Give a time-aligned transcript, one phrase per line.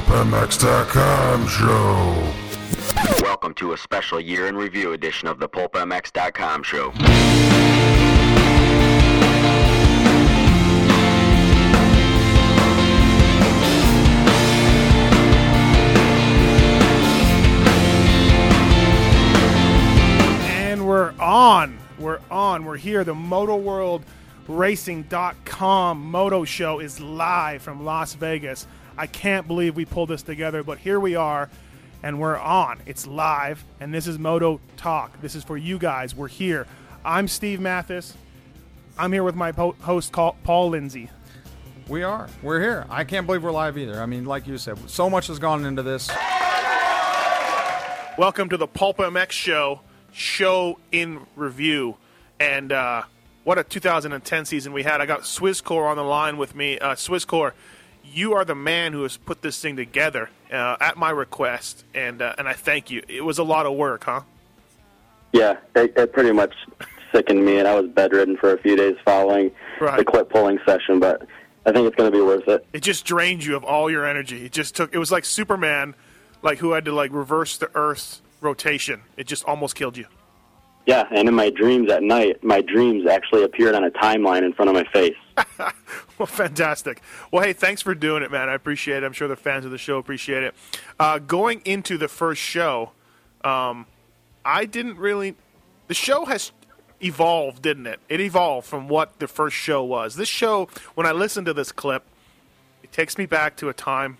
[0.00, 3.22] PulpMX.com show.
[3.22, 6.90] Welcome to a special year in review edition of the PulpMX.com show.
[20.48, 21.78] And we're on.
[21.98, 22.64] We're on.
[22.64, 23.04] We're here.
[23.04, 24.04] The Moto World
[24.48, 28.66] Racing.com Moto Show is live from Las Vegas.
[28.96, 31.50] I can't believe we pulled this together, but here we are,
[32.02, 32.80] and we're on.
[32.86, 35.20] It's live, and this is Moto Talk.
[35.20, 36.14] This is for you guys.
[36.14, 36.66] We're here.
[37.04, 38.14] I'm Steve Matthes.
[38.98, 41.10] I'm here with my po- host, Paul Lindsay.
[41.88, 42.28] We are.
[42.42, 42.86] We're here.
[42.90, 44.00] I can't believe we're live either.
[44.00, 46.08] I mean, like you said, so much has gone into this.
[48.18, 49.80] Welcome to the Pulp MX Show,
[50.12, 51.96] show in review.
[52.38, 53.04] And uh,
[53.44, 55.00] what a 2010 season we had.
[55.00, 56.78] I got Swisscore on the line with me.
[56.78, 57.52] Uh, Swisscore,
[58.04, 62.20] you are the man who has put this thing together uh, at my request, and
[62.22, 63.02] uh, and I thank you.
[63.08, 64.22] It was a lot of work, huh?
[65.32, 66.54] Yeah, it, it pretty much
[67.12, 69.98] sickened me, and I was bedridden for a few days following Right.
[69.98, 70.98] the clip pulling session.
[71.00, 71.26] But
[71.66, 72.66] I think it's going to be worth it.
[72.72, 74.44] It just drained you of all your energy.
[74.44, 74.92] It just took.
[74.94, 75.94] It was like Superman,
[76.42, 79.02] like who had to like reverse the Earth's rotation.
[79.16, 80.06] It just almost killed you.
[80.90, 84.52] Yeah, and in my dreams at night, my dreams actually appeared on a timeline in
[84.52, 85.16] front of my face.
[86.18, 87.00] Well, fantastic.
[87.32, 88.50] Well, hey, thanks for doing it, man.
[88.50, 89.06] I appreciate it.
[89.06, 90.54] I'm sure the fans of the show appreciate it.
[90.98, 92.92] Uh, going into the first show,
[93.42, 93.86] um,
[94.44, 95.36] I didn't really.
[95.88, 96.52] The show has
[97.02, 98.00] evolved, didn't it?
[98.10, 100.16] It evolved from what the first show was.
[100.16, 102.04] This show, when I listen to this clip,
[102.82, 104.18] it takes me back to a time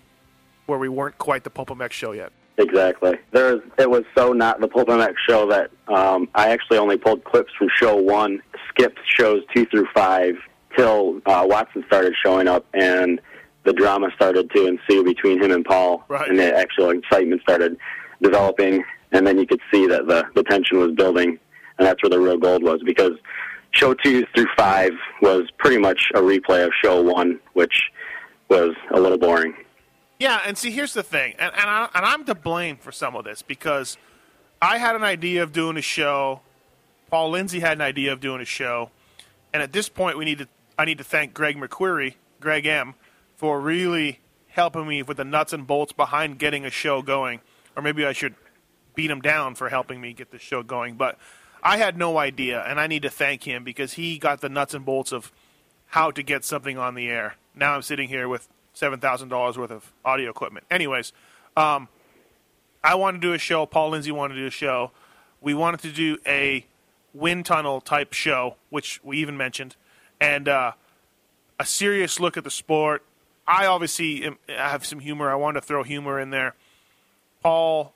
[0.65, 2.31] where we weren't quite the Pulp Pulpamex show yet.
[2.57, 3.13] Exactly.
[3.31, 6.97] There was, it was so not the Pulp MX show that um, I actually only
[6.97, 10.35] pulled clips from show one, skipped shows two through five
[10.77, 13.19] till uh, Watson started showing up and
[13.63, 16.29] the drama started to ensue between him and Paul, Right.
[16.29, 17.77] and the actual excitement started
[18.21, 18.83] developing.
[19.11, 21.37] And then you could see that the, the tension was building,
[21.77, 23.11] and that's where the real gold was because
[23.71, 24.91] show two through five
[25.21, 27.83] was pretty much a replay of show one, which
[28.49, 29.53] was a little boring.
[30.21, 33.15] Yeah, and see, here's the thing, and and, I, and I'm to blame for some
[33.15, 33.97] of this because
[34.61, 36.41] I had an idea of doing a show.
[37.09, 38.91] Paul Lindsay had an idea of doing a show,
[39.51, 42.93] and at this point, we need to I need to thank Greg McQuarrie, Greg M,
[43.35, 47.41] for really helping me with the nuts and bolts behind getting a show going.
[47.75, 48.35] Or maybe I should
[48.93, 50.97] beat him down for helping me get the show going.
[50.97, 51.17] But
[51.63, 54.75] I had no idea, and I need to thank him because he got the nuts
[54.75, 55.31] and bolts of
[55.87, 57.37] how to get something on the air.
[57.55, 60.65] Now I'm sitting here with seven thousand dollars worth of audio equipment.
[60.69, 61.13] Anyways,
[61.57, 61.87] um,
[62.83, 63.65] I wanted to do a show.
[63.65, 64.91] Paul Lindsay wanted to do a show.
[65.39, 66.65] We wanted to do a
[67.13, 69.75] wind tunnel type show, which we even mentioned,
[70.19, 70.71] and uh,
[71.59, 73.03] a serious look at the sport.
[73.47, 75.29] I obviously am, have some humor.
[75.29, 76.55] I wanted to throw humor in there.
[77.41, 77.93] Paul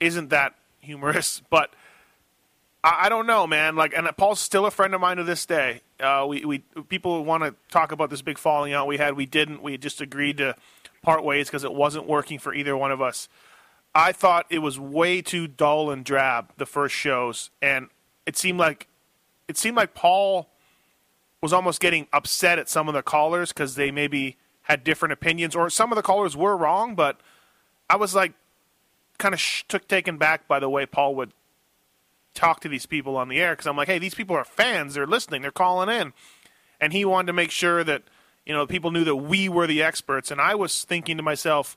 [0.00, 1.72] isn't that humorous, but
[2.82, 3.76] I, I don't know, man.
[3.76, 5.80] Like, and Paul's still a friend of mine to this day.
[6.04, 9.14] Uh, we we people want to talk about this big falling out we had.
[9.14, 9.62] We didn't.
[9.62, 10.54] We just agreed to
[11.02, 13.28] part ways because it wasn't working for either one of us.
[13.94, 17.88] I thought it was way too dull and drab the first shows, and
[18.26, 18.88] it seemed like
[19.48, 20.48] it seemed like Paul
[21.40, 25.54] was almost getting upset at some of the callers because they maybe had different opinions,
[25.54, 26.94] or some of the callers were wrong.
[26.94, 27.20] But
[27.88, 28.32] I was like,
[29.18, 31.32] kind of sh- took taken back by the way Paul would
[32.34, 34.94] talk to these people on the air because I'm like, hey, these people are fans.
[34.94, 35.42] They're listening.
[35.42, 36.12] They're calling in,
[36.80, 38.02] and he wanted to make sure that
[38.44, 40.30] you know people knew that we were the experts.
[40.30, 41.76] And I was thinking to myself,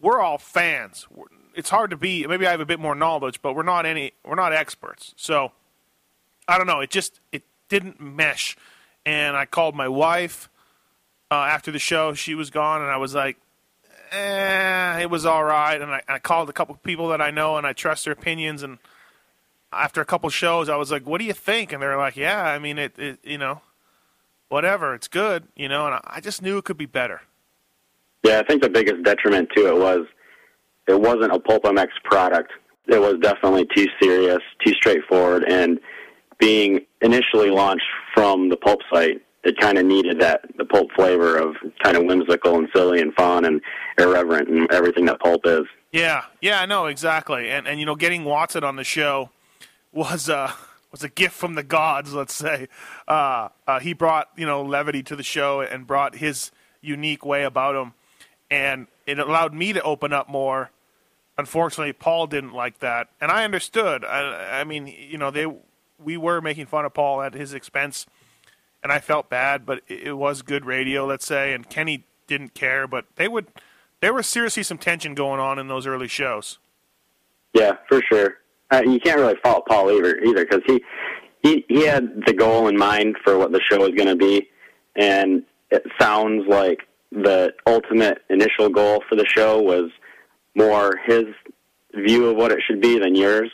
[0.00, 1.06] we're all fans.
[1.54, 2.26] It's hard to be.
[2.26, 4.12] Maybe I have a bit more knowledge, but we're not any.
[4.24, 5.14] We're not experts.
[5.16, 5.52] So
[6.48, 6.80] I don't know.
[6.80, 8.56] It just it didn't mesh.
[9.04, 10.48] And I called my wife
[11.30, 12.14] uh, after the show.
[12.14, 13.36] She was gone, and I was like,
[14.12, 15.80] eh, it was all right.
[15.80, 18.62] And I, I called a couple people that I know, and I trust their opinions.
[18.62, 18.78] And
[19.72, 22.42] after a couple shows, I was like, "What do you think?" And they're like, "Yeah,
[22.42, 23.62] I mean, it, it you know,
[24.48, 24.94] whatever.
[24.94, 27.22] It's good, you know." And I, I just knew it could be better.
[28.22, 30.06] Yeah, I think the biggest detriment to it was
[30.88, 32.52] it wasn't a Pulp MX product.
[32.88, 35.78] It was definitely too serious, too straightforward, and
[36.38, 41.36] being initially launched from the Pulp site, it kind of needed that the Pulp flavor
[41.36, 43.60] of kind of whimsical and silly and fun and
[43.98, 45.62] irreverent and everything that Pulp is.
[45.92, 47.50] Yeah, yeah, I know exactly.
[47.50, 49.30] And and you know, getting Watson on the show
[49.92, 50.52] was uh
[50.90, 52.12] was a gift from the gods.
[52.12, 52.68] Let's say
[53.08, 56.50] uh, uh, he brought you know levity to the show and brought his
[56.80, 57.94] unique way about him,
[58.50, 60.70] and it allowed me to open up more.
[61.38, 64.04] Unfortunately, Paul didn't like that, and I understood.
[64.04, 65.46] I, I mean, you know, they
[65.98, 68.06] we were making fun of Paul at his expense,
[68.82, 71.54] and I felt bad, but it was good radio, let's say.
[71.54, 73.46] And Kenny didn't care, but they would
[74.00, 76.58] there was seriously some tension going on in those early shows.
[77.54, 78.38] Yeah, for sure.
[78.72, 80.82] Uh, you can't really fault Paul either, either because he,
[81.42, 84.48] he he had the goal in mind for what the show was going to be,
[84.96, 86.78] and it sounds like
[87.10, 89.90] the ultimate initial goal for the show was
[90.54, 91.24] more his
[91.94, 93.50] view of what it should be than yours.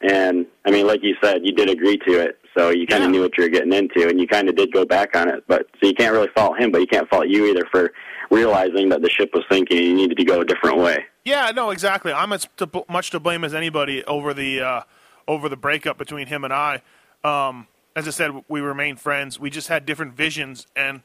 [0.00, 3.08] And I mean, like you said, you did agree to it, so you kind of
[3.08, 3.12] Yeah.
[3.12, 5.44] knew what you were getting into, and you kind of did go back on it.
[5.46, 7.92] But so you can't really fault him, but you can't fault you either for
[8.30, 11.04] realizing that the ship was sinking and you needed to go a different way.
[11.24, 12.12] Yeah, no, exactly.
[12.12, 14.80] I'm as to, much to blame as anybody over the uh,
[15.26, 16.82] over the breakup between him and I.
[17.22, 17.66] Um,
[17.96, 19.38] as I said, we remained friends.
[19.40, 21.00] We just had different visions, and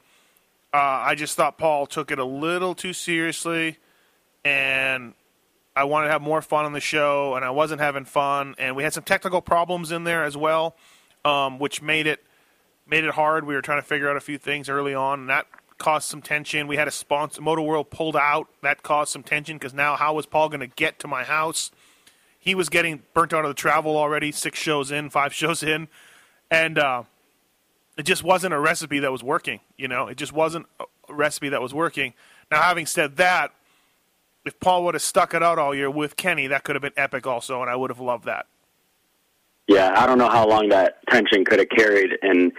[0.74, 3.78] uh, I just thought Paul took it a little too seriously,
[4.44, 5.14] and
[5.76, 8.76] I wanted to have more fun on the show, and I wasn't having fun, and
[8.76, 10.76] we had some technical problems in there as well,
[11.24, 12.22] um, which made it
[12.86, 13.46] made it hard.
[13.46, 15.46] We were trying to figure out a few things early on, and that
[15.78, 16.66] caused some tension.
[16.66, 18.48] We had a sponsor, Motor World pulled out.
[18.62, 21.70] That caused some tension because now how was Paul going to get to my house?
[22.38, 25.88] He was getting burnt out of the travel already, six shows in, five shows in,
[26.50, 27.02] and uh,
[27.96, 29.60] it just wasn't a recipe that was working.
[29.76, 32.14] You know, it just wasn't a recipe that was working.
[32.50, 33.52] Now, having said that,
[34.44, 36.94] if Paul would have stuck it out all year with Kenny, that could have been
[36.96, 38.46] epic also, and I would have loved that.
[39.70, 42.50] Yeah, I don't know how long that tension could have carried and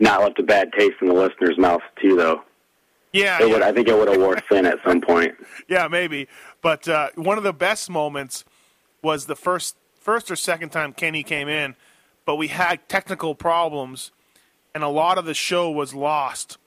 [0.00, 2.42] not left a bad taste in the listener's mouth too, though.
[3.14, 3.54] Yeah, It yeah.
[3.54, 5.32] would, I think it would have wore thin at some point.
[5.68, 6.28] yeah, maybe.
[6.60, 8.44] But uh, one of the best moments
[9.00, 11.74] was the first first or second time Kenny came in,
[12.26, 14.10] but we had technical problems,
[14.74, 16.58] and a lot of the show was lost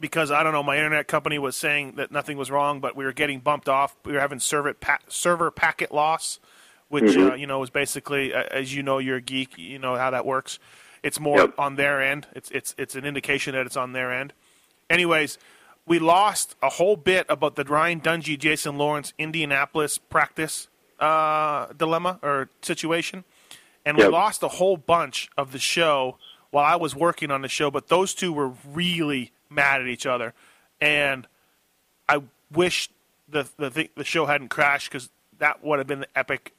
[0.00, 0.62] because I don't know.
[0.62, 3.96] My internet company was saying that nothing was wrong, but we were getting bumped off.
[4.02, 6.40] We were having server pa- server packet loss,
[6.88, 9.58] which uh, you know is basically, as you know, you're a geek.
[9.58, 10.58] You know how that works.
[11.02, 11.54] It's more Yep.
[11.58, 12.26] on their end.
[12.34, 14.32] It's it's it's an indication that it's on their end.
[14.90, 15.38] Anyways,
[15.86, 20.68] we lost a whole bit about the Ryan Dungey, Jason Lawrence, Indianapolis practice
[20.98, 23.24] uh, dilemma or situation,
[23.84, 26.18] and we lost a whole bunch of the show
[26.50, 27.70] while I was working on the show.
[27.70, 30.34] But those two were really mad at each other,
[30.80, 31.26] and
[32.08, 32.90] I wish
[33.28, 36.52] the the the show hadn't crashed because that would have been the epic.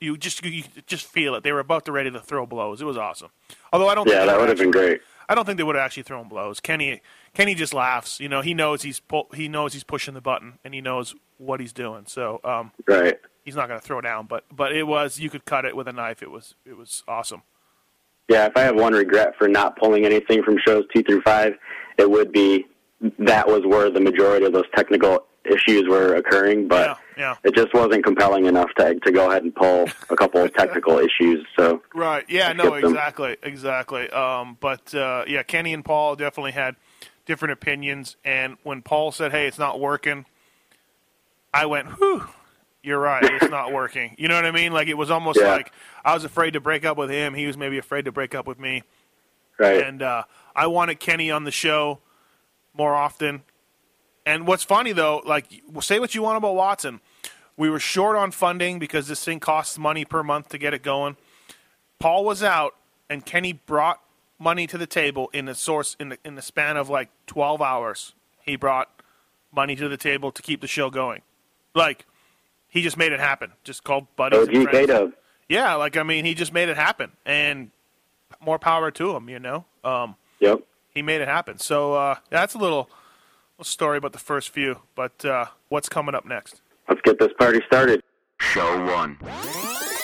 [0.00, 1.42] You just you just feel it.
[1.44, 2.80] They were about to ready to throw blows.
[2.80, 3.30] It was awesome.
[3.72, 4.08] Although I don't.
[4.08, 5.00] Yeah, think that would have been great.
[5.28, 6.58] I don't think they would have actually thrown blows.
[6.58, 7.00] Kenny
[7.34, 8.18] Kenny just laughs.
[8.18, 11.14] You know, he knows he's pu- he knows he's pushing the button and he knows
[11.36, 12.04] what he's doing.
[12.06, 13.18] So um, Right.
[13.44, 14.26] he's not going to throw down.
[14.26, 16.22] But but it was you could cut it with a knife.
[16.22, 17.42] It was it was awesome.
[18.28, 21.54] Yeah, if I have one regret for not pulling anything from shows two through five,
[21.98, 22.66] it would be
[23.18, 27.34] that was where the majority of those technical issues were occurring, but Yeah, yeah.
[27.44, 30.98] it just wasn't compelling enough to to go ahead and pull a couple of technical
[30.98, 31.46] issues.
[31.58, 32.24] So Right.
[32.28, 32.52] Yeah.
[32.52, 32.64] No.
[32.66, 32.92] skipped them.
[32.92, 33.36] Exactly.
[33.42, 34.10] Exactly.
[34.10, 36.76] Um, but uh, yeah, Kenny and Paul definitely had
[37.26, 38.16] different opinions.
[38.24, 40.24] And when Paul said, "Hey, it's not working,"
[41.52, 42.26] I went, "Whew."
[42.82, 43.22] You're right.
[43.24, 44.14] It's not working.
[44.18, 44.72] You know what I mean?
[44.72, 45.48] Like it was almost Yeah.
[45.48, 45.72] like
[46.04, 47.34] I was afraid to break up with him.
[47.34, 48.82] He was maybe afraid to break up with me.
[49.58, 49.82] right.
[49.82, 50.22] and uh,
[50.54, 51.98] I wanted Kenny on the show
[52.74, 53.42] more often.
[54.28, 55.46] And what's funny though, like
[55.80, 57.00] say what you want about Watson,
[57.56, 60.82] we were short on funding because this thing costs money per month to get it
[60.82, 61.16] going.
[61.98, 62.74] Paul was out,
[63.08, 64.00] and Kenny brought
[64.38, 67.62] money to the table in the source in the in the span of like twelve
[67.62, 68.12] hours.
[68.42, 68.90] He brought
[69.50, 71.22] money to the table to keep the show going.
[71.74, 72.04] Like
[72.68, 73.52] he just made it happen.
[73.64, 74.40] Just called buddies.
[74.46, 75.14] OG and friends.
[75.48, 77.70] Yeah, like I mean, he just made it happen, and
[78.40, 79.30] more power to him.
[79.30, 80.60] You know, um, Yep.
[80.90, 81.58] he made it happen.
[81.58, 82.90] So uh, that's a little, little
[83.64, 84.80] story about the first few.
[84.94, 86.60] But uh, what's coming up next?
[86.88, 88.02] Let's get this party started.
[88.40, 89.18] Show 1.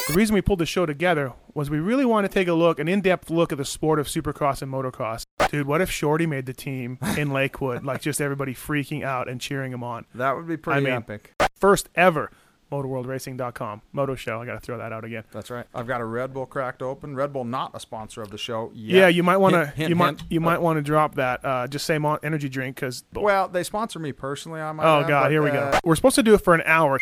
[0.09, 2.79] The reason we pulled the show together was we really want to take a look,
[2.79, 5.25] an in-depth look at the sport of supercross and motocross.
[5.49, 7.85] Dude, what if Shorty made the team in Lakewood?
[7.85, 10.05] like just everybody freaking out and cheering him on.
[10.15, 11.35] That would be pretty mean- epic.
[11.55, 12.31] First ever
[12.73, 14.41] MotorWorldRacing.com Moto Show.
[14.41, 15.25] I got to throw that out again.
[15.33, 15.67] That's right.
[15.75, 17.15] I've got a Red Bull cracked open.
[17.15, 18.97] Red Bull not a sponsor of the show yet.
[18.97, 21.45] Yeah, you might want to Hint, hint, you might you might want to drop that.
[21.45, 24.61] Uh, just say Mon- energy drink because Well, they sponsor me personally.
[24.61, 24.85] I might.
[24.85, 25.79] Oh add, god, but, here we uh, go.
[25.85, 26.99] We're supposed to do it for an hour.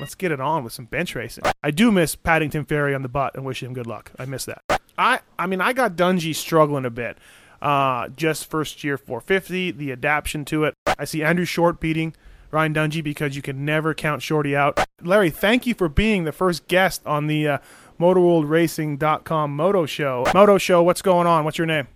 [0.00, 1.44] Let's get it on with some bench racing.
[1.62, 4.10] I do miss Paddington Ferry on the butt and wish him good luck.
[4.18, 4.62] I miss that.
[4.96, 7.18] I I mean I got Dungey struggling a bit.
[7.60, 10.74] Uh, just first year 450, the adaptation to it.
[10.98, 12.12] I see Andrew Short beating
[12.52, 14.78] Ryan Dungey because you can never count Shorty out.
[15.02, 17.58] Larry, thank you for being the first guest on the uh,
[17.98, 20.26] MotorWorldRacing.com Moto Show.
[20.34, 21.44] Moto Show, what's going on?
[21.44, 21.88] What's your name?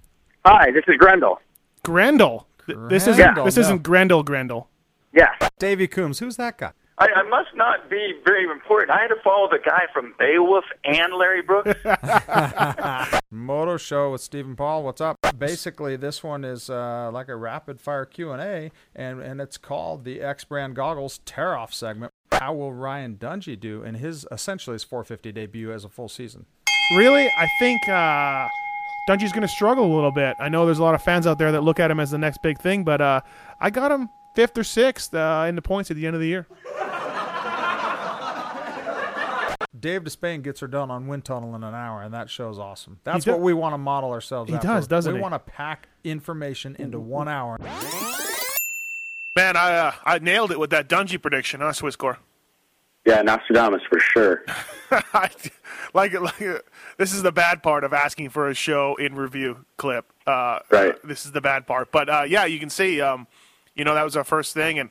[0.47, 1.41] Hi, this is Grendel.
[1.85, 2.47] Grendel.
[2.67, 4.69] Th- This isn't Grendel, this isn't Grendel Grendel.
[5.13, 5.51] Yes.
[5.59, 6.19] Davey Coombs.
[6.19, 6.73] Who's that guy?
[6.99, 8.91] I, I must not be very important.
[8.91, 11.75] I had to follow the guy from Beowulf and Larry Brooks.
[13.31, 14.83] Moto Show with Stephen Paul.
[14.83, 15.19] What's up?
[15.39, 19.59] Basically, this one is uh, like a rapid fire Q and A, and and it's
[19.59, 22.13] called the X Brand Goggles Tear Off segment.
[22.33, 26.47] How will Ryan Dungey do in his essentially his 450 debut as a full season?
[26.97, 28.49] Really, I think uh,
[29.09, 30.35] Dungey's going to struggle a little bit.
[30.41, 32.19] I know there's a lot of fans out there that look at him as the
[32.19, 33.21] next big thing, but uh,
[33.61, 36.29] I got him fifth or sixth uh, in the points at the end of the
[36.29, 36.47] year.
[39.79, 42.99] Dave Despain gets her done on wind tunnel in an hour, and that show's awesome.
[43.05, 44.49] That's do- what we want to model ourselves.
[44.51, 44.69] He after.
[44.69, 45.23] does, doesn't we he?
[45.23, 47.59] want to pack information into one hour.
[49.37, 52.17] Man, I uh, I nailed it with that Dungey prediction, huh, Swisscore?
[53.05, 54.45] Yeah, Nostradamus for sure.
[54.91, 55.29] I,
[55.95, 56.59] like, like uh,
[56.97, 60.11] this is the bad part of asking for a show in review clip.
[60.27, 60.95] Uh, Right.
[60.95, 63.01] uh, this is the bad part, but uh, yeah, you can see.
[63.01, 63.27] Um,
[63.77, 64.91] you know, that was our first thing, and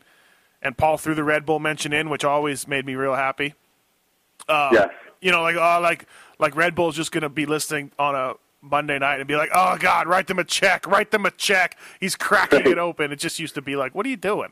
[0.62, 3.54] and Paul threw the Red Bull mention in, which always made me real happy.
[4.48, 4.90] yes.
[5.22, 6.06] You know, like oh, like
[6.40, 9.78] like Red Bull's just gonna be listening on a Monday night and be like, oh
[9.80, 11.78] God, write them a check, write them a check.
[12.00, 13.12] He's cracking it open.
[13.12, 14.50] It just used to be like, what are you doing?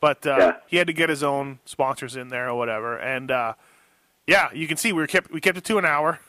[0.00, 0.52] But uh, Yeah.
[0.66, 3.54] he had to get his own sponsors in there or whatever, and uh,
[4.26, 6.18] yeah, you can see we were kept we kept it to an hour.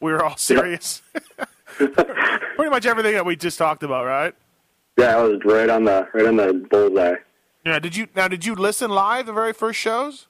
[0.00, 1.02] We were all serious.
[1.76, 4.34] Pretty much everything that we just talked about, right?
[4.96, 7.14] Yeah, I was right on the right on the bullseye.
[7.64, 7.78] Yeah.
[7.78, 8.28] Did you now?
[8.28, 10.26] Did you listen live the very first shows?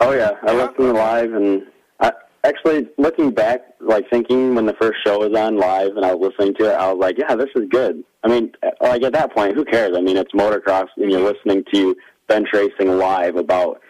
[0.00, 1.62] Oh yeah, I listened live, and
[2.00, 2.12] I
[2.44, 6.30] actually looking back, like thinking when the first show was on live, and I was
[6.30, 8.02] listening to it, I was like, yeah, this is good.
[8.24, 9.96] I mean, like at that point, who cares?
[9.96, 11.96] I mean, it's motocross, and you're listening to
[12.28, 13.80] bench racing live about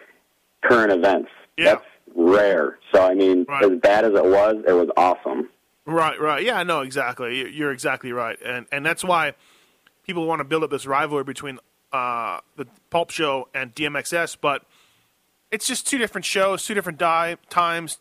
[0.63, 1.29] current events.
[1.57, 1.65] Yeah.
[1.75, 1.85] That's
[2.15, 2.79] rare.
[2.93, 3.63] So I mean, Right.
[3.63, 5.49] as bad as it was, it was awesome.
[5.85, 6.43] Right, right.
[6.43, 7.51] Yeah, no, exactly.
[7.51, 9.33] You're exactly right, and and that's why
[10.05, 11.59] people want to build up this rivalry between
[11.91, 14.63] uh, the Pulp Show and DMXS, but
[15.51, 17.99] it's just two different shows, two different di- times,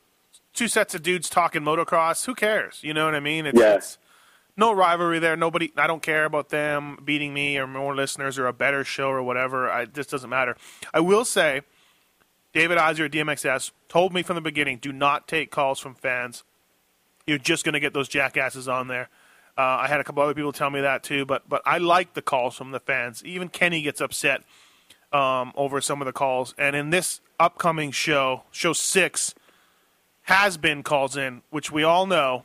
[0.54, 2.24] two sets of dudes talking motocross.
[2.26, 2.80] Who cares?
[2.82, 3.46] You know what I mean?
[3.46, 3.74] It's, Yeah.
[3.74, 3.98] it's
[4.56, 5.36] no rivalry there.
[5.36, 5.72] Nobody.
[5.76, 9.22] I don't care about them beating me or more listeners or a better show or
[9.22, 9.70] whatever.
[9.70, 10.56] I, it just doesn't matter.
[10.94, 11.62] I will say,
[12.54, 16.44] David Iser at DMXS told me from the beginning: do not take calls from fans
[17.24, 19.08] you're just going to get those jackasses on there.
[19.56, 22.14] Uh, I had a couple other people tell me that too, but but I like
[22.14, 23.22] the calls from the fans.
[23.24, 24.42] Even Kenny gets upset
[25.12, 26.54] um, over some of the calls.
[26.58, 29.34] And in this upcoming show, show six,
[30.22, 32.44] has been calls in, which we all know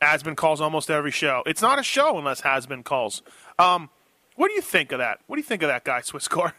[0.00, 1.42] has been calls almost every show.
[1.46, 3.22] It's not a show unless has been calls.
[3.58, 3.90] Um,
[4.34, 5.20] what do you think of that?
[5.26, 6.52] What do you think of that guy, Swisscore?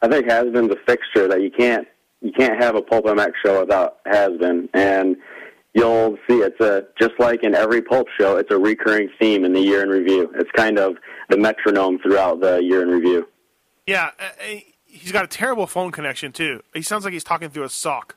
[0.00, 1.86] I think has been's a fixture that you can't
[2.20, 5.16] you can't have a Pulp MX show without has been, and
[5.74, 9.52] you'll see it's a just like in every Pulp show, it's a recurring theme in
[9.52, 10.30] the year in review.
[10.36, 10.96] It's kind of
[11.28, 13.28] the metronome throughout the year in review.
[13.86, 16.62] Yeah, uh, uh, he's got a terrible phone connection too.
[16.74, 18.16] He sounds like he's talking through a sock.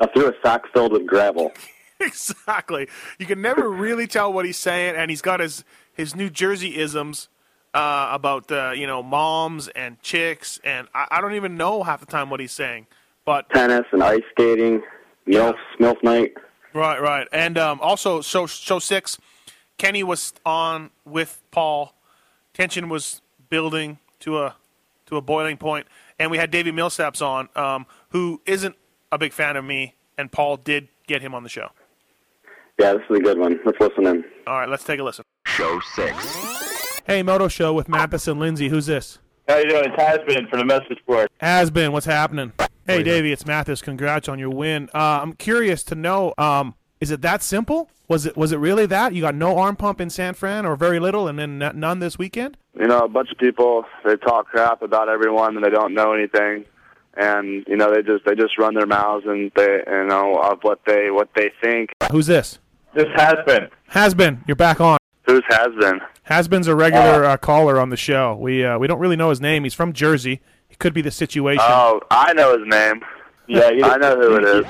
[0.00, 1.52] I threw a sock filled with gravel.
[2.00, 2.88] exactly.
[3.18, 6.76] You can never really tell what he's saying, and he's got his his New Jersey
[6.78, 7.28] isms
[7.72, 12.00] uh, about uh, you know moms and chicks, and I, I don't even know half
[12.00, 12.86] the time what he's saying.
[13.24, 14.82] But Tennis and ice skating,
[15.26, 16.34] MILF, MILF night.
[16.72, 19.18] right, right, and um, also show show six,
[19.78, 21.94] Kenny was on with Paul.
[22.52, 24.56] Tension was building to a
[25.06, 25.86] to a boiling point,
[26.18, 28.76] and we had Davey Millsaps on, um, who isn't
[29.12, 31.68] a big fan of me, and Paul did get him on the show.
[32.78, 33.60] Yeah, this is a good one.
[33.64, 34.24] Let's listen in.
[34.46, 35.24] All right, let's take a listen.
[35.46, 37.00] Show 6.
[37.06, 38.68] Hey, Moto Show with Matthes and Lindsay.
[38.68, 39.18] Who's this?
[39.48, 39.84] How you doing?
[39.84, 41.28] It's Hasbin for the message board.
[41.38, 41.92] Has been.
[41.92, 42.52] What's happening?
[42.86, 43.80] Hey, Davey, it's Matthes.
[43.80, 44.90] Congrats on your win.
[44.94, 47.88] Uh, I'm curious to know, um, is it that simple?
[48.08, 49.14] Was it was it really that?
[49.14, 52.18] You got no arm pump in San Fran, or very little, and then none this
[52.18, 52.58] weekend?
[52.78, 56.12] You know, a bunch of people they talk crap about everyone and they don't know
[56.12, 56.66] anything,
[57.16, 60.58] and you know they just they just run their mouths and they you know of
[60.60, 61.90] what they what they think.
[62.12, 62.58] Who's this?
[62.94, 63.68] This has been.
[63.88, 64.44] Has been.
[64.46, 64.98] You're back on.
[65.26, 66.00] Who's has been?
[66.24, 68.36] Has been's a regular uh, caller on the show.
[68.36, 69.64] We uh, we don't really know his name.
[69.64, 70.42] He's from Jersey.
[70.74, 71.62] It could be the situation.
[71.64, 73.00] Oh, I know his name.
[73.46, 74.66] Yeah, you, I know who it is.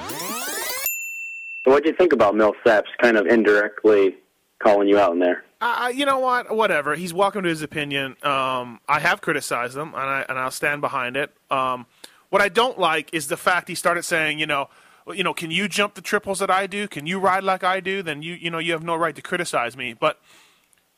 [1.64, 4.14] So what do you think about Milf Saps kind of indirectly
[4.62, 5.44] calling you out in there?
[5.62, 6.54] Uh, you know what?
[6.54, 6.94] Whatever.
[6.94, 8.16] He's welcome to his opinion.
[8.22, 11.32] Um, I have criticized him, and I and I'll stand behind it.
[11.50, 11.86] Um,
[12.28, 14.68] what I don't like is the fact he started saying, you know,
[15.10, 16.86] you know, can you jump the triples that I do?
[16.86, 18.02] Can you ride like I do?
[18.02, 19.94] Then you, you know, you have no right to criticize me.
[19.94, 20.20] But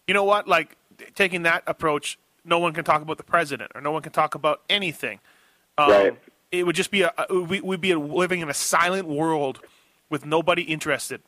[0.08, 0.48] you know what?
[0.48, 0.76] Like
[1.14, 4.34] taking that approach, no one can talk about the president, or no one can talk
[4.34, 5.18] about anything.
[5.76, 6.18] Um, Right.
[6.52, 9.60] It would just be a we would be living in a silent world
[10.08, 11.20] with nobody interested.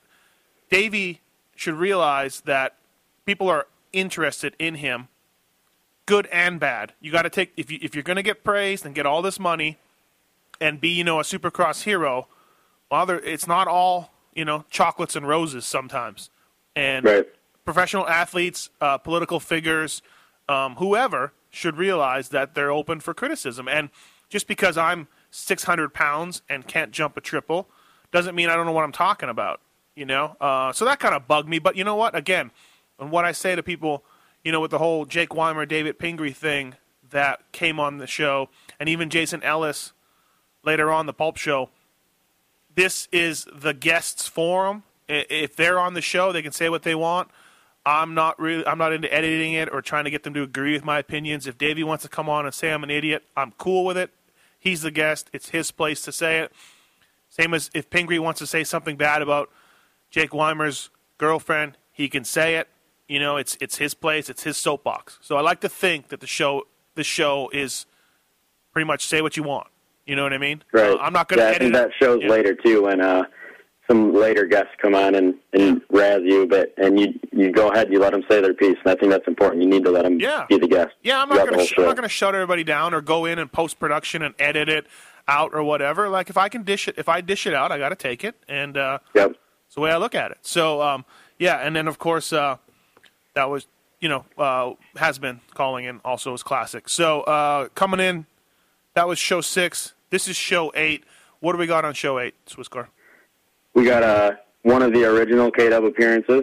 [0.70, 1.20] Davey
[1.56, 2.76] should realize that
[3.26, 5.08] people are interested in him,
[6.06, 6.92] good and bad.
[7.00, 9.20] You got to take if you if you're going to get praised and get all
[9.20, 9.76] this money,
[10.60, 12.28] and be you know a supercross hero.
[12.90, 16.30] Well, there, it's not all you know chocolates and roses sometimes,
[16.76, 17.28] and Right.
[17.64, 20.00] professional athletes, uh, political figures,
[20.48, 23.68] um, whoever should realize that they're open for criticism.
[23.68, 23.90] And
[24.28, 27.68] just because I'm 600 pounds and can't jump a triple
[28.10, 29.60] doesn't mean I don't know what I'm talking about.
[29.94, 31.58] You know, uh, so that kind of bugged me.
[31.58, 32.14] But you know what?
[32.14, 32.52] Again,
[33.00, 34.04] and what I say to people,
[34.44, 36.76] you know, with the whole Jake Weimer, David Pingree thing
[37.10, 39.92] that came on the show, and even Jason Ellis
[40.62, 41.70] later on the Pulp Show.
[42.74, 44.84] This is the guests' forum.
[45.08, 47.28] If they're on the show, they can say what they want.
[47.88, 48.66] I'm not really.
[48.66, 51.46] I'm not into editing it or trying to get them to agree with my opinions.
[51.46, 54.10] If Davey wants to come on and say I'm an idiot, I'm cool with it.
[54.60, 55.30] He's the guest.
[55.32, 56.52] It's his place to say it.
[57.30, 59.50] Same as if Pingree wants to say something bad about
[60.10, 62.68] Jake Weimer's girlfriend, he can say it.
[63.08, 64.28] You know, it's it's his place.
[64.28, 65.18] It's his soapbox.
[65.22, 66.64] So I like to think that the show
[66.94, 67.86] the show is
[68.72, 69.68] pretty much say what you want.
[70.04, 70.62] You know what I mean?
[70.72, 70.90] Right.
[70.90, 72.28] Uh, I'm not going to yeah, edit that shows Yeah.
[72.28, 73.24] later too when uh,
[73.88, 77.86] some later guests come on and, and razz you, but and you you go ahead,
[77.86, 79.62] and you let them say their piece, and I think that's important.
[79.62, 80.44] You need to let them Yeah.
[80.48, 80.90] be the guest.
[81.02, 81.64] Yeah, I'm not going to.
[81.66, 84.34] Sh- I'm not going to shut everybody down or go in and post production and
[84.38, 84.86] edit it
[85.26, 86.08] out or whatever.
[86.08, 88.24] Like if I can dish it, if I dish it out, I got to take
[88.24, 89.30] it, and uh, Yep.
[89.66, 90.38] it's the way I look at it.
[90.42, 91.04] So um,
[91.38, 92.56] yeah, and then of course uh,
[93.34, 93.66] that was
[94.00, 96.88] you know uh, has been calling in also is classic.
[96.88, 98.26] So uh, coming in,
[98.94, 99.94] that was show six.
[100.10, 101.04] This is show eight.
[101.40, 102.88] What do we got on show eight, Swisscore?
[103.78, 104.32] We got uh,
[104.62, 106.42] one of the original K-Dub appearances.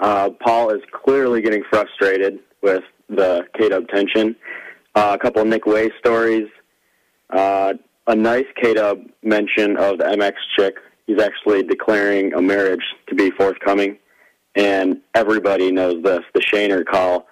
[0.00, 4.36] Uh, Paul is clearly getting frustrated with the K-Dub tension.
[4.94, 6.46] Uh, a couple of Nick Wey stories.
[7.30, 7.72] Uh,
[8.06, 10.74] a nice K-Dub mention of the MX chick.
[11.06, 13.96] He's actually declaring a marriage to be forthcoming.
[14.54, 17.26] And everybody knows this, the Shaner call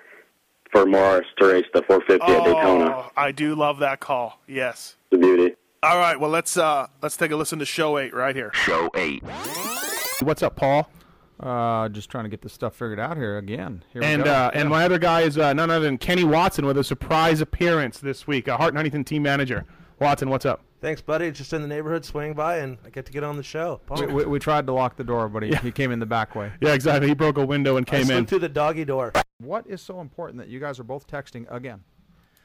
[0.73, 2.91] for Morris to race the 450 at Daytona.
[2.91, 4.41] Oh, I do love that call.
[4.47, 4.97] Yes.
[5.11, 5.57] The beauty.
[5.83, 6.19] All right.
[6.19, 8.53] Well, let's uh, let's take a listen to show eight right here.
[8.55, 9.23] Show 8.
[10.23, 10.89] What's up, Paul?
[11.41, 13.83] Uh, just trying to get this stuff figured out here again.
[13.93, 14.33] Here we And go.
[14.33, 17.41] uh, and my other guy is uh, none other than Kenny Watson with a surprise
[17.41, 18.47] appearance this week.
[18.47, 19.65] A Hart and Huntington team manager.
[19.99, 20.61] Watson, what's up?
[20.81, 21.33] Thanks, buddy.
[21.33, 23.81] Just in the neighborhood, swinging by, and I get to get on the show.
[23.91, 26.37] We, we, we tried to lock the door, but he, he came in the back
[26.37, 26.53] way.
[26.61, 27.09] Yeah, exactly.
[27.09, 28.27] He broke a window and came slipped in.
[28.27, 29.13] through the doggy door.
[29.39, 31.81] What is so important that you guys are both texting again?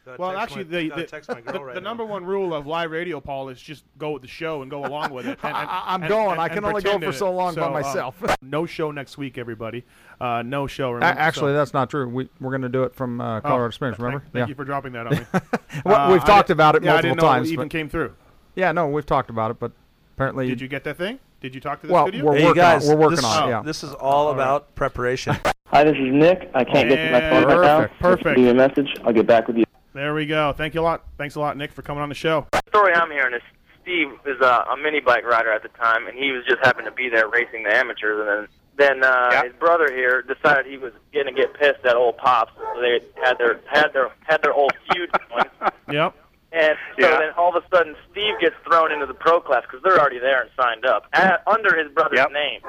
[0.07, 2.53] Gotta Well, actually, my- the, the, text my girl the, right the number one rule
[2.53, 5.37] of live radio, Paul, is just go with the show and go along with it.
[5.43, 6.31] And, and- I- I'm and- going.
[6.31, 7.31] and- I can only go for so it.
[7.31, 8.15] long by So, um, myself.
[8.41, 9.83] no show next week, everybody.
[10.21, 10.91] Uh, no show.
[10.91, 11.19] A- Remember?
[11.19, 12.07] Actually, So- that's not true.
[12.07, 13.99] We we're going to do it from uh, Oh, Colorado Springs.
[13.99, 14.23] Remember?
[14.31, 14.47] Thank yeah.
[14.47, 15.25] you for dropping that on me.
[15.85, 17.49] Well, Uh, we've I talked didn't- about it yeah, I multiple didn't know times.
[17.49, 18.15] It even came through.
[18.55, 19.73] yeah, no, we've talked about it, but
[20.15, 21.19] apparently, Did you get that thing?
[21.41, 22.25] Did you talk to the Well, studio?
[22.25, 22.79] we're Hey, you working on it.
[22.79, 23.49] guys, We're working this, on it, Oh.
[23.49, 23.61] yeah.
[23.61, 24.41] This is all All right.
[24.41, 25.37] about preparation.
[25.67, 26.49] Hi, this is Nick.
[26.55, 27.77] I can't get to my phone right now.
[27.81, 28.37] Perfect, perfect.
[28.37, 28.87] Leave me a message.
[29.03, 29.65] I'll get back with you.
[29.97, 30.53] There we go.
[30.53, 31.03] Thank you a lot.
[31.17, 32.45] Thanks a lot, Nick, for coming on the show.
[32.51, 33.41] The story I'm hearing is
[33.81, 36.85] Steve is uh, a mini bike rider at the time, and he was just happened
[36.85, 40.77] to be there racing the amateurs, and then then uh, his brother here decided he
[40.77, 44.43] was going to get pissed at old pops, so they had their had their had
[44.43, 45.71] their old feud going.
[45.91, 46.15] Yep.
[46.51, 49.81] And so then all of a sudden, Steve gets thrown into the pro class because
[49.81, 52.61] they're already there and signed up at, under his brother's name.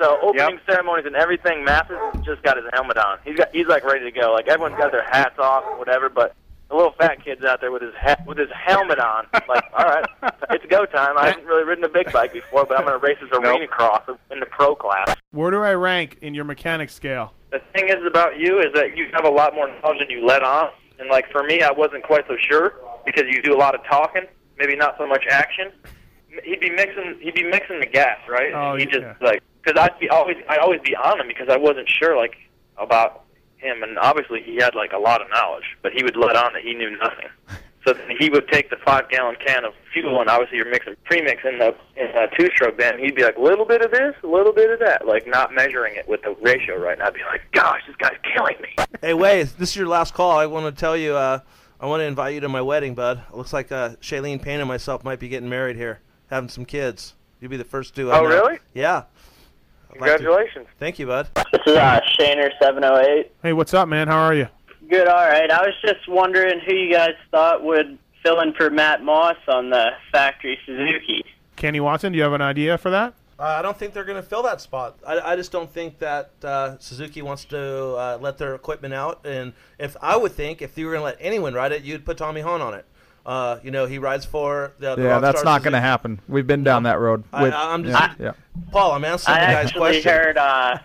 [0.00, 3.18] So opening ceremonies and everything, Masses just got his helmet on.
[3.22, 4.32] He's got he's like ready to go.
[4.32, 6.08] Like everyone's got their hats off, whatever.
[6.08, 6.34] But
[6.70, 9.26] the little fat kid's out there with his hat with his helmet on.
[9.48, 10.04] Like, all right,
[10.50, 11.18] it's go time.
[11.18, 13.66] I haven't really ridden a big bike before, but I'm going to race this arena
[13.66, 15.16] cross in the pro class.
[15.32, 17.34] Where do I rank in your mechanic scale?
[17.50, 20.24] The thing is about you is that you have a lot more knowledge than you
[20.24, 20.70] let on.
[21.00, 23.84] And like for me, I wasn't quite so sure because you do a lot of
[23.84, 25.72] talking, maybe not so much action.
[26.44, 28.52] He'd be mixing, he'd be mixing the gas, right?
[28.54, 29.14] Oh, he just yeah.
[29.20, 32.36] like because I'd be always, I'd always be on him because I wasn't sure like
[32.78, 33.24] about
[33.60, 36.52] him, and obviously he had like a lot of knowledge, but he would let on
[36.54, 37.28] that he knew nothing.
[37.86, 40.96] So then he would take the five gallon can of fuel, and obviously you're mixing
[41.04, 42.98] premix in the in a two stroke bin.
[42.98, 45.54] He'd be like, a little bit of this, a little bit of that, like not
[45.54, 46.92] measuring it with the ratio right.
[46.98, 48.84] And I'd be like, gosh, this guy's killing me.
[49.00, 50.32] hey, Wey, this is your last call.
[50.38, 51.38] I want to tell you, uh,
[51.80, 53.22] I want to invite you to my wedding, bud.
[53.30, 56.66] It looks like uh, Shailene Payne and myself might be getting married here, having some
[56.66, 57.14] kids.
[57.40, 58.12] You'd be the first to.
[58.12, 58.28] uh, Oh, know.
[58.28, 58.58] really?
[58.74, 59.04] Yeah.
[59.92, 60.66] I'd like to- Congratulations.
[60.78, 61.28] Thank you, bud.
[61.52, 63.32] This is uh, Shaner seven oh eight.
[63.42, 64.08] Hey, what's up, man?
[64.08, 64.48] How are you?
[64.88, 65.50] Good, all right.
[65.50, 69.70] I was just wondering who you guys thought would fill in for Matt Moss on
[69.70, 71.24] the factory Suzuki.
[71.56, 73.14] Kenny Watson, do you have an idea for that?
[73.38, 74.98] Uh, I don't think they're going to fill that spot.
[75.06, 77.58] I, I just don't think that uh, Suzuki wants to
[77.94, 79.24] uh, let their equipment out.
[79.24, 82.04] And if I would think if you were going to let anyone ride it, you'd
[82.04, 82.84] put Tommy Hahn on it.
[83.26, 86.20] Uh, you know, he rides for the, the yeah, that's not going to happen.
[86.28, 87.24] We've been down that road.
[87.32, 88.32] I- With, I'm just- yeah, yeah.
[88.72, 90.78] Paul, I'm answering I the guy's actually heard uh,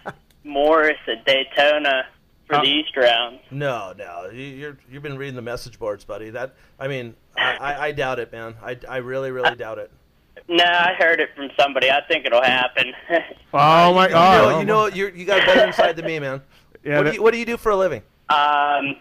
[0.44, 2.06] Morris at Daytona
[2.48, 3.40] for Uh, the East round.
[3.52, 6.30] No, no, you, you're you've been reading the message boards, buddy.
[6.30, 8.56] That I mean, I, I, I doubt it, man.
[8.62, 9.92] I, I really really doubt it.
[10.48, 11.90] No, I heard it from somebody.
[11.90, 12.94] I think it'll happen.
[13.58, 14.60] Oh my You know, God!
[14.60, 16.42] you know, you're, you got better inside than me, man.
[16.84, 18.02] Yeah, what, that- do you, what do you do for a living?
[18.30, 18.98] Um,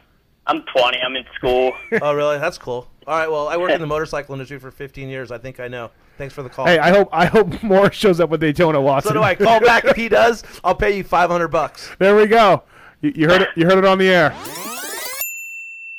[0.46, 0.98] I'm 20.
[1.04, 1.72] I'm in school.
[2.00, 2.38] oh, really?
[2.38, 2.88] That's cool.
[3.06, 3.30] All right.
[3.30, 5.30] Well, I worked in the motorcycle industry for 15 years.
[5.30, 5.90] I think I know.
[6.16, 6.66] Thanks for the call.
[6.66, 9.10] Hey, I hope I hope Morris shows up with Daytona, Watson.
[9.10, 9.34] so do I.
[9.34, 10.44] Call back if he does.
[10.62, 11.90] I'll pay you 500 bucks.
[11.98, 12.62] There we go.
[13.00, 13.48] You, you heard it.
[13.56, 14.34] You heard it on the air.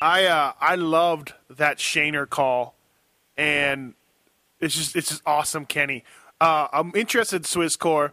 [0.02, 2.76] I uh, I loved that Shaner call,
[3.38, 3.94] and
[4.60, 6.04] it's just it's just awesome, Kenny.
[6.40, 8.12] Uh, I'm interested, Swisscore.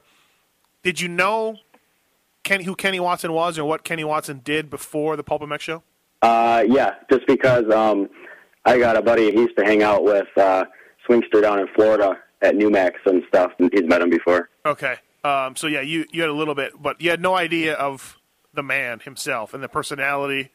[0.82, 1.58] Did you know
[2.44, 5.82] Kenny who Kenny Watson was or what Kenny Watson did before the Pulp MX show?
[6.22, 8.08] Uh, yeah, just because um,
[8.64, 10.64] I got a buddy he used to hang out with uh,
[11.08, 13.52] Swingster down in Florida at Newmax and stuff.
[13.58, 14.48] And he's met him before.
[14.64, 14.96] Okay.
[15.24, 18.18] Um, so yeah, you you had a little bit, but you had no idea of
[18.54, 20.50] the man himself and the personality.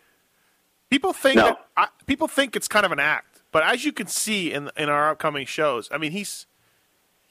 [0.89, 1.45] People think No.
[1.47, 4.69] that, I, people think it's kind of an act, but as you can see in
[4.77, 6.47] in our upcoming shows, I mean he's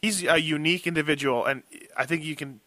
[0.00, 1.62] he's a unique individual, and
[1.96, 2.60] I think you can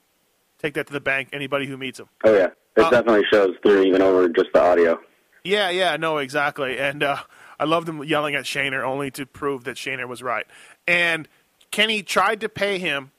[0.59, 1.29] take that to the bank.
[1.33, 2.09] Anybody who meets him.
[2.23, 4.99] Oh yeah, it Uh, definitely shows through even over just the audio.
[5.43, 6.77] Yeah, yeah, no, exactly.
[6.77, 7.17] And uh,
[7.59, 10.45] I loved him yelling at Shaner only to prove that Shaner was right.
[10.87, 11.27] And
[11.71, 13.11] Kenny tried to pay him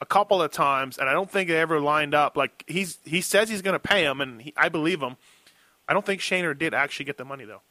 [0.00, 2.36] a couple of times, and I don't think it ever lined up.
[2.36, 5.16] Like he's he says he's going to pay him, and he, I believe him.
[5.88, 7.62] I don't think Shaner did actually get the money though.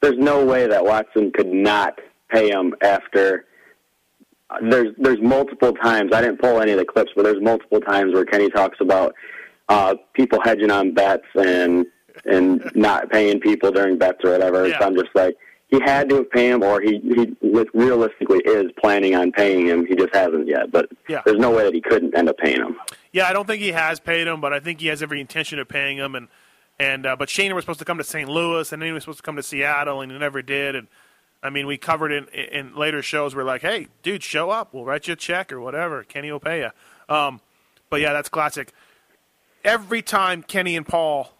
[0.00, 1.98] There's no way that Watson could not
[2.30, 3.46] pay him after.
[4.62, 8.14] There's there's multiple times I didn't pull any of the clips, but there's multiple times
[8.14, 9.14] where Kenny talks about
[9.68, 11.86] uh, people hedging on bets and
[12.24, 14.68] and not paying people during bets or whatever.
[14.70, 15.36] So I'm just like
[15.68, 17.36] he had to have paid him, or he he
[17.74, 19.86] realistically is planning on paying him.
[19.86, 20.70] He just hasn't yet.
[20.70, 21.22] But Yeah.
[21.24, 22.76] there's no way that he couldn't end up paying him.
[23.12, 25.58] Yeah, I don't think he has paid him, but I think he has every intention
[25.58, 26.14] of paying him.
[26.14, 26.28] And
[26.78, 28.28] and uh, but Shaner was supposed to come to St.
[28.28, 30.74] Louis, and then he was supposed to come to Seattle, and he never did.
[30.74, 30.88] And
[31.42, 33.34] I mean, we covered in in later shows.
[33.34, 34.74] We're like, hey, dude, show up.
[34.74, 36.02] We'll write you a check or whatever.
[36.04, 37.14] Kenny will pay you.
[37.14, 37.40] Um,
[37.90, 38.72] but yeah, that's classic.
[39.64, 41.32] Every time Kenny and Paul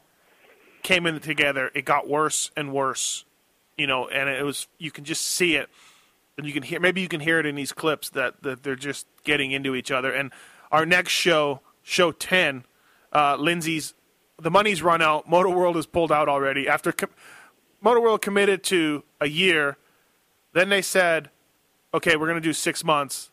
[0.82, 3.24] came in together, it got worse and worse.
[3.76, 5.70] You know, and it was you can just see it,
[6.36, 8.76] and you can hear maybe you can hear it in these clips that that they're
[8.76, 10.12] just getting into each other.
[10.12, 10.32] And
[10.70, 12.64] our next show, show ten,
[13.12, 13.94] uh, Lindsay's
[14.38, 15.28] the money's run out.
[15.28, 17.10] Motor World is pulled out already after com-
[17.80, 19.76] Motor World committed to a year.
[20.52, 21.30] Then they said,
[21.94, 23.30] "Okay, we're going to do six months."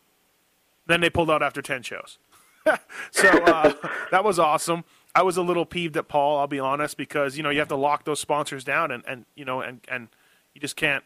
[0.86, 2.19] Then they pulled out after ten shows.
[3.12, 3.73] so uh,
[4.12, 4.83] that was awesome.
[5.17, 6.38] I was a little peeved at Paul.
[6.38, 9.25] I'll be honest because you know you have to lock those sponsors down and, and
[9.34, 10.10] you know and and
[10.53, 11.03] you just can't.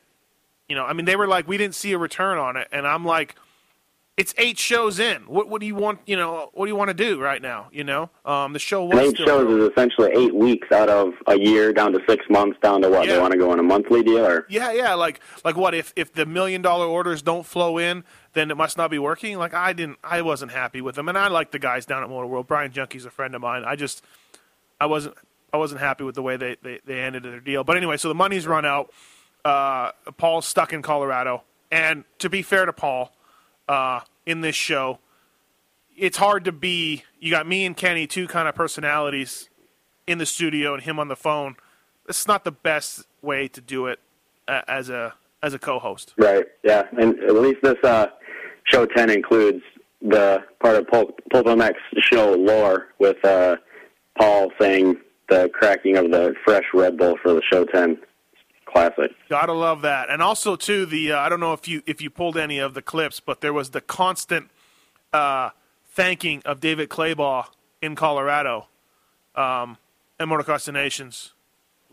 [0.68, 2.86] You know, I mean, they were like, we didn't see a return on it, and
[2.86, 3.36] I'm like,
[4.18, 5.22] it's eight shows in.
[5.24, 6.00] What what do you want?
[6.06, 7.70] You know, what do you want to do right now?
[7.72, 11.14] You know, um, the show And was eight shows is essentially eight weeks out of
[11.28, 13.14] a year down to six months down to what Yeah.
[13.16, 14.94] they want to go on a monthly deal or Yeah, yeah.
[14.96, 18.78] Like, like what if if the million dollar orders don't flow in, then it must
[18.78, 19.38] not be working.
[19.38, 22.10] Like, I didn't, I wasn't happy with them, and I like the guys down at
[22.10, 22.48] Motor World.
[22.48, 23.64] Brian Junkie's a friend of mine.
[23.66, 24.04] I just,
[24.80, 25.16] I wasn't,
[25.54, 27.64] I wasn't happy with the way they they, they ended their deal.
[27.64, 28.92] But anyway, so the money's run out.
[29.44, 33.12] Uh, Paul's stuck in Colorado, and to be fair to Paul,
[33.72, 35.00] uh, in this show,
[35.96, 37.04] it's hard to be.
[37.20, 39.50] You got me and Kenny, two kind of personalities
[40.06, 41.56] in the studio, and him on the phone.
[42.10, 44.00] It's not the best way to do it
[44.48, 46.14] uh, as a as a co-host.
[46.18, 46.46] Right.
[46.64, 46.84] Yeah.
[47.00, 48.08] And at least this uh,
[48.66, 49.64] show ten includes
[50.02, 53.56] the part of Pulp, Pulp MX show lore with uh,
[54.20, 54.98] Paul saying
[55.30, 57.98] the cracking of the fresh Red Bull for the show ten
[58.72, 59.12] classic.
[59.30, 62.10] Gotta love that, and also too the uh, I don't know if you if you
[62.10, 64.50] pulled any of the clips, but there was the constant
[65.14, 65.50] uh,
[65.86, 67.46] thanking of David Claybaugh
[67.82, 68.68] in Colorado,
[69.36, 69.78] um,
[70.20, 71.34] and Motocross the Nations,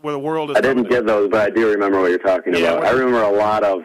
[0.01, 0.57] where the world is.
[0.57, 2.85] I didn't get those, but I do remember what you're talking Yeah, about.
[2.85, 3.83] I remember a lot of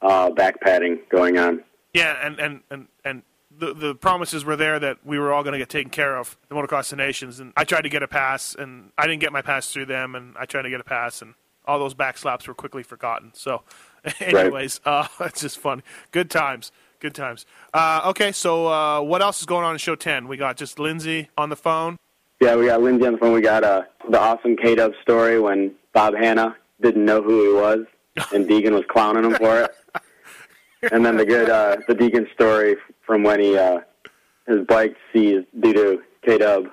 [0.00, 1.62] uh, back padding going on.
[1.94, 3.22] Yeah, and and and and
[3.58, 6.36] the the promises were there that we were all going to get taken care of,
[6.48, 9.32] the Motocross the Nations, and I tried to get a pass, and I didn't get
[9.32, 12.18] my pass through them, and I tried to get a pass, and all those back
[12.18, 13.30] slaps were quickly forgotten.
[13.34, 13.62] So,
[14.20, 15.82] anyways, uh, it's just fun.
[16.10, 16.72] Good times.
[17.00, 17.46] Good times.
[17.74, 20.28] Uh, okay, so uh, what else is going on in show ten?
[20.28, 21.96] We got just Lindsay on the phone.
[22.40, 23.32] Yeah, we got Lindsay on the phone.
[23.32, 27.52] We got uh, the awesome K Dub story when Bob Hanna didn't know who he
[27.54, 27.86] was,
[28.32, 29.74] and Deegan was clowning him for it.
[30.92, 33.80] And then the good uh, the Deegan story from when he uh,
[34.46, 36.66] his bike seized due to K Dub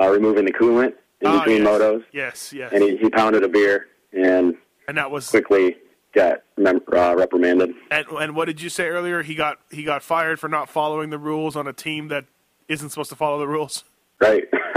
[0.00, 1.68] uh, removing the coolant in Ah, between yes.
[1.68, 2.72] motos, Yes, yes.
[2.72, 5.76] and he, he pounded a beer and And that was quickly
[6.14, 7.70] got mem- uh, reprimanded.
[7.90, 9.22] And, and what did you say earlier?
[9.22, 12.26] He got he got fired for not following the rules on a team that
[12.68, 13.84] isn't supposed to follow the rules.
[14.20, 14.44] Right.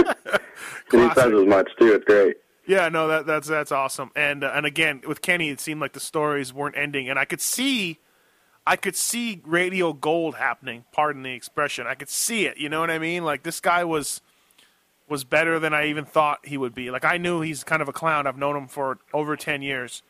[0.93, 1.93] and he says as much too.
[1.93, 2.37] It's great.
[2.67, 4.11] Yeah, no, that that's that's awesome.
[4.15, 7.25] And uh, and again, with Kenny, it seemed like the stories weren't ending, and I
[7.25, 7.99] could see,
[8.67, 10.85] I could see radio gold happening.
[10.91, 11.87] Pardon the expression.
[11.87, 12.57] I could see it.
[12.57, 13.25] You know what I mean?
[13.25, 14.21] Like this guy was
[15.11, 16.89] was better than I even thought he would be.
[16.89, 18.25] Like I knew he's kind of a clown.
[18.25, 20.01] I've known him for over ten years,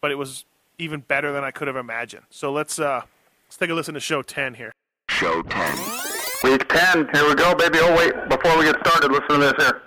[0.00, 0.44] but it was
[0.78, 2.24] even better than I could have imagined.
[2.30, 3.02] So let's uh
[3.48, 4.72] let's take a listen to show ten here.
[5.08, 5.78] Show 10.
[6.44, 7.78] Week 10, here we go, baby.
[7.80, 9.82] Oh, wait, before we get started, listen to this here.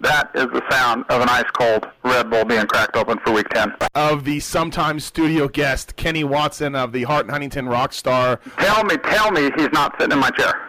[0.00, 3.48] That is the sound of an ice cold Red Bull being cracked open for week
[3.48, 3.72] 10.
[3.94, 8.38] Of the sometimes studio guest, Kenny Watson of the Hart and Huntington rock star.
[8.58, 10.65] Tell me, tell me he's not sitting in my chair.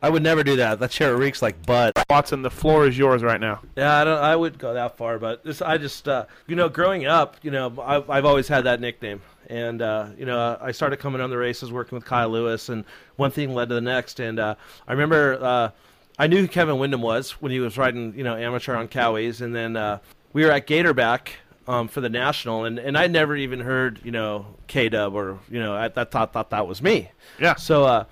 [0.00, 0.78] I would never do that.
[0.78, 1.92] That chair reeks like butt.
[2.08, 3.60] Watson, the floor is yours right now.
[3.76, 4.18] Yeah, I don't.
[4.18, 7.50] I wouldn't go that far, but this, I just, uh, you know, growing up, you
[7.50, 11.30] know, I've, I've always had that nickname, and uh, you know, I started coming on
[11.30, 12.84] the races, working with Kyle Lewis, and
[13.16, 14.54] one thing led to the next, and uh,
[14.86, 15.70] I remember uh,
[16.16, 19.40] I knew who Kevin Wyndham was when he was riding, you know, amateur on Cowies,
[19.40, 19.98] and then uh,
[20.32, 21.28] we were at Gatorback.
[21.66, 25.38] Um, for the national, and, and I never even heard you know K Dub or
[25.50, 27.10] you know I, I thought thought that was me.
[27.38, 27.56] Yeah.
[27.56, 28.04] So uh,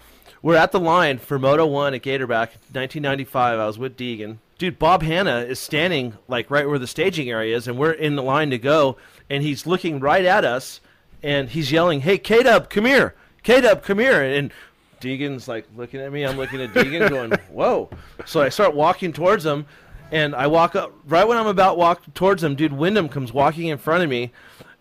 [0.47, 3.59] we're at the line for Moto One at Gatorback, 1995.
[3.59, 4.37] I was with Deegan.
[4.59, 8.15] Dude, Bob Hanna is standing like right where the staging area is, and we're in
[8.15, 8.97] the line to go,
[9.29, 10.81] and he's looking right at us,
[11.21, 13.17] and he's yelling, "Hey, K Dub, come here!
[13.43, 14.53] K Dub, come here!" And
[15.01, 16.23] Deegan's like looking at me.
[16.23, 17.91] I'm looking at Deegan, going, "Whoa!"
[18.25, 19.67] So I start walking towards him,
[20.13, 22.55] and I walk up right when I'm about to walk towards him.
[22.55, 24.31] Dude, Wyndham comes walking in front of me,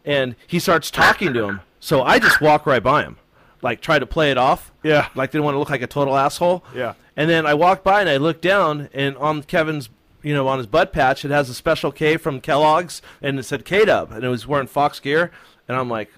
[0.06, 1.62] and he starts talking to him.
[1.80, 3.18] So I just walk right by him,
[3.66, 4.72] like try to play it off.
[4.84, 5.10] Yeah.
[5.16, 6.64] Like they didn't want to look like a total asshole.
[6.74, 6.94] Yeah.
[7.18, 9.90] And then I walked by and I looked down, and on Kevin's,
[10.22, 13.44] you know, on his butt patch, it has a special K from Kellogg's, and it
[13.44, 15.32] said K Dub, and it was wearing Fox gear,
[15.68, 16.12] and I'm like,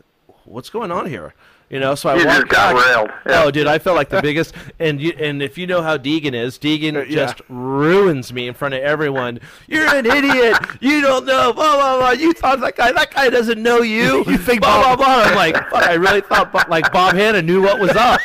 [0.43, 1.33] what's going on here?
[1.69, 2.86] You know, so I walked just got back.
[2.86, 3.10] railed.
[3.25, 3.43] Yeah.
[3.43, 4.56] Oh, dude, I felt like the biggest.
[4.80, 7.15] And you, and if you know how Deegan is, Deegan Uh, yeah.
[7.25, 9.41] just ruins me in front of everyone.
[9.67, 10.56] You're an idiot.
[10.80, 11.51] You don't know.
[11.51, 12.12] Blah blah blah.
[12.12, 12.93] You thought that guy.
[12.93, 14.23] That guy doesn't know you.
[14.27, 15.23] You think blah Bob- blah blah.
[15.25, 18.21] I'm like, fuck, I really thought like Bob Hanna knew what was up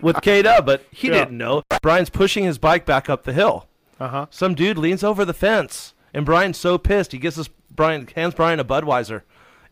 [0.00, 1.14] with K Dub, but he Yeah.
[1.24, 1.62] didn't know.
[1.82, 3.66] Brian's pushing his bike back up the hill.
[3.98, 4.26] Uh huh.
[4.30, 8.34] Some dude leans over the fence, and Brian's so pissed he gives us Brian hands
[8.34, 9.22] Brian a Budweiser,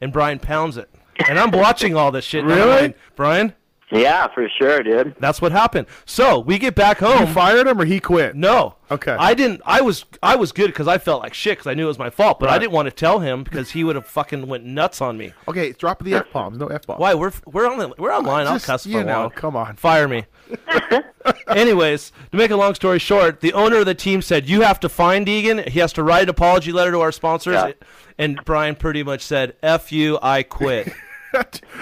[0.00, 0.90] and Brian pounds it.
[1.28, 2.44] And I'm watching all this shit.
[2.44, 2.66] Really?
[2.82, 3.54] like, Brian?
[3.92, 5.14] Yeah, for sure, dude.
[5.20, 5.86] That's what happened.
[6.04, 7.26] So we get back You home.
[7.32, 8.34] fired him or he quit?
[8.34, 8.74] No.
[8.90, 9.12] Okay.
[9.12, 9.60] I didn't.
[9.64, 10.04] I was.
[10.22, 12.40] I was good because I felt like shit because I knew it was my fault.
[12.40, 15.16] But I didn't want to tell him because he would have fucking went nuts on
[15.16, 15.32] me.
[15.46, 16.58] Okay, drop the f bombs.
[16.58, 16.98] No f bombs.
[16.98, 17.14] Why?
[17.14, 18.46] We're we're on the, we're online.
[18.46, 19.30] I'll Just, cuss for you a know, while.
[19.30, 19.76] come on.
[19.76, 20.24] Fire me.
[21.48, 24.80] Anyways, to make a long story short, the owner of the team said you have
[24.80, 25.68] to find Deegan.
[25.68, 27.54] He has to write an apology letter to our sponsors.
[27.54, 27.72] Yeah.
[28.18, 30.92] And Brian pretty much said, "F you, I quit."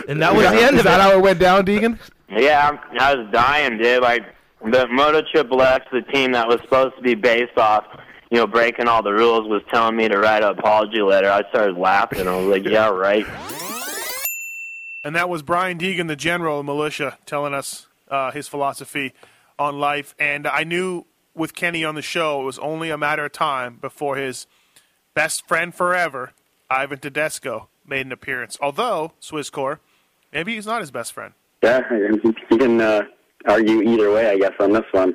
[0.09, 1.03] And that was the end Is of that it.
[1.03, 1.99] how it went down, Deegan?
[2.31, 4.03] Yeah, I'm- I was dying, dude.
[4.03, 4.23] Like
[4.65, 7.85] the Moto Triple X, the team that was supposed to be based off,
[8.31, 11.31] you know, breaking all the rules, was telling me to write an apology letter.
[11.31, 12.27] I started laughing.
[12.27, 13.27] I was like, "Yeah, right."
[15.05, 19.12] And that was Brian Deegan, the general of militia, telling us uh, his philosophy
[19.59, 20.15] on life.
[20.19, 23.79] And I knew with Kenny on the show, it was only a matter of time
[23.81, 24.47] before his
[25.15, 26.33] best friend forever,
[26.71, 28.57] Ivan Tedesco, made an appearance.
[28.59, 29.79] Although, Swisscore,
[30.33, 31.35] maybe he's not his best friend.
[31.63, 33.03] Yeah, you can uh,
[33.47, 35.15] argue either way, I guess, on this one.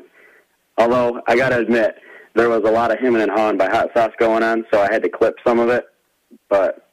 [0.77, 1.95] Although I got to admit,
[2.35, 4.93] there was a lot of him and hawing by Hot Sauce going on, so I
[4.93, 5.85] had to clip some of it.
[6.49, 6.87] But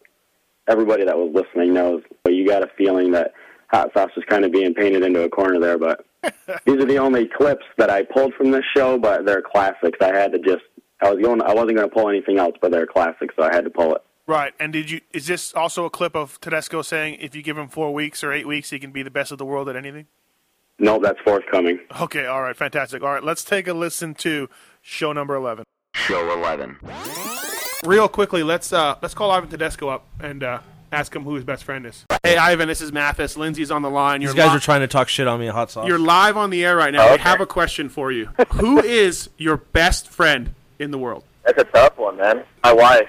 [0.68, 2.02] everybody that was listening knows.
[2.22, 3.32] But you got a feeling that
[3.68, 5.76] Hot Sauce was kind of being painted into a corner there.
[5.76, 6.06] But
[6.64, 9.98] these are the only clips that I pulled from this show, but they're classics.
[10.00, 10.64] I had to just.
[11.02, 11.42] I was going.
[11.42, 13.94] I wasn't going to pull anything else, but they're classics, so I had to pull
[13.94, 14.02] it.
[14.26, 14.54] Right.
[14.58, 15.00] And did you?
[15.12, 18.32] Is this also a clip of Tedesco saying if you give him four weeks or
[18.32, 20.06] eight weeks, he can be the best of the world at anything?
[20.78, 21.78] No, that's forthcoming.
[22.00, 22.26] Okay.
[22.26, 22.56] All right.
[22.56, 23.02] Fantastic.
[23.02, 23.22] All right.
[23.22, 24.48] Let's take a listen to
[24.82, 25.64] show number eleven.
[25.94, 26.76] Show 11.
[27.84, 30.58] Real quickly, let's uh, let's call Ivan Tedesco up and uh,
[30.90, 32.04] ask him who his best friend is.
[32.22, 33.36] Hey, Ivan, this is Matthes.
[33.36, 34.20] Lindsay's on the line.
[34.20, 35.86] These You're guys li- are trying to talk shit on me, hot sauce.
[35.86, 37.12] You're live on the air right now.
[37.12, 38.26] We have a question for you.
[38.54, 41.24] who is your best friend in the world?
[41.44, 42.44] That's a tough one, man.
[42.62, 43.08] My wife.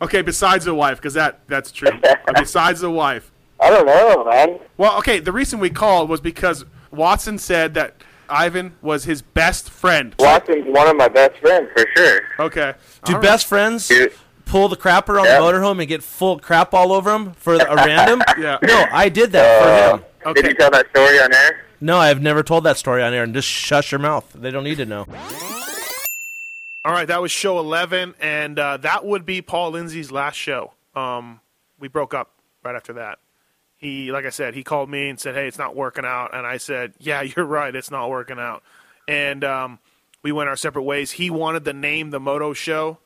[0.00, 1.88] Okay, besides the wife, because that that's true.
[2.04, 3.30] Uh, besides the wife.
[3.60, 4.60] I don't know, man.
[4.76, 5.18] Well, okay.
[5.18, 7.94] The reason we called was because Watson said that
[8.28, 10.14] Ivan was his best friend.
[10.18, 12.20] Watson's one of my best friends for sure.
[12.38, 12.74] Okay.
[13.04, 13.22] Do All right.
[13.28, 14.12] best friends Dude.
[14.44, 15.40] pull the crapper on Yeah.
[15.40, 18.22] the motorhome and get full crap all over him for a random?
[18.38, 18.58] Yeah.
[18.62, 20.04] No, I did that Uh, for him.
[20.26, 20.42] Okay.
[20.42, 21.64] Did you tell that story on air?
[21.80, 24.30] No, I've never told that story on air, and just shush your mouth.
[24.34, 25.06] They don't need to know.
[26.88, 30.72] All right, that was show 11, and uh, that would be Paul Lindsay's last show.
[30.96, 31.42] Um,
[31.78, 32.30] we broke up
[32.64, 33.18] right after that.
[33.76, 36.46] He, like I said, he called me and said, "Hey, it's not working out," and
[36.46, 38.62] I said, "Yeah, you're right, it's not working out."
[39.06, 39.80] And um,
[40.22, 41.10] we went our separate ways.
[41.10, 42.96] He wanted the name the Moto Show,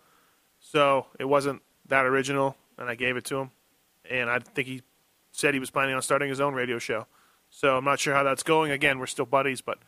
[0.60, 3.50] so it wasn't that original, and I gave it to him.
[4.08, 4.82] And I think he
[5.32, 7.08] said he was planning on starting his own radio show.
[7.50, 8.70] So I'm not sure how that's going.
[8.70, 9.78] Again, we're still buddies, but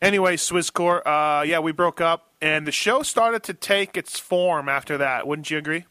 [0.00, 4.68] Anyway, Swisscore, uh, yeah, we broke up, and the show started to take its form
[4.68, 5.26] after that.
[5.26, 5.86] Wouldn't you agree?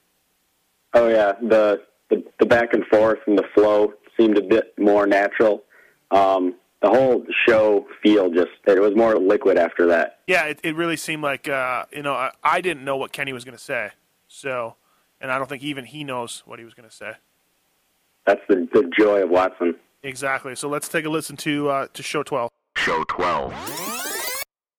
[0.93, 5.05] Oh yeah, the the, the back and forth and the flow seemed a bit more
[5.05, 5.63] natural.
[6.11, 10.19] Um, the whole show feel just it was more liquid after that.
[10.27, 13.33] Yeah, it, it really seemed like uh, you know I, I didn't know what Kenny
[13.33, 13.91] was going to say,
[14.29, 14.75] so
[15.19, 17.13] and I don't think even he knows what he was going to say.
[18.25, 19.75] That's the the joy of Watson.
[20.01, 20.55] Exactly.
[20.55, 22.51] So let's take a listen to uh, to show twelve.
[22.77, 23.96] Show 12.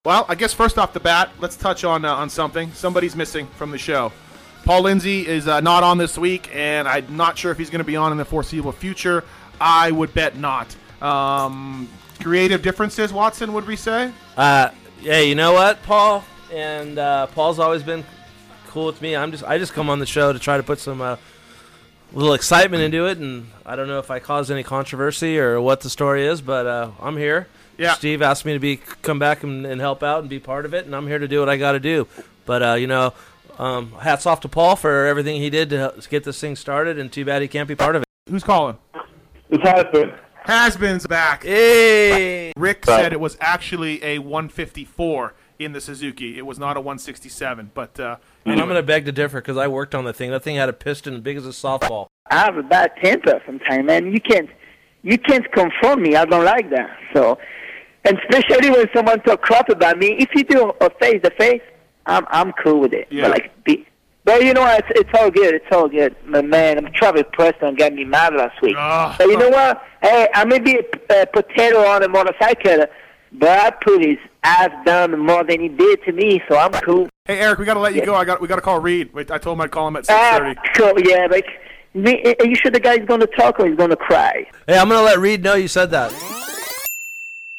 [0.09, 2.73] Well, I guess first off the bat, let's touch on uh, on something.
[2.73, 4.11] Somebody's missing from the show.
[4.65, 7.81] Paul Lindsay is uh, not on this week, and I'm not sure if he's going
[7.81, 9.23] to be on in the foreseeable future.
[9.61, 10.75] I would bet not.
[11.03, 11.91] Um,
[12.23, 14.11] creative differences, Watson, would we say?
[14.35, 14.71] Uh,
[15.03, 16.25] yeah, you know what, Paul?
[16.51, 18.03] And uh, Paul's always been
[18.69, 19.15] cool with me.
[19.15, 21.17] I'm just I just come on the show to try to put some uh,
[22.15, 25.83] little excitement into it, and I don't know if I caused any controversy or what
[25.83, 27.47] the story is, but uh, I'm here.
[27.79, 27.95] Yeah.
[27.95, 30.75] Steve asked me to be come back and, and help out and be part of
[30.75, 32.07] it, and I'm here to do what I got to do.
[32.45, 33.15] But uh, you know,
[33.59, 37.11] um, hats off to Paul for everything he did to get this thing started, and
[37.11, 38.09] too bad he can't be part of it.
[38.29, 38.77] Who's calling?
[39.49, 40.19] It's Hasbin.
[40.45, 41.45] Has-been's back.
[41.45, 42.53] Hey.
[42.57, 46.39] Rick said it was actually a 154 in the Suzuki.
[46.39, 48.59] It was not a 167, but uh, And.
[48.59, 50.31] I'm going to beg to differ because I worked on the thing.
[50.31, 52.07] That thing had a piston as big as a softball.
[52.31, 54.11] I have a bad temper sometimes, man.
[54.11, 54.49] You can't
[55.03, 56.17] you can't confront me.
[56.17, 56.97] I don't like that.
[57.15, 57.39] So,
[58.05, 60.17] and especially when someone talk crap about me.
[60.19, 61.63] If you do a face to face,
[62.07, 63.09] I'm I'm cool with it.
[63.11, 63.23] Yeah.
[63.25, 63.87] But like, be,
[64.25, 64.85] but you know what?
[64.89, 65.55] It's, it's all good.
[65.55, 66.15] It's all good.
[66.27, 68.77] My man, I'm Travis Preston got me mad last week.
[68.79, 69.15] Ah.
[69.19, 69.83] But you know what?
[70.03, 70.79] Hey, I may be
[71.11, 72.87] a, a potato on a motorcycle,
[73.33, 76.41] but I put his ass down more than he did to me.
[76.49, 77.09] So I'm cool.
[77.27, 78.15] Hey Eric, we got to let you go.
[78.15, 79.13] I got we got to call Reed.
[79.13, 80.57] Wait, I told him I'd call him at Ah, 6:30.
[80.77, 81.01] cool.
[81.01, 81.47] Yeah, like,
[81.95, 84.47] me- are you sure the guy's going to talk or he's going to cry?
[84.67, 86.11] Hey, I'm going to let Reed know you said that.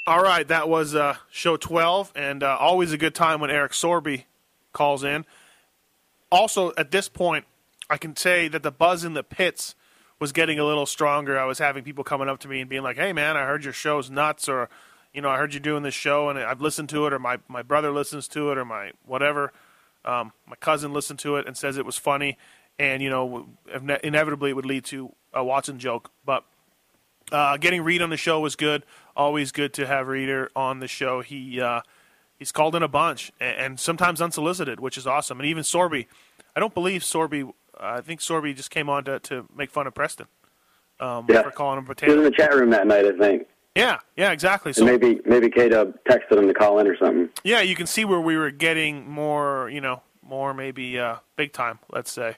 [0.10, 3.74] All right, that was uh, show 12, and uh, always a good time when Eric
[3.74, 4.24] Sorby
[4.74, 5.24] calls in.
[6.32, 7.46] Also, at this point,
[7.92, 9.76] I can say that the buzz in the pits
[10.20, 11.38] was getting a little stronger.
[11.38, 13.64] I was having people coming up to me and being like, "Hey, man, I heard
[13.64, 14.68] your show's nuts," or,
[15.14, 17.38] you know, "I heard you doing this show and I've listened to it," or my
[17.48, 19.54] my brother listens to it, or my whatever.
[20.06, 22.36] Um, my cousin listened to it and says it was funny,
[22.80, 23.50] and you know,
[24.04, 26.46] inevitably it would lead to a Watson joke, but.
[27.32, 28.84] Uh, getting Reed on the show was good.
[29.20, 31.20] Always good to have Reader on the show.
[31.20, 31.82] He uh,
[32.38, 35.42] he's called in a bunch and, and sometimes unsolicited, which is awesome.
[35.42, 36.08] And even Sorby,
[36.56, 37.44] I don't believe Sorby.
[37.44, 37.52] Uh,
[37.82, 40.28] I think Sorby just came on to, to make fun of Preston
[41.02, 41.42] um, Yeah.
[41.42, 42.14] for calling him He was potato.
[42.14, 43.46] in the chat room that night, I think.
[43.76, 44.70] Yeah, yeah, exactly.
[44.70, 47.28] And So maybe maybe K Dub texted him to call in or something.
[47.44, 51.52] yeah, you can see where we were getting more, you know, more maybe uh, big
[51.52, 51.80] time.
[51.92, 52.38] Let's say.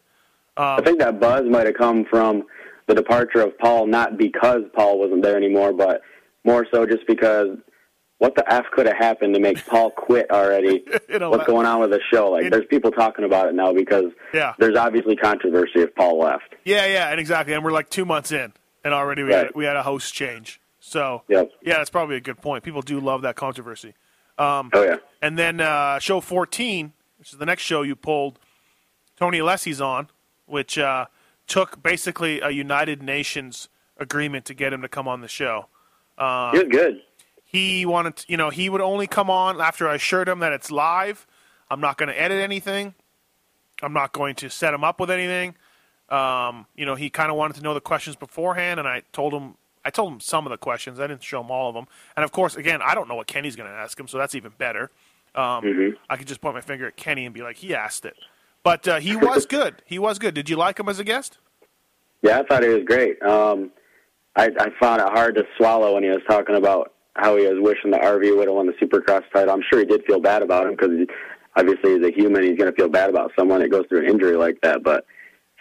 [0.58, 2.46] Um, I think that buzz might have come from
[2.88, 6.02] the departure of Paul, not because Paul wasn't there anymore, but
[6.44, 7.58] more so just because
[8.18, 10.84] what the f could have happened to make Paul quit already?
[11.10, 12.32] What's going on with the show?
[12.32, 14.54] Like, it- there's people talking about it now because Yeah.
[14.60, 16.54] there's obviously controversy if Paul left.
[16.64, 17.54] Yeah, yeah, and exactly.
[17.54, 20.60] And we're like two months in, and already we had we had a host change.
[20.80, 21.52] So Yep.
[21.64, 22.64] yeah, that's probably a good point.
[22.64, 23.94] People do love that controversy.
[24.38, 24.98] Um, Oh yeah.
[25.22, 28.40] And then uh, show 14, which is the next show you pulled,
[29.18, 30.10] Tony Alessi's on,
[30.48, 31.06] which uh,
[31.48, 35.68] took basically a United Nations agreement to get him to come on the show.
[36.22, 37.02] Uh, He was good.
[37.44, 40.54] He wanted, to, you know, he would only come on after I assured him that
[40.54, 41.28] it's live.
[41.70, 42.94] I'm not going to edit anything.
[43.82, 45.56] I'm not going to set him up with anything.
[46.10, 49.34] Um, you know, he kind of wanted to know the questions beforehand, and I told
[49.34, 49.56] him.
[49.84, 51.00] I told him some of the questions.
[51.00, 51.88] I didn't show him all of them.
[52.16, 54.36] And of course, again, I don't know what Kenny's going to ask him, so that's
[54.36, 54.92] even better.
[55.34, 58.16] Um, I could just point my finger at Kenny and be like, he asked it.
[58.64, 59.82] But uh, he was good.
[59.86, 60.36] He was good.
[60.36, 61.40] Did you like him as a guest?
[62.22, 63.20] Yeah, I thought he was great.
[63.24, 63.72] Um,
[64.36, 67.58] I, I found it hard to swallow when he was talking about how he was
[67.60, 69.54] wishing the RV would have won the Supercross title.
[69.54, 71.08] I'm sure he did feel bad about him because
[71.56, 72.44] obviously he's a human.
[72.44, 74.84] He's going to feel bad about someone that goes through an injury like that.
[74.84, 75.06] But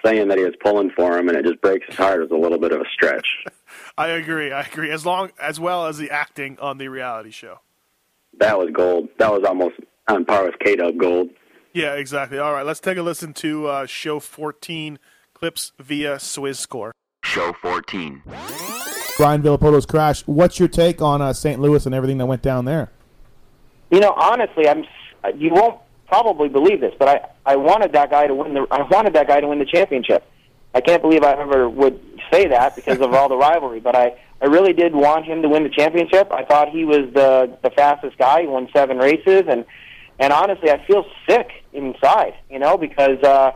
[0.05, 2.37] saying that he was pulling for him and it just breaks his heart is a
[2.37, 3.27] little bit of a stretch.
[3.99, 4.53] I agree.
[4.53, 4.91] I agree.
[4.91, 7.61] As long as well as the acting on the reality show.
[8.39, 9.09] That was gold.
[9.19, 9.75] That was almost
[10.09, 11.31] on par with K Dub gold.
[11.73, 12.39] Yeah, exactly.
[12.39, 14.99] All right, let's take a listen to uh, show 14
[15.35, 16.93] clips via Swisscore.
[17.23, 18.23] Show 14.
[19.19, 20.23] Ryan Villopoto's crash.
[20.27, 21.61] What's your take on uh, St.
[21.61, 22.91] Louis and everything that went down there?
[23.91, 24.85] You know, honestly, I'm.
[25.37, 28.67] You won't probably believe this, but I I wanted that guy to win the.
[28.71, 30.25] I wanted that guy to win the championship.
[30.75, 32.01] I can't believe I ever would
[32.33, 35.49] say that because of all the rivalry, but I I really did want him to
[35.49, 36.33] win the championship.
[36.33, 38.43] I thought he was the the fastest guy.
[38.43, 39.67] He won seven races, and
[40.19, 42.35] and honestly, I feel sick inside.
[42.49, 43.23] You know, because.
[43.23, 43.53] uh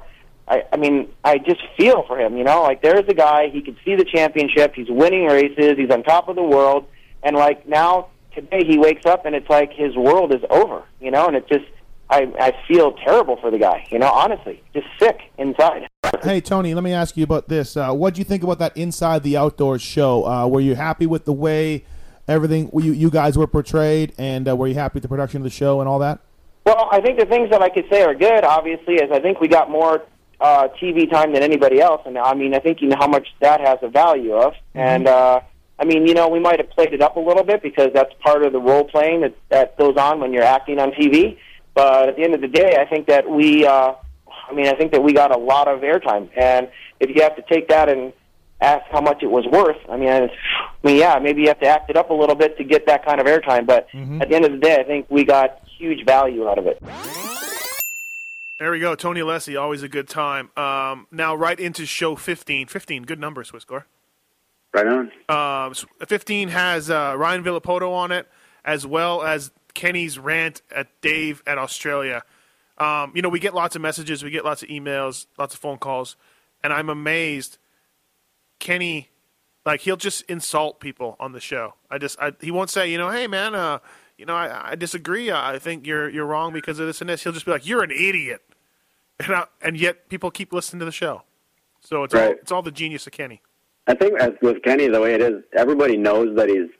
[0.47, 2.36] I, I mean, I just feel for him.
[2.36, 4.74] You know, like there's a guy he could see the championship.
[4.74, 5.74] He's winning races.
[5.76, 6.86] He's on top of the world,
[7.22, 11.11] and like now today he wakes up and it's like his world is over, you
[11.11, 11.64] know, and it just
[12.11, 15.88] I I feel terrible for the guy, you know, honestly, just sick inside.
[16.22, 17.76] Hey Tony, let me ask you about this.
[17.76, 20.26] Uh, what do you think about that Inside the Outdoors show?
[20.26, 21.84] Uh, were you happy with the way
[22.28, 25.45] everything you you guys were portrayed, and uh, were you happy with the production of
[25.45, 26.20] the show and all that?
[26.66, 29.38] Well, I think the things that I could say are good, obviously, is I think
[29.38, 30.03] we got more
[30.45, 33.26] uh, TV time than anybody else, and I mean, I think you know how much
[33.40, 35.40] that has a value of, and uh,
[35.78, 38.12] I mean, you know, we might have played it up a little bit because that's
[38.22, 41.38] part of the role playing that that goes on when you're acting on TV.
[41.72, 43.95] But at the end of the day, I think that we, uh,
[44.51, 46.68] I mean, I think that we got a lot of airtime, and
[47.01, 48.12] if you have to take that and
[48.61, 50.28] ask how much it was worth, I mean, I
[50.82, 53.07] mean, yeah, maybe you have to act it up a little bit to get that
[53.07, 53.66] kind of airtime.
[53.66, 53.88] But
[54.20, 56.82] at the end of the day, I think we got huge value out of it.
[58.65, 58.95] There we go.
[58.95, 60.49] Tony Alessi, always a good time.
[60.57, 62.67] Um, now, right into show 15.
[62.67, 63.85] 15, good number, Swisscore.
[64.73, 65.12] Right on.
[65.73, 68.27] S- 15 has uh, Ryan Villopoto on it,
[68.65, 72.23] as well as Kenny's rant at Dave at Australia.
[72.79, 75.61] Um, you know, we get lots of messages, we get lots of emails, lots of
[75.61, 76.17] phone calls,
[76.62, 77.59] and I'm amazed.
[78.61, 79.11] Kenny,
[79.67, 81.75] like, he'll just insult people on the show.
[81.91, 83.81] I just, I, he won't say, you know, hey man, uh,
[84.17, 85.31] you know, I, I disagree.
[85.31, 87.23] I think you're you're wrong because of this and this.
[87.25, 88.41] He'll just be like, you're an idiot,
[89.21, 91.23] and I, and yet people keep listening to the show.
[91.81, 92.37] So it's all Right.
[92.41, 93.43] it's all the genius of Kenny.
[93.87, 96.71] I think as with Kenny, the way it is, everybody knows that he's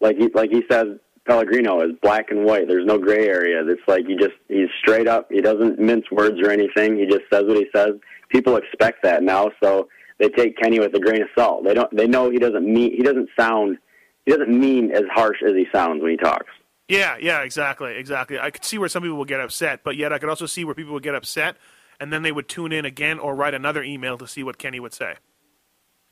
[0.00, 0.86] like he like he says.
[1.26, 2.68] Pellegrino is black and white.
[2.68, 3.60] There's no gray area.
[3.66, 5.26] It's like he just he's straight up.
[5.28, 6.96] He doesn't mince words or anything.
[6.96, 7.94] He just says what he says.
[8.28, 11.64] People expect that now, so they take Kenny with a grain of salt.
[11.64, 11.94] They don't.
[11.96, 12.92] They know he doesn't mean.
[12.96, 13.76] He doesn't sound.
[14.24, 16.46] He doesn't mean as harsh as he sounds when he talks.
[16.88, 18.38] Yeah, yeah, exactly, exactly.
[18.38, 20.64] I could see where some people would get upset, but yet I could also see
[20.64, 21.56] where people would get upset,
[21.98, 24.78] and then they would tune in again or write another email to see what Kenny
[24.78, 25.16] would say.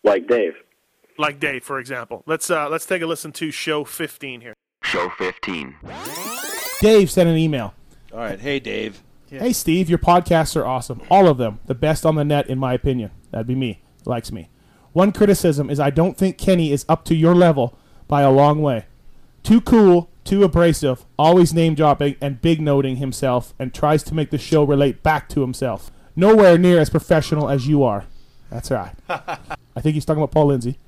[0.02, 0.54] Like Dave.
[1.16, 2.24] Like Dave, for example.
[2.26, 4.54] Let's uh, let's take a listen to show 15 here.
[4.82, 5.76] Show 15.
[6.80, 7.72] Dave sent an email.
[8.12, 9.02] All right, hey Dave.
[9.28, 11.02] Hey Steve, your podcasts are awesome.
[11.10, 11.60] All of them.
[11.66, 13.10] The best on the net in my opinion.
[13.30, 13.82] That'd be me.
[14.04, 14.50] Likes me.
[14.92, 18.60] One criticism is I don't think Kenny is up to your level by a long
[18.60, 18.86] way.
[19.42, 24.30] Too cool, too abrasive, always name dropping and big noting himself and tries to make
[24.30, 25.90] the show relate back to himself.
[26.16, 28.06] Nowhere near as professional as you are.
[28.50, 28.94] That's right.
[29.08, 30.78] I think he's talking about Paul Lindsay.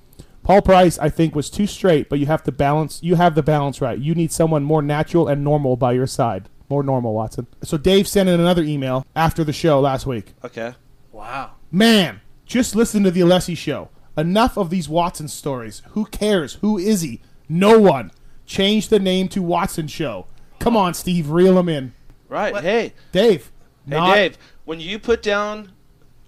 [0.42, 3.00] Paul Price, I think, was too straight, but you have to balance.
[3.02, 3.98] You have the balance right.
[3.98, 6.48] You need someone more natural and normal by your side.
[6.68, 7.48] More normal, Watson.
[7.62, 10.34] So Dave sent in another email after the show last week.
[10.44, 10.74] Okay.
[11.10, 11.52] Wow.
[11.72, 13.88] Man, just listen to the Alessi show.
[14.16, 15.82] Enough of these Watson stories.
[15.90, 16.54] Who cares?
[16.54, 17.20] Who is he?
[17.48, 18.12] No one.
[18.46, 20.26] Change the name to Watson Show.
[20.58, 21.92] Come on, Steve, reel him in.
[22.28, 22.56] Right.
[22.56, 22.92] Hey.
[23.12, 23.52] Dave.
[23.88, 25.72] Hey not- Dave, when you put down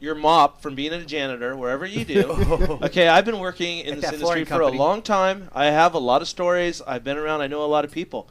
[0.00, 2.78] your mop from being a janitor wherever you do.
[2.82, 5.48] okay, I've been working in At this industry flooring for a long time.
[5.52, 6.80] I have a lot of stories.
[6.86, 7.40] I've been around.
[7.40, 8.28] I know a lot of people.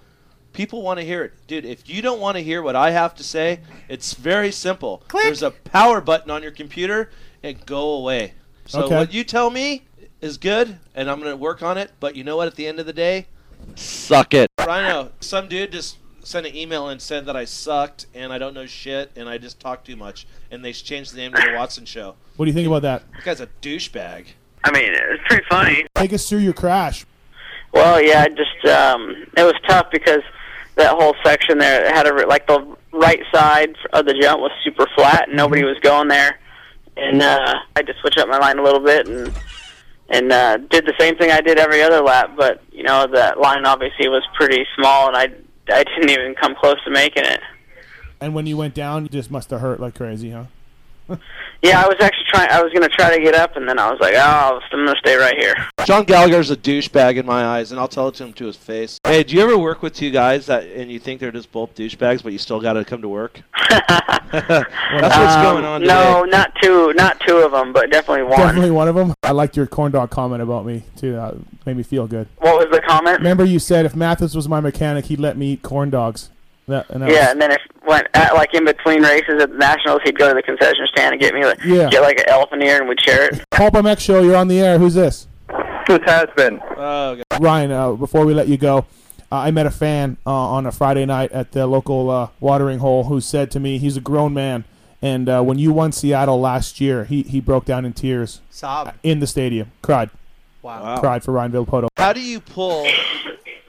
[0.54, 1.34] People want to hear it.
[1.46, 3.60] Dude, if you don't want to hear what I have to say,
[3.90, 5.04] it's very simple.
[5.12, 7.12] There's a power button on your computer
[7.44, 8.34] and go away.
[8.66, 8.96] So Okay.
[8.96, 9.84] what you tell me
[10.22, 12.66] is good and I'm going to work on it, but you know what at the
[12.66, 13.28] end of the day?
[13.76, 14.50] Suck it.
[14.60, 18.54] Rhino, some dude just sent an email and said that I sucked and I don't
[18.54, 21.54] know shit and I just talk too much and they changed the name to the
[21.56, 22.16] Watson show.
[22.36, 23.04] What do you think about that?
[23.14, 24.26] That guy's a douchebag.
[24.64, 25.86] I mean, it's pretty funny.
[25.96, 27.06] Take us through your crash.
[27.72, 30.22] Well, yeah, I just um, it was tough because
[30.76, 34.86] that whole section there had a like the right side of the jump was super
[34.96, 36.40] flat and nobody was going there,
[36.96, 39.34] and uh, I had to switch up my line a little bit and
[40.10, 43.40] and uh, did the same thing I did every other lap, but you know that
[43.40, 45.30] line obviously was pretty small and I
[45.70, 47.40] I didn't even come close to making it.
[48.20, 50.46] And when you went down, you just must have hurt like crazy, huh?
[51.64, 52.50] Yeah, I was actually trying.
[52.52, 54.96] I was gonna try to get up, and then I was like, "Oh, I'm gonna
[55.00, 55.56] stay right here."
[55.86, 58.56] John Gallagher's a douchebag in my eyes, and I'll tell it to him to his
[58.58, 59.00] face.
[59.06, 61.74] Hey, do you ever work with two guys that and you think they're just both
[61.76, 63.42] douchebags, but you still got to come to work?
[64.32, 65.94] That's what's Um, going on today.
[65.94, 68.38] No, not two, not two of them, but definitely one.
[68.40, 69.14] Definitely one of them.
[69.24, 71.16] I liked your corn dog comment about me too.
[71.18, 71.36] Uh,
[71.66, 72.28] made me feel good.
[72.38, 73.18] What was the comment?
[73.20, 76.30] Remember you said if Matthes was my mechanic, he'd let me eat corn dogs.
[76.68, 79.52] That, and that Yeah, was- and then if went at, like in between races at
[79.52, 81.90] the nationals, he'd go to the concession stand and get me like Yeah.
[81.90, 83.44] get like an elephant ear, and we'd share it.
[83.52, 84.78] Pulp MX show, you're on the air.
[84.78, 85.28] Who's this?
[85.88, 86.60] This has been.
[86.78, 88.80] Oh, Ryan, uh, before we let you go,
[89.32, 92.80] uh, I met a fan uh, on a Friday night at the local uh, watering
[92.80, 94.66] hole who said to me, he's a grown man,
[95.02, 98.94] and uh, when you won Seattle last year, he, he broke down in tears Sob.
[99.04, 100.10] in the stadium, cried,
[100.62, 101.00] Wow.
[101.00, 101.88] cried for Ryan Villopoto.
[101.96, 102.86] How do you pull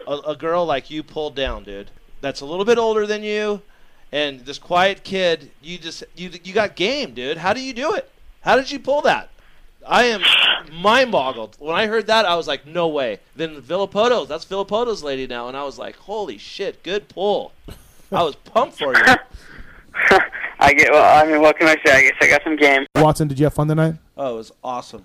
[0.08, 1.90] a, a girl like you pulled down, dude?
[2.20, 3.62] That's a little bit older than you,
[4.12, 5.50] and this quiet kid.
[5.62, 7.38] You just you you got game, dude.
[7.38, 8.10] How do you do it?
[8.42, 9.30] How did you pull that?
[9.86, 10.22] I am
[10.72, 11.56] mind boggled.
[11.58, 13.20] When I heard that, I was like, no way.
[13.34, 15.48] Then Villopoto's, that's Villopoto's lady now.
[15.48, 17.52] And I was like, holy shit, good pull.
[18.12, 19.04] I was pumped for you.
[20.60, 20.90] I get.
[20.90, 21.92] Well, I mean, what can I say?
[21.92, 22.86] I guess I got some game.
[22.96, 23.94] Watson, did you have fun tonight?
[24.16, 25.04] Oh, it was awesome.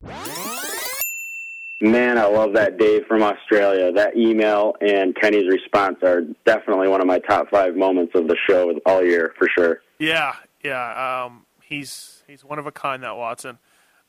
[1.82, 3.92] Man, I love that Dave from Australia.
[3.92, 8.38] That email and Kenny's response are definitely one of my top five moments of the
[8.48, 9.82] show all year for sure.
[10.00, 11.26] Yeah, yeah.
[11.26, 13.58] Um, he's he's one of a kind, that Watson.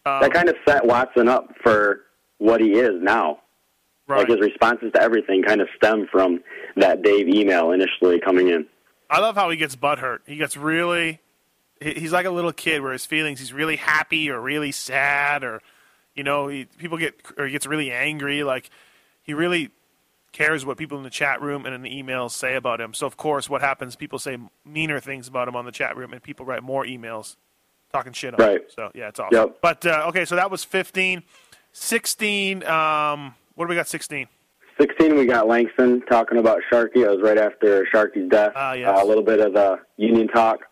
[0.07, 2.03] Um, that kind of set Watson up for
[2.39, 3.41] what he is now.
[4.07, 4.19] Right.
[4.19, 6.43] Like his responses to everything kind of stem from
[6.77, 8.67] that Dave email initially coming in.
[9.09, 10.19] I love how he gets butthurt.
[10.27, 11.21] He gets really.
[11.81, 13.41] He's like a little kid where his feelings.
[13.41, 15.61] He's really happy or really sad or,
[16.15, 18.43] you know, he, people get or he gets really angry.
[18.45, 18.71] Like
[19.23, 19.71] he really
[20.33, 22.95] cares what people in the chat room and in the emails say about him.
[22.95, 23.97] So of course, what happens?
[23.97, 27.37] People say meaner things about him on the chat room, and people write more emails
[27.93, 28.47] talking shit on him.
[28.47, 28.63] Right.
[28.75, 29.39] So yeah, it's awesome.
[29.39, 29.59] Yep.
[29.61, 31.23] But uh, okay, so that was fifteen.
[31.73, 32.65] Sixteen.
[32.65, 33.89] Um, what do we got?
[33.89, 34.29] Sixteen.
[34.81, 36.97] 16, we got Langston talking about Sharky.
[36.97, 38.55] It was right after Sharky's death.
[38.57, 38.89] Ah, yes.
[38.89, 40.63] Uh, a little bit of the union talk,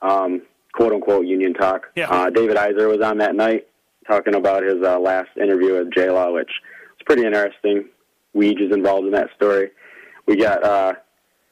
[0.00, 0.40] um,
[0.72, 1.88] quote unquote union talk.
[1.94, 2.08] Yeah.
[2.08, 3.66] Uh, David Iser was on that night
[4.04, 6.50] talking about his uh, last interview with J Law, which
[6.90, 7.88] was pretty interesting.
[8.36, 9.70] Weege is involved in that story.
[10.26, 10.94] We got uh,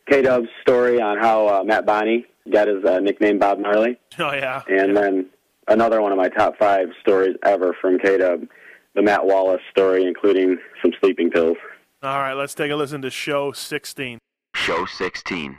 [0.08, 3.98] K Dub's story on how uh, Matt Bonney got his uh, nickname Bob Gnarly.
[4.18, 4.62] Oh yeah.
[4.68, 5.26] And then
[5.68, 8.46] another one of my top five stories ever from K Dub,
[8.94, 11.56] the Matt Wallace story, including some sleeping pills.
[12.02, 14.18] All right, let's take a listen to show sixteen.
[14.54, 15.56] Show 16.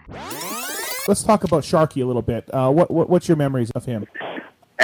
[1.08, 2.50] Let's talk about Sharky a little bit.
[2.54, 4.06] Uh, what, what what's your memories of him?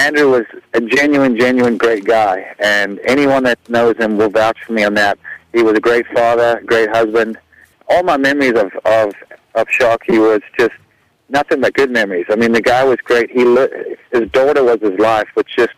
[0.00, 4.72] Andrew was a genuine, genuine great guy, and anyone that knows him will vouch for
[4.72, 5.18] me on that.
[5.52, 7.38] He was a great father, great husband.
[7.86, 9.12] All my memories of of
[9.54, 10.72] of Sharky was just
[11.28, 12.24] nothing but good memories.
[12.30, 13.30] I mean, the guy was great.
[13.30, 15.74] He li- his daughter was his life, which just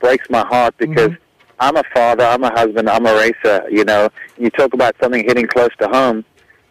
[0.00, 1.12] breaks my heart because
[1.60, 3.62] I'm a father, I'm a husband, I'm a racer.
[3.70, 6.24] You know, you talk about something hitting close to home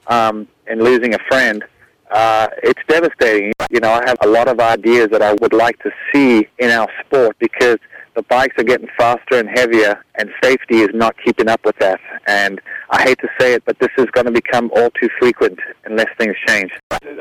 [0.07, 1.63] um, and losing a friend.
[2.09, 3.51] Uh, it's devastating.
[3.69, 6.71] You know, I have a lot of ideas that I would like to see in
[6.71, 7.77] our sport because
[8.19, 12.01] the bikes are getting faster and heavier, and safety is not keeping up with that.
[12.27, 12.59] And
[12.89, 16.07] I hate to say it, but this is going to become all too frequent unless
[16.17, 16.69] things change.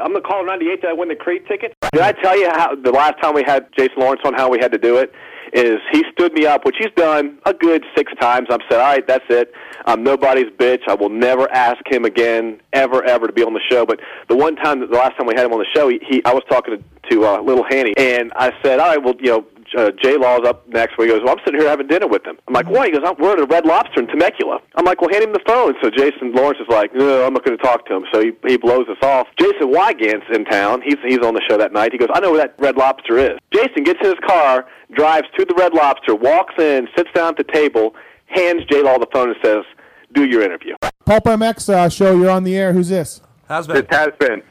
[0.03, 1.73] I'm the caller 98 that I win the Creed ticket.
[1.93, 4.59] Did I tell you how the last time we had Jason Lawrence on how we
[4.61, 5.13] had to do it?
[5.53, 8.49] Is he stood me up, which he's done a good six times.
[8.51, 9.53] I've said, all right, that's it.
[9.87, 10.83] I'm nobody's bitch.
[10.89, 13.87] I will never ask him again, ever, ever, to be on the show.
[13.87, 16.23] But the one time, the last time we had him on the show, he, he
[16.25, 19.31] I was talking to, to uh, Little Hanny, and I said, all right, well, you
[19.31, 19.47] know,
[19.77, 20.97] uh, J Law's up next.
[20.97, 22.39] Where he goes, well, I'm sitting here having dinner with him.
[22.47, 22.87] I'm like, why?
[22.87, 24.61] He goes, I'm, we're at a Red Lobster in Temecula.
[24.77, 25.75] I'm like, well, hand him the phone.
[25.83, 28.05] So Jason Lawrence is like, no, I'm not going to talk to him.
[28.13, 29.27] So he he blows us off.
[29.39, 30.83] Jason Weigandt's in town.
[30.83, 31.93] He's he's on the show that night.
[31.93, 33.39] He goes, I know where that Red Lobster is.
[33.53, 37.37] Jason gets in his car, drives to the Red Lobster, walks in, sits down at
[37.37, 37.95] the table,
[38.27, 39.65] hands Jay Law the phone, and says,
[40.13, 42.17] "Do your interview." Pulp MX uh, show.
[42.17, 42.73] You're on the air.
[42.73, 43.21] Who's this?
[43.49, 43.77] Has been.
[43.77, 44.43] It has been.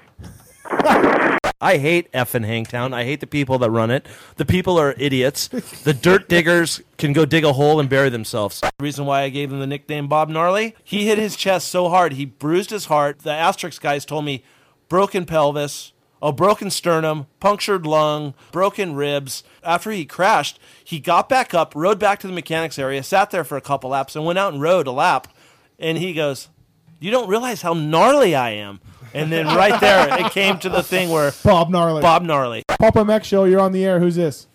[1.59, 2.93] I hate effing Hangtown.
[2.93, 4.05] I hate the people that run it.
[4.35, 5.47] The people are idiots.
[5.47, 8.61] The dirt diggers can go dig a hole and bury themselves.
[8.61, 11.89] The reason why I gave him the nickname Bob Gnarly, he hit his chest so
[11.89, 13.19] hard he bruised his heart.
[13.19, 14.43] The Asterisk guys told me
[14.87, 19.43] broken pelvis, a broken sternum, punctured lung, broken ribs.
[19.63, 23.43] After he crashed, he got back up, rode back to the mechanics area, sat there
[23.43, 25.27] for a couple laps, and went out and rode a lap.
[25.79, 26.49] And he goes,
[26.99, 28.79] "You don't realize how gnarly I am."
[29.13, 32.01] And then right there, it came to the thing where Bob Gnarly.
[32.01, 32.63] Bob Gnarly.
[32.79, 33.43] Pulp MX show.
[33.45, 33.99] You're on the air.
[33.99, 34.47] Who's this?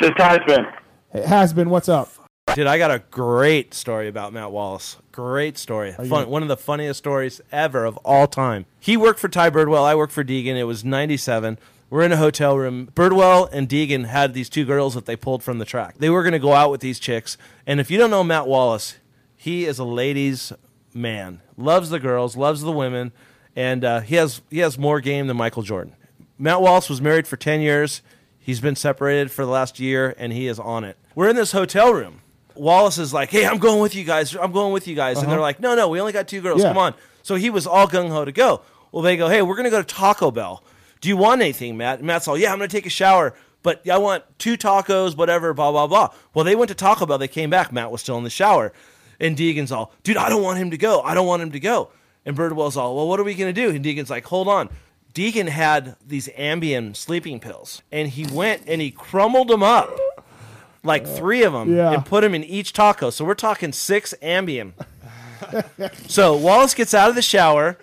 [0.00, 0.66] This has been.
[1.12, 1.70] It has been.
[1.70, 2.10] What's up?
[2.54, 4.98] Dude, I got a great story about Matt Wallace.
[5.10, 5.92] Great story.
[5.92, 8.66] Fun, one of the funniest stories ever of all time.
[8.80, 9.84] He worked for Ty Birdwell.
[9.84, 10.56] I worked for Deegan.
[10.56, 11.58] It was 97.
[11.88, 12.90] We're in a hotel room.
[12.94, 15.96] Birdwell and Deegan had these two girls that they pulled from the track.
[15.98, 17.38] They were going to go out with these chicks.
[17.66, 18.96] And if you don't know Matt Wallace,
[19.36, 20.52] he is a ladies'
[20.94, 21.40] man.
[21.56, 23.12] Loves the girls, loves the women,
[23.56, 25.94] and uh, he has he has more game than Michael Jordan.
[26.38, 28.02] Matt Wallace was married for 10 years.
[28.38, 30.96] He's been separated for the last year, and he is on it.
[31.14, 32.20] We're in this hotel room.
[32.56, 34.34] Wallace is like, hey, I'm going with you guys.
[34.34, 35.18] I'm going with you guys.
[35.18, 35.34] And Uh-huh.
[35.36, 36.60] they're like, no, no, we only got two girls.
[36.62, 36.68] Yeah.
[36.68, 36.94] Come on.
[37.22, 38.62] So he was all gung ho to go.
[38.90, 40.64] Well, they go, hey, we're going to go to Taco Bell.
[41.00, 41.98] Do you want anything, Matt?
[41.98, 45.16] And Matt's all, yeah, I'm going to take a shower, but I want two tacos,
[45.16, 46.08] whatever, blah, blah, blah.
[46.34, 47.18] Well, they went to Taco Bell.
[47.18, 47.72] They came back.
[47.72, 48.72] Matt was still in the shower.
[49.20, 51.00] And Deegan's all, dude, I don't want him to go.
[51.02, 51.90] I don't want him to go.
[52.24, 53.74] And Birdwell's all, well, what are we going to do?
[53.74, 54.68] And Deegan's like, hold on.
[55.14, 59.90] Deacon had these Ambien sleeping pills, and he went and he crumbled them up,
[60.82, 61.92] like three of them, Yeah.
[61.92, 63.10] and put them in each taco.
[63.10, 64.72] So we're talking six Ambien.
[66.08, 67.76] so Wallace gets out of the shower,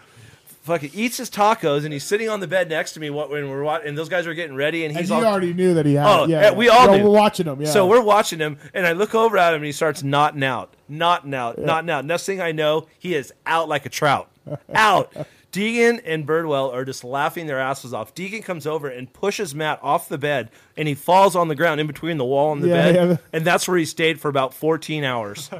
[0.69, 3.49] fucking eats his tacos, and he's sitting on the bed next to me What when
[3.49, 5.73] we're watching, and those guys are getting ready, and And he's you all, already knew
[5.73, 6.07] that he had.
[6.07, 7.03] Oh, yeah, we all No, knew.
[7.03, 7.61] We're watching him.
[7.61, 7.69] Yeah.
[7.71, 10.73] So we're watching him, and I look over at him, and he starts knotting out,
[10.87, 12.05] knotting out, knotting out.
[12.05, 14.29] Next thing I know, he is out like a trout,
[14.73, 15.13] out.
[15.51, 18.13] Deegan and Birdwell are just laughing their asses off.
[18.13, 21.81] Deegan comes over and pushes Matt off the bed, and he falls on the ground
[21.81, 23.17] in between the wall and the Yeah, bed, yeah.
[23.33, 25.49] and that's where he stayed for about 14 hours.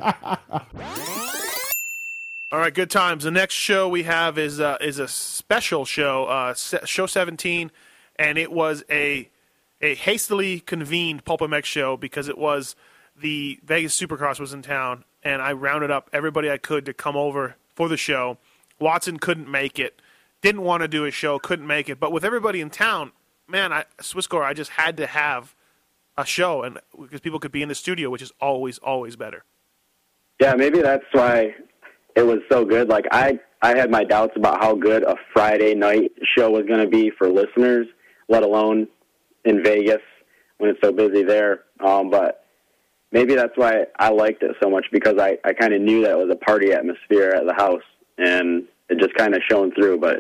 [2.52, 3.26] All right, good times.
[3.26, 7.70] The next show we have is uh, is a special show, uh, se- show 17,
[8.16, 9.30] and it was a
[9.82, 12.76] a hastily convened Pulp MX show because it was
[13.16, 17.16] the Vegas Supercross was in town, and I rounded up everybody I could to come
[17.16, 18.40] over for the show.
[18.80, 20.02] Watson couldn't make it,
[20.42, 23.12] didn't want to do a show, couldn't make it, but with everybody in town,
[23.48, 25.54] man, I, Swisscore, I just had to have
[26.18, 29.44] a show, and because people could be in the studio, which is always always better.
[30.42, 31.54] Yeah, maybe that's why
[32.20, 32.90] it was so good.
[32.90, 36.82] Like I, I had my doubts about how good a Friday night show was going
[36.82, 37.88] to be for listeners,
[38.28, 38.88] let alone
[39.46, 40.02] in Vegas
[40.58, 41.62] when it's so busy there.
[41.80, 42.46] Um, but
[43.12, 46.12] maybe that's why I liked it so much because I, I kind of knew that
[46.12, 47.84] it was a party atmosphere at the house,
[48.18, 50.00] and it just kind of shone through.
[50.00, 50.18] But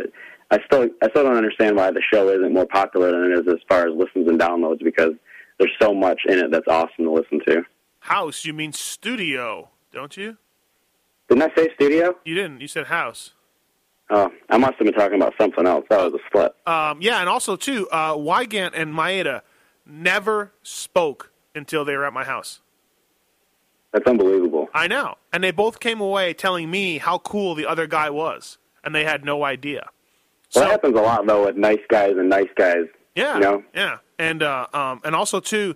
[0.52, 3.54] I still, I still don't understand why the show isn't more popular than it is
[3.54, 5.12] as far as listens and downloads because
[5.60, 7.64] there's so much in it that's awesome to listen to.
[8.00, 10.38] House, you mean studio, don't you?
[11.30, 12.15] Didn't I say studio?
[12.25, 12.61] You didn't.
[12.61, 13.32] You said house.
[14.09, 15.86] Oh, I must have been talking about something else.
[15.89, 16.67] That was a slip.
[16.67, 19.41] Um, yeah, and also too, uh, Weigandt and Maeda
[19.86, 22.61] never spoke until they were at my house.
[23.91, 24.67] That's unbelievable.
[24.73, 28.57] I know, and they both came away telling me how cool the other guy was,
[28.84, 29.89] and they had no idea.
[30.55, 32.86] Well, that happens a lot though with nice guys and nice guys.
[33.15, 33.63] Yeah, You know?
[33.75, 35.75] yeah, and uh, um, and also too,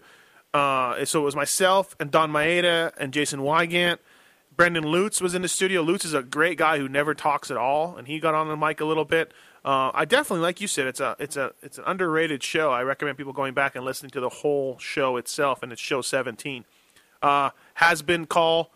[0.55, 3.97] uh, so it was myself and Don Maeda and Jason Weigandt.
[4.55, 5.81] Brendan Lutz was in the studio.
[5.81, 8.57] Lutz is a great guy who never talks at all, and he got on the
[8.57, 9.33] mic a little bit.
[9.65, 12.71] Uh, I definitely, like you said, it's a it's a it's an underrated show.
[12.71, 16.01] I recommend people going back and listening to the whole show itself, and it's show
[16.01, 16.65] 17.
[17.21, 18.71] Uh, has been call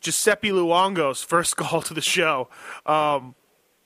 [0.00, 2.48] Giuseppe Luongo's first call to the show.
[2.84, 3.34] Um,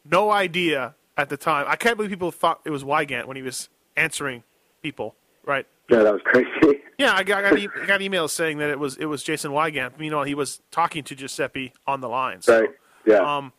[0.05, 1.67] no idea at the time.
[1.69, 4.43] I can't believe people thought it was Weigandt when he was answering
[4.83, 5.15] people.
[5.45, 5.67] Right?
[5.91, 6.68] Yeah, that was crazy.
[6.99, 9.23] Yeah, I got, I got, e- I got emails saying that it was it was
[9.23, 10.01] Jason Weigandt.
[10.01, 12.43] You know, he was talking to Giuseppe on the line.
[12.43, 12.71] So, Right.
[13.07, 13.37] Yeah.
[13.37, 13.53] Um,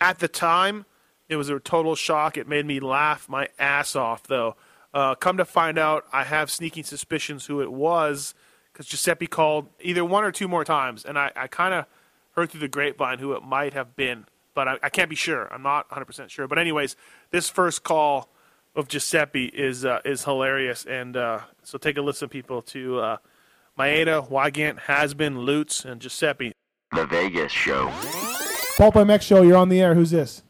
[0.00, 0.86] at the time,
[1.28, 2.36] it was a total shock.
[2.36, 4.56] It made me laugh my ass off, though.
[4.94, 8.34] Uh, come to find out, I have sneaking suspicions who it was
[8.72, 11.84] because Giuseppe called either one or two more times, and I, I kind of
[12.32, 15.52] heard through the grapevine who it might have been, but I, I can't be sure.
[15.52, 16.46] I'm not 100% sure.
[16.48, 16.96] But, anyways,
[17.30, 18.28] this first call
[18.76, 23.16] of Giuseppe is uh, is hilarious, and uh, so take a listen, people, to uh,
[23.78, 26.52] Maeda, Weigandt, Hasbin, Lutz, and Giuseppe.
[26.94, 27.90] The Vegas Show.
[28.76, 29.42] Pulp MX show.
[29.42, 29.94] You're on the air.
[29.94, 30.42] Who's this?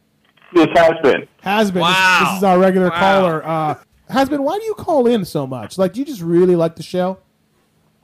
[0.53, 1.27] This has been.
[1.43, 1.83] Has been.
[1.83, 2.21] This- Wow.
[2.25, 2.99] This, is our regular Wow.
[2.99, 3.47] caller.
[3.47, 3.75] Uh,
[4.11, 4.43] has been.
[4.43, 5.79] Why do you call in so much?
[5.79, 7.19] Like, do you just really like the show?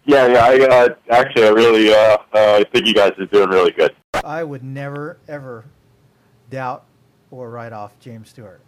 [0.05, 0.45] Yeah, yeah.
[0.45, 3.95] I uh, actually, I really, uh, uh, I think you guys are doing really good.
[4.25, 5.65] I would never ever
[6.51, 6.85] doubt
[7.31, 8.61] or write off James Stewart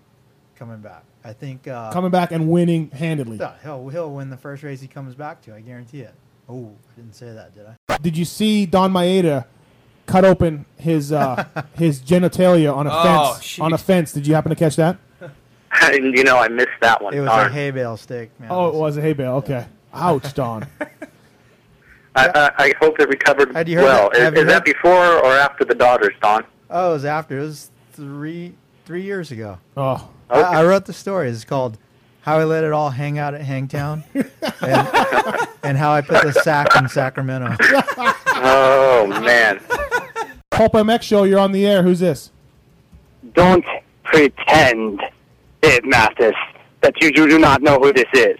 [0.56, 1.04] coming back.
[1.24, 3.38] I think uh, Coming back and winning handedly.
[3.38, 5.54] Yeah, he'll he'll win the first race he comes back to.
[5.54, 6.14] I guarantee it.
[6.48, 7.96] Oh, I didn't say that, did I?
[7.98, 9.46] Did you see Don Maeda
[10.06, 11.44] cut open his uh,
[11.74, 13.58] his genitalia on a Oh, fence?
[13.58, 14.12] On a fence.
[14.12, 14.98] Did you happen to catch that?
[15.92, 17.14] you know, I missed that one.
[17.14, 17.50] It was Darn.
[17.50, 18.48] a hay bale stick, man.
[18.52, 19.36] Oh, it was a hay bale.
[19.36, 19.66] Okay.
[19.94, 20.66] Ouch, Don.
[22.16, 24.10] I, I, I hope it recovered Had you heard well.
[24.10, 26.44] that- have Is, you is that before or after the daughters, Don?
[26.70, 27.38] Oh, it was after.
[27.38, 29.58] It was three three years ago.
[29.76, 30.10] Oh.
[30.30, 31.30] I, I wrote the story.
[31.30, 31.78] It's called
[32.22, 36.32] "How I Let It All Hang Out at Hangtown," and, and how I put the
[36.32, 37.56] sack in Sacramento.
[38.36, 39.60] Oh man!
[40.50, 41.24] Pulp MX show.
[41.24, 41.82] You're on the air.
[41.82, 42.30] Who's this?
[43.34, 43.64] Don't
[44.04, 45.02] pretend,
[45.60, 46.34] Dave Matthes,
[46.82, 48.38] that you, you do not know who this is.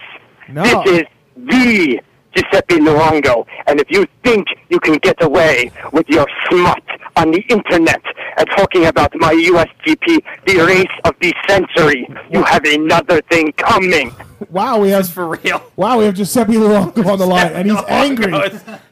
[0.49, 0.63] No.
[0.63, 1.03] This is
[1.37, 2.01] the
[2.35, 6.83] Giuseppe Luongo, and if you think you can get away with your smut
[7.17, 8.03] on the internet
[8.37, 14.13] and talking about my USGP, the race of the century, you have another thing coming.
[14.51, 15.63] Wow, we have for real.
[15.77, 18.33] Wow, we have Giuseppe Luongo on the line, and he's angry.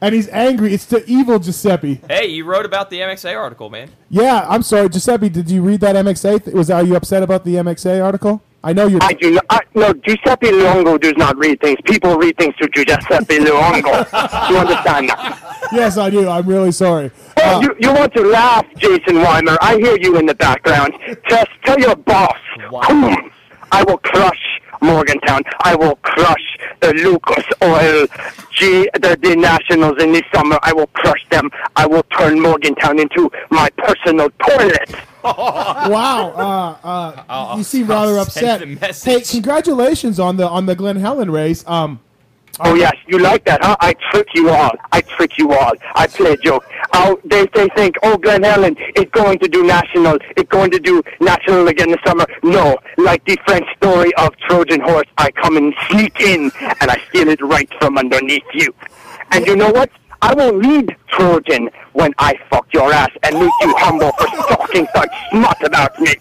[0.01, 0.73] And he's angry.
[0.73, 2.01] It's the evil Giuseppe.
[2.09, 3.89] Hey, you wrote about the MXA article, man.
[4.09, 5.29] Yeah, I'm sorry, Giuseppe.
[5.29, 6.45] Did you read that MXA?
[6.45, 8.41] Th- was are you upset about the MXA article?
[8.65, 9.03] I know you're.
[9.03, 9.45] I do not.
[9.49, 11.77] I, no, Giuseppe Luongo does not read things.
[11.85, 14.47] People read things to Giuseppe Luongo.
[14.47, 15.67] Do you understand that?
[15.73, 16.29] yes, I do.
[16.29, 17.11] I'm really sorry.
[17.41, 19.57] Oh, you, you want to laugh, Jason Weimer.
[19.61, 20.93] I hear you in the background.
[21.27, 22.37] Just tell your boss.
[22.71, 23.27] "Hmm,
[23.71, 25.41] I will crush Morgantown.
[25.63, 28.07] I will crush the Lucas Oil
[28.51, 30.59] G, the, the Nationals in this summer.
[30.61, 31.49] I will crush them.
[31.75, 34.89] I will turn Morgantown into my personal toilet.
[35.23, 36.33] wow,
[36.83, 38.61] uh, uh, I'll- you seem rather upset.
[39.03, 41.65] Hey, congratulations on the on the Glen Helen race.
[41.67, 41.99] Um,
[42.59, 43.75] Oh yes, you like that, huh?
[43.79, 44.71] I trick you all.
[44.91, 45.73] I trick you all.
[45.95, 46.63] I play a joke.
[46.93, 50.19] Oh, they they think, oh, Glen Helen is going to do national.
[50.37, 52.27] It's going to do national again this summer.
[52.43, 57.01] No, like the French story of Trojan horse, I come and sneak in and I
[57.09, 58.73] steal it right from underneath you.
[59.31, 59.89] And you know what?
[60.21, 64.87] I will lead Trojan when I fuck your ass and make you humble for talking
[64.95, 66.13] such smut about me.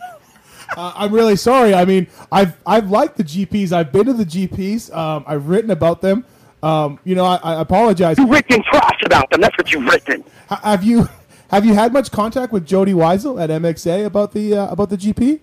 [0.76, 1.74] Uh, I'm really sorry.
[1.74, 3.72] I mean, I've I've liked the GPs.
[3.72, 4.94] I've been to the GPs.
[4.94, 6.24] Um, I've written about them.
[6.62, 8.18] Um, you know, I, I apologize.
[8.18, 9.40] You've written trash about them.
[9.40, 10.24] That's what you've written.
[10.48, 11.08] Have you
[11.50, 14.96] have you had much contact with Jody Weisel at MXA about the uh, about the
[14.96, 15.40] GP?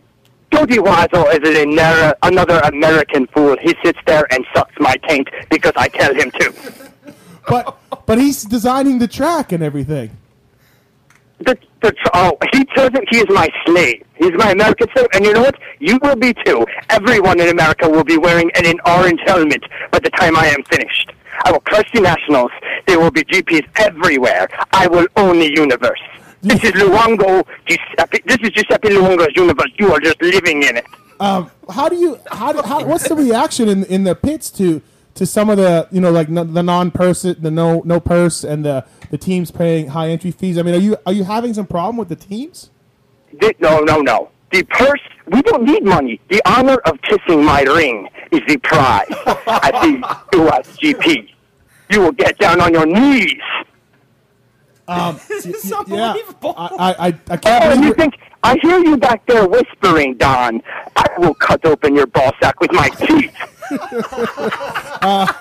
[0.52, 3.56] Jody Weisel is an Amer- another American fool.
[3.62, 6.54] He sits there and sucks my taint because I tell him to.
[7.48, 10.12] But but he's designing the track and everything.
[11.46, 11.56] Tr-
[12.14, 13.06] oh, he doesn't.
[13.10, 14.04] He is my slave.
[14.18, 15.08] He's my American slave.
[15.14, 15.56] And you know what?
[15.80, 16.66] You will be too.
[16.90, 20.64] Everyone in America will be wearing an, an orange helmet by the time I am
[20.64, 21.12] finished.
[21.46, 22.52] I will crush the Nationals.
[22.86, 24.50] There will be GPs everywhere.
[24.74, 26.02] I will own the universe.
[26.42, 27.46] This is Luongo.
[27.66, 29.72] Giuseppe, this is Giuseppe Luongo's universe.
[29.78, 30.86] You are just living in it.
[31.20, 34.82] Um, how do you how, how what's the reaction in in the pits to
[35.20, 38.46] to some of the you know like no, the non purse the no no purse
[38.46, 40.58] and the the teams paying high entry fees?
[40.58, 42.72] I mean, are you are you having some problem with the teams?
[43.60, 44.32] No, no, no.
[44.52, 46.22] The purse, we don't need money.
[46.30, 50.02] The honor of kissing my ring is the prize at the
[50.32, 51.30] USGP.
[51.92, 53.42] You will get down on your knees.
[54.88, 56.56] Um, this is unbelievable.
[56.58, 60.64] I, I, I can't Oh, and you think, I hear you back there whispering, Don.
[60.96, 63.36] I will cut open your ball sack with my teeth.
[63.72, 65.32] Uh,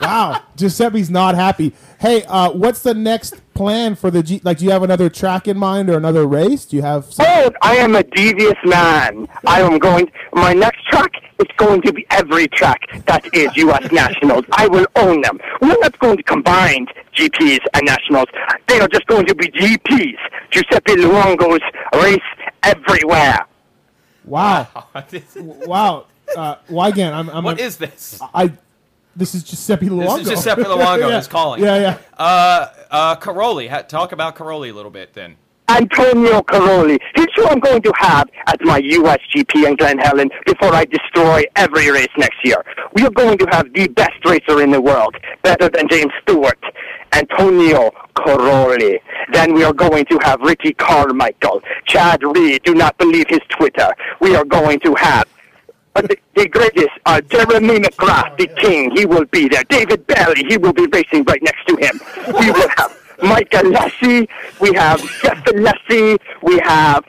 [0.00, 1.72] wow, Giuseppe's not happy.
[2.00, 4.40] Hey, uh, what's the next plan for the G?
[4.44, 6.64] Like, do you have another track in mind or another race?
[6.66, 7.04] Do you have?
[7.12, 9.28] Some- Oh, I am a devious man.
[9.46, 10.10] I am going.
[10.32, 13.90] My next track is going to be every track that is U.S.
[13.92, 14.44] Nationals.
[14.52, 15.38] I will own them.
[15.60, 18.28] We're not going to combine GPs and Nationals.
[18.68, 20.16] They are just going to be GPs.
[20.50, 21.60] Giuseppe Luongo's
[22.02, 22.18] race
[22.62, 23.38] everywhere.
[24.24, 24.68] Wow,
[25.66, 26.06] wow.
[26.36, 27.12] Uh, why again?
[27.12, 27.28] I'm.
[27.30, 28.20] I'm What a- is this?
[28.34, 28.52] I.
[29.16, 30.18] This is Giuseppe Luongo.
[30.18, 31.16] This is Giuseppe Luongo yeah.
[31.16, 31.62] who's calling.
[31.62, 31.98] Yeah, yeah.
[32.18, 33.68] Uh, uh, Cairoli.
[33.70, 35.36] Ha- talk about Cairoli a little bit then.
[35.68, 36.98] Antonio Cairoli.
[37.14, 41.44] He's who I'm going to have at my USGP in Glen Helen before I destroy
[41.56, 42.62] every race next year.
[42.94, 46.58] We are going to have the best racer in the world, better than James Stewart,
[47.12, 48.98] Antonio Cairoli.
[49.32, 52.62] Then we are going to have Ricky Carmichael, Chad Reed.
[52.64, 53.88] Do not believe his Twitter.
[54.20, 55.26] We are going to have
[56.02, 59.62] the, the greatest, uh, Jeremy McGrath, the king, he will be there.
[59.68, 62.00] David Bailey, he will be racing right next to him.
[62.40, 64.28] We will have Mike Alessi,
[64.60, 67.04] we have Jeff Alessi, we have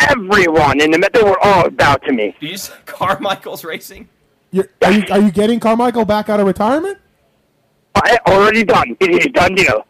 [0.00, 2.34] everyone in the mid- They were all bow to me.
[2.40, 4.08] Do you say Carmichael's racing?
[4.50, 6.98] You're, are you are you getting Carmichael back out of retirement?
[7.96, 8.96] I already done.
[9.00, 9.84] It is done deal.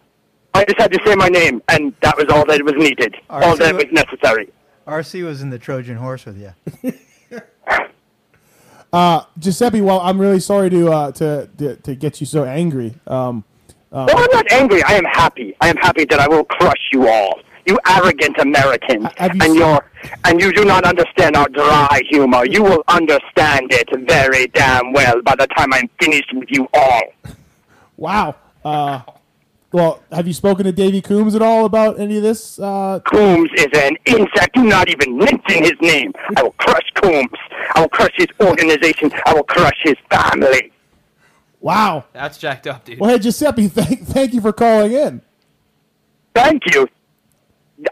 [0.55, 3.15] I just had to say my name, and that was all that was needed.
[3.29, 4.51] all that was necessary.
[4.87, 6.53] RC was in the Trojan horse with you.
[8.95, 12.95] Uh, Giuseppe, well, I'm really sorry to uh, to, to to get you so angry.
[13.09, 13.43] Um,
[13.91, 14.85] uh, No, I'm not angry.
[14.85, 15.57] I am happy.
[15.61, 17.41] I am happy that I will crush you all.
[17.67, 19.85] You arrogant Americans, and you're
[20.27, 22.47] and you do not understand our dry humor.
[22.47, 27.03] You will understand it very damn well by the time I'm finished with you all.
[27.97, 28.37] wow.
[28.65, 29.01] Uh,
[29.75, 32.61] well, have you spoken to Davy Coombs at all about any of this?
[32.61, 34.55] Uh, Coombs is an insect.
[34.55, 36.13] Do not even mention his name.
[36.37, 37.37] I will crush Coombs.
[37.75, 39.11] I will crush his organization.
[39.27, 40.71] I will crush his family.
[41.61, 42.05] wow.
[42.13, 43.01] That's jacked up, dude.
[43.01, 45.23] Well, hey Giuseppe, thank thank you for calling in.
[46.37, 46.89] Thank you.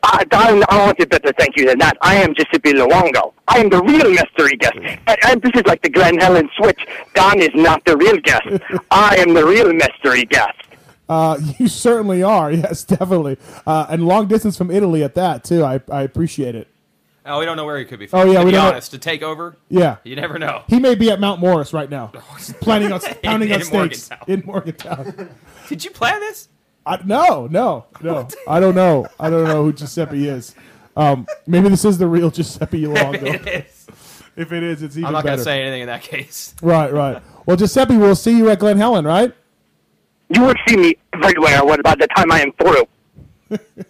[0.04, 1.98] I, I, I want to better thank you than that.
[2.00, 3.32] I am Giuseppe Luongo.
[3.48, 4.76] I am the real mystery guest.
[4.76, 6.86] And, and this is like the Glen Helen switch.
[7.14, 8.46] Don is not the real guest.
[8.92, 10.54] I am the real mystery guest.
[11.12, 12.50] Uh, you certainly are.
[12.50, 13.36] Yes, definitely.
[13.66, 15.64] Uh, and long distance from Italy at that too.
[15.64, 16.68] I I appreciate it.
[17.24, 18.18] Oh, we don't know where he could be from.
[18.20, 19.56] Oh, yeah, to we be don't know- honest, to take over.
[19.68, 19.98] Yeah.
[20.02, 20.64] You never know.
[20.66, 22.06] He may be at Mount Morris right now,
[22.60, 24.18] planning on pounding In on steaks Morgantown.
[24.26, 25.28] in Morgantown.
[25.68, 26.48] Did you plan this?
[26.84, 28.26] I, no, no, no.
[28.48, 29.06] I don't know.
[29.20, 30.56] I don't know who Giuseppe is.
[30.96, 33.22] Um, maybe this is the real Giuseppe Luongo.
[33.22, 33.86] If it is.
[34.34, 36.54] If it is, it's even I'm not going to say anything in that case.
[36.60, 37.22] Right, right.
[37.46, 39.32] Well, Giuseppe, we'll see you at Glen Helen, right?
[40.34, 42.84] You will see me everywhere what by the time I am through.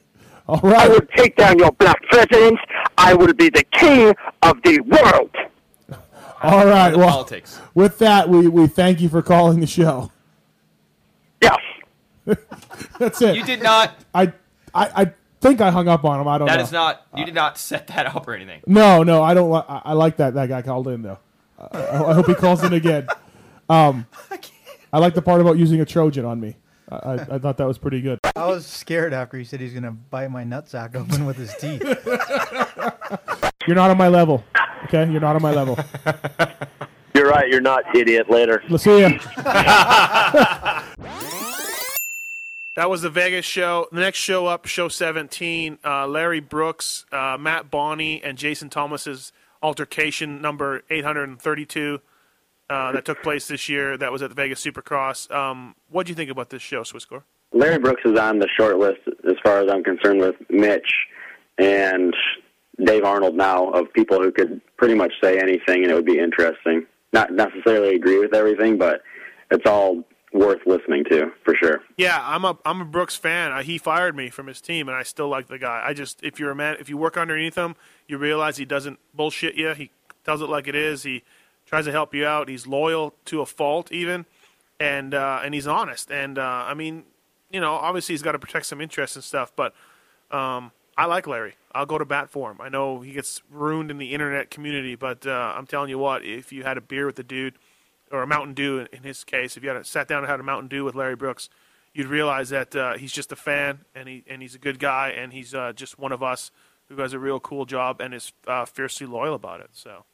[0.49, 0.81] All right.
[0.83, 2.61] I will take down your black presidents.
[2.99, 5.31] I will be the king of the world.
[6.43, 6.95] All right.
[6.97, 7.61] Well, politics.
[7.75, 10.11] with that, we, we thank you for calling the show.
[11.41, 11.59] Yes.
[12.99, 13.37] That's it.
[13.37, 13.95] You did not.
[14.13, 14.33] I,
[14.75, 16.27] I, I think I hung up on him.
[16.27, 16.63] I don't That know.
[16.65, 17.07] is not.
[17.17, 18.63] You did not set that up or anything.
[18.67, 19.51] No, no, I don't.
[19.51, 21.19] li- I, I like that that guy called in though.
[21.73, 21.79] I,
[22.09, 23.07] I hope he calls in again.
[23.71, 24.07] Um,
[24.93, 26.57] I like the part about using a Trojan on me.
[26.91, 28.19] I, I, I thought that was pretty good.
[28.37, 31.83] I was scared after he said he's gonna bite my nutsack open with his teeth.
[33.67, 34.45] You're not on my level.
[34.85, 35.79] Okay, you're not on my level.
[37.15, 37.49] You're right.
[37.49, 38.29] You're not idiot.
[38.29, 38.63] Later.
[38.69, 39.11] Let's see ya.
[42.75, 43.87] That was the Vegas show.
[43.93, 49.31] The next show up, show 17, uh, Larry Brooks, uh, Matt Bonney, and Jason Thomas's
[49.63, 52.01] altercation number 832
[52.73, 53.97] uh, that took place this year.
[53.97, 55.31] That was at the Vegas Supercross.
[55.31, 57.23] Um, what do you think about this show, Swisscore?
[57.53, 60.91] Larry Brooks is on the short list as far as I'm concerned with Mitch
[61.59, 62.15] and
[62.83, 66.19] Dave Arnold now of people who could pretty much say anything and it would be
[66.19, 66.87] interesting.
[67.13, 69.03] Not necessarily agree with everything, but
[69.51, 70.03] it's all
[70.33, 71.83] worth listening to for sure.
[71.99, 73.53] Yeah, I'm a I'm a Brooks fan.
[73.53, 75.83] Uh, he fired me from his team, and I still like the guy.
[75.85, 77.77] I just if you're a man, if you work underneath him,
[78.09, 79.75] you realize he doesn't bullshit you.
[79.75, 79.91] He
[80.25, 81.03] tells it like it is.
[81.03, 81.23] He
[81.73, 82.51] tries to help you out.
[82.51, 84.27] He's loyal to a fault, even,
[84.79, 86.11] and uh, and he's honest.
[86.11, 87.05] And uh, I mean,
[87.51, 89.73] you know, obviously he's got to protect some interests and stuff, but
[90.31, 91.55] um, I like Larry.
[91.75, 92.59] I'll go to bat for him.
[92.61, 96.27] I know he gets ruined in the internet community, but uh, I'm telling you what,
[96.27, 97.55] if you had a beer with the dude,
[98.11, 100.43] or a Mountain Dew in, his case, if you had sat down and had a
[100.43, 101.49] Mountain Dew with Larry Brooks,
[101.95, 105.09] you'd realize that uh, he's just a fan and he and he's a good guy
[105.09, 106.51] and he's uh, just one of us
[106.91, 109.71] who has a real cool job and is uh, fiercely loyal about it.
[109.73, 110.05] So,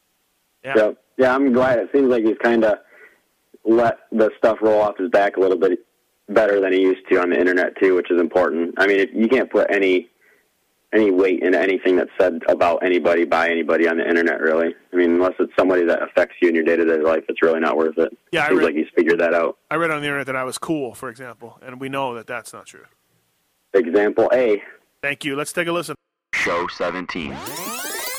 [0.65, 0.75] yeah.
[0.75, 1.79] So, yeah, I'm glad.
[1.79, 2.79] It seems like he's kind of
[3.65, 5.81] let the stuff roll off his back a little bit
[6.29, 8.75] better than he used to on the internet too, which is important.
[8.79, 10.09] I mean, if, you can't put any
[10.95, 14.75] any weight into anything that's said about anybody by anybody on the internet, really.
[14.91, 17.43] I mean, unless it's somebody that affects you in your day to day life, it's
[17.43, 18.17] really not worth it.
[18.33, 19.59] Yeah, I seems read- like he's figured that out.
[19.71, 22.27] I read on the internet that I was cool, for example, and we know that
[22.27, 22.87] that's not true.
[23.75, 24.63] Example A.
[25.03, 25.37] Thank you.
[25.37, 25.95] Let's take a listen.
[26.35, 27.37] Show 17.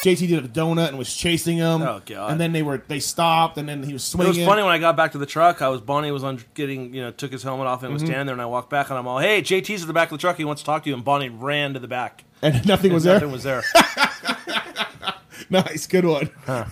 [0.04, 1.82] JT did a donut and was chasing him.
[1.82, 2.32] Oh, God.
[2.32, 4.34] And then they were they stopped, and then he was swinging.
[4.34, 5.62] It was funny when I got back to the truck.
[5.62, 8.08] I was Bonney was on getting you know took his helmet off and was Mhm.
[8.08, 10.18] standing there, and I walked back and I'm all, "Hey, JT's at the back of
[10.18, 10.38] the truck.
[10.38, 12.94] He wants to talk to you." And Bonney ran to the back, And nothing And
[12.96, 13.16] was there?
[13.16, 13.62] Nothing was there.
[15.50, 16.28] nice, good one.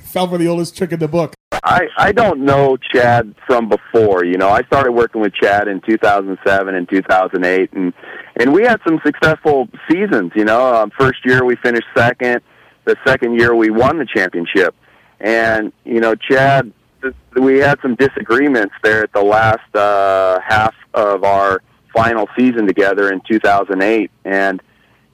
[0.06, 1.34] Fell for the oldest trick in the book.
[1.64, 4.24] I I don't know Chad from before.
[4.24, 7.94] You know, I started working with Chad in 2007 and 2008, and
[8.40, 10.32] and we had some successful seasons.
[10.36, 12.42] You know, um, first year we finished second.
[12.88, 14.74] The second year we won the championship,
[15.20, 16.72] and you know, Chad,
[17.02, 21.62] th- we had some disagreements there at the last uh, half of our
[21.94, 24.62] final season together in 2008, and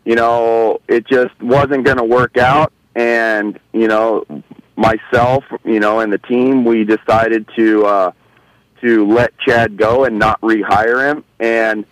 [0.05, 2.73] you know, it just wasn't going to work out.
[2.95, 4.25] And, you know,
[4.75, 8.11] myself, you know, and the team, we decided to, uh,
[8.81, 11.23] to let Chad go and not rehire him.
[11.39, 11.85] And,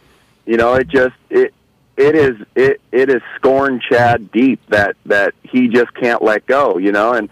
[0.45, 1.53] you know, it just, it,
[1.97, 6.77] it is, it, it is scorn Chad deep that, that he just can't let go,
[6.77, 7.29] you know, and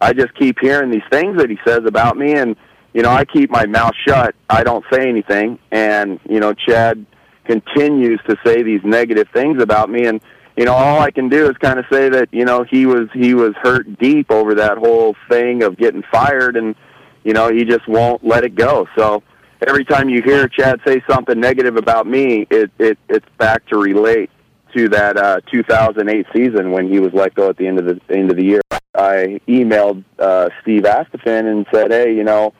[0.00, 2.56] I just keep hearing these things that he says about me and,
[2.92, 4.34] you know, I keep my mouth shut.
[4.48, 5.58] I don't say anything.
[5.70, 7.06] And, you know, Chad
[7.44, 10.20] continues to say these negative things about me and
[10.56, 13.08] you know all I can do is kind of say that you know he was
[13.12, 16.76] he was hurt deep over that whole thing of getting fired and
[17.24, 19.22] you know he just won't let it go so
[19.66, 23.76] every time you hear Chad say something negative about me it it it's back to
[23.76, 24.30] relate
[24.74, 28.00] to that uh 2008 season when he was let go at the end of the
[28.14, 28.60] end of the year.
[28.94, 32.54] I emailed uh Steve Astephen and said hey you know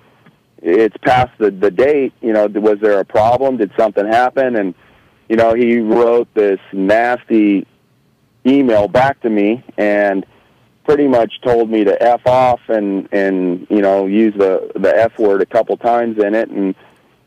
[0.63, 2.13] it's past the the date.
[2.21, 3.57] You know was there a problem?
[3.57, 4.57] Did something happen?
[4.57, 4.75] And
[5.29, 7.67] you know he wrote this nasty
[8.47, 10.25] email back to me and
[10.85, 15.19] pretty much told me to f off and and you know use the the f
[15.19, 16.51] word a couple times in it.
[16.51, 16.75] And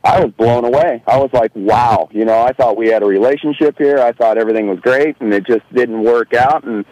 [0.03, 1.01] I was blown away.
[1.07, 3.99] I was like, wow, you know, I thought we had a relationship here.
[3.99, 6.85] I thought everything was great and it just didn't work out and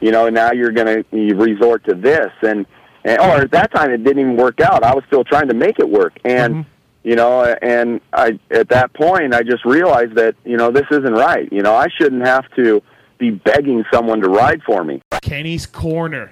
[0.00, 2.66] you know, now you're going to you resort to this and
[3.04, 4.82] and or at that time it didn't even work out.
[4.82, 6.68] I was still trying to make it work and mm-hmm.
[7.08, 11.14] you know and I at that point I just realized that you know this isn't
[11.14, 11.50] right.
[11.50, 12.82] You know, I shouldn't have to
[13.16, 15.00] be begging someone to ride for me.
[15.22, 16.30] Kenny's Corner.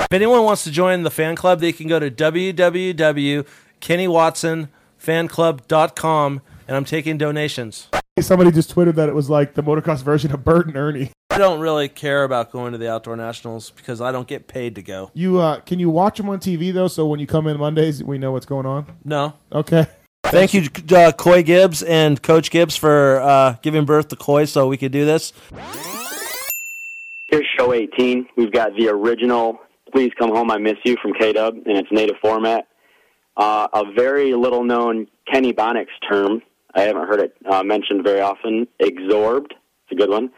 [0.00, 2.10] If anyone wants to join the fan club, they can go to
[3.80, 7.88] www.kennywatsonfanclub.com and I'm taking donations.
[8.20, 11.12] Somebody just tweeted that it was like the motocross version of Bert and Ernie.
[11.30, 14.74] I don't really care about going to the outdoor nationals because I don't get paid
[14.74, 15.12] to go.
[15.14, 16.88] You uh, can you watch them on TV though?
[16.88, 18.86] So when you come in Mondays, we know what's going on.
[19.04, 19.34] No.
[19.52, 19.86] Okay.
[20.24, 24.66] Thank you, uh, Coy Gibbs and Coach Gibbs, for uh, giving birth to Coy so
[24.66, 25.32] we could do this.
[27.28, 28.26] Here's show 18.
[28.36, 29.60] We've got the original
[29.92, 32.66] Please Come Home, I Miss You from K-Dub in its native format.
[33.38, 36.42] Uh, a very little known Kenny Bonix term.
[36.74, 38.66] I haven't heard it uh, mentioned very often.
[38.82, 39.52] Exorbed.
[39.52, 40.30] It's a good one.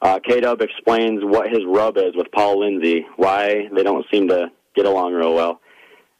[0.00, 4.28] Uh, K Dub explains what his rub is with Paul Lindsay, why they don't seem
[4.28, 5.60] to get along real well.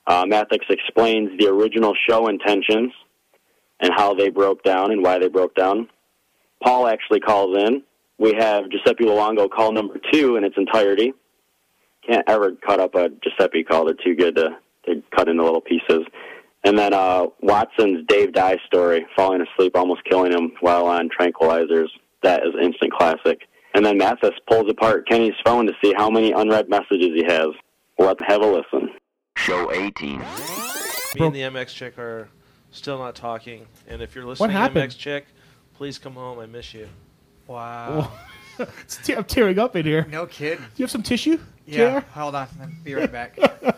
[0.06, 2.92] Uh, Matthes explains the original show intentions
[3.80, 5.88] and how they broke down and why they broke down.
[6.62, 7.82] Paul actually calls in.
[8.18, 11.12] We have Giuseppe Luongo call number two in its entirety.
[12.06, 13.86] Can't ever cut up a Giuseppe call.
[13.86, 14.50] They're too good to,
[14.86, 16.06] to cut into little pieces.
[16.64, 21.88] And then uh, Watson's Dave Dye story, falling asleep, almost killing him while on tranquilizers.
[22.22, 23.42] That is instant classic.
[23.74, 27.48] And then Matthes pulls apart Kenny's phone to see how many unread messages he has.
[27.98, 28.90] Let's have a listen.
[29.36, 30.18] Show 18.
[30.18, 32.28] Me and the MX chick are
[32.70, 33.66] still not talking.
[33.86, 34.90] And if you're listening, happened?
[34.90, 35.26] MX chick,
[35.74, 36.38] please come home.
[36.38, 36.88] I miss you.
[37.46, 38.10] Wow.
[39.08, 40.06] I'm tearing up in here.
[40.10, 40.58] No kid.
[40.58, 41.38] Do you have some tissue?
[41.66, 42.00] Yeah.
[42.00, 42.06] JR?
[42.18, 42.48] Hold on.
[42.60, 43.38] I'll be right back.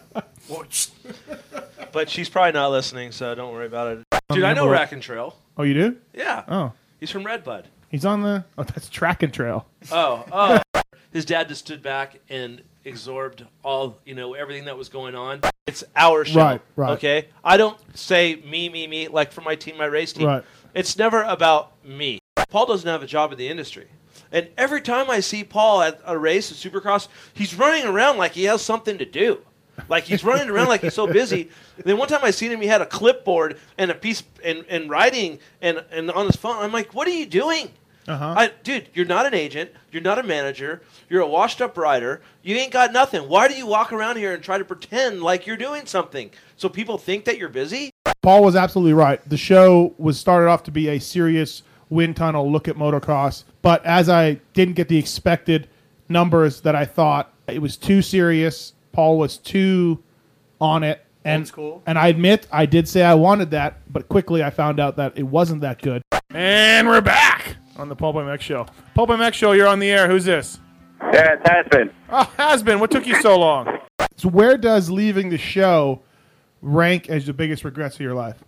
[1.93, 4.05] But she's probably not listening, so don't worry about it.
[4.29, 5.35] Dude, I know Remember- Rack and Trail.
[5.57, 5.97] Oh, you do?
[6.13, 6.45] Yeah.
[6.47, 7.69] Oh, He's from Redbud.
[7.89, 8.45] he's on the.
[8.59, 9.67] Oh, that's track and trail.
[9.91, 10.83] Oh, oh.
[11.13, 15.41] His dad just stood back and absorbed all, you know, everything that was going on.
[15.67, 16.39] It's our show.
[16.41, 16.91] Right, right.
[16.93, 17.29] Okay?
[17.43, 20.27] I don't say me, me, me, like for my team, my race team.
[20.27, 20.45] Right.
[20.75, 22.19] It's never about me.
[22.51, 23.89] Paul doesn't have a job in the industry.
[24.33, 28.33] And every time I see Paul at a race, a supercross, he's running around like
[28.33, 29.41] he has something to do.
[29.89, 31.51] Like he's running around like he's so busy.
[31.85, 34.91] then one time I seen him, he had a clipboard and a piece and, and
[34.91, 36.57] writing and, and on his phone.
[36.57, 37.71] I'm like, what are you doing?
[38.09, 38.35] Uh-huh.
[38.37, 39.71] I, dude, you're not an agent.
[39.91, 40.83] You're not a manager.
[41.09, 42.23] You're a washed up rider.
[42.43, 43.29] You ain't got nothing.
[43.29, 46.69] Why do you walk around here and try to pretend like you're doing something so
[46.69, 47.91] people think that you're busy?
[48.23, 49.27] Paul was absolutely right.
[49.29, 53.85] The show was started off to be a serious wind tunnel look at motocross, but
[53.87, 55.69] as I didn't get the expected
[56.09, 58.73] numbers that I thought, it was too serious.
[58.93, 60.03] Paul was too
[60.61, 61.83] on it, and Old school.
[61.87, 65.17] and I admit I did say I wanted that, but quickly I found out that
[65.19, 66.03] it wasn't that good.
[66.31, 68.67] And we're back on the Pulp MX show.
[68.95, 70.09] Pulp MX show, you're on the air.
[70.09, 70.59] Who's this?
[71.13, 71.91] Yeah, it has been.
[72.11, 72.81] Oh, has been.
[72.81, 73.79] What took you so long?
[74.17, 76.01] So where does leaving the show
[76.63, 78.43] rank as the biggest regrets of your life?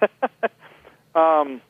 [1.14, 1.62] Um,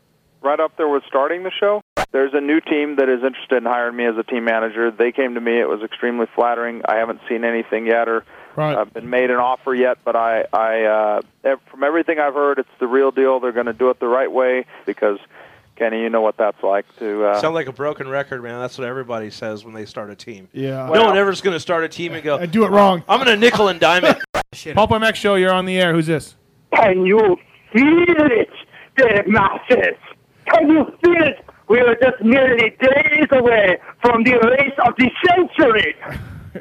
[0.47, 1.82] right up there with starting the show.
[2.12, 4.90] There's a new team that is interested in hiring me as a team manager.
[4.90, 5.59] They came to me.
[5.61, 6.82] It was extremely flattering.
[6.88, 8.24] I haven't seen anything yet or
[8.55, 8.74] Right.
[8.74, 12.70] uh, been made an offer yet, but I, I uh, from everything I've heard, it's
[12.80, 13.38] the real deal.
[13.38, 15.18] They're going to do it the right way because,
[15.76, 17.26] Kenny, you know what that's like to.
[17.26, 18.59] Uh, Sound like a broken record, man.
[18.59, 20.49] That's what everybody says when they start a team.
[20.55, 20.86] Yeah.
[20.90, 23.05] no one ever's going to start a team and go, I do it wrong.
[23.09, 24.16] I'm going to nickel and dime it.
[24.74, 25.92] Pulp MX show, you're on the air.
[25.92, 26.34] Who's this?
[26.74, 27.36] Can you
[27.74, 28.49] feel it,
[28.97, 29.99] the masses?
[30.53, 31.44] Can you feel it?
[31.68, 35.97] We are just merely days away from the race of the century.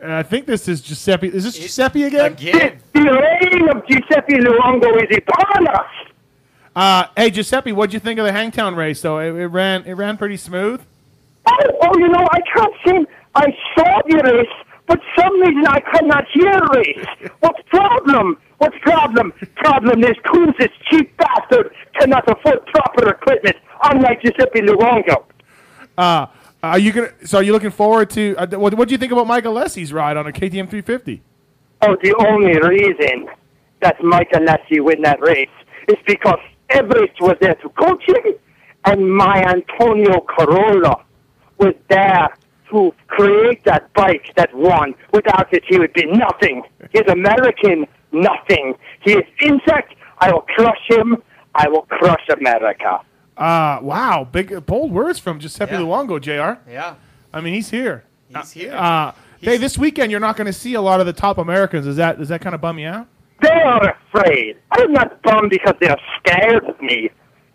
[0.02, 1.28] And I think this is Giuseppe.
[1.28, 2.36] Is this Giuseppe again?
[2.36, 5.92] The, the reign of Giuseppe Luongo is upon us.
[6.76, 9.02] Uh, hey Giuseppe, what'd you think of the Hangtown race?
[9.02, 10.82] Though it, it ran, it ran pretty smooth.
[11.48, 13.08] Oh, oh, you know, I can't seem.
[13.36, 17.32] I saw the race, but some reason I could not hear the race.
[17.40, 18.38] What's problem?
[18.58, 19.34] What's problem?
[19.56, 25.26] Problem is Coons, this cheap bastard, cannot afford proper equipment, unlike Giuseppe Luongo.
[25.98, 26.28] Uh,
[26.64, 27.10] are you gonna?
[27.26, 28.36] So are you looking forward to?
[28.38, 31.22] Uh, what What do you think about Mike Alessi's ride on a KTM 350?
[31.82, 33.28] Oh, the only reason
[33.82, 35.50] that Mike Alessi win that race
[35.88, 36.40] is because
[36.70, 38.34] Everts was there to coach him,
[38.86, 41.04] and my Antonio Cairoli
[41.58, 42.30] was there
[42.72, 44.96] to create that bike that won.
[45.14, 46.64] Without it, he would be nothing.
[46.92, 47.86] He's American,
[48.16, 48.76] nothing.
[49.02, 49.94] He is insect.
[50.20, 51.22] I will crush him.
[51.54, 53.02] I will crush America.
[53.38, 56.62] Uh, wow, big bold words from Giuseppe Luongo, Jr.
[56.70, 56.96] Yeah.
[57.34, 58.06] I mean, he's here.
[58.30, 58.74] He's here.
[58.74, 59.12] Uh,
[59.42, 61.86] hey, this weekend you're not going to see a lot of the top Americans.
[61.86, 63.08] Is that does that kind of bum you out?
[63.42, 64.58] They are afraid.
[64.72, 67.10] I'm not bummed because they are scared of me.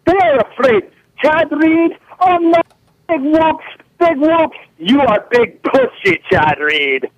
[0.07, 0.91] They are afraid.
[1.23, 2.61] Chad Reed, oh no,
[3.09, 3.65] big whoops,
[3.99, 4.57] big whoops.
[4.79, 7.11] You are big pussy, Chad Reed.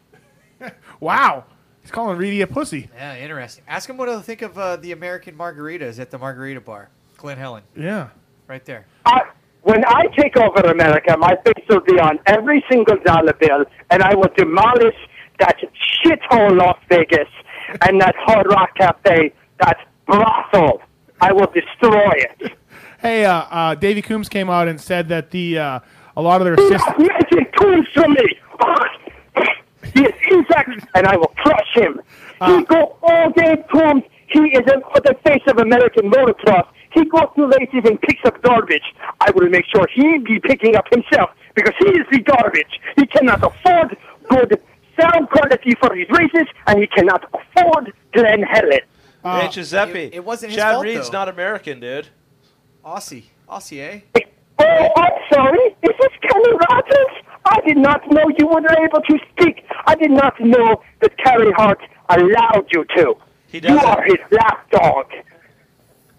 [1.01, 1.47] Wow,
[1.83, 2.89] he's calling Reedy a pussy.
[2.95, 3.65] Yeah, interesting.
[3.69, 7.39] Ask him what he'll think of uh, the American margaritas at the Margarita Bar, Glen
[7.39, 7.63] Helen.
[7.77, 8.09] Yeah.
[8.49, 8.87] Right there.
[9.05, 9.23] I,
[9.63, 14.03] when I take over America, my face will be on every single dollar bill, and
[14.03, 14.97] I will demolish
[15.39, 15.57] that
[16.05, 17.29] shithole Las Vegas
[17.83, 20.83] and that Hard Rock Cafe, that brothel.
[21.21, 22.53] I will destroy it.
[23.01, 25.81] Hey, uh, uh, Davey Coombs came out and said that the uh,
[26.17, 26.99] a lot of their assistants.
[26.99, 28.32] Mention Coombs to me.
[30.57, 32.01] He is insect, and I will crush him.
[32.47, 34.05] he go all day, Coombs.
[34.29, 36.67] He is an, the face of American motocross.
[36.93, 38.83] He goes to races and picks up garbage.
[39.21, 42.81] I will make sure he be picking up himself because he is the garbage.
[42.97, 43.97] He cannot afford
[44.29, 44.61] good
[45.01, 48.81] sound quality for his races, and he cannot afford Glen Helen.
[49.25, 50.01] hey, Giuseppe.
[50.05, 51.19] it- it wasn't his Chad fault, Reed's though.
[51.19, 52.09] not American, dude.
[52.85, 53.25] Aussie.
[53.49, 53.81] Aussie,
[54.15, 54.21] eh?
[54.63, 55.77] Oh, I'm sorry.
[55.83, 57.25] Is this Kenny Rogers?
[57.45, 59.65] I did not know you were able to speak.
[59.87, 63.15] I did not know that Carey Hart allowed you to.
[63.49, 63.71] He does.
[63.71, 65.07] You are his lapdog.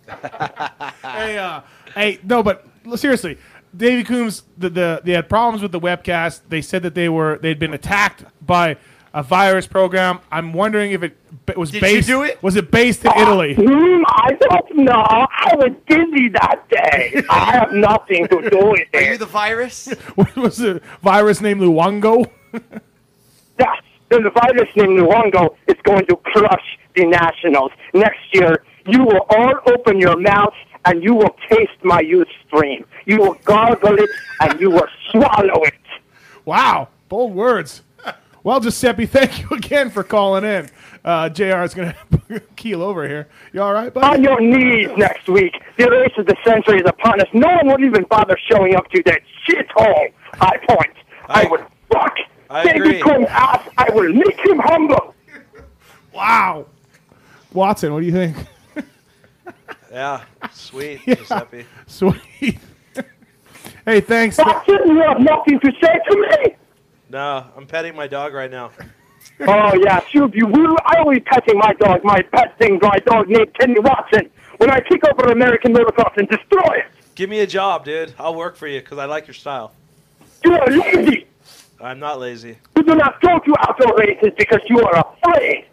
[1.01, 1.61] hey, uh,
[1.95, 3.37] hey, no, but seriously,
[3.75, 6.41] Davy Coombs, the, the they had problems with the webcast.
[6.49, 8.77] They said that they were they'd been attacked by
[9.13, 10.19] a virus program.
[10.31, 12.07] I'm wondering if it b- was Did you based.
[12.07, 12.41] do it?
[12.41, 13.53] Was it based in Italy?
[13.55, 15.03] Hmm, I don't know.
[15.05, 17.21] I was busy that day.
[17.29, 18.97] I have nothing to do with it.
[18.97, 19.09] Are it.
[19.11, 19.93] you the virus?
[20.35, 22.29] was a virus named Luongo?
[23.59, 27.71] Yes, the virus named Luongo is going to crush the Nationals.
[27.93, 30.55] Next year, you will all open your mouths
[30.85, 32.83] and you will taste my youth stream.
[33.05, 34.09] You will gargle it
[34.41, 35.73] and you will swallow it.
[36.45, 37.83] Wow, bold words.
[38.43, 40.69] Well, Giuseppe, thank you again for calling in.
[41.03, 41.63] Uh, Jr.
[41.63, 41.93] is going
[42.29, 43.27] to keel over here.
[43.53, 44.05] You all right, buddy?
[44.07, 45.61] On your knees next week.
[45.77, 47.27] The race of the century is upon us.
[47.33, 50.11] No one would even bother showing up to that shithole.
[50.33, 50.93] High point.
[51.27, 52.15] I, would fuck
[52.49, 53.01] I David agree.
[53.01, 53.67] Coombs' ass.
[53.77, 55.15] I will make him humble.
[56.13, 56.67] Wow.
[57.53, 58.37] Watson, what do you think?
[59.91, 61.15] Yeah, sweet, Yeah.
[61.15, 61.65] Giuseppe.
[61.87, 62.59] Sweet.
[63.83, 64.37] hey, thanks.
[64.37, 66.55] Watson, you have nothing to say to me.
[67.13, 68.71] No, I'm petting my dog right now.
[69.39, 70.75] Oh yeah, sure you will.
[70.85, 74.29] I be petting my dog, my pet thing, my dog named Kenny Watson.
[74.57, 76.85] When I take over American motocross and destroy it,
[77.15, 78.13] Give me a job, dude.
[78.19, 79.71] I'll work for you because I like your style.
[80.43, 81.25] you are lazy.
[81.79, 82.57] I'm not lazy.
[82.75, 85.65] You do not go to outdoor races because you are afraid.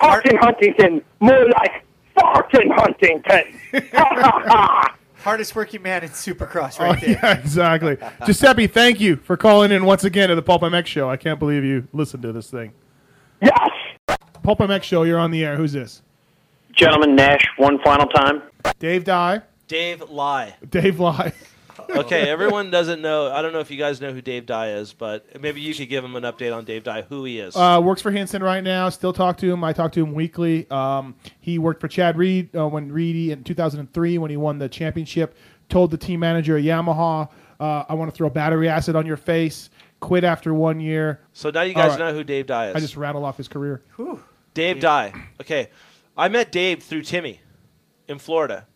[0.00, 1.84] Martin Huntington, more like
[2.16, 3.44] Martin Huntington.
[3.92, 4.96] Ha ha ha.
[5.22, 7.10] Hardest working man in Supercross Oh, right there.
[7.10, 7.96] yeah, exactly.
[8.26, 11.10] Giuseppe, thank you for calling in once again to the Pulp MX show.
[11.10, 12.72] I can't believe you listened to this thing.
[13.42, 13.68] Yes.
[14.42, 15.56] Pulp MX show, you're on the air.
[15.56, 16.02] Who's this?
[16.72, 18.42] Gentlemen, Nash, one final time.
[18.78, 19.42] Dave Dye.
[19.68, 20.54] Dave Lie.
[20.70, 21.32] Dave Lie.
[21.96, 23.30] Okay, everyone doesn't know.
[23.30, 25.88] I don't know if you guys know who Dave Dye is, but maybe you could
[25.88, 27.56] give him an update on Dave Dye, who he is.
[27.56, 28.88] Uh, works for Hanson right now.
[28.88, 29.64] Still talk to him.
[29.64, 30.70] I talk to him weekly.
[30.70, 34.68] Um, he worked for Chad Reed uh, when Reedy in 2003 when he won the
[34.68, 35.36] championship.
[35.68, 37.28] Told the team manager at Yamaha,
[37.60, 39.70] uh, "I want to throw battery acid on your face."
[40.00, 41.20] Quit after one year.
[41.34, 41.98] so now you guys right.
[41.98, 42.76] know who Dave Dye is.
[42.76, 43.82] I just rattle off his career.
[44.54, 45.12] Dave Dye.
[45.40, 45.68] Okay,
[46.16, 47.40] I met Dave through Timmy
[48.08, 48.66] in Florida.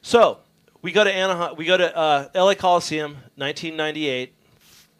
[0.00, 0.38] So
[0.82, 1.56] we go to Anaheim.
[1.56, 4.34] We go to uh, LA Coliseum, 1998,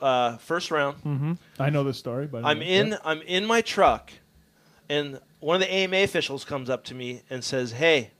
[0.01, 0.97] uh, first round.
[0.99, 2.97] hmm I know this story, but I'm in.
[3.05, 4.13] I'm in my truck,
[4.89, 8.11] and one of the AMA officials comes up to me and says, "Hey,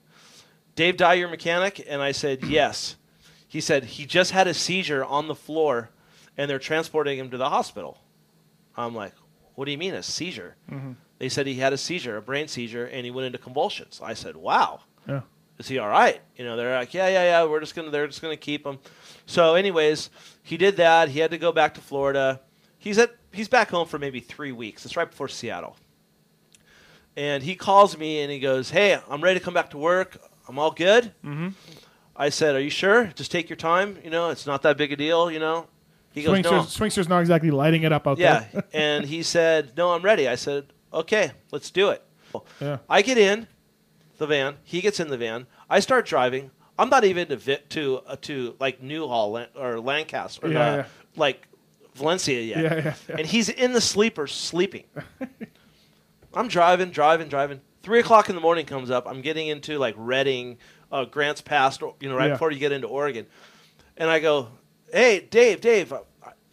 [0.75, 2.95] Dave Dye, your mechanic?" And I said, "Yes."
[3.47, 5.89] He said he just had a seizure on the floor,
[6.37, 7.97] and they're transporting him to the hospital.
[8.77, 9.13] I'm like,
[9.55, 10.95] "What do you mean a seizure?" Mhm.
[11.19, 13.99] They said he had a seizure, a brain seizure, and he went into convulsions.
[14.03, 15.21] I said, "Wow." Yeah.
[15.61, 16.19] Is he all right?
[16.35, 17.45] You know, they're like, yeah, yeah, yeah.
[17.45, 18.79] We're just gonna, they're just gonna keep him.
[19.25, 20.09] So, anyways,
[20.43, 21.09] he did that.
[21.09, 22.41] He had to go back to Florida.
[22.77, 24.85] He's at, he's back home for maybe three weeks.
[24.85, 25.77] It's right before Seattle.
[27.15, 30.17] And he calls me and he goes, hey, I'm ready to come back to work.
[30.47, 31.13] I'm all good.
[31.23, 31.49] Mm-hmm.
[32.15, 33.05] I said, are you sure?
[33.15, 33.97] Just take your time.
[34.03, 35.31] You know, it's not that big a deal.
[35.31, 35.67] You know.
[36.13, 36.63] He goes, Swingster's, no.
[36.65, 38.63] Swingster's not exactly lighting it up out Yeah, there.
[38.73, 42.03] and he said, "No, I'm ready." I said, "Okay, let's do it."
[42.59, 42.79] Yeah.
[42.89, 43.47] I get in
[44.21, 44.55] the van.
[44.63, 45.47] He gets in the van.
[45.69, 46.51] I start driving.
[46.79, 50.75] I'm not even to vi- to uh, to like Newhall or Lancaster or Yeah, uh,
[50.77, 50.85] yeah.
[51.17, 51.47] like
[51.95, 52.61] Valencia yet.
[53.09, 53.15] Yeah.
[53.17, 54.85] And he's in the sleeper sleeping.
[56.33, 57.61] I'm driving, driving, driving.
[57.83, 59.05] Three o'clock in the morning comes up.
[59.07, 60.57] I'm getting into like Redding,
[60.91, 63.25] uh, Grants Pass, you know, right before you get into Oregon.
[63.97, 64.49] And I go,
[64.93, 65.99] "Hey, Dave, Dave, uh,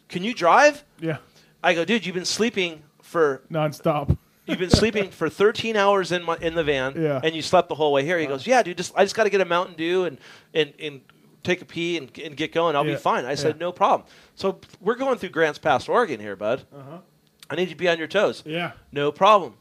[0.08, 1.18] can you drive?" Yeah.
[1.62, 4.16] I go, "Dude, you've been sleeping for nonstop.
[4.48, 7.20] You've been sleeping for 13 hours in my in the van, Yeah.
[7.22, 9.24] and you slept the whole way here." He goes, "Yeah, dude, just I just got
[9.24, 10.18] to get a Mountain Dew and
[10.54, 11.00] and and
[11.44, 12.74] take a pee and, and get going.
[12.74, 12.94] I'll Yeah.
[12.94, 13.66] be fine." I said, Yeah.
[13.66, 16.64] "No problem." So we're going through Grants Pass, Oregon here, bud.
[16.74, 16.98] Uh-huh.
[17.50, 18.42] I need you to be on your toes.
[18.46, 18.72] Yeah.
[18.92, 19.54] No problem.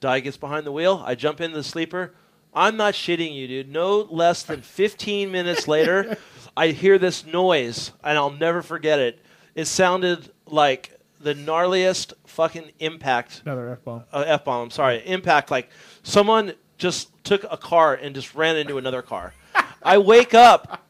[0.00, 1.02] Dye gets behind the wheel.
[1.06, 2.12] I jump into the sleeper.
[2.54, 3.70] I'm not shitting you, dude.
[3.70, 6.16] No less than 15 minutes later,
[6.56, 9.20] I hear this noise, and I'll never forget it.
[9.54, 13.42] It sounded like the gnarliest fucking impact.
[13.44, 14.04] Another F bomb.
[14.12, 14.64] Uh, F bomb.
[14.64, 15.02] I'm sorry.
[15.06, 15.50] Impact.
[15.50, 15.70] Like
[16.02, 19.34] someone just took a car and just ran into another car.
[19.82, 20.84] I wake up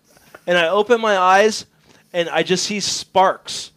[0.47, 1.67] and I open my eyes
[2.13, 3.73] and I just see sparks.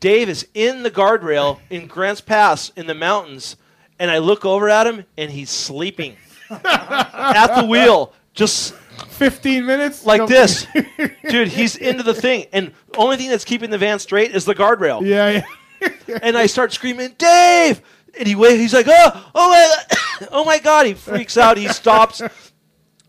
[0.00, 3.56] Dave is in the guardrail in Grants Pass in the mountains,
[3.98, 6.16] and I look over at him and he's sleeping
[6.50, 10.66] at the wheel, just 15 minutes like this,
[11.28, 11.48] dude.
[11.48, 15.02] He's into the thing, and only thing that's keeping the van straight is the guardrail.
[15.04, 15.42] Yeah, yeah.
[16.22, 17.80] and I start screaming, Dave,
[18.18, 20.86] and he wa- he's like, oh, oh my, oh my god!
[20.86, 21.56] He freaks out.
[21.56, 22.22] He stops.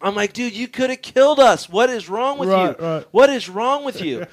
[0.01, 1.67] I'm like, dude, you could have killed us.
[1.67, 2.85] What is wrong with Right, you?
[2.85, 3.05] right.
[3.11, 4.25] What is wrong with you?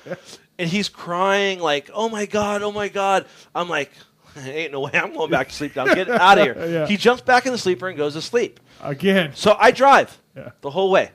[0.59, 3.27] and he's crying like, oh my god, oh my god.
[3.55, 3.91] I'm like,
[4.37, 5.87] ain't no way I'm going back to sleep now.
[5.93, 6.57] Get out of here.
[6.69, 6.87] Yeah.
[6.87, 8.61] He jumps back in the sleeper and goes to sleep.
[8.81, 9.33] Again.
[9.35, 10.51] So I drive Yeah.
[10.61, 11.11] the whole way.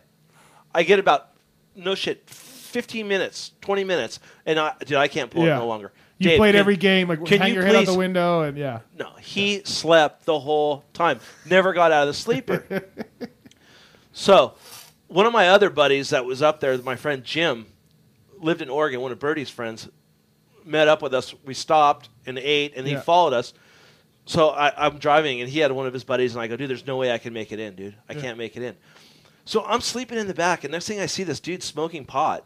[0.75, 1.29] I get about
[1.75, 5.55] no shit, 15 minutes, 20 minutes, and I, dude, I can't pull Yeah.
[5.55, 5.93] it no longer.
[6.21, 8.41] You Dave, played can- every game, like can hang you your head out the window,
[8.41, 8.81] and yeah.
[8.97, 11.19] No, he slept the whole time.
[11.49, 12.63] Never got out of the sleeper.
[14.11, 14.53] so,
[15.07, 17.65] one of my other buddies that was up there, my friend Jim,
[18.37, 19.01] lived in Oregon.
[19.01, 19.89] One of Birdie's friends
[20.63, 21.33] met up with us.
[21.45, 23.01] We stopped and ate, and he Yeah.
[23.01, 23.53] followed us.
[24.25, 26.69] So I, I'm driving, and he had one of his buddies, and I go, "Dude,
[26.69, 27.95] there's no way I can make it in, dude.
[28.07, 28.21] I Yeah.
[28.21, 28.75] can't make it in."
[29.45, 32.45] So I'm sleeping in the back, and next thing I see this dude smoking pot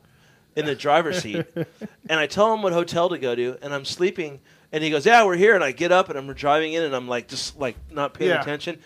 [0.55, 3.85] in the driver's seat, and I tell him what hotel to go to, and I'm
[3.85, 4.39] sleeping,
[4.71, 6.95] and he goes, "Yeah, we're here." And I get up, and I'm driving in, and
[6.95, 8.41] I'm like, just like not paying Yeah.
[8.41, 8.79] attention.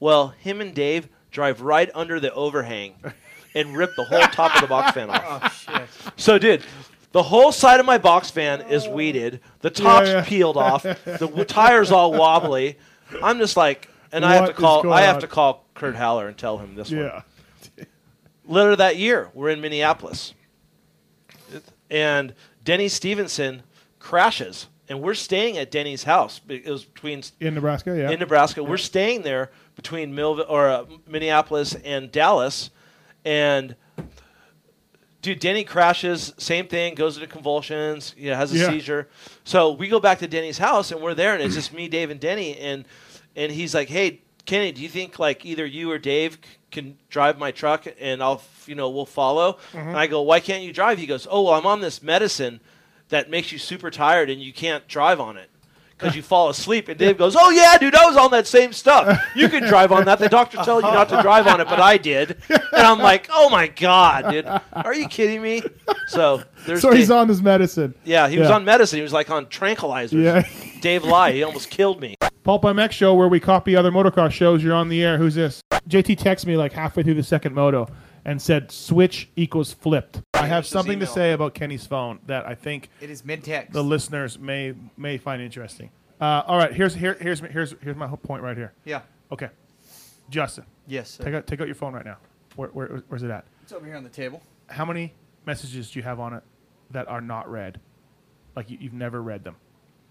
[0.00, 2.94] Well, him and Dave drive right under the overhang
[3.54, 5.66] and rip the whole top of the box fan off.
[5.68, 5.88] Oh shit.
[6.16, 6.62] So, dude,
[7.12, 9.40] the whole side of my box fan is weeded.
[9.60, 10.24] The top's yeah.
[10.24, 10.82] peeled off.
[10.84, 12.78] The w- tires all wobbly.
[13.22, 14.82] I'm just like, and I have What to is call.
[14.84, 15.20] going I have on?
[15.22, 17.00] to call Kurt Haller and tell him this one.
[17.00, 17.84] Yeah.
[18.46, 20.32] Later that year, we're in Minneapolis,
[21.90, 22.34] and
[22.64, 23.62] Denny Stevenson
[23.98, 26.40] crashes, and we're staying at Denny's house.
[26.48, 28.10] It was between In Nebraska, yeah.
[28.10, 28.62] in Nebraska.
[28.62, 32.70] We're staying there between Millville or uh, Minneapolis and Dallas,
[33.24, 33.74] and
[35.22, 36.32] dude, Denny crashes.
[36.38, 36.94] Same thing.
[36.94, 38.14] Goes into convulsions.
[38.16, 38.68] Yeah, has a Yeah.
[38.70, 39.08] seizure.
[39.44, 42.10] So we go back to Denny's house, and we're there, and it's just me, Dave,
[42.10, 42.84] and Denny, and
[43.36, 46.38] and he's like, "Hey, Kenny, do you think like either you or Dave
[46.70, 49.88] can drive my truck, and I'll you know we'll follow?" Mm-hmm.
[49.88, 52.60] And I go, "Why can't you drive?" He goes, "Oh, well, I'm on this medicine
[53.08, 55.50] that makes you super tired, and you can't drive on it."
[55.98, 58.72] Because you fall asleep, and Dave goes, "Oh yeah, dude, I was on that same
[58.72, 59.20] stuff.
[59.34, 60.20] You can drive on that.
[60.20, 63.28] The doctor told you not to drive on it, but I did." And I'm like,
[63.32, 65.62] "Oh my god, dude, are you kidding me?"
[66.06, 67.94] So there's so he's Dave- on his medicine.
[68.04, 68.98] Yeah, he was on medicine.
[68.98, 70.22] He was like on tranquilizers.
[70.22, 70.42] Yeah.
[70.80, 71.34] Dave lied.
[71.34, 72.14] He almost killed me.
[72.44, 74.62] Pulp MX show where we copy other motocross shows.
[74.62, 75.18] You're on the air.
[75.18, 75.60] Who's this?
[75.88, 77.88] JT texted me like halfway through the second moto
[78.28, 80.20] and said switch equals flipped.
[80.34, 83.72] I have something to say about Kenny's phone that I think It is mid-text.
[83.72, 85.90] the listeners may may find interesting.
[86.20, 88.74] Uh, all right, here's here, here's here's here's my whole point right here.
[88.84, 89.00] Yeah.
[89.32, 89.48] Okay,
[90.28, 90.64] Justin.
[90.86, 91.24] Yes, sir.
[91.24, 92.18] Take out take out your phone right now.
[92.56, 93.46] Where, where where's it at?
[93.62, 94.42] It's over here on the table.
[94.66, 95.14] How many
[95.46, 96.42] messages do you have on it
[96.90, 97.80] that are not read?
[98.56, 99.56] Like you, you've never read them?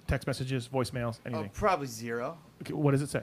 [0.07, 1.49] Text messages, voicemails, Oh, anything?
[1.53, 2.37] probably zero.
[2.63, 3.21] Okay, what does it say?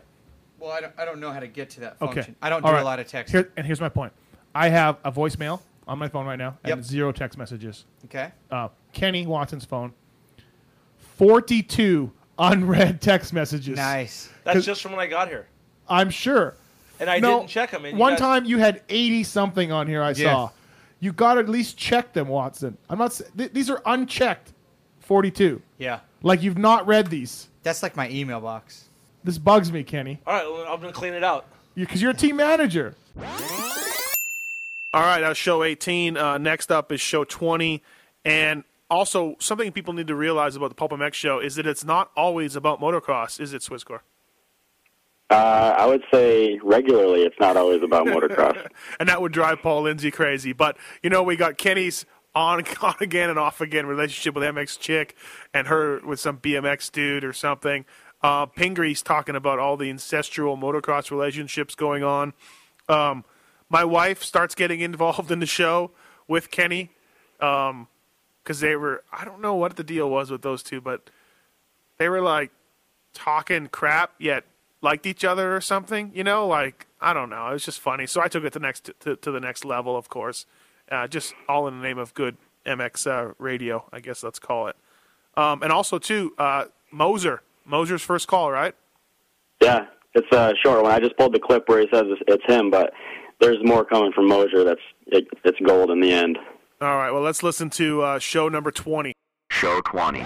[0.60, 2.14] Well, I don't, I don't know how to get to that Okay.
[2.14, 2.36] function.
[2.42, 2.82] I don't do All right.
[2.82, 3.30] a lot of texting.
[3.30, 4.12] Here, and here's my point.
[4.54, 6.84] I have a voicemail on my phone right now and Yep.
[6.84, 7.84] zero text messages.
[8.06, 8.30] Okay.
[8.50, 9.92] Uh, Kenny Watson's phone,
[11.16, 13.76] 42 unread text messages.
[13.76, 14.30] Nice.
[14.44, 15.46] That's 'Cause just from when I got here.
[15.88, 16.54] I'm sure.
[17.00, 17.84] And I No, didn't check them.
[17.84, 20.32] And you One guys- time you had 80 something on here I Yeah.
[20.32, 20.50] saw.
[21.00, 22.78] You got to at least check them, Watson.
[22.88, 23.06] I'm not.
[23.10, 24.52] s- Th- these are unchecked.
[25.00, 25.60] 42.
[25.76, 26.00] Yeah.
[26.22, 27.48] Like you've not read these.
[27.62, 28.84] That's like my email box.
[29.22, 30.20] This bugs me, Kenny.
[30.26, 31.44] All right, well, I'm gonna clean it out.
[31.74, 32.94] Because you're a team manager.
[34.94, 36.16] All right, that was show 18.
[36.16, 37.82] Uh, next up is show 20.
[38.24, 41.84] And also, something people need to realize about the Pulp MX show is that it's
[41.84, 44.02] not always about motocross, is it, Swisscore?
[45.30, 48.68] Uh, I would say regularly it's not always about motocross.
[49.00, 50.52] and that would drive Paul Lindsay crazy.
[50.52, 54.78] But, you know, we got Kenny's on, on again and off again relationship with MX
[54.78, 55.16] Chick
[55.52, 57.84] and her with some BMX dude or something.
[58.22, 62.32] Uh, Pingree's talking about all the ancestral motocross relationships going on.
[62.88, 63.24] Um,
[63.74, 65.90] my wife starts getting involved in the show
[66.28, 66.92] with Kenny
[67.40, 71.10] because they were, I don't know what the deal was with those two, but
[71.98, 72.52] they were like
[73.14, 74.44] talking crap yet
[74.80, 76.12] liked each other or something.
[76.14, 77.48] You know, like I don't know.
[77.48, 78.06] It was just funny.
[78.06, 80.46] So I took it to next to, to the next level, of course.
[80.88, 84.68] Uh, just all in the name of good MX uh, radio, I guess let's call
[84.68, 84.76] it.
[85.36, 88.76] Um, and also too, uh, Moser, Moser's first call, right?
[89.60, 90.92] Yeah, it's a short one.
[90.92, 92.92] I just pulled the clip where he says it's him, but
[93.44, 94.64] there's more coming from Mosier.
[94.64, 96.38] That's it, it's gold in the end.
[96.80, 97.10] All right.
[97.10, 99.12] Well, let's listen to uh, show number twenty.
[99.50, 100.24] Show 20.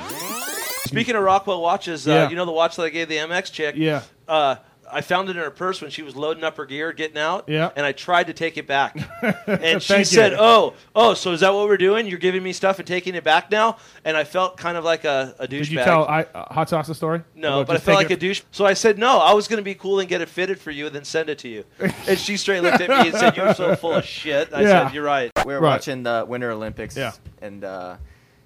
[0.86, 2.30] Speaking of Rockwell watches, uh, Yeah.
[2.30, 3.74] you know the watch that I gave the MX chick.
[3.76, 4.02] Yeah.
[4.26, 4.56] Uh,
[4.90, 7.44] I found it in her purse when she was loading up her gear, getting out.
[7.48, 7.70] Yeah.
[7.76, 8.96] And I tried to take it back,
[9.46, 10.38] and she said, you.
[10.40, 12.06] "Oh, oh, so is that what we're doing?
[12.06, 15.04] You're giving me stuff and taking it back now?" And I felt kind of like
[15.04, 15.48] a, a douchebag.
[15.50, 17.22] Did you tell I, uh, Hot Sauce the story?
[17.34, 18.42] No, but I felt like taking a douche.
[18.50, 20.70] So I said, no, I was going to be cool and get it fitted for
[20.70, 21.64] you and then send it to you.
[22.08, 24.52] And she straight looked at me and said, you're so full of shit.
[24.52, 24.86] I Yeah.
[24.86, 25.30] said, you're right.
[25.44, 25.72] We were Right.
[25.72, 26.96] watching the Winter Olympics.
[26.96, 27.12] Yeah.
[27.42, 27.96] And uh,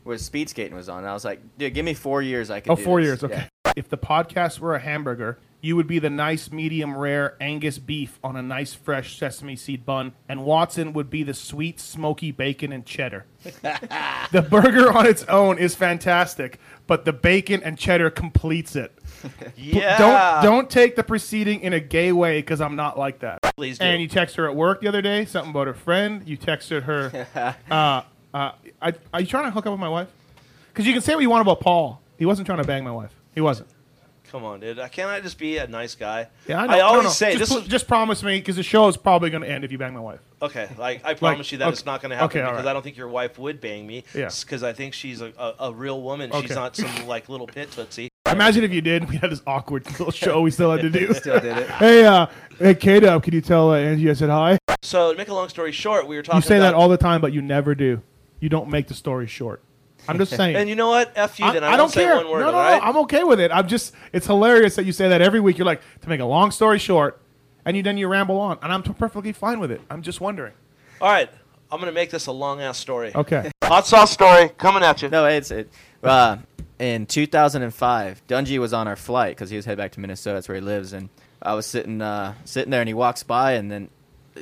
[0.05, 0.99] was speed skating was on.
[0.99, 2.51] And I was like, dude, give me four years.
[2.51, 2.73] I can.
[2.73, 3.25] Oh, do four this." years.
[3.25, 3.47] Okay.
[3.67, 3.73] Yeah.
[3.77, 8.19] If the podcast were a hamburger you would be the nice medium rare Angus beef
[8.23, 12.73] on a nice fresh sesame seed bun, and Watson would be the sweet smoky bacon
[12.73, 13.27] and cheddar.
[14.33, 16.59] the burger on its own is fantastic,
[16.89, 18.93] but the bacon and cheddar completes it.
[19.57, 19.99] Yeah.
[19.99, 23.39] Don't don't take the proceeding in a gay way because I'm not like that.
[23.55, 23.85] Please do.
[23.85, 26.27] And you text her at work the other day something about her friend.
[26.27, 27.27] You texted her.
[27.71, 28.03] uh,
[28.35, 30.09] uh, I, are you trying to hook up with my wife?
[30.73, 32.01] Because you can say what you want about Paul.
[32.19, 33.15] He wasn't trying to bang my wife.
[33.33, 33.69] He wasn't.
[34.33, 34.79] Come on, dude.
[34.93, 36.27] Can't I just be a nice guy?
[36.49, 36.73] Yeah, I, know.
[36.73, 37.11] I No, always no.
[37.11, 37.49] say just, this.
[37.51, 39.77] pl- is just promise me because the show is probably going to end if you
[39.77, 40.21] bang my wife.
[40.41, 42.65] Okay, like I promise you that okay, it's not going to happen okay, all because
[42.65, 42.71] right.
[42.71, 44.05] I don't think your wife would bang me.
[44.15, 44.31] Yeah.
[44.41, 46.33] Because I think she's a, a, a real woman.
[46.33, 46.47] Okay.
[46.47, 48.09] She's not some like little pit tootsie.
[48.27, 49.11] Imagine if you did.
[49.11, 51.13] We had this awkward little show we still had to do.
[51.13, 51.69] Still did it.
[51.73, 52.27] Hey, uh,
[52.59, 54.57] hey, K-Dub, can you tell uh, Angie I said hi?
[54.81, 56.39] So to make a long story short, we were talking.
[56.39, 58.01] You say about, that all the time, but you never do.
[58.41, 59.63] You don't make the story short.
[60.09, 60.57] I'm just saying.
[60.57, 61.13] And you know what?
[61.15, 61.47] F you.
[61.47, 62.17] I, Then I, I don't say care.
[62.17, 62.41] one word.
[62.41, 62.71] no, no, all no.
[62.71, 62.83] right?
[62.83, 63.51] I'm okay with it.
[63.53, 63.95] I'm just.
[64.13, 65.59] It's hilarious that you say that every week.
[65.59, 67.21] You're like to make a long story short,
[67.65, 69.81] and you then you ramble on, and I'm perfectly fine with it.
[69.91, 70.53] I'm just wondering.
[71.01, 71.31] All right,
[71.71, 73.13] I'm going to make this a long ass story.
[73.15, 73.51] Okay.
[73.65, 75.09] Hot sauce story coming at you.
[75.09, 75.71] No, it's it.
[76.03, 76.37] Uh,
[76.79, 80.35] in 2005, Dungey was on our flight because he was headed back to Minnesota.
[80.35, 81.09] That's where he lives, and
[81.41, 83.89] I was sitting uh, sitting there, and he walks by, and then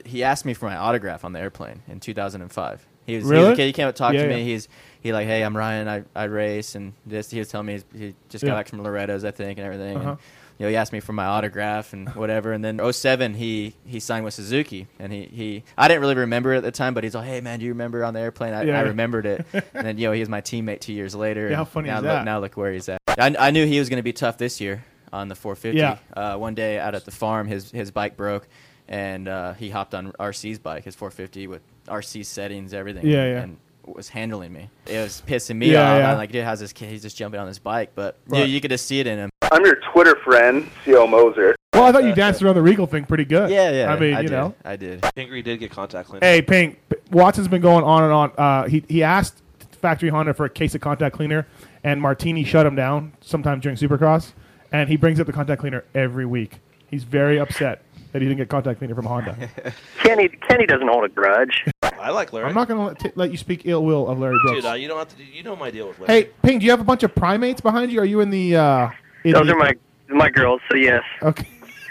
[0.05, 2.87] he asked me for my autograph on the airplane in 2005.
[3.07, 3.53] He was, he was Really?
[3.53, 3.67] a kid.
[3.67, 4.39] He came up to talk Yeah, to me.
[4.39, 4.45] yeah.
[4.45, 4.69] He's
[5.01, 5.89] he like, hey, I'm Ryan.
[5.89, 7.31] I, I race, and this.
[7.31, 8.55] He was telling me he's, he just got Yeah.
[8.57, 9.97] back from Loretta's, I think, and everything.
[9.97, 10.11] Uh-huh.
[10.11, 10.19] And,
[10.59, 12.53] you know, he asked me for my autograph and whatever.
[12.53, 16.53] And then 07, he he signed with Suzuki, and he, he I didn't really remember
[16.53, 18.53] it at the time, but he's like, hey man, do you remember on the airplane?
[18.53, 18.79] I, Yeah.
[18.79, 19.47] I remembered it.
[19.55, 21.49] and then you know, he was my teammate two years later.
[21.49, 22.25] Yeah, how funny now is look, that?
[22.27, 23.01] Now look where he's at.
[23.19, 25.79] I, I knew he was going to be tough this year on the 450.
[25.79, 25.97] Yeah.
[26.15, 28.47] Uh, one day out at the farm, his his bike broke,
[28.87, 33.07] and uh, he hopped on RC's bike, his 450 with RC settings, everything.
[33.07, 33.41] Yeah, yeah.
[33.45, 33.57] And
[33.97, 34.71] was handling me.
[34.87, 35.99] It was pissing me Yeah, off.
[35.99, 36.11] yeah.
[36.13, 36.89] I'm like, dude, how's this kid?
[36.91, 38.49] He's just jumping on his bike, but you, know, Right.
[38.49, 39.31] you could just see it in him.
[39.53, 41.55] I'm your Twitter friend, Co Moser.
[41.73, 43.51] Well, I thought you danced around the Regal thing pretty good.
[43.51, 43.93] Yeah, yeah.
[43.93, 44.35] I mean, I you did.
[44.35, 44.55] know.
[44.65, 45.05] I did.
[45.15, 46.25] Pingree did get contact cleaner.
[46.27, 46.79] Hey, Pink.
[47.13, 48.33] Watson's been going on and on.
[48.37, 49.43] Uh, he he asked
[49.81, 51.47] Factory Honda for a case of contact cleaner,
[51.85, 54.33] and Martini shut him down sometime during Supercross,
[54.73, 56.59] and he brings up the contact cleaner every week.
[56.89, 59.37] He's very upset that he didn't get contact cleaner from Honda.
[60.03, 61.65] Kenny Kenny doesn't hold a grudge.
[61.99, 62.47] I like Larry.
[62.49, 64.63] I'm not going to let, you speak ill will of Larry Brooks.
[64.63, 65.17] Dude, uh, you don't have to.
[65.17, 66.23] Do, you know my deal with Larry.
[66.25, 68.01] hey, Ping, do you have a bunch of primates behind you?
[68.01, 68.57] Are you in the?
[68.57, 68.91] Uh,
[69.25, 69.75] in Those the- are my
[70.09, 71.03] my girls, so yes.
[71.23, 71.47] Okay.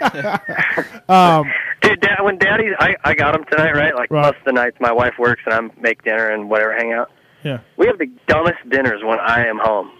[1.08, 1.50] um,
[1.82, 3.94] Dude, Dad, when Daddy, I I got him tonight, right?
[3.94, 4.22] Like Right.
[4.26, 7.10] most of the nights, my wife works and I make dinner and whatever, hang out.
[7.42, 7.60] Yeah.
[7.76, 9.90] We have the dumbest dinners when I am home.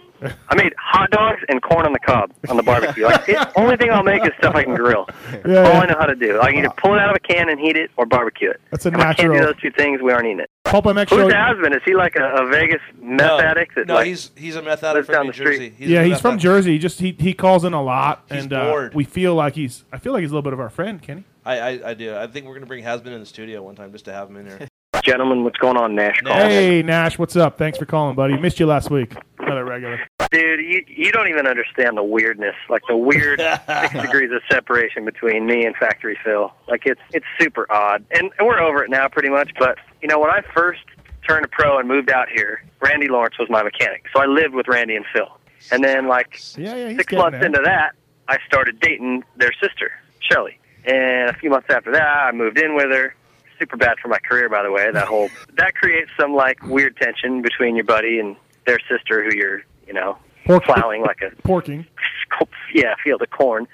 [0.49, 3.05] I made hot dogs and corn on the cob on the barbecue.
[3.05, 5.07] Like, the only thing I'll make is stuff I can grill.
[5.45, 5.79] Yeah, All yeah.
[5.79, 6.39] I know how to do.
[6.39, 8.61] I can either pull it out of a can and heat it, or barbecue it.
[8.69, 10.01] That's a If I can't do those two things.
[10.01, 10.49] We aren't eating it.
[10.65, 11.27] Pulp MX Who's show.
[11.29, 11.73] the husband?
[11.73, 13.75] Is he like a, a Vegas meth no, addict?
[13.75, 15.77] That no, like, he's he's a meth addict from New the street?
[15.79, 15.91] Jersey.
[15.91, 16.43] yeah, he's from addict.
[16.43, 16.71] Jersey.
[16.73, 18.93] He just he, he calls in a lot, He's and uh, bored.
[18.93, 19.83] we feel like he's.
[19.91, 21.23] I feel like he's a little bit of our friend, Kenny.
[21.45, 22.15] I, I I do.
[22.15, 24.37] I think we're gonna bring Hasbin in the studio one time just to have him
[24.37, 24.67] in here.
[25.03, 26.21] Gentlemen, what's going on, Nash?
[26.21, 26.35] Call?
[26.35, 27.57] Hey Nash, what's up?
[27.57, 28.37] Thanks for calling, buddy.
[28.37, 29.15] Missed you last week.
[29.51, 29.99] Another regular.
[30.31, 35.03] Dude, you you don't even understand the weirdness, like the weird six degrees of separation
[35.03, 36.53] between me and Factory Phil.
[36.69, 39.51] Like it's it's super odd, and, and we're over it now pretty much.
[39.59, 40.79] But you know, when I first
[41.27, 44.69] turned pro and moved out here, Randy Lawrence was my mechanic, so I lived with
[44.69, 45.27] Randy and Phil.
[45.69, 47.45] And then like Yeah, yeah, six months there.
[47.45, 47.91] into that,
[48.29, 49.91] I started dating their sister,
[50.21, 50.57] Shelly.
[50.85, 53.15] And a few months after that, I moved in with her.
[53.59, 54.89] Super bad for my career, by the way.
[54.91, 59.35] That whole that creates some like weird tension between your buddy and their sister, who
[59.35, 61.85] you're, you know, Pork- plowing like a Porking.
[62.73, 63.67] yeah field of corn.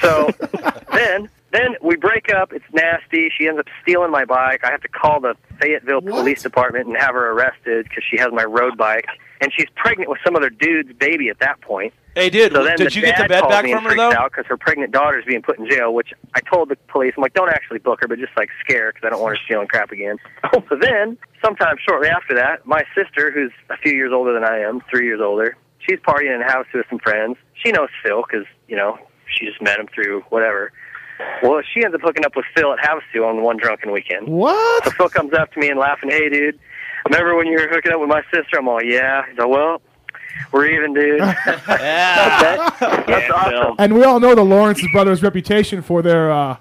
[0.00, 0.30] So
[0.92, 2.52] then then we break up.
[2.52, 3.30] It's nasty.
[3.36, 4.62] She ends up stealing my bike.
[4.64, 8.32] I have to call the Fayetteville Police Department and have her arrested because she has
[8.32, 9.06] my road bike.
[9.40, 11.94] And she's pregnant with some other dude's baby at that point.
[12.16, 14.10] Hey, dude, So did the you get the dad bed back me from her though?
[14.24, 15.92] because her pregnant daughter's being put in jail.
[15.92, 18.90] Which I told the police, I'm like, don't actually book her, but just like scare
[18.90, 20.16] because I don't want her stealing crap again.
[20.54, 24.44] Oh, so then, sometime shortly after that, my sister, who's a few years older than
[24.44, 25.56] I am, three years older,
[25.86, 27.36] she's partying in a house with some friends.
[27.62, 30.72] She knows Phil because you know she just met him through whatever.
[31.42, 34.28] Well, she ends up hooking up with Phil at Havasu on one drunken weekend.
[34.28, 34.84] What?
[34.84, 36.58] So Phil comes up to me and laughing, "Hey, dude,
[37.06, 39.82] remember when you were hooking up with my sister?" I'm all, "Yeah." He's like, "Well,
[40.52, 41.20] we're even, dude."
[41.68, 42.70] yeah.
[43.06, 43.76] That's awesome.
[43.78, 46.56] And we all know the Lawrence brothers' reputation for their uh,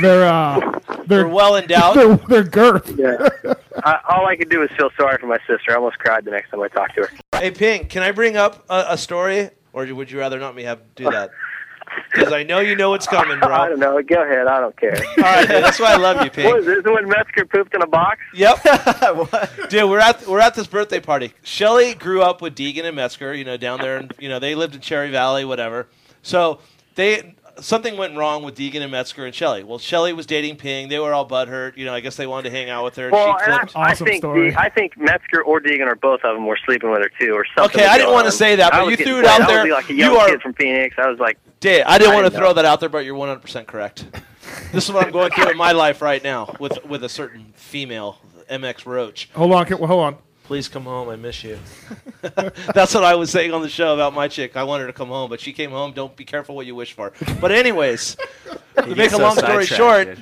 [0.00, 1.96] their uh, their well endowed.
[1.96, 2.96] their, their girth.
[2.96, 3.28] Yeah.
[3.84, 5.72] I, all I could do was feel sorry for my sister.
[5.72, 7.38] I almost cried the next time I talked to her.
[7.38, 10.62] Hey, Pink, can I bring up a, a story, or would you rather not me
[10.64, 11.30] have do that?
[12.12, 13.48] Because I know you know what's coming, bro.
[13.54, 14.00] I don't know.
[14.02, 14.46] Go ahead.
[14.46, 14.96] I don't care.
[15.18, 16.48] All right, dude, that's why I love you, Pink.
[16.48, 16.84] What is this?
[16.84, 18.20] When Metzger pooped in a box?
[18.34, 18.62] Yep.
[19.70, 21.32] Dude, we're at we're at this birthday party.
[21.42, 24.54] Shelly grew up with Deegan and Metzger, you know, down there, and you know they
[24.54, 25.88] lived in Cherry Valley, whatever.
[26.22, 26.60] So
[26.94, 29.62] they something went wrong with Deegan and Metzger and Shelly.
[29.64, 30.88] Well, Shelly was dating Ping.
[30.88, 31.76] They were all butthurt.
[31.76, 33.04] You know, I guess they wanted to hang out with her.
[33.04, 33.76] and Well, she and I, flipped.
[33.76, 37.00] I think the, I think Metzger or Deegan or both of them were sleeping with
[37.02, 37.80] her too, or something.
[37.80, 39.66] Okay, I didn't wanna say that, but you threw it out there.
[39.70, 40.96] like You are- from Phoenix.
[40.98, 42.38] I was like, Dave, I didn't want to know.
[42.38, 44.04] throw that out there, but you're 100% correct.
[44.72, 47.52] this is what I'm going through in my life right now with with a certain
[47.54, 48.18] female,
[48.50, 49.28] MX Roach.
[49.34, 50.16] Hold on, hold on.
[50.52, 51.08] Please come home.
[51.08, 51.58] I miss you.
[52.74, 54.54] That's what I was saying on the show about my chick.
[54.54, 55.92] I wanted her to come home, but she came home.
[55.92, 57.14] Don't be careful what you wish for.
[57.40, 58.16] But anyways,
[58.76, 60.18] to You make get a long story short, dude.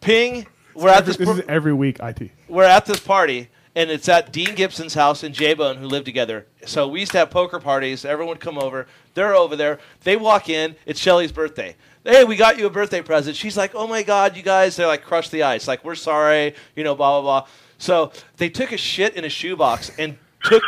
[0.00, 1.18] Ping, we're at this.
[1.18, 1.98] This is every week.
[2.00, 2.30] It.
[2.48, 6.04] we're at this party, and it's at Dean Gibson's house and J Bone, who live
[6.04, 6.46] together.
[6.64, 8.06] So we used to have poker parties.
[8.06, 8.86] Everyone would come over.
[9.12, 9.78] They're over there.
[10.04, 10.74] They walk in.
[10.86, 11.76] It's Shelly's birthday.
[12.02, 13.36] Hey, we got you a birthday present.
[13.36, 15.68] She's like, oh my God, you guys, they're like, crush the ice.
[15.68, 17.48] Like, we're sorry, you know, blah, blah, blah.
[17.80, 20.62] So they took a shit in a shoebox and took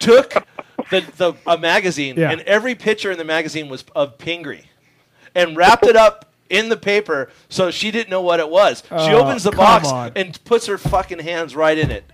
[0.00, 0.32] took
[0.90, 2.30] the, the a magazine, Yeah.
[2.32, 4.64] and every picture in the magazine was of Pingree
[5.34, 8.82] and wrapped it up in the paper so she didn't know what it was.
[8.88, 10.12] She Oh, opens the box on.
[10.16, 12.04] and puts her fucking hands right in it.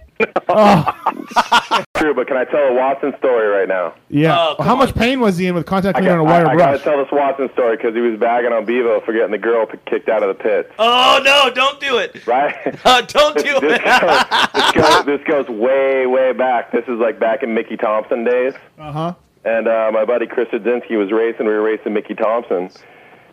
[0.49, 1.83] Oh.
[2.01, 3.95] True, but can I tell a Watson story right now?
[4.09, 4.37] Yeah.
[4.37, 6.33] Oh, Well, how much pain was he in with contact I, cleaner got, and a
[6.33, 9.13] wire I, I gotta tell this Watson story because he was bagging on Bevo for
[9.13, 10.73] getting the girl p- kicked out of the pits.
[10.79, 11.51] Oh no!
[11.55, 12.27] Don't do it.
[12.27, 12.55] Right?
[12.85, 13.85] Uh, don't do this, it.
[13.85, 16.73] goes, this, goes, this goes way, way back.
[16.73, 18.55] This is like back in Mickey Thompson days.
[18.79, 19.15] Uh huh.
[19.45, 21.47] And uh, my buddy Chris Zudzinski was racing.
[21.47, 22.71] We were racing Mickey Thompson.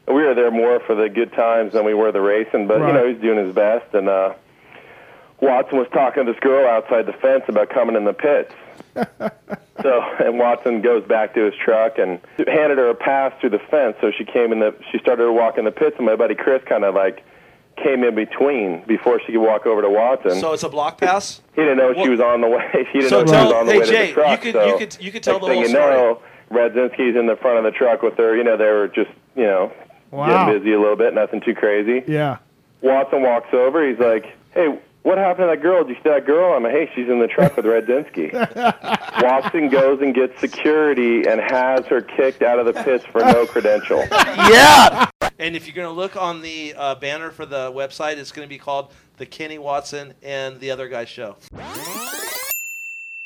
[0.07, 2.67] We were there more for the good times than we were the racing.
[2.67, 2.93] But, you Right.
[2.93, 3.93] know, he's doing his best.
[3.93, 4.33] And uh,
[5.41, 8.53] Watson was talking to this girl outside the fence about coming in the pits.
[9.81, 13.59] so, and Watson goes back to his truck and handed her a pass through the
[13.59, 13.95] fence.
[14.01, 15.95] So she came in the, she started to walk in the pits.
[15.97, 17.23] And my buddy Chris kind of like
[17.75, 20.39] came in between before she could walk over to Watson.
[20.39, 21.41] So it's a block pass.
[21.55, 22.67] He didn't know she was on the way.
[22.91, 24.31] He didn't So know she tell- was on the hey, way to the truck.
[24.31, 27.27] you could- so you could- you could tell the thing whole you know, Radzinski's in
[27.27, 28.35] the front of the truck with her.
[28.35, 29.71] You know, they were just you know
[30.09, 30.45] Wow.
[30.47, 32.03] getting busy a little bit, nothing too crazy.
[32.07, 32.37] Yeah.
[32.81, 33.87] Watson walks over.
[33.87, 35.85] He's like, "Hey, what happened to that girl?
[35.85, 38.33] Did you see that girl?" I'm like, "Hey, she's in the truck with Radzinski."
[39.23, 43.45] Watson goes and gets security and has her kicked out of the pits for no
[43.45, 44.05] credential.
[44.11, 45.09] yeah.
[45.39, 48.45] And if you're going to look on the uh, banner for the website, it's going
[48.45, 51.37] to be called the Kenny Watson and the Other Guy Show.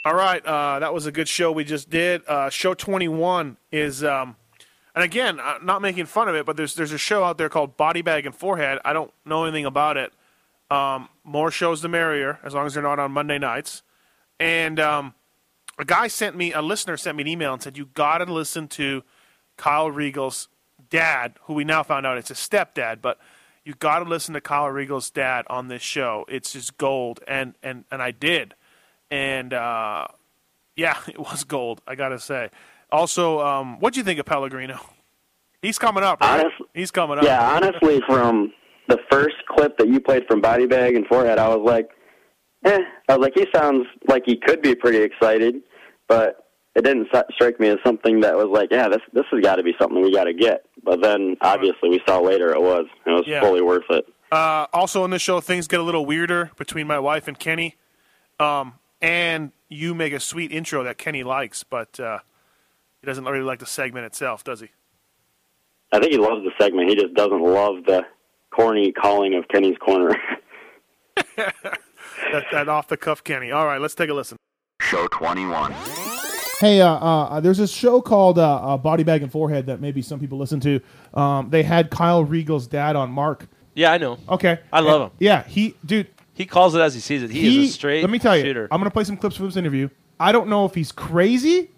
[0.03, 2.21] All right, uh, that was a good show we just did.
[2.27, 4.35] Uh, show 21 is, um,
[4.93, 7.49] and again, uh, not making fun of it, but there's there's a show out there
[7.49, 8.79] called Body Bag and Forehead.
[8.83, 10.11] I don't know anything about it.
[10.71, 13.83] Um, more shows the merrier, as long as they're not on Monday nights.
[14.39, 15.13] And um,
[15.77, 18.31] a guy sent me, a listener sent me an email and said, "You got to
[18.31, 19.03] listen to
[19.57, 20.47] Kyle Regal's
[20.89, 23.19] dad, who we now found out it's his stepdad, but."
[23.63, 26.25] You got to listen to Kyle Regal's dad on this show.
[26.27, 28.55] It's just gold, and and and I did
[29.11, 30.07] and uh,
[30.75, 31.81] yeah, it was gold.
[31.85, 32.49] I gotta say.
[32.91, 34.79] Also, um, what do you think of Pellegrino?
[35.61, 36.21] He's coming up.
[36.21, 36.39] Right?
[36.39, 37.23] Honest- He's coming up.
[37.23, 38.51] Yeah, honestly, from
[38.91, 41.89] the first clip that you played from Body Bag and Forehead, I was like,
[42.65, 42.79] eh.
[43.07, 45.61] I was like, he sounds like he could be pretty excited,
[46.09, 49.55] but it didn't strike me as something that was like, yeah, this this has got
[49.55, 50.65] to be something we got to get.
[50.83, 52.85] But then, obviously, we saw later it was.
[53.05, 53.39] It was Yeah.
[53.41, 54.05] fully worth it.
[54.31, 57.75] Uh, also, on this show, things get a little weirder between my wife and Kenny.
[58.39, 62.19] Um, and you make a sweet intro that Kenny likes, but uh,
[63.01, 64.69] he doesn't really like the segment itself, does he?
[65.91, 66.89] I think he loves the segment.
[66.89, 68.05] He just doesn't love the
[68.51, 70.15] corny calling of Kenny's Corner.
[72.31, 73.51] That, that off the cuff Kenny.
[73.51, 74.37] All right, let's take a listen.
[74.81, 75.73] Show 21.
[76.59, 80.01] Hey, uh, uh, there's a show called uh, uh, Body Bag and Forehead that maybe
[80.01, 80.79] some people listen to.
[81.13, 83.47] Um, they had Kyle Regal's dad on Mark.
[83.73, 84.17] Yeah, I know.
[84.29, 85.17] Okay, I love And- him.
[85.19, 87.31] Yeah, he, dude, He calls it as he sees it.
[87.31, 88.67] He, is a straight Let me tell you, shooter.
[88.71, 89.89] I'm gonna play some clips from this interview.
[90.19, 91.71] I don't know if he's crazy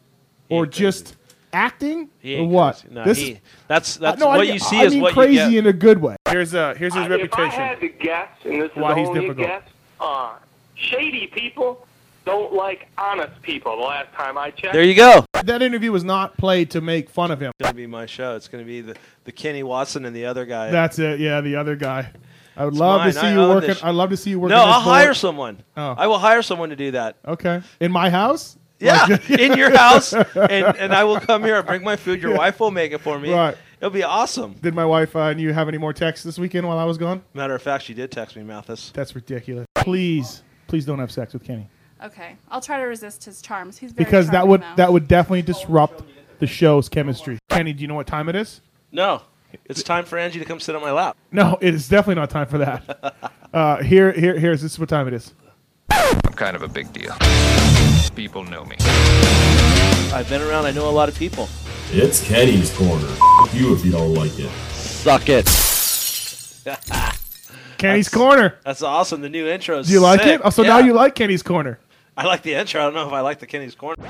[0.50, 1.16] or just
[1.54, 2.84] acting He or what.
[2.92, 5.16] No, This- he- that's- that's no, what mean- you see I is mean what you
[5.16, 5.54] crazy get.
[5.54, 6.16] in a good way.
[6.30, 7.50] Here's uh, here's his If I reputation.
[7.60, 9.46] had to guess, and this is Why he's only difficult.
[9.46, 9.64] a guess,
[10.00, 10.34] uh,
[10.76, 11.86] shady people
[12.26, 13.76] don't like honest people.
[13.78, 14.74] The last time I checked.
[14.74, 15.26] There you go.
[15.44, 17.52] That interview was not played to make fun of him.
[17.60, 18.36] It's going to be my show.
[18.36, 20.72] It's going to be the, the Kenny Watson and the other guy.
[20.72, 21.20] That's it.
[21.20, 22.12] Yeah, the other guy.
[22.56, 23.08] I would It's love mine.
[23.14, 23.76] to see I you working.
[23.84, 24.56] I'd love to see you working.
[24.56, 24.96] No, I'll board.
[24.96, 25.58] hire someone.
[25.76, 25.96] Oh.
[25.98, 27.18] I will hire someone to do that.
[27.28, 28.58] Okay, in my house.
[28.84, 32.22] Yeah, Like- in your house, and, and I will come here and bring my food.
[32.22, 32.38] Your Yeah.
[32.38, 33.34] wife will make it for me.
[33.34, 33.58] Right.
[33.80, 34.54] It'll be awesome.
[34.62, 36.98] Did my wife uh, and you have any more texts this weekend while I was
[36.98, 37.22] gone?
[37.34, 38.92] Matter of fact, she did text me, Matthes.
[38.94, 39.66] That's ridiculous.
[39.76, 41.68] Please, please don't have sex with Kenny
[42.04, 43.78] Okay, I'll try to resist his charms.
[43.78, 44.76] He's very because that charming, would though.
[44.76, 46.04] that would definitely disrupt
[46.40, 47.40] the show's chemistry.
[47.50, 48.60] Kenny, do you know what time it is?
[48.92, 49.22] No,
[49.66, 51.16] it's time for Angie to come sit on my lap.
[51.32, 53.16] No, it is definitely not time for that.
[53.54, 55.34] uh, here, here, here's this is what time it is.
[55.90, 57.16] I'm kind of a big deal.
[58.16, 58.76] People know me.
[60.14, 60.66] I've been around.
[60.66, 61.50] I know a lot of people.
[61.92, 63.08] It's Kenny's corner.
[63.44, 64.50] F you if you don't like it.
[64.72, 65.46] Suck it.
[67.78, 68.60] Kenny's corner.
[68.64, 69.22] That's awesome.
[69.22, 69.80] The new intro.
[69.80, 70.36] is Do you like sick.
[70.36, 70.42] it?
[70.44, 70.70] Oh, so Yeah.
[70.70, 71.80] now you like Kenny's corner.
[72.16, 72.82] I like the intro.
[72.82, 74.08] I don't know if I like the Kenny's corner.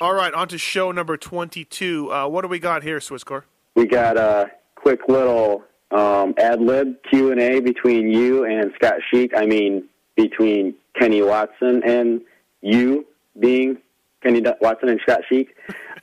[0.00, 2.12] All right, on to show number 22.
[2.12, 3.42] Uh, what do we got here, Swisscore?
[3.74, 9.00] We got a quick little um, ad lib Q and A between you and Scott
[9.12, 9.32] Sheak.
[9.36, 12.20] I mean, between Kenny Watson and
[12.62, 13.06] you,
[13.38, 13.78] being
[14.22, 15.48] Kenny D- Watson and Scott Sheak.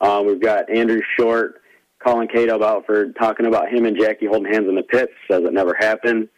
[0.01, 1.61] Um, we've got Andrew Short
[2.03, 5.11] calling K-Dub out for talking about him and Jackie holding hands in the pits.
[5.29, 6.29] Says it never happened.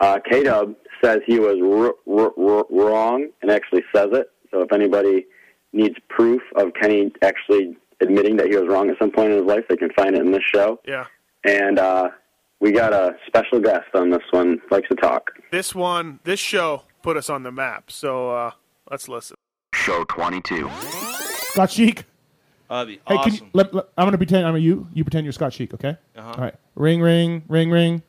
[0.00, 4.30] Uh, K-Dub says he was r- r- r- wrong and actually says it.
[4.50, 5.26] So if anybody
[5.72, 9.46] needs proof of Kenny actually admitting that he was wrong at some point in his
[9.46, 10.80] life, they can find it in this show.
[10.86, 11.06] Yeah.
[11.44, 12.10] And uh,
[12.60, 14.60] we got a special guest on this one.
[14.70, 15.30] Likes to talk.
[15.50, 17.90] This one, this show put us on the map.
[17.90, 18.50] So uh,
[18.90, 19.36] let's listen.
[19.74, 20.68] Show 22.
[21.52, 22.04] Scott Sheak.
[22.68, 23.30] That'd Hey, awesome.
[23.30, 24.86] can you, let, let- I'm gonna pretend I'm a you.
[24.92, 25.96] You pretend you're Scott Sheak, okay?
[26.16, 26.28] Uh-huh.
[26.36, 26.54] All right.
[26.74, 28.02] Ring, ring, ring, ring.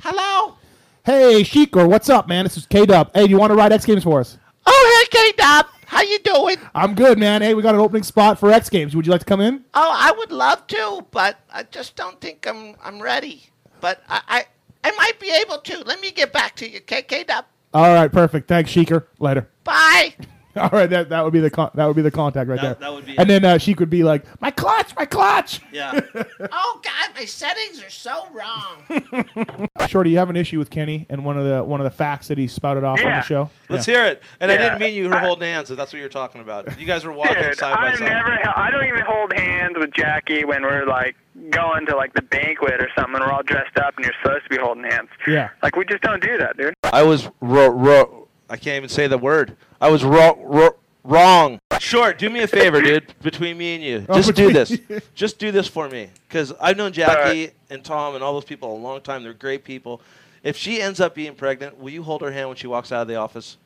[0.00, 0.56] Hello.
[1.04, 2.44] Hey, Sheikor, what's up, man?
[2.44, 3.10] This is K Dub.
[3.14, 4.36] Hey, do you want to ride X Games for us?
[4.66, 5.66] Oh, hey, K Dub.
[5.86, 6.56] How you doing?
[6.74, 7.42] I'm good, man.
[7.42, 8.94] Hey, we got an opening spot for X Games.
[8.94, 9.64] Would you like to come in?
[9.74, 13.44] Oh, I would love to, but I just don't think I'm I'm ready.
[13.80, 14.44] But I I,
[14.84, 15.82] I might be able to.
[15.84, 17.44] Let me get back to you, K K Dub.
[17.74, 18.48] All right, perfect.
[18.48, 19.06] Thanks, Sheikor.
[19.20, 19.48] Later.
[19.64, 20.14] Bye.
[20.56, 22.80] All right, that that would be the con- that would be the contact right That-
[22.80, 22.88] there.
[22.88, 23.40] that would be and it.
[23.40, 26.00] then uh, Sheak would be like, "My clutch, my clutch." Yeah.
[26.52, 29.68] oh God, my settings are so wrong.
[29.88, 32.28] Shorty, you have an issue with Kenny and one of the one of the facts
[32.28, 33.20] that he spouted off on Yeah.
[33.20, 33.50] the show.
[33.68, 33.94] Let's Yeah.
[33.94, 34.22] hear it.
[34.40, 34.60] And I Yeah.
[34.62, 35.70] didn't mean you were holding hands.
[35.70, 36.78] If that's what you're talking about.
[36.80, 38.00] You guys were walking Dude, side by I side.
[38.08, 41.16] never, I don't even hold hands with Jackie when we're like
[41.50, 43.14] going to like the banquet or something.
[43.14, 45.08] and We're all dressed up and you're supposed to be holding hands.
[45.26, 45.50] Yeah.
[45.62, 46.74] Like we just don't do that, dude.
[46.92, 48.19] I was ro- ro-
[48.50, 49.56] I can't even say the word.
[49.80, 51.58] I was ro- ro- wrong.
[51.78, 53.14] Short, do me a favor, dude.
[53.22, 54.70] Between me and you, Oh, just do this.
[54.70, 55.00] you.
[55.14, 58.74] Just do this for me, because I've known Jackie and Tom and all those people
[58.74, 59.22] a long time.
[59.22, 60.02] They're great people.
[60.42, 63.02] If she ends up being pregnant, will you hold her hand when she walks out
[63.02, 63.56] of the office?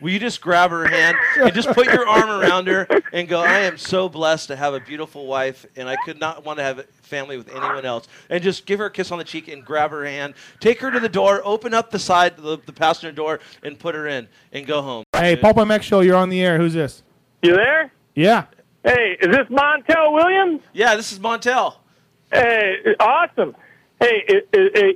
[0.00, 3.40] Will you just grab her hand and just put your arm around her and go,
[3.40, 6.62] I am so blessed to have a beautiful wife, and I could not want to
[6.62, 8.08] have a family with anyone else.
[8.30, 10.34] And just give her a kiss on the cheek and grab her hand.
[10.58, 13.94] Take her to the door, open up the side, the, the passenger door, and put
[13.94, 15.04] her in, and go home.
[15.12, 16.56] Hey, Pulp MX show, you're on the air.
[16.56, 17.02] Who's this?
[17.42, 17.92] You there?
[18.14, 18.46] Yeah.
[18.84, 20.62] Hey, is this Montel Williams?
[20.72, 21.76] Yeah, this is Montel.
[22.32, 23.54] Hey, awesome.
[24.00, 24.94] Hey, is, is, is,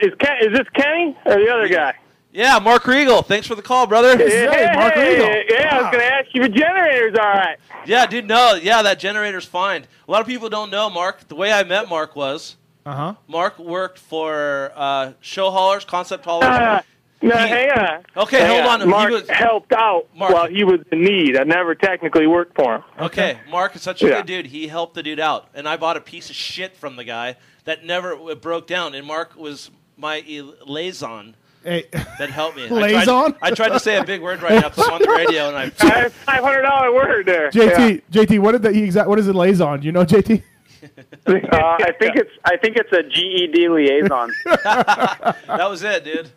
[0.00, 1.94] is, Ken, is this Kenny or the other guy?
[2.34, 3.22] Yeah, Mark Regal.
[3.22, 4.16] Thanks for the call, brother.
[4.18, 7.56] Hey, Yeah, I was going to ask you if the generator's all right.
[7.86, 8.54] Yeah, dude, no.
[8.60, 9.86] Yeah, that generator's fine.
[10.08, 11.28] A lot of people don't know, Mark.
[11.28, 13.14] The way I met Mark was Uh huh.
[13.28, 16.48] Mark worked for uh, show haulers, concept haulers.
[16.48, 16.82] Uh,
[17.22, 18.04] no, He- hang on.
[18.16, 18.80] Okay, Hang hold on.
[18.80, 21.36] He Mark was- helped out while he was in need.
[21.38, 22.82] I never technically worked for him.
[22.98, 24.16] Okay, Mark is such a Yeah.
[24.16, 24.46] good dude.
[24.46, 27.36] He helped the dude out, and I bought a piece of shit from the guy
[27.64, 28.92] that never it broke down.
[28.96, 30.24] And Mark was my
[30.66, 31.86] liaison Hey.
[32.18, 32.66] that helped me.
[32.66, 33.32] I Liaison?
[33.32, 35.48] tried, I tried to say a big word right now because I'm on the radio,
[35.48, 35.68] and I.
[35.70, 37.50] That's five hundred dollar word there.
[37.50, 39.08] JT, JT, what did the exact?
[39.08, 39.80] What is it liaison?
[39.80, 40.42] Do you know JT?
[41.26, 44.30] Uh, I think it's I think it's a GED liaison.
[44.44, 46.30] that was it, dude.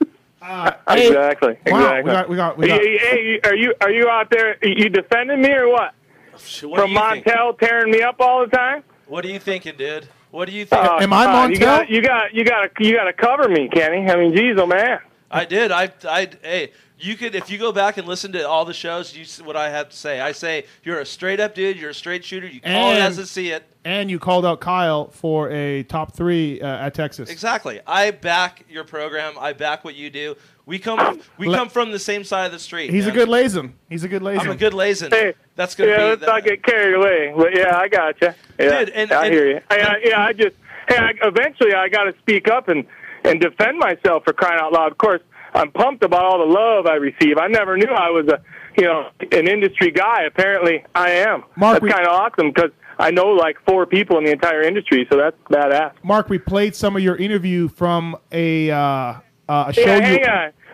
[0.88, 1.58] exactly.
[1.68, 2.04] Wow, exactly.
[2.04, 4.58] we got- we got- we got- Hey, hey, are you are you out there?
[4.66, 5.94] You defending me or what?
[6.32, 7.26] What From do you think?
[7.26, 8.84] Montel tearing me up all the time?
[9.08, 10.08] What are you thinking, dude?
[10.32, 10.82] What do you think?
[10.82, 14.10] Uh, uh, You got you got you got to you got to cover me, Kenny.
[14.10, 15.00] I mean, geez, oh man.
[15.30, 15.72] I did.
[15.72, 19.16] I, I, hey, you could if you go back and listen to all the shows.
[19.16, 20.20] You see what I have to say.
[20.22, 21.78] I say you're a straight up dude.
[21.78, 22.48] You're a straight shooter.
[22.48, 23.64] You call it as I see it.
[23.86, 27.30] And you called out Kyle for a top three uh, at Texas.
[27.30, 27.80] Exactly.
[27.88, 29.34] I back your program.
[29.40, 30.36] I back what you do.
[30.66, 32.90] We come we Le- come from the same side of the street.
[32.90, 33.72] He's a good lazen.
[33.90, 34.40] He's a good lazen.
[34.42, 35.14] I'm a good lazen.
[35.14, 36.04] Hey, That's gonna yeah, be.
[36.04, 37.34] let's not get carried away.
[37.36, 38.34] But yeah, I got you.
[38.60, 39.62] Yeah, Dude, and- I and- hear you.
[39.70, 40.56] I, I, yeah, I just
[40.90, 42.86] hey, I, eventually I got to speak up and
[43.28, 44.92] and defend myself for crying out loud.
[44.92, 45.22] Of course,
[45.54, 47.38] I'm pumped about all the love I receive.
[47.38, 48.42] I never knew I was a
[48.78, 50.24] you know an industry guy.
[50.24, 51.44] Apparently, I am.
[51.56, 55.08] Mark, that's kind of awesome because I know like four people in the entire industry,
[55.12, 55.94] so that's badass.
[56.04, 59.82] Mark, we played some of your interview from a uh, uh, a show.
[59.82, 60.26] Yeah, you, hang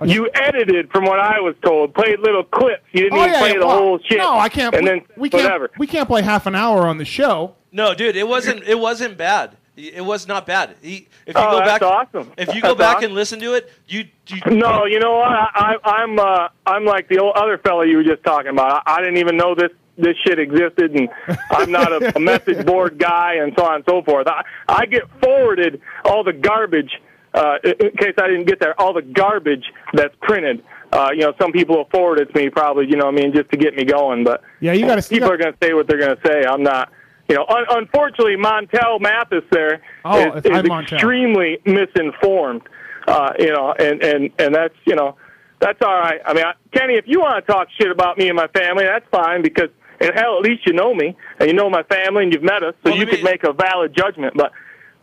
[0.01, 0.09] on.
[0.09, 1.93] You edited from what I was told.
[1.93, 2.81] Played little clips.
[2.91, 4.17] You didn't Oh, even yeah, play yeah, the well, whole shit.
[4.17, 4.75] No, I can't.
[4.75, 5.43] And we, then we can't.
[5.43, 5.69] whatever.
[5.77, 7.55] We can't play half an hour on the show.
[7.71, 8.63] No, dude, it wasn't.
[8.63, 9.55] It wasn't bad.
[9.75, 10.75] It was not bad.
[10.81, 12.31] He, if you Oh, go that's back, awesome.
[12.37, 13.05] If you go That's back awesome.
[13.05, 15.29] and listen to it, you, you No, you know what?
[15.31, 18.83] I, I, I'm uh, I'm like the old other fellow you were just talking about.
[18.85, 21.09] I, I didn't even know this this shit existed, and
[21.51, 24.27] I'm not a, a message board guy, and so on and so forth.
[24.27, 26.91] I, I get forwarded all the garbage.
[27.33, 30.63] Uh, in in case I didn't get there, all the garbage that's printed.
[30.91, 32.85] Uh, you know, some people will forward it to me, probably.
[32.85, 34.23] You know, what I mean, just to get me going.
[34.23, 36.43] But Yeah, you gotta- you People are going to say what they're going to say.
[36.45, 36.91] I'm not.
[37.33, 42.61] You know, un- unfortunately, Montel Matthes there is Oh, it's- is extremely misinformed.
[43.07, 45.15] Uh, you know, and and and that's you know,
[45.59, 46.21] that's all right.
[46.25, 48.83] I mean, I, Kenny, if you want to talk shit about me and my family,
[48.85, 49.69] that's fine because.
[50.01, 52.61] And hell, at least you know me and you know my family and you've met
[52.61, 54.33] us, so you could make a valid judgment.
[54.35, 54.51] But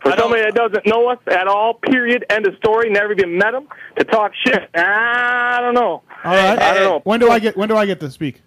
[0.01, 3.51] for somebody that doesn't know us at all, period, end of story, never even met
[3.51, 3.67] them,
[3.97, 6.03] to talk shit, I don't know.
[6.23, 6.59] All right.
[6.59, 7.01] I don't know.
[7.03, 8.41] When do I get when do I get to speak?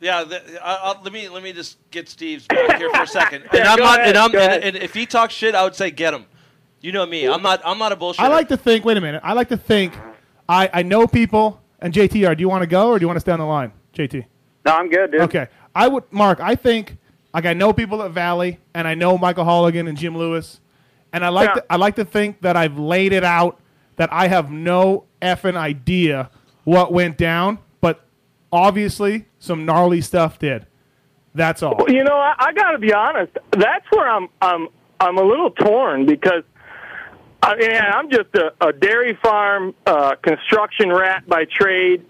[0.00, 3.06] Yeah, the, I, I'll, let me let me just get Steve's back here for a
[3.06, 3.42] second.
[3.44, 5.74] And Yeah, I'm not, ahead, and, I'm, and, and if he talks shit, I would
[5.74, 6.26] say get him.
[6.80, 7.26] You know me.
[7.26, 7.62] I'm not.
[7.64, 8.22] I'm not a bullshit.
[8.22, 8.84] I like to think.
[8.84, 9.22] Wait a minute.
[9.24, 9.94] I like to think.
[10.48, 11.60] I I know people.
[11.78, 13.44] And JTR, do you want to go or do you want to stay on the
[13.44, 13.70] line?
[13.94, 14.24] JT.
[14.64, 15.20] No, I'm good, dude.
[15.22, 15.46] Okay.
[15.74, 16.40] I would Mark.
[16.40, 16.96] I think
[17.34, 20.60] like I know people at Valley, and I know Michael Holligan and Jim Lewis,
[21.12, 21.54] and I like Yeah.
[21.54, 23.60] to, I like to think that I've laid it out
[23.96, 26.30] that I have no effing idea
[26.64, 27.64] what went down, but
[28.52, 30.66] obviously some gnarly stuff did.
[31.34, 31.76] That's all.
[31.78, 33.36] Well, you know, I, I got to be honest.
[33.50, 34.68] That's where I'm I'm
[34.98, 36.44] I'm a little torn because
[37.42, 42.06] I mean, I'm just a, a dairy farm uh, construction rat by trade.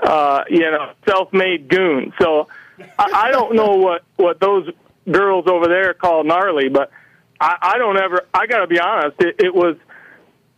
[0.00, 2.12] Uh, you know, self-made goon.
[2.20, 2.46] So
[2.78, 4.70] I, I don't know what what those
[5.10, 6.92] girls over there call gnarly, but
[7.40, 8.22] I, I don't ever.
[8.32, 9.20] I got to be honest.
[9.20, 9.76] It, it was.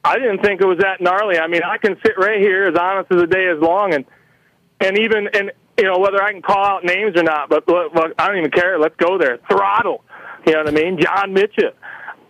[0.05, 1.39] I didn't think it was that gnarly.
[1.39, 4.05] I mean, I can sit right here as honest as the day is long, and
[4.81, 7.95] and even and you know whether I can call out names or not, but look,
[7.95, 8.79] look, I don't even care.
[8.79, 9.39] Let's go there.
[9.51, 10.05] Throttle,
[10.47, 10.99] you know what I mean?
[11.01, 11.73] John Mitchell.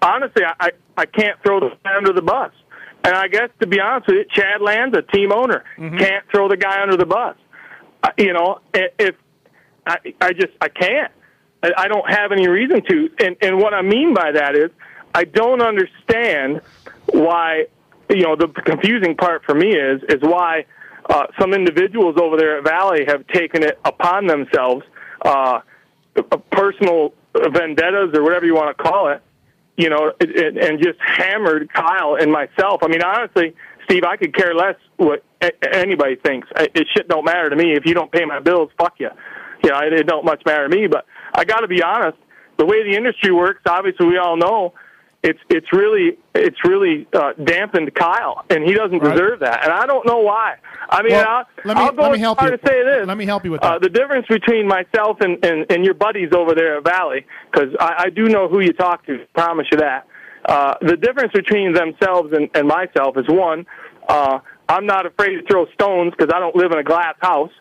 [0.02, 2.52] Honestly, I I, I can't throw the guy under the bus,
[3.04, 5.64] and I guess to be honest with you, Chad Lanza's a team owner.
[5.78, 5.98] Mm-hmm.
[5.98, 7.36] Can't throw the guy under the bus.
[8.02, 9.14] I- You know, i- if
[9.86, 11.12] I I just I can't.
[11.62, 14.70] I I don't have any reason to, and and what I mean by that is
[15.14, 16.60] I don't understand
[17.12, 17.66] why
[18.08, 20.64] you know the confusing part for me is is why
[21.10, 24.84] uh, some individuals over there at Valley have taken it upon themselves,
[25.22, 25.60] uh,
[26.50, 29.20] personal vendettas or whatever you want to call it,
[29.76, 32.82] you know, it, it, and just hammered Kyle and myself.
[32.82, 33.54] I mean, honestly,
[33.84, 35.24] Steve, I could care less what
[35.72, 36.48] anybody thinks.
[36.56, 37.72] It shit don't matter to me.
[37.72, 39.10] If you don't pay my bills, fuck you.
[39.64, 40.86] You know, it, it don't much matter to me.
[40.86, 42.18] But I got to be honest.
[42.56, 44.74] The way the industry works, obviously, we all know
[45.22, 49.12] it's it's really it's really uh, dampened Kyle, and he doesn't Right.
[49.14, 49.62] deserve that.
[49.64, 50.54] And I don't know why.
[50.88, 52.50] I mean, Well, I'll, let me- I'll go let me help you.
[52.50, 53.06] to say this.
[53.06, 53.82] Let me help you with Uh, that.
[53.82, 58.04] the difference between myself and, and, and your buddies over there at Valley, because I,
[58.06, 60.06] I do know who you talk to, promise you that.
[60.46, 63.66] Uh, the difference between themselves and, and myself is one,
[64.08, 64.38] uh,
[64.68, 67.52] I'm not afraid to throw stones because I don't live in a glass house.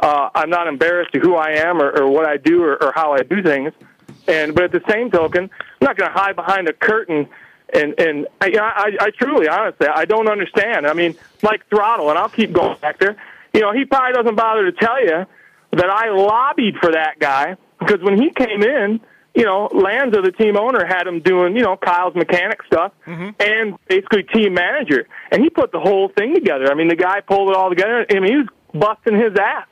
[0.00, 2.92] Uh, I'm not embarrassed to who I am or, or what I do or, or
[2.94, 3.72] how I do things.
[4.28, 7.28] And but at the same token, I'm not going to hide behind a curtain.
[7.72, 10.86] And and I, you know, I, I truly, honestly, I don't understand.
[10.86, 13.16] I mean, like Throttle, and I'll keep going back there.
[13.54, 15.24] You know, he probably doesn't bother to tell you
[15.72, 19.00] that I lobbied for that guy because when he came in,
[19.34, 23.30] you know, Lanza, the team owner, had him doing, you know, Kyle's mechanic stuff mm-hmm.
[23.40, 25.06] and basically team manager.
[25.30, 26.70] And he put the whole thing together.
[26.70, 28.04] I mean, the guy pulled it all together.
[28.10, 29.66] I mean, he was busting his ass.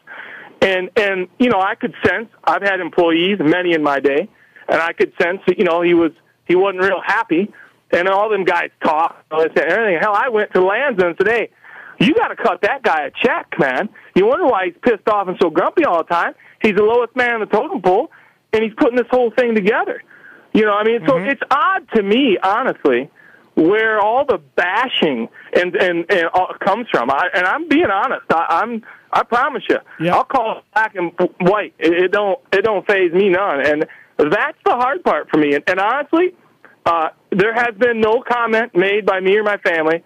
[0.62, 4.28] And, and, you know, I could sense, I've had employees, many in my day,
[4.68, 6.12] and I could sense that, you know, he was,
[6.46, 7.52] he wasn't real happy.
[7.92, 9.98] And all them guys talk, and everything.
[10.00, 11.50] Hell, I went to Lanza and said, hey,
[12.00, 13.88] you got to cut that guy a check, man.
[14.16, 16.34] You wonder why he's pissed off and so grumpy all the time.
[16.60, 18.10] He's the lowest man in the totem pole,
[18.52, 20.02] and he's putting this whole thing together.
[20.52, 21.28] You know, I mean, so mm-hmm.
[21.28, 23.08] it's odd to me, honestly,
[23.54, 27.10] where all the bashing and and, and all comes from.
[27.10, 28.26] I, and I'm being honest.
[28.30, 28.82] I, I'm
[29.12, 29.78] I promise you,
[30.10, 31.74] I'll call it black and white.
[31.78, 33.64] It, it don't it don't phase me none.
[33.64, 33.86] And
[34.18, 35.54] that's the hard part for me.
[35.54, 36.34] And, and honestly,
[36.84, 40.02] uh, there has been no comment made by me or my family,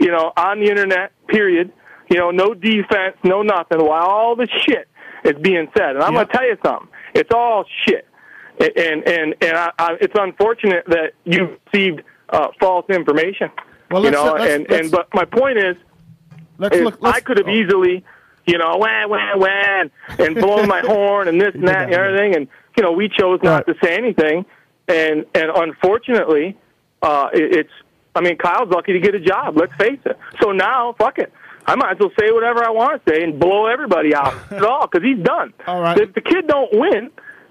[0.00, 1.12] you know, on the internet.
[1.28, 1.72] Period.
[2.08, 3.78] You know, no defense, no nothing.
[3.78, 4.88] While all the shit
[5.24, 6.88] is being said, and I'm going to tell you something.
[7.14, 8.06] It's all shit.
[8.58, 13.50] And and and I, I, it's unfortunate that you received uh, false information.
[13.90, 15.76] Well, you know, let's- and let's- and but my point is,
[16.58, 18.04] Let's is look- I could have easily,
[18.46, 19.84] you know, wah wah wah,
[20.18, 22.48] and blown my horn and this and that and everything, and
[22.80, 24.46] you know, we chose not to say anything,
[24.88, 26.56] and and unfortunately,
[27.02, 27.72] uh, it, it's.
[28.14, 29.58] I mean, Kyle's lucky to get a job.
[29.58, 30.18] Let's face it.
[30.42, 31.30] So now, fuck it.
[31.66, 34.64] I might as well say whatever I want to say and blow everybody out at
[34.64, 35.52] all because he's done.
[35.66, 35.98] All right.
[35.98, 37.10] If the kid don't win,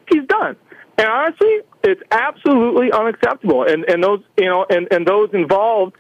[0.10, 0.58] he's done.
[0.98, 3.66] And honestly, it's absolutely unacceptable.
[3.70, 5.96] And and those you know and and those involved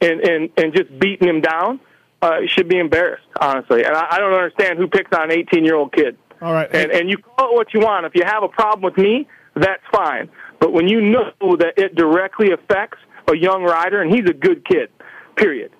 [0.00, 1.78] in in, in just beating him down
[2.22, 3.28] uh, should be embarrassed.
[3.40, 6.18] Honestly, and I, I don't understand who picks on an 18 year old kid.
[6.42, 6.68] All right.
[6.74, 8.06] And and you call it what you want.
[8.06, 10.28] If you have a problem with me, that's fine.
[10.60, 12.98] But when you know that it directly affects
[13.28, 14.90] a young rider, and he's a good kid,
[15.36, 15.72] period,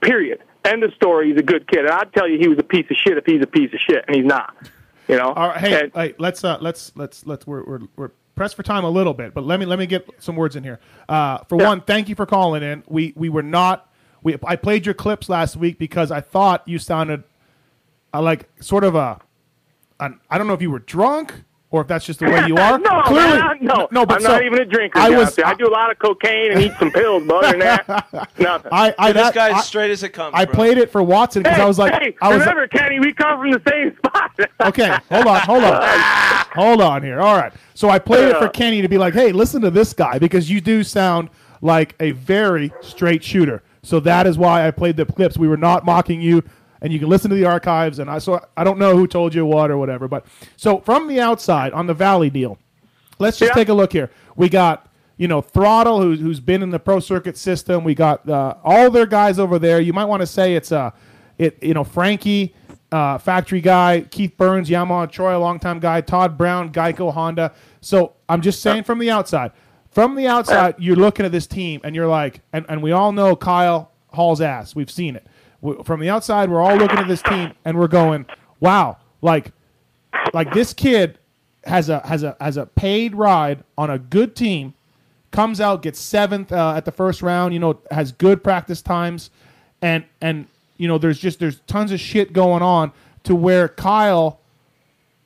[0.00, 0.40] period.
[0.64, 1.30] End of story.
[1.30, 3.24] He's a good kid, and I'd tell you he was a piece of shit if
[3.24, 4.54] he's a piece of shit, and he's not.
[5.06, 5.32] You know.
[5.32, 8.62] All right, hey, And- hey, let's uh, let's let's let's we're we're, we're press for
[8.62, 10.80] time a little bit, but let me let me get some words in here.
[11.08, 12.82] Uh, for one, thank you for calling in.
[12.88, 13.90] We we were not.
[14.22, 17.24] We I played your clips last week because I thought you sounded
[18.12, 19.20] uh, like sort of a.
[20.00, 21.34] An, I don't know if you were drunk
[21.70, 22.78] or if that's just the way you are.
[22.78, 24.98] no, Clearly, man, I- no, no, but I'm so- not even a drinker.
[24.98, 27.50] I I, was- I do a lot of cocaine and eat some pills, but other
[27.50, 28.70] than that, nothing.
[28.72, 30.32] I, I this guy's I- straight as it comes.
[30.34, 30.54] I bro.
[30.54, 33.12] played it for Watson because hey, I was like, hey, I was remember, Kenny, we
[33.12, 34.38] come from the same spot.
[34.68, 34.96] okay.
[35.10, 35.82] Hold on, hold on,
[36.54, 37.20] hold on here.
[37.20, 37.52] All right.
[37.74, 40.48] So I played it for Kenny to be like, hey, listen to this guy because
[40.50, 41.28] you do sound
[41.60, 43.62] like a very straight shooter.
[43.82, 45.36] So that is why I played the clips.
[45.36, 46.42] We were not mocking you,
[46.80, 47.98] and you can listen to the archives.
[47.98, 50.26] And I so I don't know who told you what or whatever, but
[50.56, 52.58] so from the outside on the Valley deal,
[53.18, 54.10] let's just take a look here.
[54.36, 57.84] We got you know Throttle, who's who's been in the pro circuit system.
[57.84, 59.80] We got uh, all their guys over there.
[59.80, 60.90] You might want to say it's uh,
[61.38, 62.54] it you know Frankie,
[62.92, 67.52] uh, factory guy, Keith Burns, Yamaha Troy, a longtime guy, Todd Brown, Geico Honda.
[67.80, 69.52] So I'm just saying from the outside,
[69.90, 73.12] from the outside, you're looking at this team and you're like, and, and we all
[73.12, 74.74] know Kyle Hall's ass.
[74.74, 75.26] We've seen it.
[75.84, 78.26] From the outside, we're all looking at this team and we're going,
[78.60, 79.52] wow, like
[80.32, 81.18] like this kid
[81.64, 84.74] has a has a has a paid ride on a good team,
[85.30, 87.52] comes out gets seventh uh, at the first round.
[87.52, 89.30] You know, has good practice times,
[89.82, 92.92] and and you know there's just there's tons of shit going on
[93.24, 94.40] to where Kyle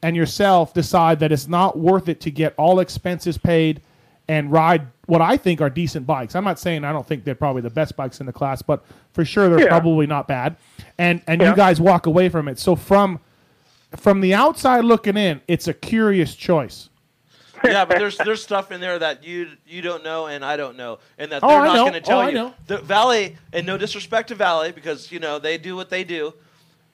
[0.02, 3.80] and yourself decide that it's not worth it to get all expenses paid
[4.28, 6.34] and ride what I think are decent bikes.
[6.34, 8.82] I'm not saying I don't think they're probably the best bikes in the class, but
[9.12, 9.68] for sure they're Yeah.
[9.68, 10.56] probably not bad.
[10.98, 11.50] And and Yeah.
[11.50, 12.58] you guys walk away from it.
[12.58, 13.20] So from
[13.96, 16.88] from the outside looking in, it's a curious choice.
[17.64, 20.76] yeah, but there's there's stuff in there that you you don't know and I don't
[20.78, 22.34] know, and that Oh, they're I not going to tell Oh, I you.
[22.34, 22.54] know.
[22.66, 26.32] The Valley, and no disrespect to Valley, because you know they do what they do.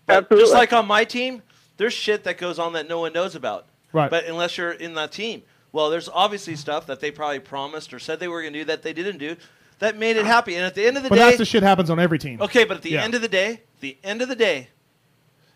[0.06, 0.42] But Absolutely.
[0.44, 1.42] just like on my team,
[1.76, 3.66] there's shit that goes on that no one knows about.
[3.92, 4.10] Right.
[4.10, 5.42] But unless you're in that team,
[5.72, 8.64] well, there's obviously stuff that they probably promised or said they were going to do
[8.66, 9.36] that they didn't do,
[9.78, 10.54] that made it happy.
[10.56, 12.18] And at the end of the day But day, that's the shit happens on every
[12.18, 12.40] team.
[12.42, 13.04] Okay, but at the Yeah.
[13.04, 14.68] end of the day, the end of the day,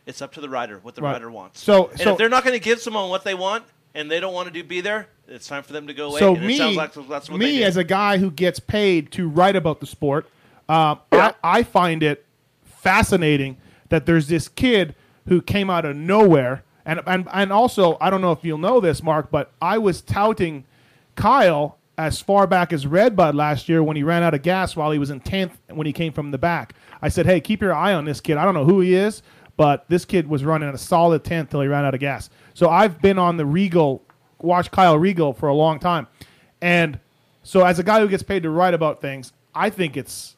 [0.07, 1.13] it's up to the rider what the Right.
[1.13, 1.61] rider wants.
[1.63, 3.65] So- and so- if they're not going to give someone what they want
[3.95, 6.21] and they don't want to do be there, it's time for them to go away.
[6.21, 9.11] So and me, it sounds like that's what me as a guy who gets paid
[9.13, 10.29] to write about the sport,
[10.69, 12.25] uh, I, I find it
[12.65, 13.57] fascinating
[13.89, 14.95] that there's this kid
[15.29, 18.81] who came out of nowhere, and and and also I don't know if you'll know
[18.81, 20.65] this, Mark, but I was touting
[21.15, 24.91] Kyle as far back as Redbud last year when he ran out of gas while
[24.91, 26.75] he was in tenth when he came from the back.
[27.03, 28.37] I said, hey, keep your eye on this kid.
[28.39, 29.23] I don't know who he is,
[29.57, 32.31] but this kid was running a solid tenth till he ran out of gas.
[32.55, 34.03] So I've been on the Regal,
[34.41, 36.07] watched Kyle Regal for a long time,
[36.61, 36.99] and
[37.43, 40.37] so as a guy who gets paid to write about things, I think it's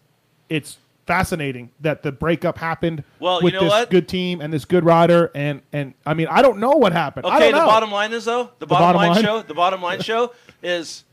[0.48, 3.90] it's fascinating that the breakup happened Well, you with know this what?
[3.90, 7.26] good team and this good rider and and I mean I don't know what happened.
[7.26, 9.22] I Okay, the bottom line is though the, The bottom, bottom line, line?
[9.24, 10.32] show the bottom line show
[10.62, 11.04] is,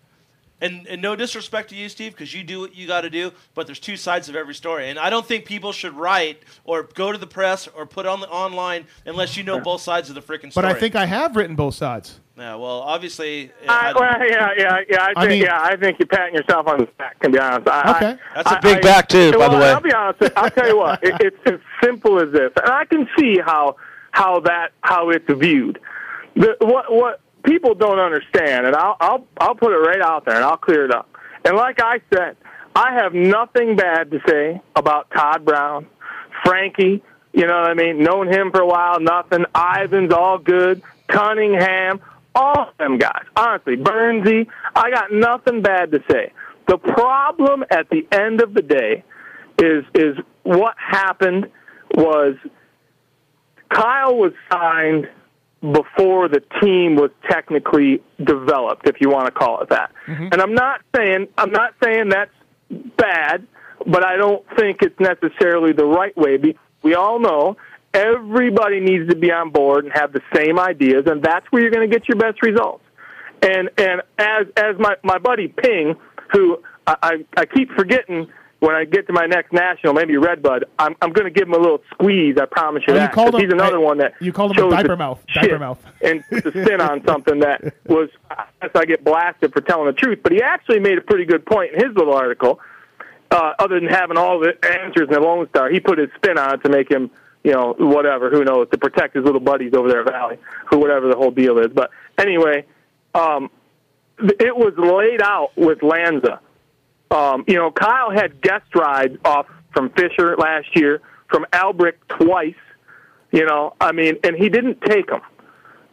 [0.62, 3.32] and, and no disrespect to you, Steve, because you do what you got to do.
[3.56, 6.84] But there's two sides of every story, and I don't think people should write or
[6.84, 10.16] go to the press or put on the online unless you know both sides of
[10.16, 10.54] the freaking story.
[10.54, 10.66] but.
[10.66, 12.20] I think I have written both sides.
[12.42, 15.04] Yeah, well, obviously, I, well, yeah, yeah, yeah.
[15.04, 17.20] I I think, mean- yeah, I think you're patting yourself on the back.
[17.20, 18.20] To be honest, I, Okay.
[18.36, 19.70] I, That's a big I- back, too, by well, the way.
[19.72, 20.24] I'll be honest.
[20.36, 21.04] I'll tell you what.
[21.04, 23.76] It, it's as simple as this, and I can see how
[24.10, 25.80] how that how it's viewed.
[26.36, 30.36] The, what what people don't understand, and I'll I'll I'll put it right out there,
[30.36, 31.08] and I'll clear it up.
[31.46, 32.38] And like I said,
[32.76, 35.86] I have nothing bad to say about Todd Brown,
[36.44, 37.04] Frankie.
[37.34, 38.00] You know what I mean?
[38.02, 39.46] Known him for a while, nothing.
[39.56, 40.82] Ivan's all good.
[41.08, 42.02] Cunningham,
[42.36, 43.24] all of them guys.
[43.36, 46.32] Honestly, Bernsey, I got nothing bad to say.
[46.68, 49.04] The problem at the end of the day
[49.60, 51.50] is is what happened
[51.96, 52.36] was
[53.70, 55.10] Kyle was signed
[55.62, 59.92] before the team was technically developed, if you want to call it that.
[60.08, 60.30] Mm-hmm.
[60.32, 62.32] And I'm not saying I'm not saying that's
[62.98, 63.46] bad,
[63.86, 66.38] but I don't think it's necessarily the right way.
[66.38, 67.58] Be- We all know
[67.94, 71.72] everybody needs to be on board and have the same ideas, and that's where you're
[71.72, 72.84] going to get your best results.
[73.42, 75.96] And and as as my my buddy Ping,
[76.32, 78.28] who I I, I keep forgetting
[78.60, 81.56] when I get to my next national, maybe Redbud, I'm I'm going to give him
[81.56, 82.38] a little squeeze.
[82.40, 83.14] I promise you Oh, you that.
[83.14, 85.58] called 'cause him- he's another hey, one that you called him a diaper mouth, diaper
[85.58, 85.84] mouth.
[86.02, 88.10] and a spin on something that was.
[88.30, 91.26] I guess I get blasted for telling the truth, but he actually made a pretty
[91.26, 92.60] good point in his little article.
[93.32, 94.54] Uh, other than having all the
[94.84, 97.10] answers in the Lone Star, he put his spin on it to make him,
[97.44, 98.30] you know, whatever.
[98.30, 98.68] Who knows?
[98.72, 100.38] To protect his little buddies over there at Valley,
[100.70, 101.68] who whatever the whole deal is.
[101.74, 102.66] But anyway,
[103.14, 103.50] um,
[104.20, 106.40] it was laid out with Lanza.
[107.10, 112.56] Um, you know, Kyle had guest rides off from Fisher last year, from Albrick twice.
[113.32, 115.22] You know, I mean, and he didn't take them.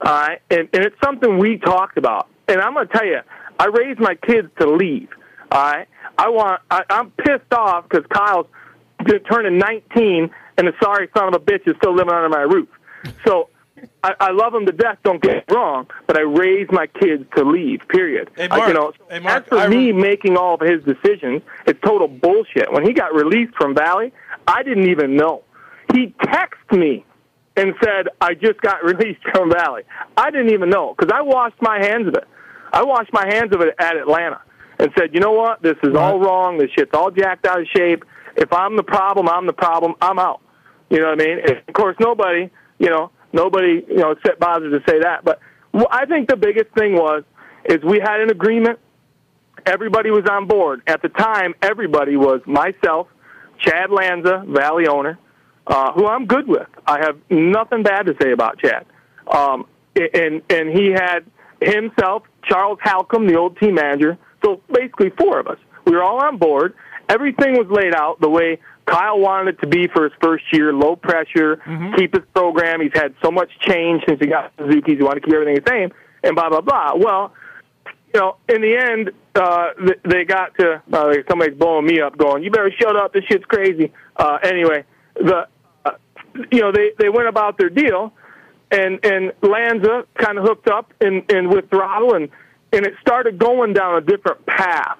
[0.00, 3.20] All right, and and it's something we talked about and I'm going to tell you,
[3.58, 5.08] I raised my kids to leave.
[5.52, 6.60] All right, I want.
[6.70, 8.46] I, I'm pissed off because Kyle's
[9.30, 12.68] turning 19, and the sorry son of a bitch is still living under my roof.
[13.26, 13.48] So.
[14.02, 14.98] I, I love him to death.
[15.04, 17.80] Don't get me wrong, but I raised my kids to leave.
[17.88, 18.28] Period.
[18.36, 18.68] Hey, I- Mark.
[18.68, 22.08] you know, Hey, Mark, as for I me making all of his decisions, it's total
[22.08, 22.72] bullshit.
[22.72, 24.12] When he got released from Valley,
[24.48, 25.44] I didn't even know.
[25.94, 27.04] He texted me
[27.56, 29.84] and said, "I just got released from Valley."
[30.16, 32.26] I didn't even know because I washed my hands of it.
[32.72, 34.40] I washed my hands of it at Atlanta
[34.80, 35.62] and said, "You know what?
[35.62, 36.58] This is all wrong.
[36.58, 38.04] This shit's all jacked out of shape.
[38.34, 39.94] If I'm the problem, I'm the problem.
[40.02, 40.40] I'm out."
[40.90, 41.38] You know what I mean?
[41.40, 45.24] And of course, nobody, you know, nobody, you know, set bothered to say that.
[45.24, 45.40] But
[45.90, 47.24] I think the biggest thing was
[47.64, 48.78] is we had an agreement.
[49.66, 51.54] Everybody was on board at the time.
[51.62, 53.08] Everybody was myself,
[53.58, 55.18] Chad Lanza, Valley owner,
[55.66, 56.68] uh, who I'm good with.
[56.86, 58.86] I have nothing bad to say about Chad.
[59.26, 61.20] Um, and and he had
[61.60, 64.16] himself, Charles Halcomb, the old team manager.
[64.44, 65.58] So basically, four of us.
[65.84, 66.74] We were all on board.
[67.08, 70.72] Everything was laid out the way Kyle wanted it to be for his first year.
[70.72, 71.60] Low pressure,
[71.96, 72.80] keep his program.
[72.80, 74.96] He's had so much change since he got Suzuki's.
[74.98, 75.92] He wanted to keep everything the same,
[76.22, 76.92] and blah blah blah.
[76.96, 77.34] Well,
[78.14, 79.66] you know, in the end, uh,
[80.04, 83.12] they got to uh, somebody's blowing me up, going, "You better shut up.
[83.12, 84.84] This shit's crazy." Uh, anyway,
[85.14, 85.46] the
[85.84, 85.90] uh,
[86.50, 88.12] you know they they went about their deal,
[88.70, 92.30] and and Lanza kind of hooked up and and with throttle, and
[92.72, 94.98] and it started going down a different path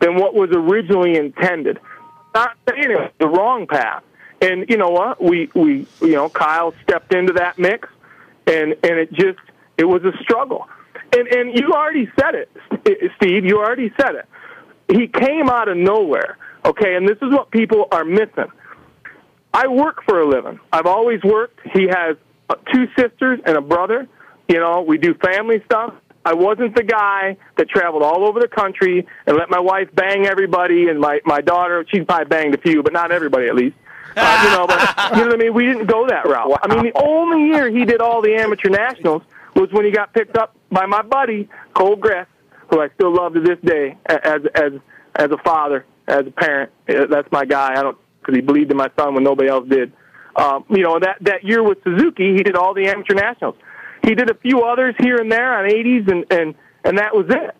[0.00, 1.78] than what was originally intended.
[2.34, 4.02] Not saying it was the wrong path,
[4.40, 5.22] and you know what?
[5.22, 7.88] We we you know Kyle stepped into that mix,
[8.46, 9.38] and and it just
[9.76, 10.68] it was a struggle.
[11.16, 12.50] And and you already said it,
[13.16, 13.44] Steve.
[13.44, 14.28] You already said it.
[14.88, 16.36] He came out of nowhere.
[16.64, 18.50] Okay, and this is what people are missing.
[19.54, 20.60] I work for a living.
[20.72, 21.60] I've always worked.
[21.72, 22.16] He has
[22.72, 24.06] two sisters and a brother.
[24.48, 25.94] You know, we do family stuff.
[26.24, 30.26] I wasn't the guy that traveled all over the country and let my wife bang
[30.26, 31.84] everybody and my my daughter.
[31.88, 33.76] She probably banged a few, but not everybody at least.
[34.16, 34.78] Uh, you know, but
[35.16, 35.54] you know what I mean.
[35.54, 36.58] We didn't go that route.
[36.62, 39.22] I mean, the only year he did all the amateur nationals
[39.54, 42.26] was when he got picked up by my buddy Cole Gress,
[42.68, 44.72] who I still love to this day as as
[45.14, 46.72] as a father, as a parent.
[46.88, 47.72] Uh, That's my guy.
[47.72, 49.92] I don't because he believed in my son when nobody else did.
[50.36, 53.56] Um, you know that that year with Suzuki, he did all the amateur nationals.
[54.08, 57.26] He did a few others here and there on 80s, and and and that was
[57.28, 57.54] it.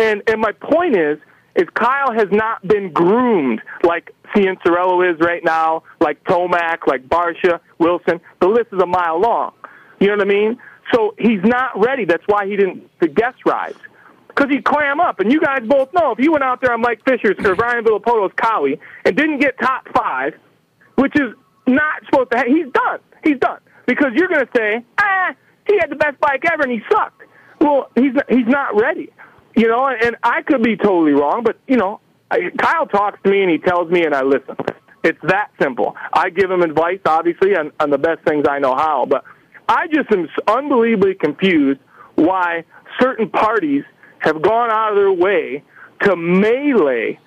[0.00, 1.18] And and my point is,
[1.54, 7.60] is Kyle has not been groomed like Cianciarulo is right now, like Tomac, like Barcia,
[7.78, 8.20] Wilson.
[8.40, 9.52] The list is a mile long.
[10.00, 10.58] You know what I mean?
[10.92, 12.04] So he's not ready.
[12.04, 13.78] That's why he didn't the guest rides
[14.26, 15.20] because he'd clam up.
[15.20, 17.84] And you guys both know if you went out there on Mike Fisher's or Brian
[17.84, 20.34] Villopoto's Kawi and didn't get top five,
[20.96, 21.32] which is
[21.68, 22.38] not supposed to.
[22.38, 22.98] happen, he's done.
[23.22, 25.32] He's done because you're going to say, ah,
[25.66, 27.22] he had the best bike ever and he sucked.
[27.60, 29.10] Well, he's he's not ready.
[29.54, 33.30] You know, and I could be totally wrong, but you know, I, Kyle talks to
[33.30, 34.56] me and he tells me, and I listen.
[35.02, 35.96] It's that simple.
[36.12, 39.24] I give him advice, obviously, on, on the best things I know how, but
[39.68, 41.80] I just am unbelievably confused
[42.16, 42.64] why
[43.00, 43.84] certain parties
[44.18, 45.62] have gone out of their way
[46.02, 47.18] to melee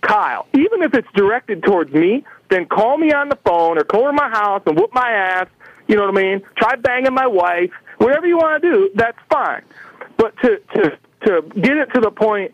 [0.00, 0.46] Kyle.
[0.52, 4.12] Even if it's directed towards me, then call me on the phone or call to
[4.12, 5.46] my house and whoop my ass.
[5.88, 6.42] You know what I mean?
[6.56, 7.70] Try banging my wife.
[7.98, 9.62] Whatever you want to do, that's fine.
[10.16, 12.52] But to to to get it to the point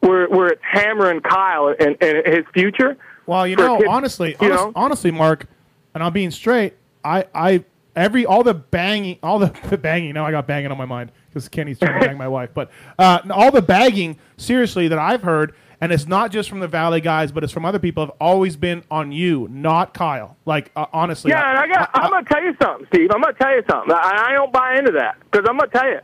[0.00, 2.96] where where it's hammering Kyle and, and his future.
[3.26, 5.46] Well, you know, honestly, you honest- know, honestly, Mark,
[5.94, 6.74] and I'm being straight.
[7.04, 7.64] I, I,
[7.94, 10.14] every all the banging, all the, the banging.
[10.14, 12.50] Now I got banging on my mind because Kenny's trying to bang my wife.
[12.54, 16.68] But uh, all the bagging, seriously, that I've heard, and it's not just from the
[16.68, 18.06] Valley guys, but it's from other people.
[18.06, 20.36] Have always been on you, not Kyle.
[20.44, 21.90] Like uh, honestly, Yeah, and I got.
[21.94, 23.10] I'm gonna tell you something, Steve.
[23.14, 23.92] I'm gonna tell you something.
[23.94, 26.00] I, I don't buy into that because I'm gonna tell you.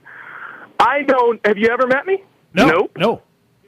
[0.81, 1.45] I don't.
[1.47, 2.23] Have you ever met me?
[2.53, 2.67] No.
[2.69, 2.97] Nope.
[2.99, 3.23] No.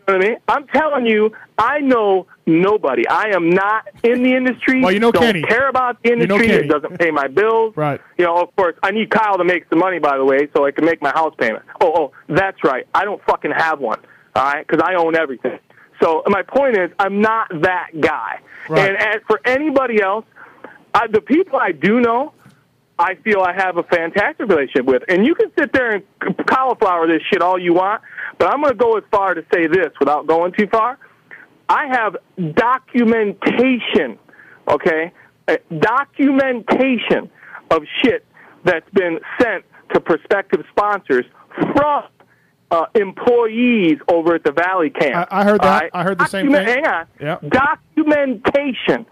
[0.09, 0.37] You know what I mean?
[0.47, 3.09] I'm telling you, I know nobody.
[3.09, 4.81] I am not in the industry.
[4.81, 5.43] Well, you know don't Kenny.
[5.43, 6.67] care about the You know industry.
[6.67, 7.77] It doesn't pay my bills.
[7.77, 8.01] Right.
[8.17, 10.65] You know, of course, I need Kyle to make some money, by the way, so
[10.65, 11.65] I can make my house payment.
[11.81, 12.87] Oh, oh, that's right.
[12.95, 13.99] I don't fucking have one.
[14.37, 15.59] All right, because I own everything.
[16.03, 18.41] So my point is, I'm not that guy.
[18.69, 18.89] Right.
[18.89, 20.25] And as for anybody else,
[20.95, 22.33] I, the people I do know,
[22.99, 25.03] I feel I have a fantastic relationship with.
[25.09, 26.05] And you can sit there and
[26.47, 28.03] cauliflower this shit all you want,
[28.39, 30.99] but I'm going to go as far to say this without going too far.
[31.69, 32.17] I have
[32.55, 34.19] documentation,
[34.69, 35.13] okay?
[35.79, 37.31] Documentation
[37.71, 38.25] of shit
[38.65, 41.27] that's been sent to prospective sponsors
[41.75, 42.05] from
[42.71, 45.29] uh, employees over at the Valley camp.
[45.31, 45.83] I, I heard that.
[45.83, 45.91] right?
[45.95, 46.67] I heard the same thing.
[46.67, 47.39] Hang on Yeah.
[47.49, 49.07] documentation.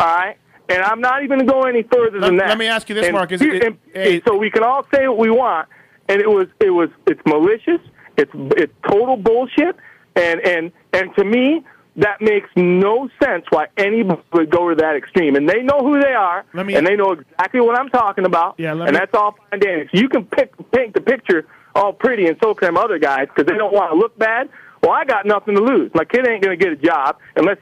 [0.00, 0.36] All right,
[0.68, 2.48] and I'm not even going to go any further than Let- that.
[2.50, 3.32] let me ask you this, And Mark.
[3.32, 5.68] Is it- and- and so we can all say what we want,
[6.08, 7.80] and it was it was it's malicious
[8.16, 9.76] It's it's total bullshit,
[10.16, 11.64] and and and to me,
[11.96, 15.34] that makes no sense why anybody would go to that extreme.
[15.36, 18.54] And they know who they are, me- and they know exactly what I'm talking about.
[18.58, 19.88] Yeah, let and me- that's all fine and dandy.
[19.92, 21.46] So you can pick, paint the picture
[21.78, 24.48] all pretty, and so can them other guys because they don't want to look bad.
[24.82, 25.90] Well, I got nothing to lose.
[25.94, 27.58] My kid ain't going to get a job unless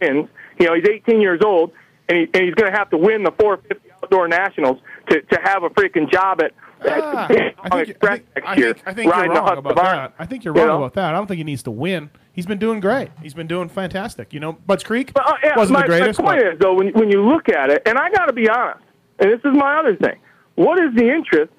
[0.00, 0.28] he wins.
[0.58, 1.72] You know, he's 18 years old,
[2.08, 4.78] and, he, and he's going to have to win the 450 outdoor nationals
[5.10, 6.52] to to have a freaking job at.
[6.86, 10.14] Ah, at I think, Express next I think, I think you're wrong about that.
[10.18, 10.76] I think you're You wrong know?
[10.84, 11.14] about that.
[11.14, 12.10] I don't think he needs to win.
[12.32, 13.08] He's been doing great.
[13.22, 14.34] He's been doing fantastic.
[14.34, 16.20] You know, Budds Creek But, uh, yeah, wasn't my, the greatest.
[16.20, 18.32] My point but- is, though, when, when you look at it, and I got to
[18.34, 18.84] be honest,
[19.18, 20.18] and this is my other thing.
[20.56, 21.52] What is the interest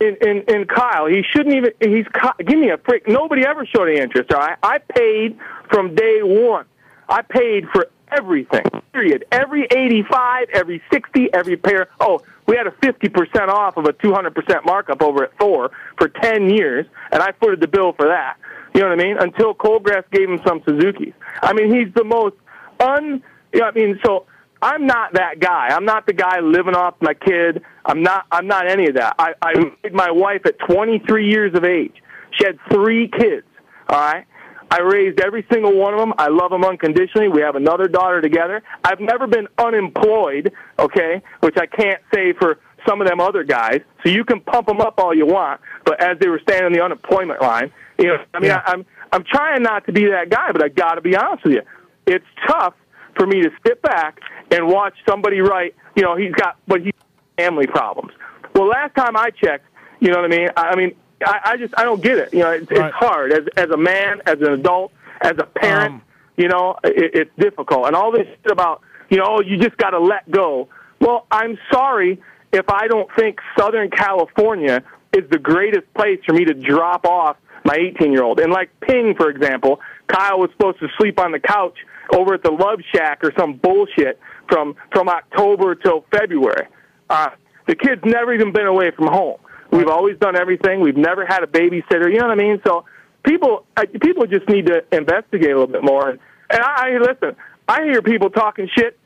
[0.00, 1.06] in, in, in Kyle?
[1.06, 1.72] He shouldn't even.
[1.80, 2.06] He's
[2.38, 3.06] give me a freak.
[3.06, 4.32] Nobody ever showed any interest.
[4.32, 5.38] Right, I paid
[5.70, 6.66] from day one.
[7.08, 8.64] I paid for everything.
[8.92, 9.24] Period.
[9.30, 11.88] Every eighty-five, every sixty, every pair.
[12.00, 15.38] Oh, we had a fifty percent off of a two hundred percent markup over at
[15.38, 18.36] Thor for ten years, and I footed the bill for that.
[18.74, 19.16] You know what I mean?
[19.18, 21.12] Until Cole Gress gave him some Suzuki's.
[21.42, 22.36] I mean, he's the most
[22.78, 23.22] un.
[23.52, 24.26] You know, I mean, so
[24.62, 25.68] I'm not that guy.
[25.68, 27.62] I'm not the guy living off my kid.
[27.84, 28.26] I'm not.
[28.30, 29.14] I'm not any of that.
[29.18, 31.94] I, I married my wife at 23 years of age.
[32.32, 33.46] She had three kids.
[33.88, 34.26] All right.
[34.70, 36.12] I raised every single one of them.
[36.16, 37.28] I love them unconditionally.
[37.28, 38.62] We have another daughter together.
[38.84, 43.80] I've never been unemployed, okay, which I can't say for some of them other guys.
[44.04, 46.72] So you can pump them up all you want, but as they were standing on
[46.72, 50.30] the unemployment line, you know, I mean, I, I'm I'm trying not to be that
[50.30, 51.62] guy, but I got to be honest with you.
[52.06, 52.74] It's tough
[53.20, 54.18] for me to sit back
[54.50, 56.94] and watch somebody write, you know, he's got, but he's
[57.36, 58.12] family problems.
[58.54, 59.66] Well, last time I checked,
[60.00, 60.48] you know what I mean?
[60.56, 60.94] I, I mean,
[61.26, 62.32] I, I just, I don't get it.
[62.32, 65.96] You know, it's, it's hard as as a man, as an adult, as a parent.
[65.96, 66.02] Um.
[66.38, 68.80] you know, it, it's difficult, and all this shit about,
[69.10, 70.68] you know, oh, you just got to let go.
[70.98, 72.22] Well, I'm sorry
[72.52, 74.82] if I don't think Southern California
[75.12, 78.40] is the greatest place for me to drop off my 18 year old.
[78.40, 79.80] And like Ping, for example,
[80.10, 81.78] Kyle was supposed to sleep on the couch
[82.12, 84.18] over at the Love Shack or some bullshit
[84.48, 86.66] from from October till February.
[87.08, 87.30] Uh,
[87.66, 89.38] the kid's never even been away from home.
[89.70, 90.80] We've always done everything.
[90.80, 92.12] We've never had a babysitter.
[92.12, 92.60] You know what I mean?
[92.66, 92.84] So
[93.22, 93.64] people
[94.00, 96.10] people just need to investigate a little bit more.
[96.10, 96.18] And,
[96.50, 97.36] and I, I listen.
[97.68, 98.98] I hear people talking shit.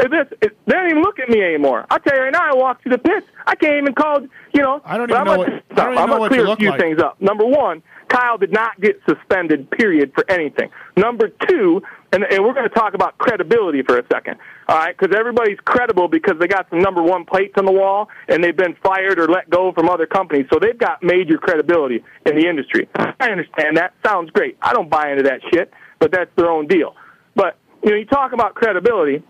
[0.00, 0.30] It's,
[0.66, 1.86] they don't even look at me anymore.
[1.90, 2.50] I'll tell you right now.
[2.50, 3.26] I walked to the pits.
[3.46, 4.20] I can't even call.
[4.52, 4.80] You know.
[4.84, 6.52] I don't even I'm know gonna what- I don't I'm know gonna what you clear
[6.52, 6.80] a few like.
[6.80, 7.20] things up.
[7.20, 9.70] Number one, Kyle did not get suspended.
[9.70, 10.70] Period for anything.
[10.96, 14.36] Number two, and, and we're going to talk about credibility for a second.
[14.68, 18.08] All right, because everybody's credible because they got some number one plates on the wall
[18.28, 22.04] and they've been fired or let go from other companies, so they've got major credibility
[22.24, 22.88] in the industry.
[22.94, 23.94] I understand that.
[24.06, 24.56] Sounds great.
[24.62, 26.94] I don't buy into that shit, but that's their own deal.
[27.34, 29.22] But you know, you talk about credibility,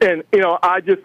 [0.00, 1.02] and you know, I just,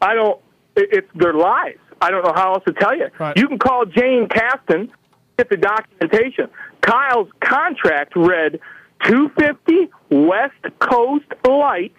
[0.00, 0.40] I don't.
[0.76, 1.78] It, it's their lies.
[2.00, 3.06] I don't know how else to tell you.
[3.36, 4.90] You can call Jane Caston,
[5.38, 6.48] get the documentation.
[6.82, 8.60] Kyle's contract read
[9.04, 11.94] 250 West Coast Lights,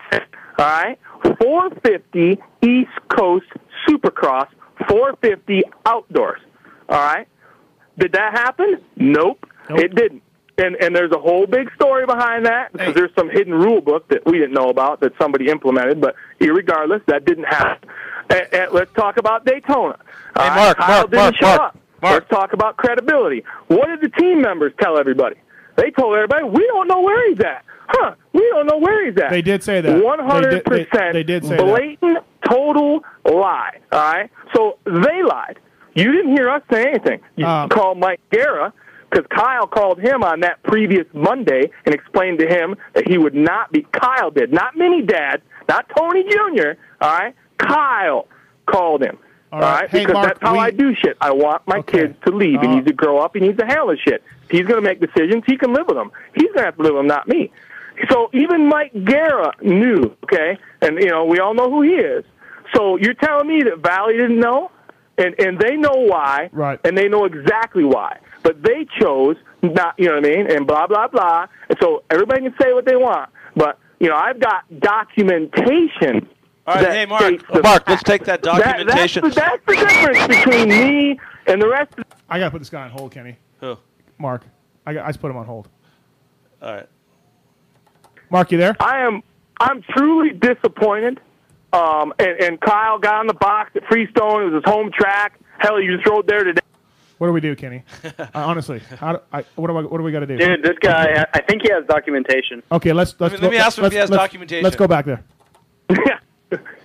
[0.59, 0.99] all right,
[1.41, 3.47] 450 East Coast
[3.87, 4.47] Supercross,
[4.87, 6.41] 450 Outdoors,
[6.89, 7.27] all right.
[7.97, 8.79] Did that happen?
[8.95, 10.21] Nope, it didn't.
[10.59, 14.07] And and there's a whole big story behind that because there's some hidden rule book
[14.09, 16.01] that we didn't know about that somebody implemented.
[16.01, 17.87] But regardless, that didn't happen.
[18.29, 19.99] And, and let's talk about Daytona.
[20.37, 21.77] Hey, Mark, Kyle Mark, didn't Mark, show Mark, up.
[22.01, 23.43] Let's talk about credibility.
[23.67, 25.35] What did the team members tell everybody?
[25.75, 28.15] They told everybody, "We don't know where he's at." Huh?
[28.33, 29.29] We don't know where he's at.
[29.29, 30.03] They did say that.
[30.03, 31.13] One hundred percent.
[31.13, 31.63] they- did say that.
[31.65, 32.17] blatant,
[32.49, 33.77] total lie.
[33.91, 34.29] All right.
[34.55, 35.59] So they lied.
[35.93, 37.21] You didn't hear us say anything.
[37.35, 38.73] You Um, called Mike Guerra
[39.09, 43.35] because Kyle called him on that previous Monday and explained to him that he would
[43.35, 43.85] not be.
[43.91, 46.73] Kyle did, not Mini Dad, not Tony Jr.
[47.01, 47.33] All right.
[47.57, 48.27] Kyle
[48.65, 49.17] called him.
[49.51, 49.81] All All right.
[49.81, 51.15] right, Hey, because Mark, that's how we- I do shit.
[51.21, 52.59] I want my kids to leave.
[52.61, 53.31] he Uh, needs to grow up.
[53.33, 54.21] He needs to handle his shit.
[54.49, 56.11] He's going to make decisions, he can live with them.
[56.33, 57.51] He's going to have to live with them, not me.
[58.09, 62.23] So even Mike Guerra knew, okay, and you know we all know who he is.
[62.75, 64.69] So you're telling me that Valley didn't know,
[65.17, 66.79] and and they know why, right?
[66.83, 70.67] And they know exactly why, but they chose not, you know what I mean, and
[70.67, 71.47] blah blah blah.
[71.69, 76.27] And so everybody can say what they want, but you know I've got documentation.
[76.65, 79.23] All right, that hey Mark, states the Mark, let's take that That- documentation.
[79.23, 81.93] that's, the, that's the difference between me and the rest.
[81.97, 83.37] of I gotta put this guy on hold, Kenny.
[83.61, 83.77] Who?
[84.17, 84.43] Mark.
[84.85, 85.69] I, got, I just put him on hold.
[86.61, 86.87] All right.
[88.29, 88.75] Mark, you there?
[88.79, 89.23] I am.
[89.59, 91.19] I'm truly disappointed.
[91.73, 94.43] Um, and, and Kyle got on the box at Freestone.
[94.43, 95.39] It was his home track.
[95.59, 96.61] Hell, you just rode there today.
[97.17, 97.83] What do we do, Kenny?
[98.19, 100.37] uh, honestly, how do I, what do I, what do we got to do?
[100.37, 102.61] Dude, this guy, I think he has documentation.
[102.71, 104.63] Okay, let's let's me- go, let me ask him if he has let's- documentation.
[104.63, 105.23] Let's go back there.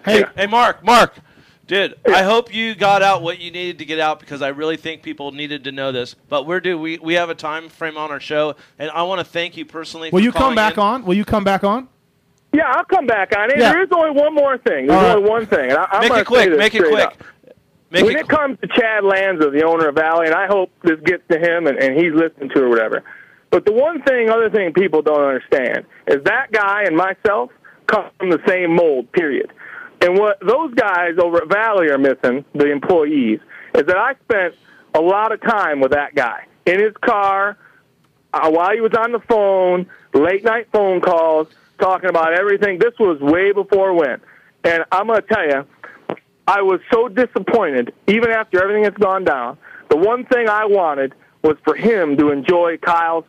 [0.05, 1.15] Hey, hey, Mark, Mark,
[1.69, 4.77] Dude, I hope you got out what you needed to get out because I really
[4.77, 6.15] think people needed to know this.
[6.29, 6.77] But we're due.
[6.77, 9.65] We we have a time frame on our show, and I want to thank you
[9.65, 10.11] personally.
[10.11, 10.81] Will for you come back in.
[10.81, 11.05] on?
[11.05, 11.89] Will you come back on?
[12.53, 13.59] Yeah, I'll come back on it.
[13.59, 13.73] Yeah.
[13.73, 14.87] There is only one more thing.
[14.87, 15.17] There's right.
[15.17, 15.71] only one thing.
[15.71, 17.07] And I, I'm Make it quick, make it quick.
[17.07, 17.15] up.
[17.91, 20.71] Make when it it comes to Chad Lanza, the owner of Valley, and I hope
[20.83, 23.05] this gets to him and, and he's listening to it or whatever.
[23.51, 27.51] But the one thing, other thing people don't understand is that guy and myself
[27.87, 29.53] come from the same mold, period.
[30.01, 33.41] And what those guys over at Valley are missing, the employees,
[33.75, 34.55] is that I spent
[34.95, 37.59] a lot of time with that guy in his car
[38.33, 41.49] uh, while he was on the phone, late night phone calls,
[41.81, 42.79] talking about everything.
[42.79, 44.21] This was way before when.
[44.65, 45.67] And I'm going to tell you,
[46.47, 49.59] I was so disappointed, even after everything that's gone down.
[49.91, 53.25] The one thing I wanted was for him to enjoy Kyle's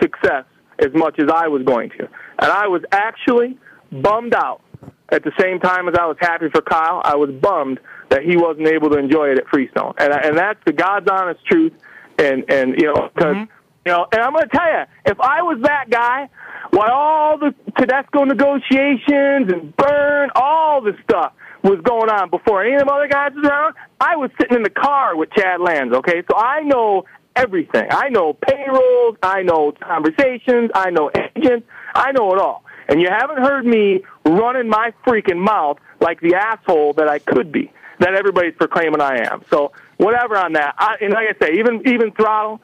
[0.00, 0.44] success
[0.78, 2.08] as much as I was going to.
[2.40, 3.58] And I was actually
[3.90, 4.62] bummed out
[5.10, 7.00] at the same time as I was happy for Kyle.
[7.04, 7.80] I was bummed
[8.10, 9.94] that he wasn't able to enjoy it at Freestone.
[9.98, 11.72] And, and that's the God's honest truth.
[12.18, 13.57] And, and you know, because, mm-hmm.
[13.86, 16.28] You know, and I'm going to tell you, if I was that guy,
[16.70, 21.32] while all the Tedesco negotiations and Burn, all the stuff
[21.62, 24.62] was going on before any of them other guys was around, I was sitting in
[24.62, 26.22] the car with Chad Lanza, okay?
[26.30, 27.86] So I know everything.
[27.90, 32.64] I know payrolls, I know conversations, I know agents, I know it all.
[32.88, 37.52] And you haven't heard me running my freaking mouth like the asshole that I could
[37.52, 39.44] be, that everybody's proclaiming I am.
[39.50, 40.74] So whatever on that.
[40.78, 42.60] I, and like I say, even even throttle,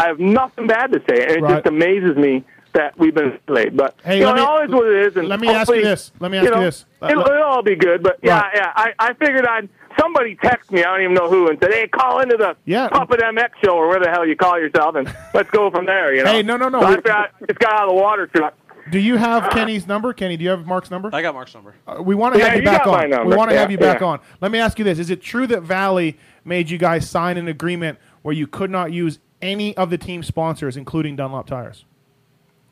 [0.00, 1.54] I have nothing bad to say, and it Right.
[1.56, 3.76] just amazes me that we've been delayed.
[3.76, 5.16] But Hey, you know, let me- it all what it is.
[5.16, 6.12] And let me ask you this.
[6.20, 6.86] Let me ask you know, this.
[7.02, 8.02] Uh, It'll, it'll all be good.
[8.02, 8.52] But yeah, Right.
[8.54, 9.68] yeah, I, I figured I'd
[9.98, 10.80] somebody text me.
[10.84, 12.88] I don't even know who, and said, "Hey, call into the Yeah.
[12.88, 16.14] Pulp MX show or where the hell you call yourself, and let's go from there."
[16.14, 16.30] You know.
[16.32, 16.80] Hey, no, no, no.
[16.80, 18.54] So I got, just got out of the water truck.
[18.90, 20.12] Do you have Kenny's number?
[20.12, 21.10] Kenny, do you have Mark's number?
[21.12, 21.74] I got Mark's number.
[21.86, 23.10] Uh, we want to Yeah, have you, you back on.
[23.28, 24.06] We want to Yeah, have you back yeah.
[24.06, 24.20] on.
[24.40, 27.48] Let me ask you this: Is it true that Valley made you guys sign an
[27.48, 31.84] agreement where you could not use any of the team sponsors, including Dunlop tires?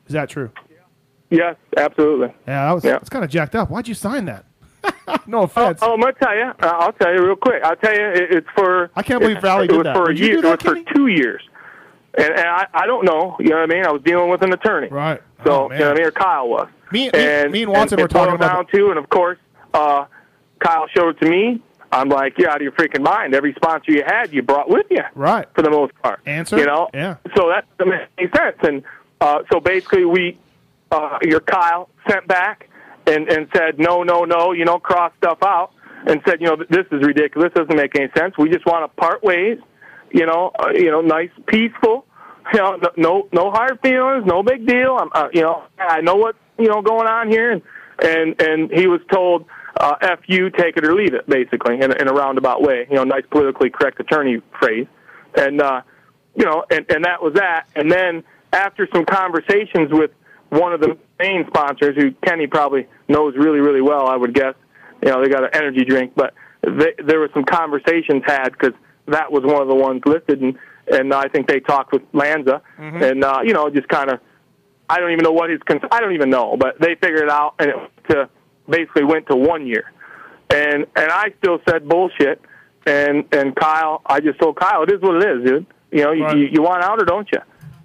[0.07, 0.51] Is that true?
[1.31, 2.29] Yes, absolutely.
[2.47, 2.93] Yeah, that was Yeah.
[2.93, 3.71] that's kind of jacked up.
[3.71, 4.45] Why'd you sign that?
[5.27, 5.81] no Oh, offense.
[5.83, 6.45] oh, I'm gonna tell you.
[6.45, 7.63] Uh, I'll tell you real quick.
[7.63, 8.07] I'll tell you.
[8.07, 8.91] It, it's for.
[8.97, 9.97] I can't believe it, Valley it did was that.
[9.97, 10.41] for a year.
[10.41, 11.43] that, it was for two years,
[12.17, 13.37] and, and I, I don't know.
[13.41, 13.85] You know what I mean?
[13.85, 14.89] I was dealing with an attorney.
[14.89, 15.21] Right.
[15.45, 16.07] So Oh, you know what I mean?
[16.07, 16.69] Or Kyle was.
[16.93, 19.39] Me- me- me and Watson it were talking about down to, and of course,
[19.75, 20.07] uh,
[20.61, 21.63] Kyle showed it to me.
[21.91, 23.35] I'm like, you're out of your freaking mind.
[23.35, 25.03] Every sponsor you had, you brought with you.
[25.15, 25.47] Right.
[25.55, 26.21] For the most part.
[26.27, 26.59] Answer?
[26.59, 26.89] You know.
[26.93, 27.17] Yeah.
[27.37, 28.57] So that doesn't make any sense.
[28.63, 28.83] And
[29.21, 30.39] uh, so basically, we,
[30.91, 32.69] uh, your Kyle sent back
[33.07, 34.53] and and said, no, no, no.
[34.53, 35.73] You know, cross stuff out
[36.07, 37.53] and said, you know, this is ridiculous.
[37.55, 38.37] This doesn't make any sense.
[38.39, 39.59] We just want to part ways.
[40.11, 42.07] You know, uh, you know, nice, peaceful.
[42.53, 44.97] You know, no, no, no hard feelings, no big deal.
[44.99, 47.63] I'm, uh, you know, I know what you know going on here, and
[48.03, 49.45] and and he was told,
[49.79, 52.87] uh, "F you, take it or leave it," basically, in, a- in a roundabout way.
[52.91, 54.87] You know, nice politically correct attorney phrase,
[55.35, 55.81] and uh,
[56.37, 57.67] you know, and and that was that.
[57.77, 60.11] And then after some conversations with
[60.51, 64.55] one of the main sponsors, who Kenny probably knows really, really well, I would guess.
[65.03, 68.73] You know, they got an energy drink, but they, there were some conversations had because
[69.07, 70.59] that was one of the ones listed, and
[70.91, 73.03] and I think they talked with Lanza, Mm-hmm.
[73.03, 74.21] and uh, you know, just kind of,
[74.89, 77.31] I don't even know what his, cons- I don't even know, but they figured it
[77.31, 77.77] out, and it
[78.11, 78.29] to
[78.69, 79.93] basically went to one year,
[80.51, 82.41] and and I still said bullshit,
[82.87, 85.67] and and Kyle, I just told Kyle, it is what it is, dude.
[85.91, 87.41] You know, you, you, you want out or don't you?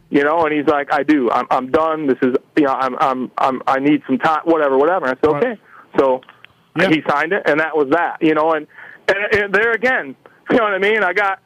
[0.10, 1.32] You know, and he's like, I do.
[1.32, 2.08] I'm I'm done.
[2.08, 4.42] This is you know, I'm I'm I'm I need some time.
[4.46, 5.08] Whatever, whatever.
[5.08, 5.58] I said okay.
[5.98, 6.22] So
[6.78, 8.18] he signed it, and that was that.
[8.22, 8.68] You know, and,
[9.08, 10.16] and and there again,
[10.50, 11.04] you know what I mean.
[11.04, 11.40] I got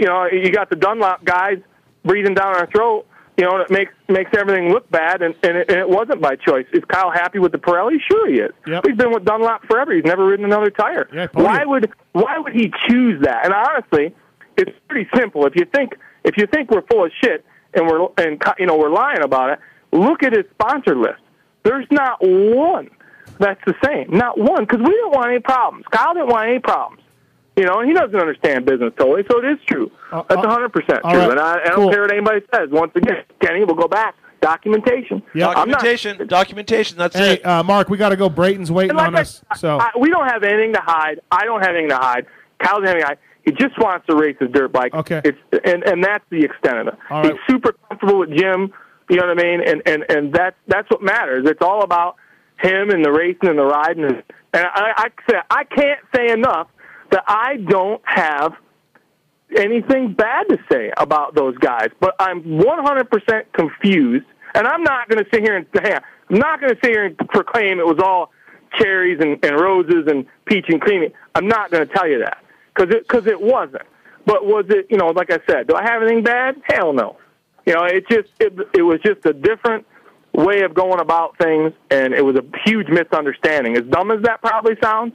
[0.00, 1.58] you know, you got the Dunlop guys
[2.04, 3.06] breathing down our throat.
[3.40, 6.36] You know, it makes makes everything look bad, and and it, and it wasn't by
[6.36, 6.66] choice.
[6.74, 7.96] Is Kyle happy with the Pirelli?
[8.06, 8.50] Sure, he is.
[8.84, 9.94] He's been with Dunlop forever.
[9.94, 11.08] He's never ridden another tire.
[11.32, 13.46] why would why would he choose that?
[13.46, 14.14] And honestly,
[14.58, 15.46] it's pretty simple.
[15.46, 18.76] If you think if you think we're full of shit and we're and you know
[18.76, 19.58] we're lying about it,
[19.90, 21.22] look at his sponsor list.
[21.62, 22.90] There's not one
[23.38, 24.10] that's the same.
[24.10, 25.86] Not one, because we didn't want any problems.
[25.90, 27.02] Kyle didn't want any problems.
[27.60, 29.90] You know, and he doesn't understand business totally, so it is true.
[30.10, 30.96] That's a 100% true.
[31.04, 31.90] all right, And I, I don't cool.
[31.90, 32.70] care what anybody says.
[32.70, 34.14] Once again, Kenny, we'll go back.
[34.40, 35.22] Documentation.
[35.34, 36.26] I'm not- Documentation.
[36.26, 36.96] documentation.
[36.96, 37.44] That's hey, it.
[37.46, 38.30] uh, Mark, we got to go.
[38.30, 39.44] Brayton's waiting like on I- us.
[39.58, 41.20] So I, we don't have anything to hide.
[41.30, 42.24] I don't have anything to hide.
[42.62, 43.18] Kyle doesn't have anything to hide.
[43.44, 44.94] He just wants to race his dirt bike.
[44.94, 45.20] Okay.
[45.22, 46.94] It's, and, and that's the extent of it.
[47.10, 47.40] All He's right.
[47.46, 48.72] super comfortable with Jim.
[49.10, 49.60] You know what I mean?
[49.66, 51.46] And, and, and that's, that's what matters.
[51.46, 52.16] It's all about
[52.62, 54.04] him and the racing and the riding.
[54.04, 54.22] And,
[54.54, 56.68] and I, I, say, I can't say enough
[57.10, 58.54] that I don't have
[59.56, 64.26] anything bad to say about those guys, but I'm 100% confused.
[64.54, 67.16] And I'm not going to sit here and I'm not going to sit here and
[67.16, 68.32] proclaim it was all
[68.78, 71.12] cherries and, and roses and peach and creamy.
[71.34, 72.38] I'm not going to tell you that
[72.74, 73.82] because it, cause it wasn't.
[74.26, 76.60] But was it, you know, like I said, do I have anything bad?
[76.64, 77.16] Hell no.
[77.66, 79.86] You know, it just, it, it was just a different
[80.32, 83.76] way of going about things, and it was a huge misunderstanding.
[83.76, 85.12] As dumb as that probably sounds,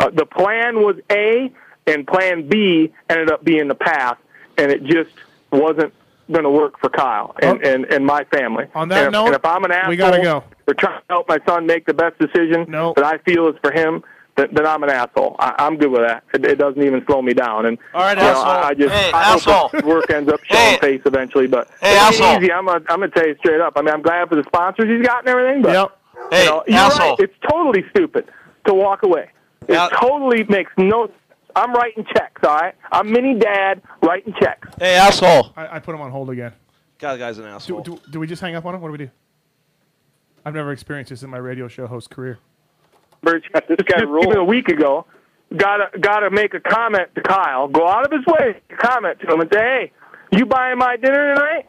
[0.00, 1.52] uh, the plan was A,
[1.86, 4.18] and plan B ended up being the path,
[4.56, 5.10] and it just
[5.50, 5.92] wasn't
[6.30, 8.66] going to work for Kyle and, and, and my family.
[8.74, 10.44] On that and if, note, and if I'm an asshole we gotta go.
[10.66, 13.72] We're trying to help my son make the best decision that I feel is for
[13.72, 14.04] him,
[14.36, 15.36] then, then I'm an asshole.
[15.38, 16.24] I, I'm good with that.
[16.34, 17.64] It, it doesn't even slow me down.
[17.64, 18.44] And All right, you know, asshole.
[18.50, 19.70] I, I just Hey, I hope asshole.
[19.72, 21.46] this work ends up showing face eventually.
[21.46, 22.36] But Hey, it ain't asshole.
[22.42, 22.52] easy.
[22.52, 23.72] I'm gonna I'm gonna tell you straight up.
[23.76, 25.62] I mean, I'm glad for the sponsors he's got and everything.
[25.62, 25.98] But
[26.30, 27.08] Hey, you know, you're asshole.
[27.08, 27.20] right.
[27.20, 28.28] It's totally stupid
[28.66, 29.30] to walk away.
[29.68, 31.10] It totally makes no.
[31.54, 32.42] I'm writing checks.
[32.44, 32.74] All right.
[32.92, 34.68] I'm mini dad writing checks.
[34.78, 35.52] Hey, asshole.
[35.56, 36.52] I, I put him on hold again.
[36.98, 37.82] God, the guy's an asshole.
[37.82, 38.80] Do, do, do we just hang up on him?
[38.80, 39.10] What do we do?
[40.44, 42.38] I've never experienced this in my radio show host career.
[43.22, 45.04] Birch, this guy even a week ago,
[45.56, 47.68] gotta gotta make a comment to Kyle.
[47.68, 49.92] Go out of his way to comment to him and say, "Hey,
[50.30, 51.66] you buying my dinner tonight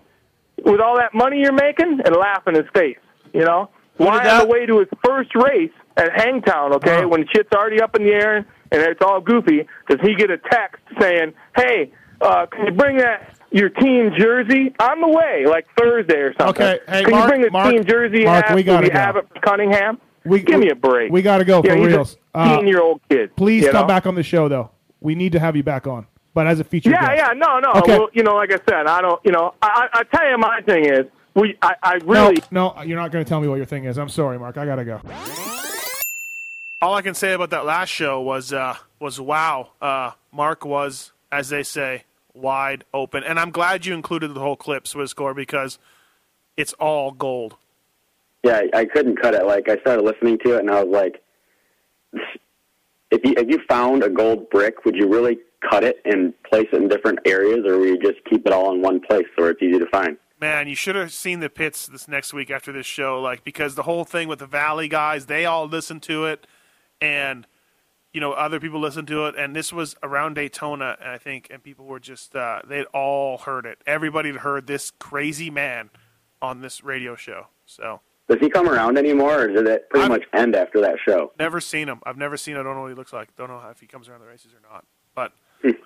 [0.64, 3.00] with all that money you're making?" And laugh in his face.
[3.34, 6.74] You know, why on the way to his first race at Hangtown?
[6.76, 8.38] Okay, when shit's already up in the air
[8.72, 12.98] and it's all goofy, does he get a text saying, "Hey, uh, can you bring
[12.98, 16.64] that?" Your team jersey on the way, like Thursday or something.
[16.64, 18.90] Okay, hey, can Mark- you bring the Mark- team jersey Mark, half we gotta we
[18.92, 19.00] go.
[19.00, 20.00] have it for Cunningham?
[20.24, 21.12] We, Give me a break.
[21.12, 22.18] We got to go Yeah, for reals.
[22.36, 23.36] Uh, teen-year-old kid.
[23.36, 23.88] Please come know?
[23.88, 24.70] back on the show, though.
[25.02, 26.06] We need to have you back on,
[26.36, 26.92] but as a feature.
[26.92, 27.30] Yeah, guest.
[27.30, 27.72] yeah, no, no.
[27.80, 27.98] Okay.
[27.98, 29.20] Well, you know, like I said, I don't.
[29.26, 32.44] You know, I, I tell you, my thing is, we, I, I No, really.
[32.52, 33.98] no, you're not going to tell me what your thing is.
[33.98, 34.58] I'm sorry, Mark.
[34.58, 35.02] I got to go.
[36.82, 39.72] All I can say about that last show was uh, was wow.
[39.82, 42.04] Uh, Mark was, as they say,
[42.34, 45.78] wide open, and I'm glad you included the whole clip, Swisscore, because
[46.56, 47.58] it's all gold.
[48.44, 49.46] Yeah, I couldn't cut it.
[49.46, 51.22] Like I started listening to it, and I was like,
[53.12, 55.40] if you if you found a gold brick, would you really
[55.70, 58.74] cut it and place it in different areas, or would you just keep it all
[58.74, 60.18] in one place where it's easy to find?
[60.40, 63.76] Man, you should have seen the pits this next week after this show, like because
[63.76, 66.48] the whole thing with the Valley guys, they all listened to it,
[67.02, 67.46] and
[68.14, 71.64] you know other people listened to it, and this was around Daytona, I think, and
[71.64, 73.80] people were just uh, they'd all heard it.
[73.86, 75.90] Everybody had heard this crazy man
[76.42, 77.48] on this radio show.
[77.66, 81.32] So Does he come around anymore, or did it pretty much end after that show?
[81.38, 82.00] never seen him.
[82.04, 82.56] I've never seen.
[82.56, 83.36] I don't know what he looks like.
[83.36, 84.86] Don't know if he comes around the races or not.
[85.14, 85.34] But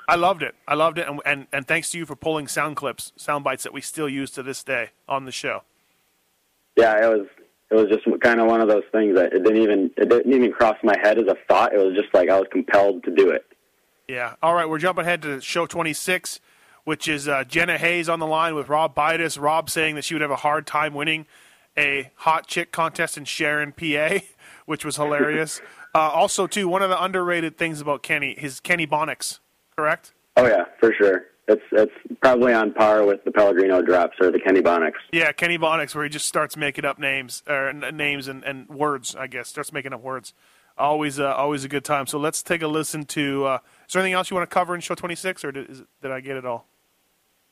[0.07, 0.53] I loved it.
[0.67, 3.63] I loved it, and, and and thanks to you for pulling sound clips, sound bites
[3.63, 5.63] that we still use to this day on the show.
[6.75, 7.27] Yeah, it was.
[7.73, 10.31] It was just kind of one of those things that it didn't even it didn't
[10.31, 11.73] even cross my head as a thought.
[11.73, 13.47] It was just like I was compelled to do it.
[14.07, 14.35] Yeah.
[14.43, 16.39] All right, we're jumping ahead to show 26,
[16.83, 19.41] which is uh, Jenna Hayes on the line with Rob Bidas.
[19.41, 21.25] Rob saying that she would have a hard time winning
[21.75, 24.19] a hot chick contest in Sharon, PA,
[24.67, 25.59] which was hilarious.
[25.95, 29.39] uh, also, too, one of the underrated things about Kenny, his Kenny Bonics,
[29.75, 30.13] correct?
[30.37, 31.25] Oh yeah, for sure.
[31.47, 31.91] It's it's
[32.21, 34.93] probably on par with the Pellegrino drops or the Kenny Bonics.
[35.11, 38.67] Yeah, Kenny Bonics, where he just starts making up names or n- names and, and
[38.69, 39.13] words.
[39.15, 40.33] I guess starts making up words.
[40.77, 42.07] Always, uh, always a good time.
[42.07, 43.45] So let's take a listen to.
[43.45, 43.57] Uh,
[43.87, 46.11] is there anything else you want to cover in show 26, or did, is, did
[46.11, 46.65] I get it all?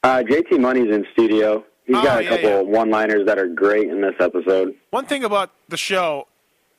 [0.03, 1.63] Uh, JT Money's in studio.
[1.85, 2.61] He's Oh, got a yeah, couple yeah.
[2.61, 4.73] one-liners that are great in this episode.
[4.89, 6.27] One thing about the show,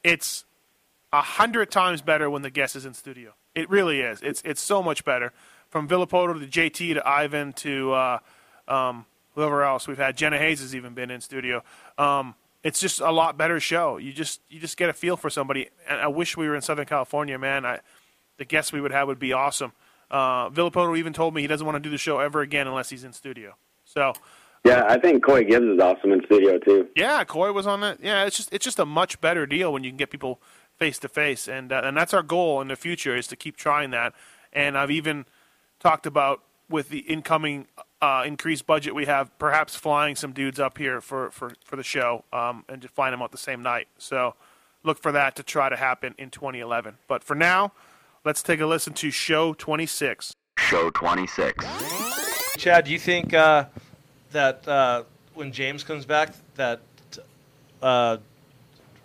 [0.02, 0.44] it's
[1.12, 3.34] a hundred times better when the guest is in studio.
[3.54, 4.20] It really is.
[4.22, 5.32] It's it's so much better.
[5.72, 8.18] From Villopoto to JT to Ivan to uh,
[8.68, 10.18] um, whoever else we've had.
[10.18, 11.64] Jenna Hayes has even been in studio.
[11.96, 13.96] Um, it's just a lot better show.
[13.96, 15.70] You just you just get a feel for somebody.
[15.88, 17.64] And I wish we were in Southern California, man.
[17.64, 17.80] I,
[18.36, 19.72] the guests we would have would be awesome.
[20.10, 22.90] Uh, Villopoto even told me he doesn't want to do the show ever again unless
[22.90, 23.54] he's in studio.
[23.86, 24.12] So
[24.66, 26.86] Yeah, I think Coy Gibbs is awesome in studio too.
[26.94, 27.98] yeah, Coy was on that.
[28.02, 30.38] Yeah, it's just it's just a much better deal when you can get people
[30.76, 33.56] face to face, and uh, and that's our goal in the future is to keep
[33.56, 34.12] trying that.
[34.52, 35.24] And I've even
[35.82, 37.66] talked about with the incoming
[38.00, 41.82] uh, increased budget we have, perhaps flying some dudes up here for for for the
[41.82, 43.88] show, um, and just flying them out the same night.
[43.98, 44.34] So
[44.82, 46.98] look for that to try to happen in 2011.
[47.08, 47.72] But for now,
[48.24, 50.32] let's take a listen to show 26.
[50.58, 51.64] Show 26.
[52.56, 53.66] Chad, do you think uh,
[54.30, 55.04] that uh,
[55.34, 56.80] when James comes back, that
[57.80, 58.18] uh,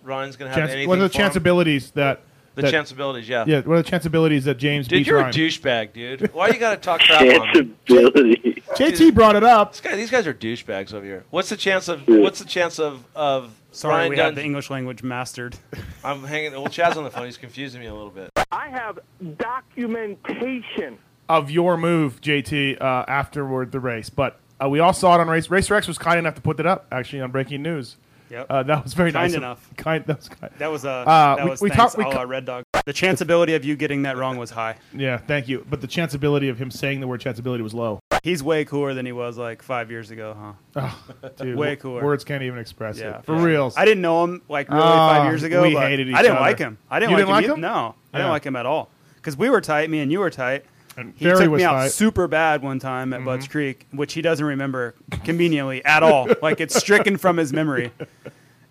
[0.04, 0.90] Ryan's going to have Chance, anything?
[0.90, 2.22] what are the chance abilities that
[2.58, 3.46] The that- chanceabilities, yeah.
[3.48, 5.30] Yeah, what are the chance abilities that James Dude, beats you're Ryan?
[5.30, 6.34] a douchebag, dude.
[6.34, 7.78] Why you got to talk crap on him?
[7.88, 9.72] JT brought it up.
[9.72, 11.24] This guy, these guys are douchebags over here.
[11.30, 12.08] What's the chance of?
[12.08, 14.26] What's the chance of of Sorry, Ryan we Dunn?
[14.26, 15.56] have the English language mastered.
[16.04, 16.52] I'm hanging.
[16.52, 17.26] Well, Chad's on the phone.
[17.26, 18.30] He's confusing me a little bit.
[18.52, 19.00] I have
[19.38, 20.98] documentation.
[21.30, 24.10] of your move, JT, uh, afterward the race.
[24.10, 25.50] But uh, we all saw it on race.
[25.50, 27.98] Racer X was kind enough to put that up actually on breaking news.
[28.30, 28.46] Yep.
[28.50, 29.38] Uh, that was very kind nice.
[29.38, 29.70] enough.
[29.78, 30.06] Kind.
[30.06, 30.52] That was kind.
[30.58, 32.64] That was uh, Uh, that we- was we thanks, talked- we a Red Dog.
[32.86, 34.76] The chanceability of you getting that wrong was high.
[34.94, 35.66] Yeah, thank you.
[35.70, 38.00] But the chanceability of him saying the word chanceability was low.
[38.24, 40.36] He's way cooler than he was like five years ago,
[40.76, 40.90] huh?
[41.24, 42.04] Oh, dude, way cooler.
[42.04, 43.26] words can't even express yeah, it.
[43.26, 43.44] For yeah.
[43.44, 43.78] reals.
[43.78, 45.62] I didn't know him like really Ah, five years ago.
[45.62, 46.42] we but hated each I didn't other.
[46.46, 46.78] like him.
[46.90, 47.52] I didn't You like didn't like him.
[47.52, 47.58] him?
[47.58, 47.62] either.
[47.62, 48.18] No, I Yeah.
[48.24, 48.90] didn't like him at all.
[49.16, 49.90] Because we were tight.
[49.90, 50.66] Me and you were tight.
[51.16, 51.92] He Barry took was me out tight.
[51.92, 53.26] super bad one time at Mhm.
[53.26, 56.28] Budds Creek, which he doesn't remember conveniently at all.
[56.42, 57.92] like it's stricken from his memory.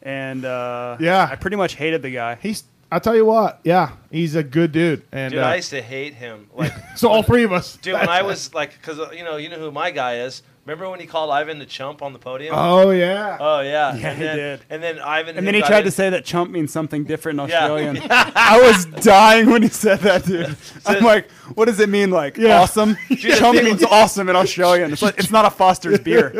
[0.02, 1.28] And uh, Yeah.
[1.30, 2.38] I pretty much hated the guy.
[2.40, 2.64] He's.
[2.92, 3.58] I'll tell you what.
[3.64, 5.02] Yeah, he's a good dude.
[5.10, 6.48] And Dude, uh, I used to hate him.
[6.54, 7.76] Like, so all three of us.
[7.78, 10.42] dude, when I was like, because you know, you know who my guy is.
[10.66, 12.52] Remember when he called Ivan the chump on the podium?
[12.58, 13.36] Oh yeah.
[13.38, 13.94] Oh yeah.
[13.94, 14.60] Yeah, and he then, did.
[14.68, 15.36] And then Ivan.
[15.38, 17.62] And then he tried in- to say that chump means something different in Yeah.
[17.70, 17.98] Australian.
[18.10, 20.56] I was dying when he said that, dude.
[20.84, 22.10] I'm like, what does it mean?
[22.10, 22.60] Like Yeah.
[22.60, 22.96] awesome?
[23.08, 24.92] Dude, chump means awesome in Australian.
[24.92, 26.32] It's like it's not a Foster's beer.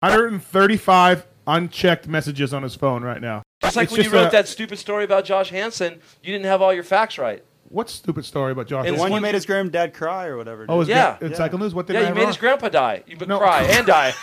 [0.00, 3.42] 135 unchecked messages on his phone right now.
[3.62, 6.46] Just like It's when you wrote a- that stupid story about Josh Hansen, you didn't
[6.46, 7.44] have all your facts right.
[7.70, 8.86] What stupid story about Josh?
[8.86, 10.64] The It's one you one- made his granddad cry or whatever.
[10.70, 10.82] Oh, dude.
[10.84, 11.16] is Yeah.
[11.20, 11.74] in Cycle News?
[11.74, 12.28] What did yeah, I you have made wrong?
[12.28, 13.02] his grandpa die.
[13.06, 13.38] You would No.
[13.38, 14.14] cry and die.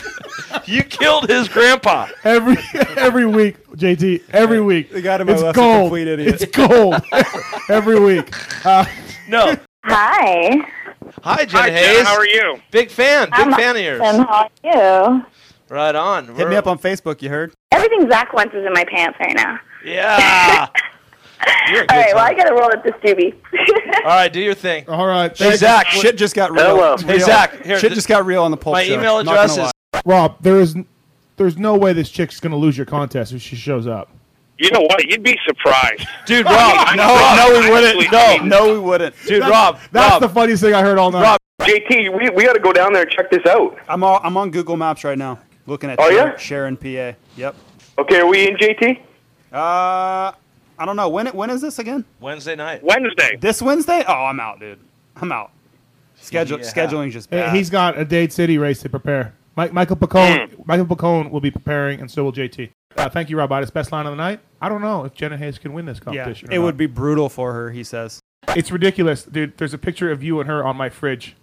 [0.64, 2.08] you killed his grandpa.
[2.24, 2.56] every
[2.96, 4.22] every week, JT.
[4.32, 4.90] Every week.
[4.92, 5.82] The guy to my it's left's a gold.
[5.90, 6.42] complete idiot.
[6.42, 6.96] It's gold.
[7.68, 8.34] every week.
[8.66, 8.84] Uh,
[9.28, 9.54] No.
[9.84, 10.50] Hi.
[11.22, 12.04] Hi, Jen Hi, Jen.
[12.04, 12.60] How are you?
[12.72, 13.26] Big fan.
[13.30, 14.00] Big I'm fan of yours.
[14.00, 14.24] awesome.
[14.26, 15.26] How are you?
[15.68, 16.34] Right on.
[16.34, 17.22] Hit me up on Facebook.
[17.22, 17.52] You heard?
[17.70, 19.60] Everything Zach wants is in my pants right now.
[19.84, 20.66] Yeah.
[21.70, 23.34] You're All right, well, I gotta roll up to Stevie.
[23.98, 24.88] All right, do your thing.
[24.88, 25.36] All right.
[25.36, 26.64] Hey Zach, shit just got real.
[26.76, 26.96] Hello.
[26.96, 27.26] Hey, real.
[27.26, 28.94] Zach, here, shit th- just got real on the pulp my show.
[28.94, 29.58] email Not gonna address is-
[29.94, 30.02] lie.
[30.04, 30.74] Rob, there is
[31.36, 34.10] there's no way this chick's gonna lose your contest if she shows up.
[34.58, 35.06] You know what?
[35.08, 36.06] You'd be surprised.
[36.26, 38.12] Dude, Rob, mean, no, Rob, no, we wouldn't.
[38.12, 39.14] No, no, we wouldn't.
[39.26, 41.22] Dude, That's- Rob, That's Rob, the funniest thing I heard all night.
[41.22, 43.78] Rob, JT, we, we got to go down there and check this out.
[43.88, 46.36] I'm all, I'm on Google Maps right now, looking at Oh, Sharon, yeah?
[46.36, 47.16] Sharon, PA.
[47.38, 47.54] Yep.
[47.98, 49.00] Okay, are we in, JT?
[49.50, 50.32] Uh,
[50.80, 51.26] I don't know when.
[51.26, 52.06] It, when is this again?
[52.20, 52.82] Wednesday night.
[52.82, 53.36] Wednesday.
[53.38, 54.02] This Wednesday?
[54.08, 54.78] Oh, I'm out, dude.
[55.14, 55.50] I'm out.
[56.14, 56.64] Schedule Yeah.
[56.64, 57.54] scheduling's just bad.
[57.54, 59.34] He's got a Dade City race to prepare.
[59.56, 62.70] Mike, Michael Pacone, Michael Pacone will be preparing, and so will JT.
[62.96, 63.52] Uh, thank you, Rob.
[63.52, 63.70] Itis.
[63.70, 64.40] Best line of the night.
[64.62, 66.48] I don't know if Jenna Haze can win this yeah, competition.
[66.48, 66.64] or it not.
[66.64, 67.70] would be brutal for her.
[67.70, 68.18] He says.
[68.56, 69.58] It's ridiculous, dude.
[69.58, 71.36] There's a picture of you and her on my fridge.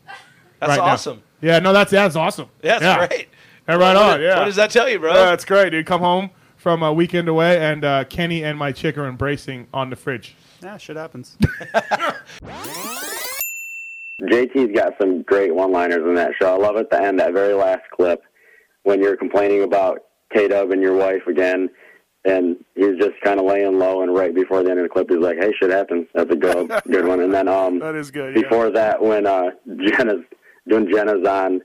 [0.60, 0.84] That's right now.
[0.94, 1.22] awesome.
[1.42, 2.50] Yeah, no, that's that's awesome.
[2.64, 3.28] Yeah, that's great.
[3.70, 4.22] Yeah, right What- on.
[4.22, 4.40] Yeah.
[4.40, 5.14] what does that tell you, bro?
[5.14, 5.86] Yeah, that's great, dude.
[5.86, 9.90] Come home from a weekend away, and uh, Kenny and my chick are embracing on
[9.90, 10.36] the fridge.
[10.62, 11.38] Yeah, shit happens.
[14.22, 16.56] JT's got some great one-liners in that show.
[16.56, 18.22] I love at the end that very last clip
[18.84, 20.00] when you're complaining about
[20.34, 21.70] K Dub and your wife again,
[22.26, 24.02] and he's just kind of laying low.
[24.02, 26.36] And right before the end of the clip, he's like, "Hey, shit happens." That's a
[26.36, 27.20] good, good one.
[27.20, 28.36] And then um, That is good.
[28.36, 28.42] Yeah.
[28.42, 29.52] before that, when uh,
[29.86, 30.26] Jenna's
[30.68, 31.62] doing Jenna's on,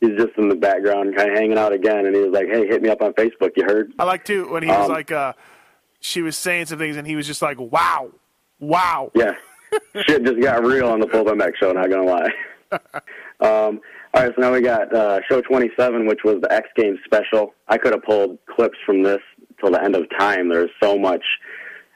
[0.00, 2.66] he's just in the background, kind of hanging out again, and he was like, "Hey,
[2.66, 3.50] hit me up on Facebook.
[3.56, 5.32] You heard?" I like too when he was Um, like, uh,
[6.00, 8.10] she was saying some things, and he was just like, "Wow,
[8.60, 9.32] wow." Yeah.
[10.06, 12.30] Shit just got real on the Pull Them Back show, not going to lie.
[13.40, 13.80] um,
[14.12, 17.54] all right, so now we got uh, show 27, which was the X Games special.
[17.66, 19.18] I could have pulled clips from this
[19.60, 20.48] till the end of time.
[20.48, 21.24] There's so much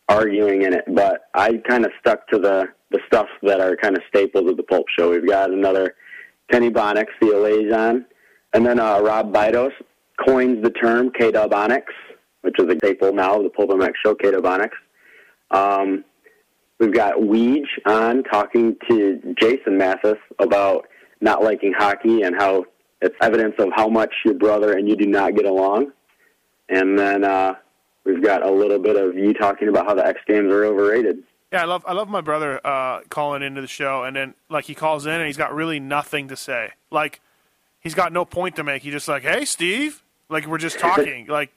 [0.08, 3.96] arguing in it, but I kind of stuck to the, the stuff that are kind
[3.96, 5.10] of staples of the Pulp show.
[5.10, 5.94] We've got another
[6.50, 8.04] Kenny Bonix, the liaison,
[8.52, 9.72] and then uh, Rob Bidos
[10.24, 11.94] coins the term K-Dubonics,
[12.42, 14.70] which is a staple now of the Pulp MX show, K-Dubonics.
[15.50, 16.04] Um,
[16.78, 20.86] We've got Weege on talking to Jason Matthes about
[21.20, 22.66] not liking hockey and how
[23.02, 25.90] it's evidence of how much your brother and you do not get along.
[26.68, 27.54] And then uh,
[28.04, 31.24] we've got a little bit of you talking about how the X Games are overrated.
[31.52, 34.66] Yeah, I love I love my brother uh, calling into the show, and then like
[34.66, 36.70] he calls in and he's got really nothing to say.
[36.90, 37.20] Like
[37.80, 38.82] he's got no point to make.
[38.82, 41.26] He's just like, "Hey, Steve," like we're just talking.
[41.26, 41.50] like,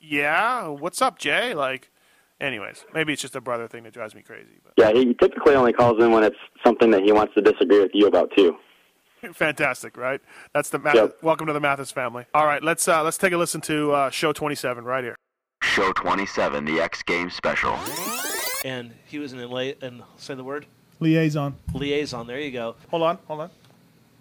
[0.00, 1.54] yeah, what's up, Jay?
[1.54, 1.90] Like,
[2.40, 4.60] anyways, maybe it's just a brother thing that drives me crazy.
[4.62, 4.74] But.
[4.76, 7.92] Yeah, he typically only calls in when it's something that he wants to disagree with
[7.94, 8.56] you about, too.
[9.32, 10.20] Fantastic, right?
[10.54, 12.24] That's the Matthes, welcome to the Matthes family.
[12.34, 15.16] All right, let's uh, let's take a listen to uh, show twenty seven right here.
[15.62, 17.78] Show 27, the X Games special.
[18.64, 20.66] And he was an la- and say the word
[21.00, 21.54] Liaison.
[21.72, 22.26] liaison.
[22.26, 22.74] There you go.
[22.90, 23.50] Hold on, hold on.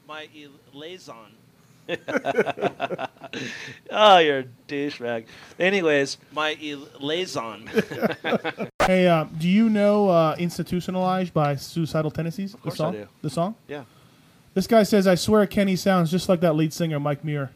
[0.08, 1.32] My e- liaison.
[3.92, 5.26] oh, you're a douchebag.
[5.60, 7.70] Anyways, my e- liaison.
[8.90, 12.56] Hey, uh, do you know uh, "Institutionalized" by Suicidal Tendencies?
[12.56, 12.94] Of course the I song?
[12.94, 13.08] do.
[13.22, 13.56] The song?
[13.68, 13.84] Yeah.
[14.56, 17.52] This guy says, "I swear Kenny sounds just like that lead singer Mike Muir.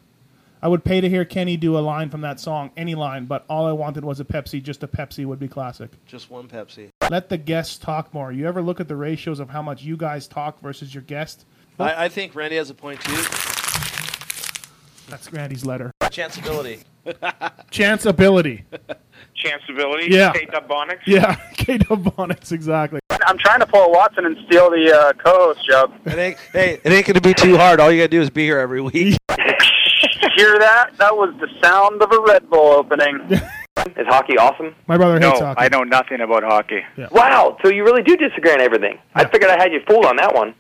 [0.63, 3.43] I would pay to hear Kenny do a line from that song, any line, but
[3.49, 4.63] all I wanted was a Pepsi.
[4.63, 5.91] Just a Pepsi would be classic.
[6.05, 6.87] Just one Pepsi.
[7.09, 8.31] Let the guests talk more.
[8.31, 11.45] You ever look at the ratios of how much you guys talk versus your guest?
[11.77, 13.11] I, I think Randy has a point too.
[15.09, 15.91] That's Randy's letter.
[16.09, 16.83] Chanceability.
[17.69, 18.63] Chance ability.
[19.35, 20.11] Chanceability.
[20.11, 20.31] Yeah.
[20.31, 21.01] Kate up Bonics.
[21.05, 23.01] Yeah, K Bonics, exactly.
[23.09, 25.93] I'm trying to pull a Watson and steal the uh, co-host job.
[26.05, 27.81] It ain't, hey, it ain't going to be too hard.
[27.81, 29.17] All you got to do is be here every week.
[30.35, 30.91] Hear that?
[30.97, 33.19] That was the sound of a Red Bull opening.
[33.97, 34.75] Is hockey awesome?
[34.87, 35.61] My brother no, hates hockey.
[35.61, 36.81] I know nothing about hockey.
[37.11, 38.97] Wow, so you really do disagree on everything.
[39.15, 40.53] I figured I had you fooled on that one.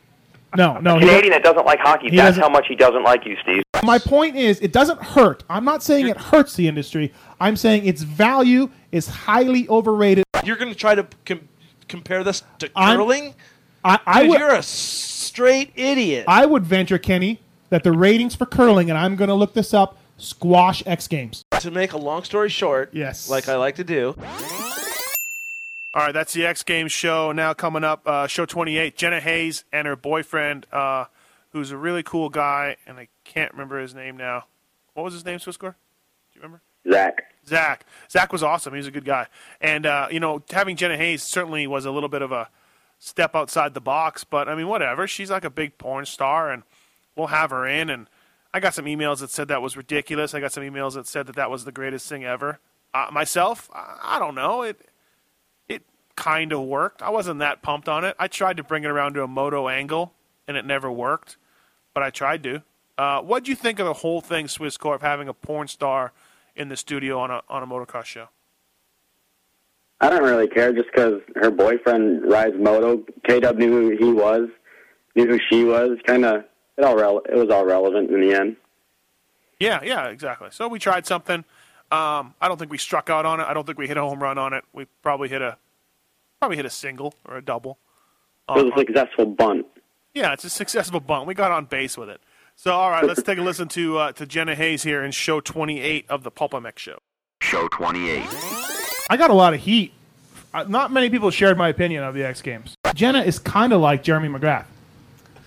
[0.57, 0.97] No, no.
[0.97, 3.63] A Canadian that doesn't like hockey, that's doesn't- how much he doesn't like you, Steve.
[3.83, 5.43] My point is, it doesn't hurt.
[5.49, 7.11] I'm not saying it hurts the industry.
[7.39, 10.23] I'm saying its value is highly overrated.
[10.43, 11.47] You're going to try to com-
[11.87, 13.35] compare this to I'm- curling?
[13.85, 16.25] I, I Dude, would, you're a straight idiot.
[16.27, 17.41] I would venture, Kenny,
[17.73, 21.43] that the ratings for curling, and I'm going to look this up, squash X Games.
[21.59, 24.15] to make a long story short, yes, like I like to do.
[25.95, 28.07] All right, that's the X Games show now coming up.
[28.07, 28.95] Uh, show 28.
[28.95, 31.05] Jenna Haze and her boyfriend, uh,
[31.49, 34.43] who's a really cool guy, and I can't remember his name now.
[34.93, 35.73] What was his name, Swiss Swisscore?
[36.31, 36.61] Do you remember?
[36.87, 37.23] Zach.
[37.47, 37.87] Zach.
[38.07, 38.73] Zach was awesome.
[38.73, 39.25] He was a good guy.
[39.59, 42.49] And, uh, you know, having Jenna Haze certainly was a little bit of a
[42.99, 45.07] step outside the box, but, I mean, whatever.
[45.07, 46.61] She's like a big porn star, and
[47.15, 47.89] we'll have her in.
[47.89, 48.09] And
[48.53, 50.33] I got some emails that said that was ridiculous.
[50.33, 52.59] I got some emails that said that that was the greatest thing ever.
[52.93, 54.61] Uh, myself, I, I don't know.
[54.61, 54.79] It
[55.67, 55.83] it
[56.15, 57.01] kind of worked.
[57.01, 58.15] I wasn't that pumped on it.
[58.19, 60.13] I tried to bring it around to a moto angle,
[60.47, 61.37] and it never worked,
[61.93, 62.63] but I tried to.
[62.97, 66.13] Uh, what do you think of the whole thing, Swisscore, having a porn star
[66.55, 68.27] in the studio on a on a motocross show?
[69.99, 73.03] I don't really care just because her boyfriend rides moto.
[73.27, 74.49] KW knew who he was,
[75.15, 75.97] knew who she was.
[76.05, 76.43] Kind of,
[76.77, 78.55] it all rel- it was all relevant in the end.
[79.59, 80.49] Yeah, yeah, exactly.
[80.51, 81.45] So we tried something.
[81.91, 83.43] Um, I don't think we struck out on it.
[83.43, 84.63] I don't think we hit a home run on it.
[84.73, 85.57] We probably hit a
[86.39, 87.77] probably hit a single or a double.
[88.49, 89.65] It was a successful bunt.
[90.13, 91.27] Yeah, it's a successful bunt.
[91.27, 92.19] We got on base with it.
[92.55, 95.39] So, all right, let's take a listen to uh, to Jenna Haze here in show
[95.39, 96.97] 28 of the Pulp MX show.
[97.41, 98.23] Show 28.
[99.09, 99.93] I got a lot of heat.
[100.53, 102.75] Uh, Not many people shared my opinion of the X Games.
[102.93, 104.65] Jenna is kind of like Jeremy McGrath.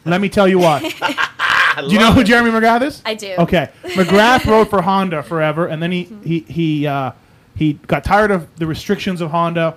[0.06, 0.80] Let me tell you why.
[1.80, 3.02] do you know who Jeremy McGrath is?
[3.04, 3.34] I do.
[3.38, 7.12] Okay, McGrath rode for Honda forever, and then he he he uh,
[7.54, 9.76] he got tired of the restrictions of Honda,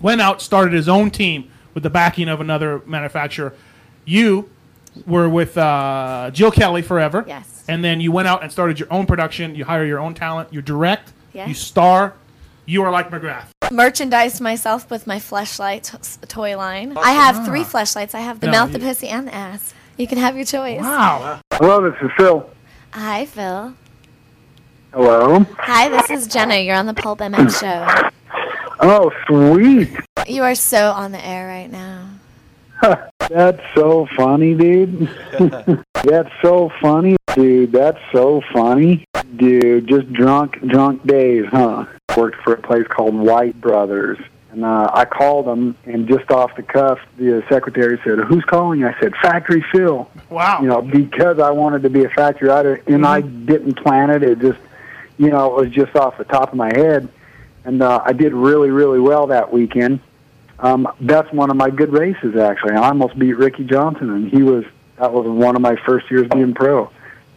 [0.00, 3.54] went out, started his own team with the backing of another manufacturer.
[4.04, 4.50] You
[5.06, 7.24] were with uh, Jill Kelly forever.
[7.26, 7.64] Yes.
[7.68, 9.54] And then you went out and started your own production.
[9.54, 10.52] You hire your own talent.
[10.52, 11.12] You direct.
[11.32, 11.48] Yes.
[11.48, 12.14] You star.
[12.72, 13.48] You are like McGrath.
[13.70, 16.94] Merchandise myself with my fleshlight t- toy line.
[16.96, 18.14] Oh, I have three fleshlights.
[18.14, 19.74] I have the No, mouth, the you- pussy, and the ass.
[19.98, 20.80] You can have your choice.
[20.80, 21.40] Wow.
[21.52, 22.48] Hello, this is Phil.
[22.94, 23.74] Hi, Phil.
[24.94, 25.40] Hello.
[25.58, 26.56] Hi, this is Jenna.
[26.56, 28.08] You're on the Pulp MX show.
[28.80, 29.90] Oh, sweet.
[30.26, 32.08] You are so on the air right now.
[33.28, 35.10] That's so funny, dude.
[36.04, 37.72] That's so funny, dude.
[37.72, 39.04] That's so funny,
[39.36, 39.88] dude.
[39.88, 41.84] Just drunk, drunk days, huh?
[42.16, 44.18] Worked for a place called White Brothers,
[44.50, 48.84] and uh, I called them, and just off the cuff, the secretary said, "Who's calling?"
[48.84, 50.60] I said, "Factory Phil." Wow.
[50.60, 54.22] You know, because I wanted to be a factory writer, and I didn't plan it.
[54.22, 54.58] It just,
[55.16, 57.08] you know, it was just off the top of my head,
[57.64, 60.00] and uh, I did really, really well that weekend.
[60.58, 62.74] Um, that's one of my good races, actually.
[62.74, 64.64] I almost beat Ricky Johnson, and he was
[64.98, 66.90] that was one of my first years being pro,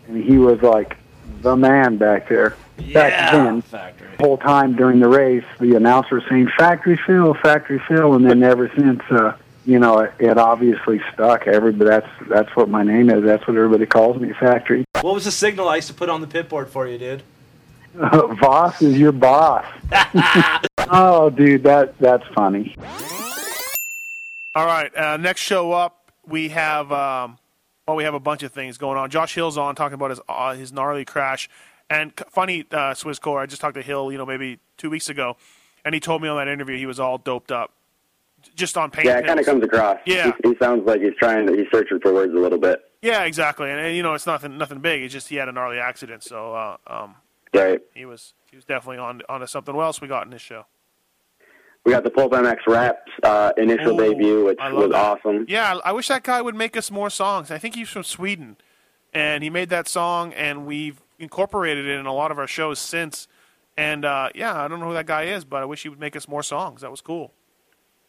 [0.07, 0.97] and he was like
[1.41, 2.57] the man back there.
[2.93, 4.07] Back then, factory.
[4.17, 8.25] the whole time during the race, the announcer was saying "Factory Phil, Factory Phil," and
[8.25, 9.35] then ever since, uh,
[9.65, 11.47] you know, it, it obviously stuck.
[11.47, 13.23] Everybody, that's that's what my name is.
[13.23, 14.85] That's what everybody calls me, Factory.
[15.01, 17.23] What was the signal I used to put on the pit board for you, dude?
[17.95, 19.65] Voss is your boss.
[20.89, 22.75] oh, dude, that that's funny.
[24.53, 27.37] All right, uh, next show up, we have um,
[27.87, 29.09] well, we have a bunch of things going on.
[29.09, 31.49] Josh Hill's on talking about his uh, his gnarly crash,
[31.89, 33.39] and funny uh, Swisscore.
[33.41, 35.37] I just talked to Hill, you know, maybe two weeks ago,
[35.83, 37.71] and he told me on that interview he was all doped up,
[38.55, 39.97] just on pain yeah, it kind of comes across.
[40.05, 40.31] Yeah.
[40.43, 41.47] He, he sounds like he's trying.
[41.47, 42.79] To he's searching for words a little bit.
[43.01, 45.03] Yeah, exactly, and, and you know, it's nothing nothing big.
[45.03, 47.15] It's just he had a gnarly accident, so uh, um,
[47.53, 47.79] Right.
[47.93, 49.75] he was he was definitely on onto something.
[49.75, 50.65] Else we got in this show?
[51.85, 54.95] We got the Pulp MX Raps uh, initial Oh, debut, which was that.
[54.97, 55.45] awesome.
[55.47, 57.51] Yeah, I wish that guy would make us more songs.
[57.51, 58.57] I think he's from Sweden,
[59.13, 62.79] and he made that song, and we've incorporated it in a lot of our shows
[62.79, 63.27] since.
[63.77, 65.99] And uh, yeah, I don't know who that guy is, but I wish he would
[65.99, 66.81] make us more songs.
[66.81, 67.33] That was cool.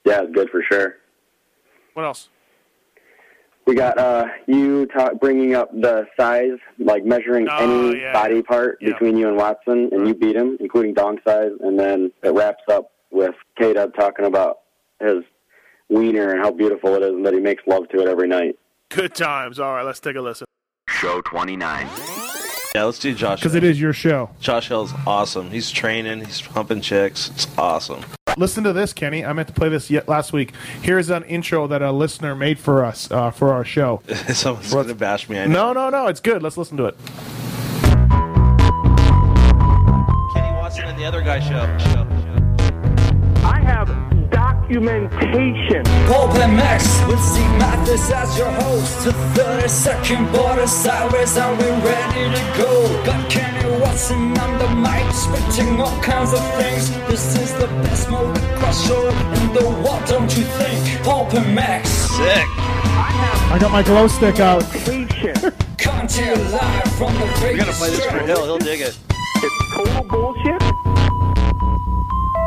[0.05, 0.95] Yeah, good for sure.
[1.95, 2.29] What else?
[3.67, 7.57] We got uh, you ta- bringing up the size, like measuring Oh,
[7.91, 8.13] any yeah.
[8.13, 8.93] body part Yeah.
[8.93, 11.51] between you and Watson, and you beat him, including dong size.
[11.61, 14.59] And then it wraps up with K Dub talking about
[15.01, 15.25] his
[15.89, 18.57] wiener and how beautiful it is, and that he makes love to it every night.
[18.91, 19.59] Good times.
[19.59, 20.47] All right, let's take a listen.
[20.89, 21.89] Show 29.
[22.77, 23.41] Yeah, let's do Josh.
[23.41, 24.29] because it is your show.
[24.39, 25.51] Josh Hill's awesome.
[25.51, 26.23] He's training.
[26.23, 27.31] He's humping chicks.
[27.31, 28.05] It's awesome.
[28.37, 29.25] Listen to this, Kenny.
[29.25, 30.53] I meant to play this yet last week.
[30.83, 34.03] Here's an intro that a listener made for us uh, for our show.
[34.29, 35.39] Someone's gonna bash me.
[35.39, 35.73] I know.
[35.73, 36.07] No, no, no.
[36.09, 36.43] It's good.
[36.43, 36.99] Let's listen to it.
[40.35, 41.79] Kenny Watson and the other guy show.
[41.79, 42.06] show.
[44.69, 45.85] I have documentation.
[46.07, 49.05] Pulp MX with Steve Matthes as your host.
[49.05, 53.05] To 30 second border sideways, are we ready to go?
[53.05, 56.91] Got Kenny Watson on the mic, spitting all kinds of things.
[57.07, 61.03] This is the best motocross show in the world, don't you think?
[61.05, 61.87] Pulp MX.
[61.87, 62.47] Sick.
[63.49, 64.63] I got my glow stick out.
[65.79, 68.27] Coming to you live from the We Vegas gotta play this for Strip.
[68.27, 68.45] Hill.
[68.45, 68.99] He'll dig it.
[69.37, 70.63] It's total bullshit.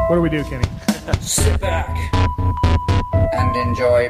[0.09, 0.65] What do we do, Kenny?
[1.21, 1.89] Sit back
[3.33, 4.09] and enjoy.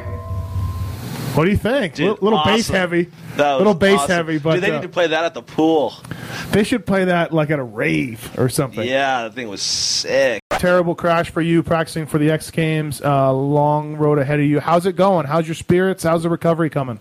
[1.34, 1.94] What do you think?
[1.94, 3.04] Dude, Li- little bass heavy.
[3.36, 4.10] That was little bass awesome.
[4.16, 5.94] heavy, but Dude, they uh, need to play that at the pool.
[6.50, 8.86] they should play that like at a rave or something.
[8.86, 10.40] Yeah, that thing was sick.
[10.50, 13.00] Terrible crash for you practicing for the X Games.
[13.00, 14.58] Uh, long road ahead of you.
[14.60, 15.26] How's it going?
[15.26, 16.02] How's your spirits?
[16.02, 16.98] How's the recovery coming?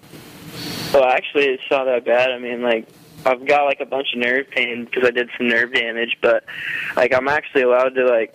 [0.94, 2.32] Well, actually, it's not that bad.
[2.32, 2.88] I mean, like,
[3.26, 6.46] I've got like a bunch of nerve pain because I did some nerve damage, but
[6.96, 8.34] like, I'm actually allowed to like,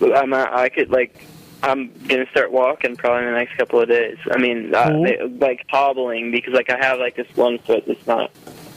[0.00, 1.26] I'm I could like,
[1.62, 4.18] I'm gonna start walking probably in the next couple of days.
[4.30, 8.06] I mean, I, they, like hobbling because like I have like this one foot that's
[8.06, 8.30] not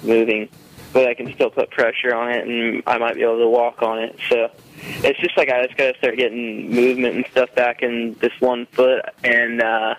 [0.03, 0.49] moving,
[0.93, 3.81] but I can still put pressure on it, and I might be able to walk
[3.81, 4.17] on it.
[4.29, 4.49] So.
[4.81, 8.65] It's just like I just gotta start getting movement and stuff back in this one
[8.67, 9.95] foot, and uh,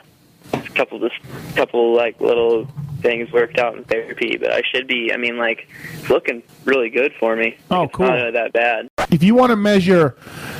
[0.55, 1.21] a couple just
[1.55, 2.67] couple like little
[3.01, 5.13] things worked out in therapy, but I should be.
[5.13, 7.57] I mean, like it's looking really good for me.
[7.71, 8.07] Oh, It's cool.
[8.07, 8.89] Not that bad.
[9.11, 10.17] If you want to measure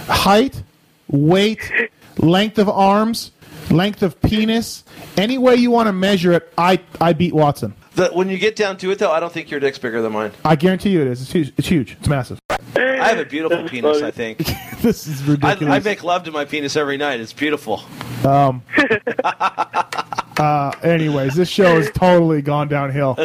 [0.07, 0.63] height,
[1.09, 1.71] weight,
[2.19, 3.33] length of arms,
[3.71, 4.85] length of penis,
[5.17, 7.75] any way you want to measure it, I I beat Watson.
[7.95, 10.13] The, when you get down to it, though, I don't think your dick's bigger than
[10.13, 10.33] mine.
[10.45, 11.23] I guarantee you it is.
[11.23, 11.53] It's huge.
[11.57, 11.97] It's huge.
[11.99, 12.39] It's massive.
[12.77, 14.03] I have a beautiful penis.
[14.03, 14.39] I think.
[14.81, 15.75] this is I, ridiculous.
[15.75, 17.21] I make love to my penis every night.
[17.21, 17.83] It's beautiful.
[18.25, 18.63] Um.
[19.25, 20.73] uh.
[20.83, 23.19] Anyways, this show has totally gone downhill.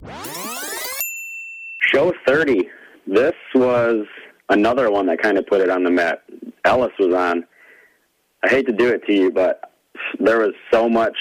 [1.80, 2.70] Show 30.
[3.08, 4.06] This was
[4.50, 6.24] another one that kind of put it on the map.
[6.66, 7.46] Ellis was on.
[8.44, 9.72] I hate to do it to you, but
[10.20, 11.18] there was so much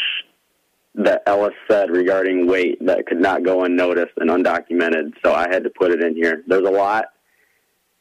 [0.94, 5.64] that Ellis said regarding weight that could not go unnoticed and undocumented, so I had
[5.64, 6.42] to put it in here.
[6.46, 7.06] There's a lot.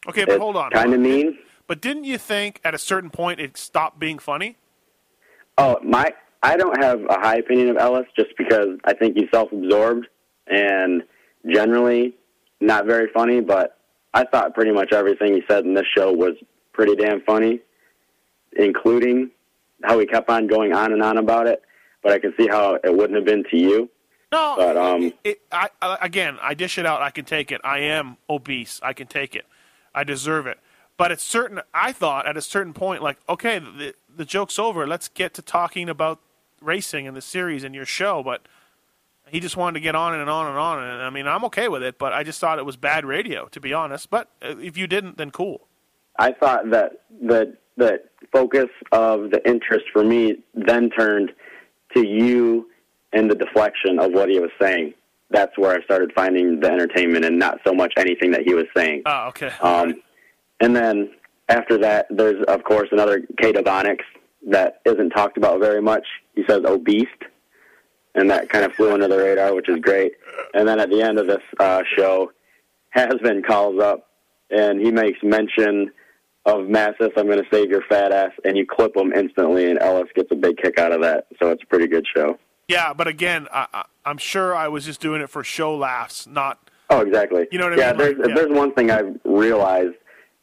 [0.07, 0.69] Okay, but It's hold on.
[0.71, 1.37] Kind of mean.
[1.65, 4.57] But didn't you think at a certain point it stopped being funny?
[5.57, 6.13] Oh, my!
[6.43, 10.07] I don't have a high opinion of Ellis just because I think he's self-absorbed
[10.47, 11.03] and
[11.51, 12.15] generally
[12.59, 13.39] not very funny.
[13.39, 13.77] But
[14.13, 16.33] I thought pretty much everything he said in this show was
[16.73, 17.61] pretty damn funny,
[18.57, 19.31] including
[19.83, 21.61] how he kept on going on and on about it.
[22.03, 23.89] But I can see how it wouldn't have been to you.
[24.33, 25.69] No, But um, it, I,
[26.01, 27.03] again, I dish it out.
[27.03, 27.61] I can take it.
[27.63, 28.79] I am obese.
[28.81, 29.45] I can take it.
[29.93, 30.57] I deserve it.
[30.97, 34.87] But at certain, I thought at a certain point, like, okay, the the joke's over.
[34.87, 36.19] Let's get to talking about
[36.61, 38.23] racing and the series and your show.
[38.23, 38.47] But
[39.27, 40.83] he just wanted to get on and on and on.
[40.83, 41.99] And I mean, I'm okay with it.
[41.99, 44.09] But I just thought it was bad radio, to be honest.
[44.09, 45.67] But uh, if you didn't, then cool.
[46.17, 48.01] I thought that the the
[48.31, 51.33] focus of the interest for me then turned
[51.93, 52.69] to you
[53.11, 54.93] and the deflection of what he was saying.
[55.29, 58.65] That's where I started finding the entertainment and not so much anything that he was
[58.75, 59.03] saying.
[59.05, 59.51] Oh, okay.
[59.61, 60.01] Um,
[60.59, 61.11] and then
[61.49, 66.05] after that, there's of course another Kate that isn't talked about very much.
[66.35, 67.07] He says obese,
[68.15, 70.13] and that kind of flew under the radar, which is great.
[70.53, 72.31] And then at the end of this uh, show,
[72.95, 74.09] Hasbin calls up
[74.51, 75.91] and he makes mention
[76.45, 77.11] of Massis.
[77.17, 80.29] I'm going to save your fat ass, and you clip him instantly, and Ellis gets
[80.31, 81.27] a big kick out of that.
[81.41, 82.37] So it's a pretty good show.
[82.67, 86.27] Yeah, but again, I, I, I'm sure I was just doing it for show laughs,
[86.27, 86.69] not.
[86.89, 87.47] Oh, exactly.
[87.51, 87.97] You know what I yeah, mean?
[87.97, 89.95] there's Like, if there's one thing I've realized,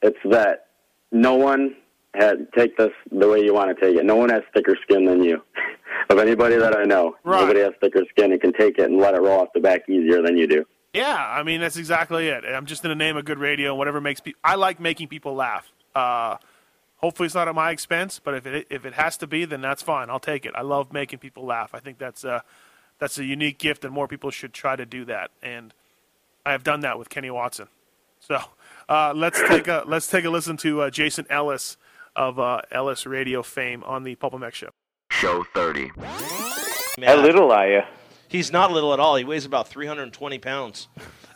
[0.03, 0.67] it's that
[1.13, 1.77] no one
[2.15, 4.05] had take this the way you want to take it.
[4.05, 5.43] No one has thicker skin than you.
[6.11, 7.41] of anybody that I know, Right.
[7.41, 9.89] nobody has thicker skin and can take it and let it roll off the back
[9.89, 10.65] easier than you do.
[10.93, 12.45] Yeah, I mean that's exactly it.
[12.45, 14.41] I'm just going to name a good radio, and whatever makes people.
[14.43, 15.71] I like making people laugh.
[15.95, 16.37] Uh,
[16.97, 19.61] hopefully, it's not at my expense, but if it if it has to be, then
[19.61, 20.11] that's fine.
[20.11, 20.53] I'll take it.
[20.55, 21.71] I love making people laugh.
[21.75, 22.43] I think that's a
[22.99, 25.31] that's a unique gift, and more people should try to do that.
[25.43, 25.75] And
[26.45, 27.69] I have done that with Kenny Watson.
[28.21, 28.39] So
[28.89, 31.77] uh, let's take a let's take a listen to uh, Jason Ellis
[32.17, 34.69] of uh, Ellis Radio fame on the Pulp MX show.
[35.11, 35.91] Show 30.
[35.99, 37.81] How little are you?
[38.29, 39.17] He's not little at all.
[39.17, 40.89] He weighs about 320 pounds.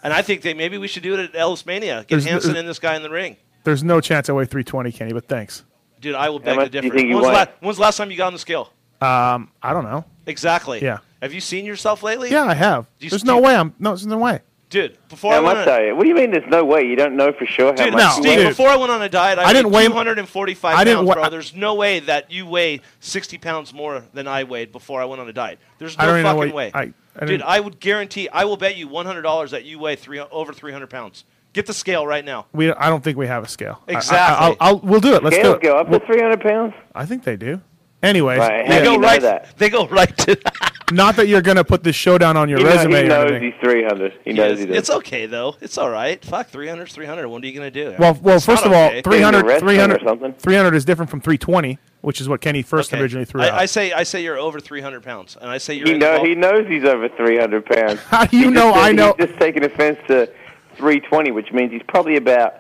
[0.02, 2.04] And I think that maybe we should do it at Ellis Mania.
[2.06, 3.36] Get Hanson and this guy in the ring.
[3.64, 5.64] There's no chance I weigh 320, Kenny, but thanks.
[6.00, 6.94] Dude, I will How beg much to do you differ.
[6.96, 7.38] think you when's, the weigh?
[7.38, 8.70] la- when's the last time you got on the scale?
[9.00, 10.04] Um, I don't know.
[10.26, 10.82] Exactly.
[10.82, 10.98] Yeah.
[11.22, 12.30] Have you seen yourself lately?
[12.30, 12.86] Yeah, I have.
[13.00, 13.74] You- There's no you- way I'm.
[13.78, 14.40] No, there's no way.
[14.70, 14.98] dude.
[15.08, 15.96] Before How I went on, are you?
[15.96, 16.30] What do you mean?
[16.30, 16.82] There's no way.
[16.82, 18.48] You don't know for sure how Dude, much you Steve, weigh?
[18.48, 21.14] before I went on a diet, I, I didn't weigh- 245 I didn't pounds, wa-
[21.14, 21.30] bro.
[21.30, 25.20] There's no way that you weigh 60 pounds more than I weighed before I went
[25.22, 25.58] on a diet.
[25.78, 26.70] There's no don't even know fucking way.
[26.74, 30.18] I- I Dude, I would guarantee, I will bet you $100 that you weigh three,
[30.18, 31.24] over 300 pounds.
[31.54, 32.46] Get the scale right now.
[32.52, 33.80] We I don't think we have a scale.
[33.88, 34.46] I- I- Exactly.
[34.46, 35.22] I'll, I'll, we'll do it.
[35.24, 35.62] Let's Scales do it.
[35.62, 36.74] go up to 300 pounds?
[36.94, 37.62] I think they do.
[38.02, 38.78] Anyways, Right, how yeah.
[38.80, 39.56] do you know Go right- that?
[39.56, 40.38] They go right to.
[40.92, 42.92] Not that you're going to put this showdown on your He know- resume.
[42.92, 43.52] he or knows anything.
[43.52, 44.12] he's 300.
[44.24, 44.76] He knows he does.
[44.76, 45.54] It's okay, though.
[45.62, 46.22] It's all right.
[46.22, 47.26] Fuck, 300 300.
[47.28, 47.96] What are you going to do?
[47.98, 49.00] Well, well, It's first not of all, okay.
[49.00, 53.00] 300, 300, 300 is different from 320, which is what Kenny first Okay.
[53.00, 53.54] originally threw I, out.
[53.54, 56.04] I say I say you're over 300 pounds, and I say you're He in the
[56.06, 58.00] know ball- he knows he's over 300 pounds.
[58.08, 60.28] How do you He know just I know- He's just taking offense to
[60.76, 62.54] 320, which means he's probably about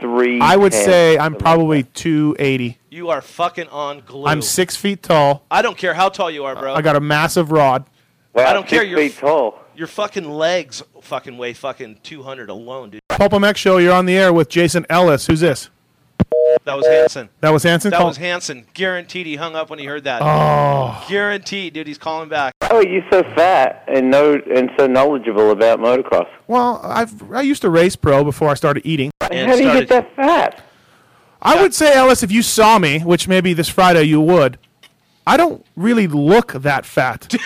[0.00, 0.40] three.
[0.40, 2.78] I would say I'm probably 280.
[2.90, 4.26] You are fucking on glue.
[4.26, 5.44] I'm six feet tall.
[5.50, 6.74] I don't care how tall you are, bro.
[6.74, 7.84] I got a massive rod.
[8.34, 8.80] I don't care.
[8.80, 9.58] six Your feet tall.
[9.74, 13.00] Your fucking legs fucking weigh fucking 200 alone, dude.
[13.08, 13.78] Pulp MX show.
[13.78, 15.26] You're on the air with Jason Ellis.
[15.26, 15.70] Who's this?
[16.64, 17.28] That was Hanson.
[17.40, 17.90] That was Hanson.
[17.90, 18.66] That Call- was Hanson.
[18.74, 20.20] Guaranteed he hung up when he heard that.
[20.22, 21.04] Oh.
[21.08, 21.86] Guaranteed, dude.
[21.86, 22.52] He's calling back.
[22.70, 26.28] Oh, you're so fat and know and so knowledgeable about motocross.
[26.46, 29.10] Well, I've I used to race pro before I started eating.
[29.20, 30.62] How do you get that fat?
[31.40, 34.58] I would say, Ellis, if you saw me, which maybe this Friday you would,
[35.26, 37.32] I don't really look that fat.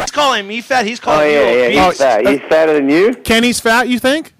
[0.00, 0.86] He's calling me fat.
[0.86, 1.98] He's Oh calling yeah, you yeah, obese.
[1.98, 2.26] he's fat.
[2.26, 3.14] He's fatter than you.
[3.14, 4.34] Kenny's fat, you think?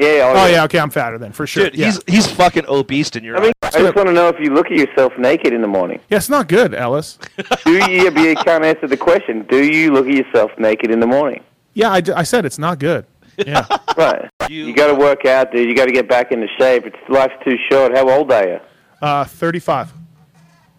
[0.00, 0.22] Yeah.
[0.24, 0.52] Oh, Oh, yeah.
[0.52, 1.64] yeah, okay, I'm fatter then, for sure.
[1.64, 1.86] Dude, yeah.
[1.86, 3.74] he's he's fucking obese in your I mean, eyes.
[3.76, 6.00] I just want to know if you look at yourself naked in the morning.
[6.08, 7.18] Yeah, it's not good, Ellis.
[7.64, 8.04] Do you?
[8.04, 9.42] yeah, but you can't answer the question.
[9.50, 11.44] Do you look at yourself naked in the morning?
[11.74, 13.04] Yeah, I said it's not good.
[13.36, 13.66] Yeah.
[13.96, 14.30] Right.
[14.48, 15.68] You, got to work out, dude.
[15.68, 16.86] You got to get back into shape.
[16.86, 17.94] It's life's too short.
[17.94, 18.60] How old are you?
[19.02, 19.92] Uh, 35.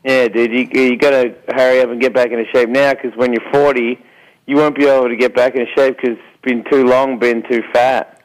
[0.03, 0.51] Yeah, dude.
[0.51, 3.47] You you got to hurry up and get back into shape now, because when you're
[3.51, 4.03] 40,
[4.47, 7.43] you won't be able to get back into shape because it's been too long, been
[7.47, 8.20] too fat,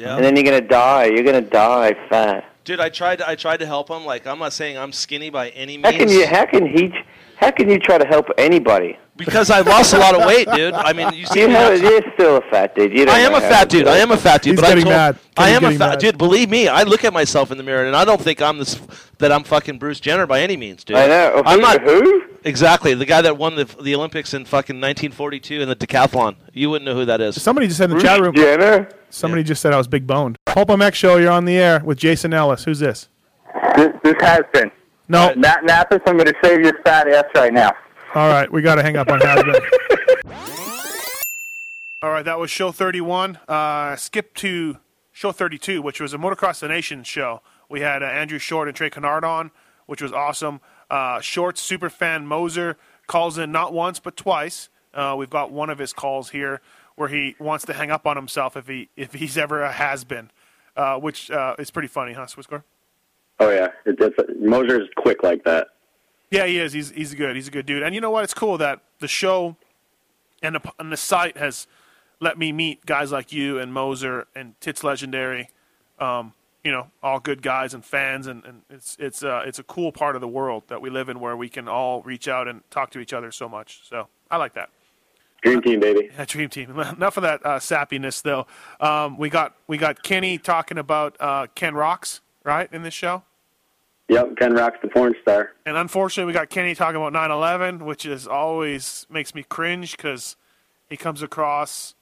[0.00, 0.16] Yeah.
[0.16, 1.04] and then you're gonna die.
[1.06, 2.46] You're gonna die fat.
[2.64, 3.16] Dude, I tried.
[3.16, 4.06] To, I tried to help him.
[4.06, 5.86] Like I'm not saying I'm skinny by any means.
[5.86, 6.26] How can you?
[6.26, 6.90] How can he?
[7.40, 8.98] How can you try to help anybody?
[9.16, 10.72] Because I lost a lot of weight, dude.
[10.72, 12.92] I mean, you see You me have, now- you're still a fat dude.
[12.96, 13.86] You I am a fat dude.
[13.86, 14.52] I am a fat dude.
[14.52, 15.18] He's but getting I told, mad.
[15.36, 15.98] I am a fat mad.
[15.98, 16.16] dude.
[16.18, 18.80] Believe me, I look at myself in the mirror and I don't think I'm this
[19.18, 20.96] that I'm fucking Bruce Jenner by any means, dude.
[20.96, 21.42] I know.
[21.44, 22.22] I'm not who?
[22.44, 26.36] exactly the guy that won the the Olympics in fucking 1942 in the decathlon.
[26.54, 27.40] You wouldn't know who that is.
[27.42, 28.34] Somebody just said in the Bruce chat room.
[28.34, 28.88] Jenner.
[29.10, 30.38] Somebody just said I was big boned.
[30.46, 31.16] Pulp MX show.
[31.16, 32.64] You're on the air with Jason Ellis.
[32.64, 33.08] Who's this?
[33.76, 34.70] This, this has been.
[35.10, 35.34] No.
[35.34, 37.72] Nat Nappis, I'm going to save your fat ass right now.
[38.14, 39.60] All right, we got to hang up on Hasbro.
[42.02, 43.40] All right, that was show 31.
[43.48, 44.76] Uh, skip to
[45.10, 47.42] show 32, which was a Motocross the Nation show.
[47.68, 49.50] We had uh, Andrew Short and Trey Canard on,
[49.86, 50.60] which was awesome.
[50.88, 52.76] Uh, Short's super fan Moser
[53.08, 54.68] calls in not once but twice.
[54.94, 56.60] Uh, we've got one of his calls here
[56.94, 60.04] where he wants to hang up on himself if he if he's ever a has
[60.04, 60.30] been,
[60.76, 62.62] uh, which uh, is pretty funny, huh, Swisscore?
[63.40, 65.68] Oh yeah, it, it's, Moser's quick like that.
[66.30, 66.72] Yeah, he is.
[66.72, 67.34] He's he's good.
[67.34, 67.82] He's a good dude.
[67.82, 68.22] And you know what?
[68.22, 69.56] It's cool that the show
[70.42, 71.66] and the and the site has
[72.20, 75.48] let me meet guys like you and Moser and Tits Legendary.
[75.98, 79.62] Um, you know, all good guys and fans, and, and it's it's uh, it's a
[79.62, 82.46] cool part of the world that we live in where we can all reach out
[82.46, 83.80] and talk to each other so much.
[83.88, 84.68] So I like that.
[85.42, 86.10] Dream team, baby.
[86.12, 86.70] Yeah, dream team.
[86.78, 88.46] Enough of that uh, sappiness, though.
[88.78, 93.22] Um, we got we got Kenny talking about uh, Ken Rocks right in this show.
[94.10, 95.52] Yep, Ken Rock's the porn star.
[95.64, 100.36] And unfortunately, we got Kenny talking about 9/11, which is always makes me cringe because
[100.88, 101.94] he comes across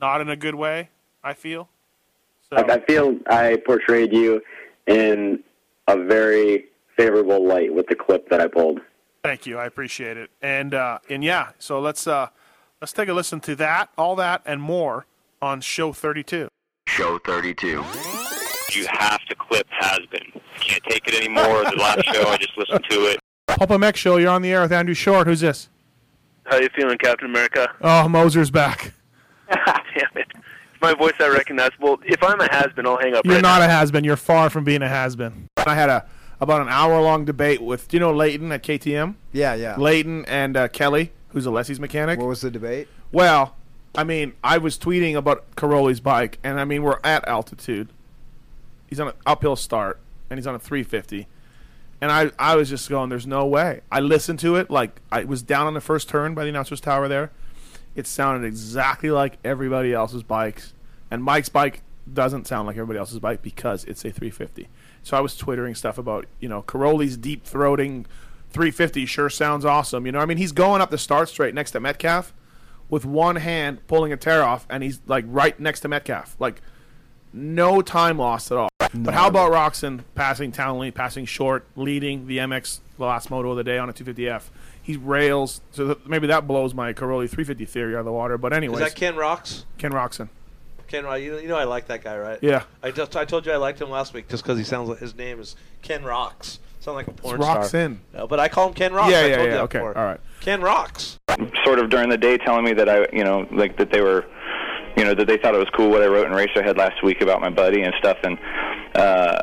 [0.00, 0.90] not in a good way.
[1.24, 1.68] I feel.
[2.52, 4.40] I, I feel I portrayed you
[4.86, 5.42] in
[5.88, 8.80] a very favorable light with the clip that I pulled.
[9.24, 9.58] Thank you.
[9.58, 10.30] I appreciate it.
[10.40, 12.28] And uh, and yeah, so let's uh,
[12.80, 15.06] let's take a listen to that, all that, and more
[15.42, 16.48] on show 32.
[16.86, 17.84] Show 32.
[18.74, 20.22] You have to clip has been.
[20.60, 21.64] Can't take it anymore.
[21.64, 23.20] The last show I just listened to it.
[23.46, 24.16] Pulp MX show.
[24.16, 25.26] You're on the air with Andrew Short.
[25.26, 25.68] Who's this?
[26.44, 27.68] How you feeling, Captain America?
[27.80, 28.92] Oh, Moser's back.
[29.50, 30.26] Damn it.
[30.34, 31.70] Is my voice I recognize.
[31.80, 33.66] Well, If I'm a has been, I'll hang up You're right not now.
[33.66, 34.04] a has been.
[34.04, 35.48] You're far from being a has been.
[35.58, 36.06] I had a
[36.40, 39.14] about an hour long debate with do you know Leighton at KTM?
[39.32, 39.76] Yeah, yeah.
[39.76, 42.18] Leighton and uh, Kelly, who's Alessi's mechanic.
[42.18, 42.88] What was the debate?
[43.12, 43.56] Well,
[43.94, 47.90] I mean, I was tweeting about Cairoli's bike, and I mean, we're at altitude.
[48.90, 51.26] He's on an uphill start, and he's on a 350.
[52.02, 53.80] And I, I was just going, there's no way.
[53.90, 56.80] I listened to it, like, I was down on the first turn by the announcer's
[56.80, 57.30] tower there.
[57.94, 60.74] It sounded exactly like everybody else's bikes.
[61.10, 64.68] And Mike's bike doesn't sound like everybody else's bike because it's a 350.
[65.02, 68.06] So I was twittering stuff about, you know, Cairoli's deep throating
[68.50, 70.06] 350 sure sounds awesome.
[70.06, 72.34] You know, I mean, he's going up the start straight next to Metcalf
[72.88, 76.36] with one hand pulling a tear off, and he's like right next to Metcalf.
[76.38, 76.60] Like
[77.32, 78.68] no time lost at all.
[78.92, 83.56] But how about Roczen passing Townley, passing short, leading the MX the last moto of
[83.56, 84.44] the day on a 250F?
[84.82, 88.36] He rails, so that, maybe that blows my Cairoli 350 theory out of the water.
[88.36, 89.64] But anyways, Is that Ken Rocks?
[89.78, 90.28] Ken Roczen.
[90.88, 91.20] Ken Rock.
[91.20, 92.38] You, you know I like that guy, right?
[92.42, 92.64] Yeah.
[92.82, 94.98] I just I told you I liked him last week just because he sounds like
[94.98, 96.58] his name is Ken Rocks.
[96.80, 97.82] Sound like a porn Rocks star.
[97.82, 98.00] in.
[98.14, 99.12] No, but I call him Ken Rocks.
[99.12, 99.98] Yeah, I yeah, told yeah, You that okay, before.
[99.98, 100.20] all right.
[100.40, 101.18] Ken Rocks.
[101.64, 104.24] sort of during the day telling me that I, you know, like that they were,
[104.96, 107.20] you know, that they thought it was cool what I wrote in Racerhead last week
[107.20, 108.38] about my buddy and stuff, and
[108.94, 109.42] uh,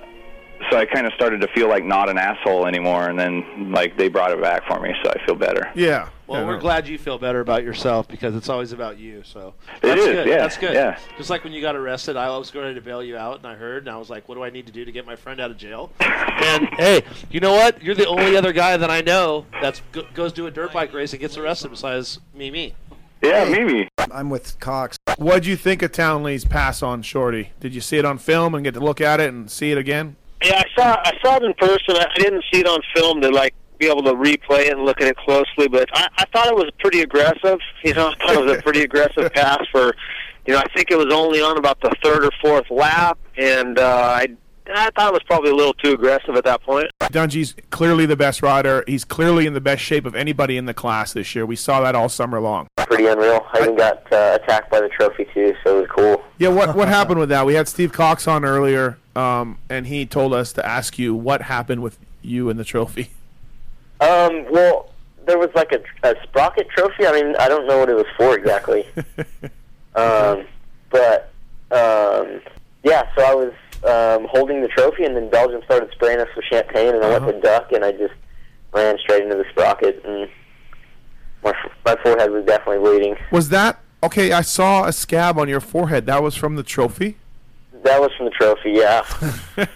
[0.72, 3.96] so I kind of started to feel like not an asshole anymore, and then like
[3.98, 5.72] they brought it back for me, so I feel better.
[5.76, 6.10] Yeah.
[6.26, 9.24] Well, we're glad you feel better about yourself because it's always about you.
[9.24, 10.28] So It that's is, good.
[10.28, 10.74] yeah, That's good.
[10.74, 11.00] yeah.
[11.18, 13.56] Just like when you got arrested, I was going to bail you out, and I
[13.56, 15.40] heard, and I was like, "What do I need to do to get my friend
[15.40, 17.82] out of jail?" and hey, you know what?
[17.82, 20.92] You're the only other guy that I know that go- goes to a dirt bike
[20.92, 22.76] race and gets arrested besides me, me.
[23.22, 23.88] Yeah, Mimi.
[24.12, 24.98] I'm with Cox.
[25.18, 27.52] What'd you think of Townley's pass on Shorty?
[27.60, 29.78] Did you see it on film and get to look at it and see it
[29.78, 30.16] again?
[30.44, 31.96] Yeah, I saw I saw it in person.
[31.96, 34.86] I I didn't see it on film to like be able to replay it and
[34.86, 37.60] look at it closely, but I, I thought it was pretty aggressive.
[37.84, 39.96] You know, I thought it was a pretty aggressive pass for.
[40.46, 43.78] You know, I think it was only on about the third or fourth lap, and
[43.78, 44.28] uh, I
[44.74, 46.90] I thought it was probably a little too aggressive at that point.
[47.04, 48.84] Dungey's clearly the best rider.
[48.88, 51.46] He's clearly in the best shape of anybody in the class this year.
[51.46, 52.68] We saw that all summer long.
[52.78, 53.46] Pretty unreal.
[53.54, 56.24] I even got uh, attacked by the trophy too, so it was cool.
[56.38, 57.46] Yeah, what what happened with that?
[57.46, 61.44] We had Steve Cox on earlier, um, and he told us to ask you what
[61.44, 63.12] happened with you and the trophy.
[64.00, 64.92] Um, well,
[65.26, 67.06] there was like a, a sprocket trophy.
[67.06, 68.86] I mean, I don't know what it was for exactly.
[69.96, 70.46] um,
[70.90, 71.32] but
[71.72, 72.42] um,
[72.84, 73.54] yeah, so I was
[73.88, 77.26] um, holding the trophy, and then Belgium started spraying us with champagne, and I went
[77.34, 78.14] to duck, and I just
[78.74, 80.30] ran straight into the sprocket, and
[81.44, 81.54] my
[81.86, 83.16] my forehead was definitely bleeding.
[83.32, 84.32] Was that okay?
[84.32, 86.06] I saw a scab on your forehead.
[86.06, 87.18] That was from the trophy.
[87.84, 89.06] That was from the trophy, yeah.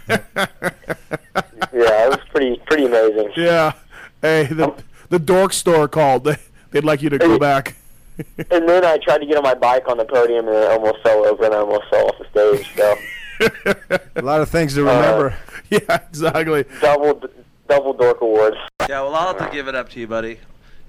[1.72, 3.32] yeah, it was pretty pretty amazing.
[3.38, 3.74] Yeah.
[4.22, 4.74] Hey, the
[5.10, 6.26] the dork store called.
[6.26, 6.38] They,
[6.72, 7.76] they'd like you to go back.
[8.18, 11.02] and then I tried to get on my bike on the podium, and I almost
[11.02, 12.76] fell over, and I almost fell off the stage.
[12.76, 12.96] So
[14.16, 15.38] A lot of things to Uh, remember.
[15.70, 16.66] yeah, exactly.
[16.82, 17.22] double
[17.68, 18.58] double dork awards.
[18.82, 20.40] Yeah, well, I'll have to give it up to you, buddy.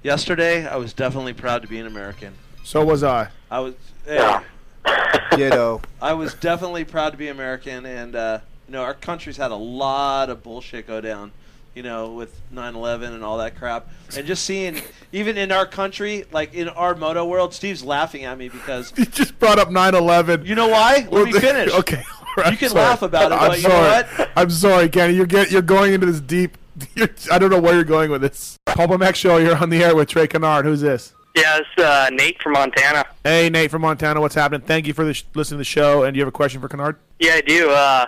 [0.03, 2.33] Yesterday, I was definitely proud to be an American.
[2.63, 3.29] So was I.
[3.49, 3.75] I was.
[4.05, 4.39] Hey,
[5.35, 5.81] Ditto.
[6.01, 9.55] I was definitely proud to be American, and uh, you know, our country's had a
[9.55, 11.31] lot of bullshit go down.
[11.75, 14.79] You know, with 9/11 and all that crap, and just seeing,
[15.11, 19.05] even in our country, like in our moto world, Steve's laughing at me because he
[19.05, 20.45] just brought up 9/11.
[20.45, 21.07] You know why?
[21.09, 21.73] Let me finish.
[21.73, 22.03] okay.
[22.37, 22.81] All right, You can sorry.
[22.85, 24.03] laugh about it, I'm but you know sorry.
[24.17, 24.29] what?
[24.35, 25.13] I'm sorry, Kenny.
[25.13, 26.57] You're get, you're going into this deep.
[26.95, 28.57] You're, I don't know where you're going with this.
[28.65, 29.37] Pulp MX Show.
[29.37, 30.65] You're on the air with Trey Canard.
[30.65, 31.13] Who's this?
[31.35, 33.05] Yeah, it's uh, Nate from Montana.
[33.23, 34.19] Hey, Nate from Montana.
[34.19, 34.61] What's happening?
[34.61, 36.01] Thank you for the sh- listening to the show.
[36.03, 36.95] And do you have a question for Canard?
[37.19, 37.69] Yeah, I do.
[37.69, 38.07] Uh,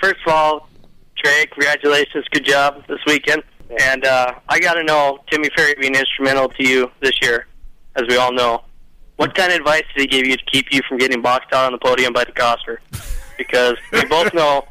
[0.00, 0.68] first of all,
[1.18, 2.24] Trey, congratulations.
[2.30, 3.42] Good job this weekend.
[3.82, 7.46] And uh, I got to know, Timmy Ferry being instrumental to you this year,
[7.96, 8.62] as we all know.
[9.16, 11.66] What kind of advice did he give you to keep you from getting boxed out
[11.66, 12.78] on the podium by DeCoster?
[13.36, 14.66] Because we both know,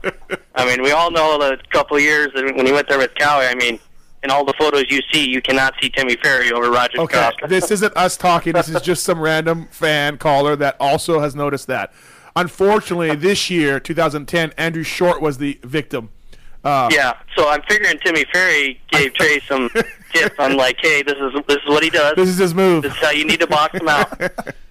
[0.56, 3.14] I mean, we all know the couple of years that when he went there with
[3.16, 3.80] Cowie, I mean,
[4.24, 7.70] in all the photos you see, you cannot see Timmy Ferry over Roger Okay, this
[7.72, 8.54] isn't us talking.
[8.54, 11.94] This is just some random fan caller that also has noticed that.
[12.36, 16.10] Unfortunately, this year, 2010, Andrew Short was the victim.
[16.66, 19.70] Uh, yeah, so I'm figuring Timmy Ferry gave Trey some
[20.12, 22.16] tips on like, hey, this is this is what he does.
[22.16, 22.82] This is his move.
[22.82, 24.20] This is how you need to box him out.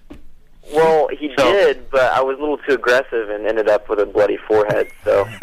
[0.73, 4.05] Well, he did, but I was a little too aggressive and ended up with a
[4.05, 4.89] bloody forehead.
[5.03, 5.25] So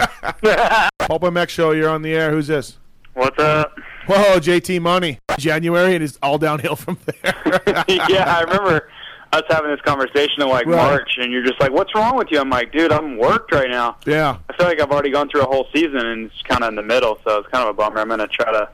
[1.00, 2.30] Pulp MX Show, you're on the air.
[2.32, 2.78] Who's this?
[3.14, 3.76] What's up?
[4.06, 5.18] Whoa, JT Money.
[5.38, 7.60] January, and it's all downhill from there.
[8.08, 8.88] yeah, I remember
[9.32, 10.76] us having this conversation in like Right.
[10.76, 13.70] March, and you're just like, "What's wrong with you?" I'm like, "Dude, I'm worked right
[13.70, 14.38] now." Yeah.
[14.50, 16.74] I feel like I've already gone through a whole season, and it's kind of in
[16.76, 18.00] the middle, so it's kind of a bummer.
[18.00, 18.68] I'm gonna try to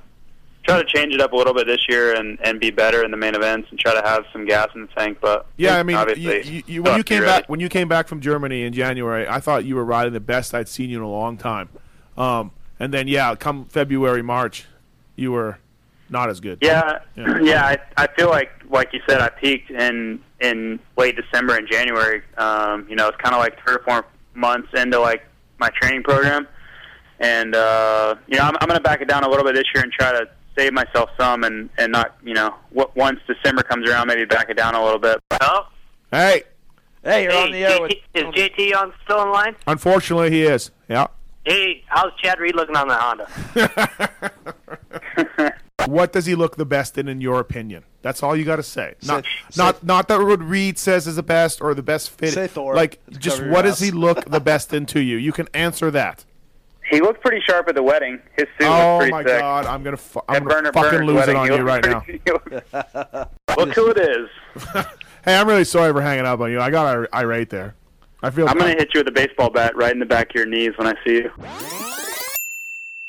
[0.69, 3.11] try to change it up a little bit this year and and be better in
[3.11, 5.19] the main events and try to have some gas in the tank.
[5.21, 7.41] But Yeah, I mean, obviously, you, you, when you came ready.
[7.41, 10.21] back when you came back from Germany in January, I thought you were riding the
[10.21, 11.69] best I'd seen you in a long time.
[12.17, 14.67] Um, and then yeah, come February, March,
[15.17, 15.59] you were
[16.11, 16.59] not as good.
[16.63, 17.39] Yeah, Yeah.
[17.43, 17.65] yeah.
[17.67, 22.23] I, I feel like, like you said, I peaked in in late December and January.
[22.37, 25.25] Um, you know, it's kind of like three or four months into like
[25.59, 26.47] my training program,
[27.19, 29.65] and uh, you know, I'm, I'm going to back it down a little bit this
[29.75, 33.63] year and try to save myself some, and and not, you know, w- once December
[33.63, 35.19] comes around, maybe back it down a little bit.
[35.41, 35.67] Oh,
[36.11, 36.43] Hey,
[37.05, 37.93] hey, you're on the air with.
[38.15, 39.55] Is JT on still in line?
[39.67, 40.71] unfortunately, he is.
[40.89, 41.07] Yeah.
[41.45, 43.29] Hey, how's Chad Reed looking on the Honda?
[45.87, 47.85] What does he look the best in, in your opinion?
[48.03, 48.95] That's all you got to say.
[49.07, 49.31] Not, Say-
[49.63, 52.35] not, not that what Reed says is the best or the best fit.
[52.35, 52.75] Say Thor.
[52.75, 55.17] Like, Just just cover your what does he look the best into you?
[55.17, 56.25] You can answer that.
[56.91, 58.19] He looked pretty sharp at the wedding.
[58.37, 59.13] His suit oh was pretty sick.
[59.13, 59.41] Oh my sick.
[59.41, 61.65] God, I'm gonna, fu- I'm gonna Burner fucking Burns' lose wedding, it on he you
[61.65, 62.91] looked right now.
[63.21, 64.85] pretty- Look who it is.
[65.25, 66.59] Hey, I'm really sorry for hanging up on you.
[66.61, 67.75] I got ir- irate there.
[68.23, 68.49] I feel.
[68.49, 70.71] I'm gonna hit you with a baseball bat right in the back of your knees
[70.79, 71.31] when I see you.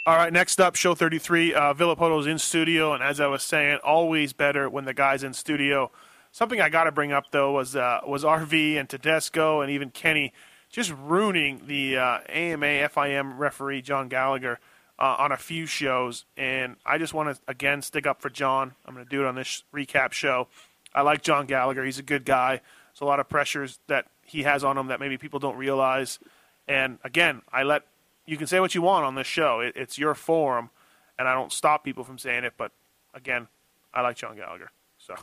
[0.05, 1.53] All right, next up, show 33.
[1.53, 5.33] Uh, Villopoto's in studio, and as I was saying, always better when the guy's in
[5.33, 5.91] studio.
[6.31, 9.91] Something I got to bring up though was uh, was RV and Tedesco and even
[9.91, 10.33] Kenny
[10.69, 14.59] just ruining the uh, AMA FIM referee John Gallagher
[14.97, 18.73] uh, on a few shows, and I just want to again stick up for John.
[18.85, 20.47] I'm going to do it on this recap show.
[20.93, 22.61] I like John Gallagher; he's a good guy.
[22.91, 26.19] There's a lot of pressures that he has on him that maybe people don't realize.
[26.67, 27.83] And again, I let
[28.25, 29.61] you can say what you want on this show.
[29.61, 30.69] It, it's your forum,
[31.17, 32.53] and I don't stop people from saying it.
[32.57, 32.71] But
[33.13, 33.47] again,
[33.93, 34.69] I like John Gallagher.
[34.97, 35.15] So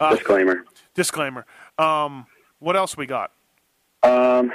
[0.00, 0.64] uh, Disclaimer.
[0.94, 1.44] Disclaimer.
[1.76, 2.26] Um,
[2.60, 3.32] what else we got?
[4.02, 4.52] Um,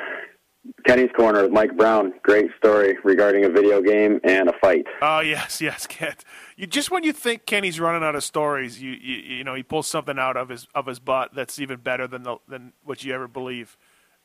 [0.85, 2.13] Kenny's Corner with Mike Brown.
[2.23, 4.85] Great story regarding a video game and a fight.
[5.01, 6.23] Oh yes, yes, Kent.
[6.57, 9.63] You just when you think Kenny's running out of stories, you you, you know he
[9.63, 13.03] pulls something out of his of his butt that's even better than the, than what
[13.03, 13.77] you ever believe.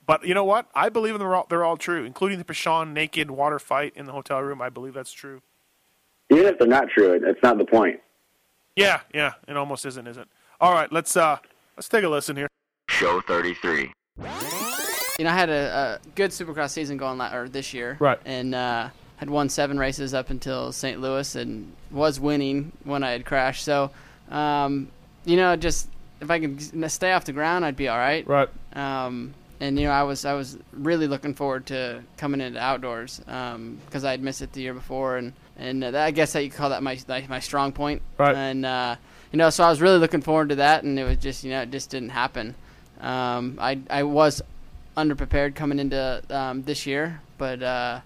[0.06, 0.66] But you know what?
[0.74, 4.12] I believe they're all they're all true, including the Pashon naked water fight in the
[4.12, 4.60] hotel room.
[4.60, 5.40] I believe that's true.
[6.30, 8.00] Even if they're not true, it- it's not the point.
[8.76, 10.26] Yeah, yeah, it almost isn't, is it?
[10.60, 11.38] All right, let's uh
[11.76, 12.48] let's take a listen here.
[12.90, 13.92] Show 33.
[15.18, 18.18] You know, I had a, a good Supercross season going la- or this year, Right.
[18.24, 21.00] And uh, had won seven races up until St.
[21.00, 23.64] Louis, and was winning when I had crashed.
[23.64, 23.90] So,
[24.30, 24.88] um,
[25.24, 25.88] you know, just
[26.20, 28.26] if I could stay off the ground, I'd be all right.
[28.26, 28.48] Right.
[28.74, 33.20] Um, and you know, I was I was really looking forward to coming into outdoors
[33.20, 36.42] because I had missed it the year before, and and uh, that, I guess that
[36.42, 38.02] you could call that my like my strong point.
[38.18, 38.34] Right.
[38.34, 38.96] And uh,
[39.32, 41.50] you know, so I was really looking forward to that, and it was just you
[41.50, 42.56] know it just didn't happen.
[43.00, 44.42] Um, I I was
[44.96, 48.00] underprepared coming into um, this year, but uh,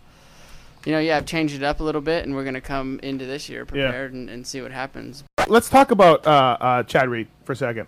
[0.85, 3.27] you know, yeah, I've changed it up a little bit, and we're gonna come into
[3.27, 5.25] this year prepared and, and see what happens.
[5.49, 7.87] Let's talk about uh, uh, Chad Reed for a second.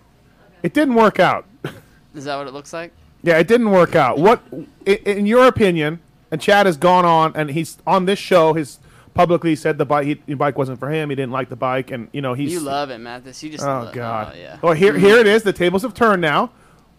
[0.63, 1.45] It didn't work out.
[2.15, 2.91] Is that what it looks like?
[3.23, 4.17] Yeah, it didn't work out.
[4.17, 4.41] What,
[4.87, 5.99] i- in your opinion,
[6.31, 8.53] and Chad has gone on and he's on this show.
[8.53, 8.79] His
[9.13, 11.09] publicly said the bike, he, the bike wasn't for him.
[11.09, 12.51] He didn't like the bike, and you know he's.
[12.51, 13.41] you love it, Matthes.
[13.43, 14.33] You just oh lo- God.
[14.35, 14.57] Oh, yeah.
[14.61, 15.43] Well, here, here it is.
[15.43, 16.51] The tables have turned now.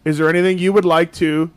[0.05, 1.51] Is there anything you would like to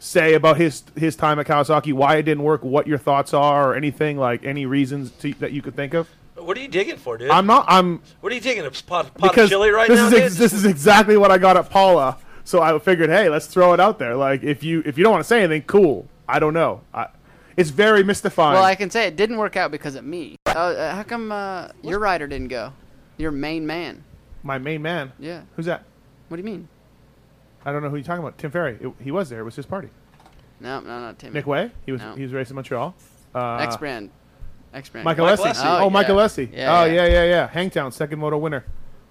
[0.00, 1.92] say about his his time at Kawasaki?
[1.92, 2.64] Why it didn't work?
[2.64, 6.08] What your thoughts are, or anything like any reasons to, that you could think of?
[6.34, 7.30] What are you digging for, dude?
[7.30, 7.66] I'm not.
[7.68, 8.64] I'm What are you digging?
[8.66, 10.22] A pot, pot because of chili right this now, is dude?
[10.22, 12.16] ex- this is exactly what I got at Paula.
[12.44, 14.16] So I figured, hey, let's throw it out there.
[14.16, 16.08] Like if you if you don't want to say anything, cool.
[16.26, 16.80] I don't know.
[16.94, 17.08] I,
[17.56, 18.54] it's very mystifying.
[18.54, 20.36] Well, I can say it didn't work out because of me.
[20.46, 22.72] Uh, uh, how come uh, your rider didn't go?
[23.18, 24.02] Your main man.
[24.42, 25.12] My main man.
[25.18, 25.42] Yeah.
[25.56, 25.84] Who's that?
[26.28, 26.68] What do you mean?
[27.64, 28.38] I don't know who you're talking about.
[28.38, 28.78] Tim Ferry.
[28.80, 29.40] It- he was there.
[29.40, 29.88] It was his party.
[30.60, 31.32] No, no, not Tim.
[31.32, 31.70] Nick Wey.
[31.86, 32.14] He was No.
[32.14, 32.94] he was racing Montreal.
[33.34, 34.10] Uh, X brand.
[34.74, 35.04] X brand.
[35.04, 35.52] Mike Alessi.
[35.64, 35.88] Oh, yeah.
[35.88, 36.48] Mike Alessi.
[36.52, 36.92] Yeah, oh yeah.
[36.92, 37.46] yeah, yeah, yeah.
[37.48, 38.64] Hangtown second moto winner.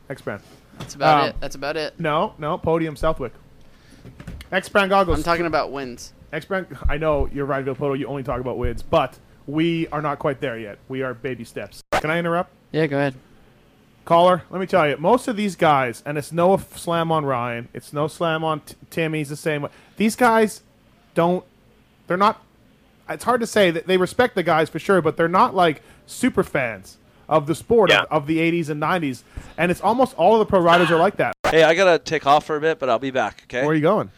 [0.10, 0.42] X brand.
[0.78, 1.36] That's about Um, it.
[1.40, 2.00] That's about it.
[2.00, 2.58] No, no.
[2.58, 3.34] Podium Southwick.
[4.52, 5.18] X brand goggles.
[5.18, 6.14] I'm talking about wins.
[6.32, 6.68] X brand.
[6.88, 7.98] I know you're Ryan Villopoto.
[7.98, 10.78] You only talk about wins, but we are not quite there yet.
[10.88, 11.82] We are baby steps.
[11.94, 12.52] Can I interrupt?
[12.72, 13.16] Yeah, go ahead.
[14.10, 17.68] Caller, let me tell you, most of these guys, and it's no slam on Ryan,
[17.76, 19.20] it's no slam on t- Timmy.
[19.20, 19.70] He's the same way.
[19.98, 20.64] These guys
[21.14, 21.46] don't.
[22.08, 22.42] They're not.
[23.08, 25.84] It's hard to say that they respect the guys for sure, but they're not like
[26.08, 26.98] super fans
[27.28, 29.22] of the sport of, of the '80s and '90s.
[29.60, 31.36] And it's almost all of the pro riders are like that.
[31.48, 33.44] Hey, I gotta take off for a bit, but I'll be back.
[33.44, 33.62] Okay.
[33.62, 34.10] Where are you going?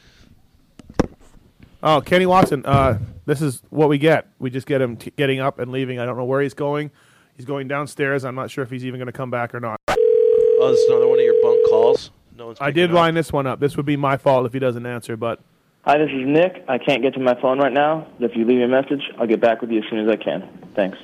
[1.84, 2.66] Oh, Kenny Watson.
[2.66, 4.28] Uh, this is what we get.
[4.40, 6.00] We just get him t- getting up and leaving.
[6.00, 6.92] I don't know where he's going.
[7.38, 8.24] He's going downstairs.
[8.26, 9.80] I'm not sure if he's even going to come back or not.
[9.88, 12.12] Oh, this is another one of your bunk calls.
[12.38, 12.58] No one's.
[12.62, 12.96] I did up.
[12.96, 13.60] line this one up.
[13.60, 15.40] This would be my fault if he doesn't answer, but
[15.84, 16.64] Hi, this is Nick.
[16.68, 19.02] I can't get to my phone right now, but if you leave me a message,
[19.18, 20.48] I'll get back with you as soon as I can.
[20.76, 21.00] Thanks.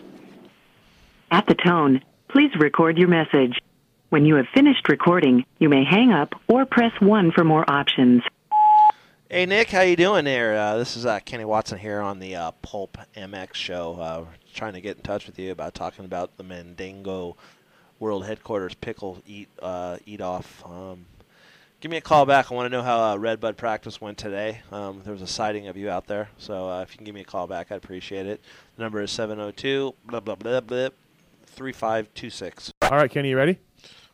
[1.31, 3.57] At the tone, please record your message.
[4.09, 8.21] When you have finished recording, you may hang up or press 1 for more options.
[9.29, 10.57] Hey Nick, how you doing there?
[10.57, 14.27] Uh, this is uh, Kenny Watson here on the uh, Pulp MX show.
[14.57, 17.37] We're trying to get in touch with you about talking about the Mandingo
[17.99, 20.63] World Headquarters pickle eat uh, eat off.
[20.65, 21.05] Um,
[21.79, 22.51] give me a call back.
[22.51, 24.61] I want to know how uh, Red Bud practice went today.
[24.71, 27.13] Um, there was a sighting of you out there, so uh, if you can give
[27.13, 28.41] me a call back, I'd appreciate it.
[28.77, 30.89] The number is seven zero two blah blah blah blah
[31.45, 32.73] three five two six.
[32.81, 33.59] all right, Kenny, you ready?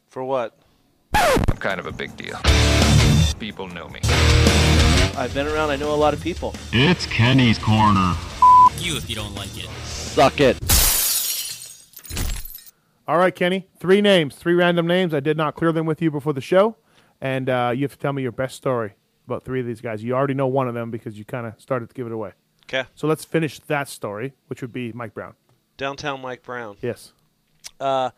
[0.10, 0.58] For what?
[1.14, 2.38] I'm kind of a big deal.
[3.40, 4.02] People know me.
[5.16, 5.70] I've been around.
[5.70, 6.54] I know a lot of people.
[6.74, 8.14] It's Kenny's Corner.
[8.78, 9.70] you if you don't like it.
[10.14, 10.58] Suck it.
[13.08, 13.67] All right, Kenny.
[13.80, 15.14] Three names, three random names.
[15.14, 16.77] I did not clear them with you before the show,
[17.19, 18.93] and uh, you have to tell me your best story
[19.27, 20.03] about three of these guys.
[20.03, 22.32] You already know one of them because you kind of started to give it away.
[22.66, 22.88] Okay.
[22.95, 25.33] So let's finish that story, which would be Mike Brown.
[25.77, 26.77] Downtown Mike Brown.
[26.82, 27.11] Yes.
[27.80, 28.11] Uh,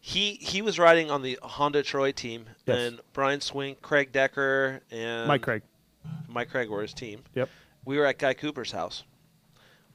[0.00, 2.78] he he was riding on the Honda Troy team, Yes.
[2.78, 5.62] and Brian Swink, Craig Decker, and Mike Craig.
[6.28, 7.20] Mike Craig were his team.
[7.34, 7.50] Yep.
[7.84, 9.04] We were at Guy Cooper's house.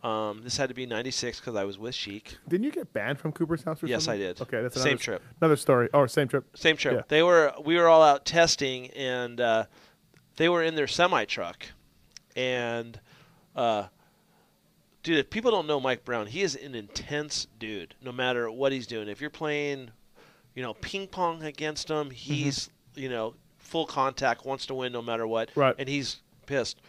[0.05, 2.35] Um, this had to be '96 because I was with Sheak.
[2.47, 3.81] Didn't you get banned from Cooper's house?
[3.81, 4.21] Or Yes, something?
[4.21, 4.41] I did.
[4.41, 5.23] Okay, that's Same another, trip.
[5.41, 5.89] Another story.
[5.93, 6.45] Oh, same trip.
[6.55, 6.93] Same trip.
[6.95, 7.01] Yeah.
[7.07, 9.65] They were we were all out testing, and uh,
[10.35, 11.65] they were in their semi truck,
[12.35, 12.99] and
[13.55, 13.85] uh,
[15.01, 17.95] dude, if people don't know Mike Brown, he is an intense dude.
[17.99, 19.89] No matter what he's doing, if you're playing,
[20.53, 25.01] you know, ping pong against him, he's you know full contact, wants to win no
[25.01, 25.73] matter what, Right.
[25.79, 26.79] and he's pissed.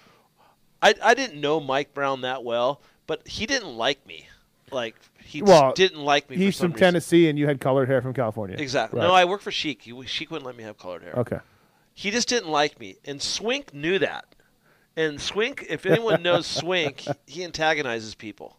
[0.83, 4.26] I I didn't know Mike Brown that well, but he didn't like me.
[4.70, 6.36] Like he well, didn't like me.
[6.36, 6.81] He's from reason.
[6.81, 8.57] Tennessee, and you had colored hair from California.
[8.59, 9.01] Exactly.
[9.01, 9.07] Right.
[9.07, 9.83] No, I work for Sheak.
[9.83, 11.15] He, Sheak wouldn't let me have colored hair.
[11.15, 11.39] Okay.
[11.94, 14.26] He just didn't like me, and Swink knew that.
[14.97, 18.59] And Swink, if anyone knows Swink, he- he antagonizes people.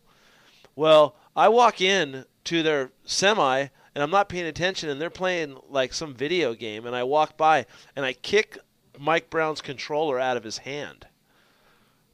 [0.75, 5.57] Well, I walk in to their semi, and I'm not paying attention, and they're playing
[5.69, 8.57] like some video game, and I walk by, and I kick
[8.99, 11.07] Mike Brown's controller out of his hand.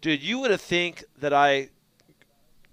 [0.01, 1.69] Dude, you would have think that I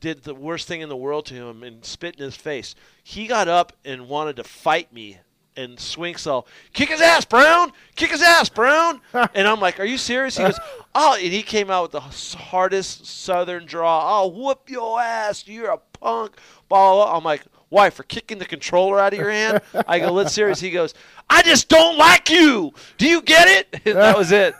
[0.01, 2.75] did the worst thing in the world to him and spit in his face.
[3.03, 5.19] He got up and wanted to fight me
[5.57, 7.73] and Swinks all, kick his ass, Brown!
[7.97, 9.01] Kick his ass, Brown!
[9.35, 10.37] and I'm like, are you serious?
[10.37, 10.59] He goes,
[10.95, 12.01] oh, and he came out with the
[12.39, 14.07] hardest southern draw.
[14.07, 15.47] I'll whoop your ass.
[15.47, 16.37] You're a punk.
[16.69, 17.17] Blah, blah, blah.
[17.17, 17.89] I'm like, why?
[17.91, 19.63] For kicking the controller out of your hand?
[19.89, 20.61] I go, let's serious.
[20.61, 20.93] He goes,
[21.31, 22.75] I just don't like you.
[22.99, 23.81] Do you get it?
[23.87, 24.55] And that was it.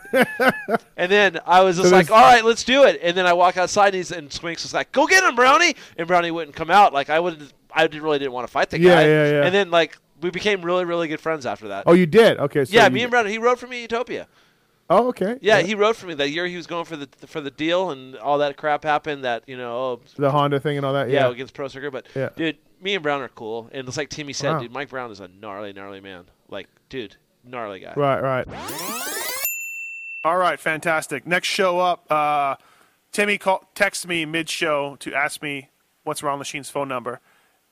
[0.97, 2.99] And then I was just So like, all right, let's do it.
[3.03, 5.75] And then I walk outside, and, he's, and Swinks was like, go get him, Brownie.
[5.97, 6.93] And Brownie wouldn't come out.
[6.93, 7.53] Like I wouldn't.
[7.73, 9.07] I really didn't want to fight the Yeah, guy.
[9.07, 9.45] yeah, yeah.
[9.45, 11.83] And then like we became really, really good friends after that.
[11.87, 12.37] Oh, you did.
[12.39, 12.65] Okay.
[12.65, 13.31] So yeah, me and Brownie.
[13.31, 14.27] He wrote for me Utopia.
[14.93, 15.37] Oh, okay.
[15.41, 16.45] Yeah, he wrote for me that year.
[16.47, 19.23] He was going for the for the deal, and all that crap happened.
[19.23, 21.09] That you know, oh, the Honda thing and all that.
[21.09, 21.31] yeah, Yeah.
[21.31, 21.91] against Pro Circuit.
[21.91, 22.29] But Yeah.
[22.35, 24.59] dude, me and Brown are cool, and it's like Timmy said, Wow.
[24.59, 24.71] dude.
[24.71, 26.25] Mike Brown is a gnarly, gnarly man.
[26.49, 27.93] Like, dude, gnarly guy.
[27.95, 28.21] Right.
[28.21, 28.47] Right.
[30.23, 31.25] All right, fantastic.
[31.25, 32.55] Next show up, uh,
[33.11, 35.69] Timmy call, texts me mid-show to ask me
[36.03, 37.19] what's Ron Lechien's phone number,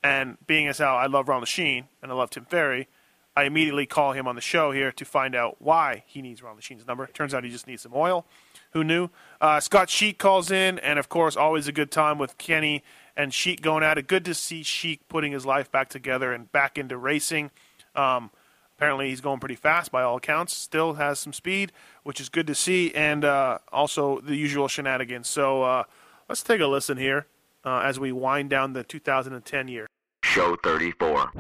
[0.04, 2.88] and being as how I love Ron Lechien and I love Tim Ferry,
[3.36, 6.58] I immediately call him on the show here to find out why he needs Ron
[6.58, 7.08] Lechien's number.
[7.08, 8.26] Turns out he just needs some oil.
[8.72, 9.10] Who knew?
[9.42, 12.84] Uh, Scott Sheak calls in, and of course, always a good time with Kenny
[13.16, 14.08] and Sheak going at it.
[14.08, 17.52] Good to see Sheak putting his life back together and back into racing.
[17.96, 18.30] Um,
[18.78, 20.56] apparently, he's going pretty fast by all accounts.
[20.56, 21.72] Still has some speed,
[22.04, 25.28] which is good to see, and uh, also the usual shenanigans.
[25.28, 25.84] So uh,
[26.28, 27.26] let's take a listen here
[27.64, 29.88] uh, as we wind down the 2010 year.
[30.24, 31.32] Show 34.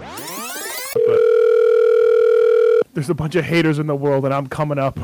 [2.99, 4.99] There's a bunch of haters in the world, and I'm coming up.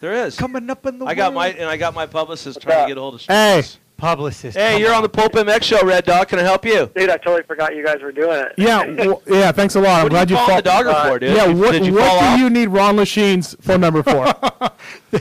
[0.00, 1.04] There is coming up in the.
[1.04, 3.20] I got my and I got my publicist trying to get a hold of.
[3.20, 3.62] Hey,
[3.98, 4.56] publicist.
[4.56, 6.28] Hey, you're on the Pulp MX show, Red Dog.
[6.28, 6.90] Can I help you?
[6.96, 8.54] Dude, I totally forgot you guys were doing it.
[8.56, 9.52] Yeah, well, yeah.
[9.52, 9.98] Thanks a lot.
[9.98, 11.36] I'm What glad you you calling fought- the dogger for, dude?
[11.36, 12.38] Yeah, what, did you what fall do off?
[12.40, 14.32] you need Ron Lechien's phone number for?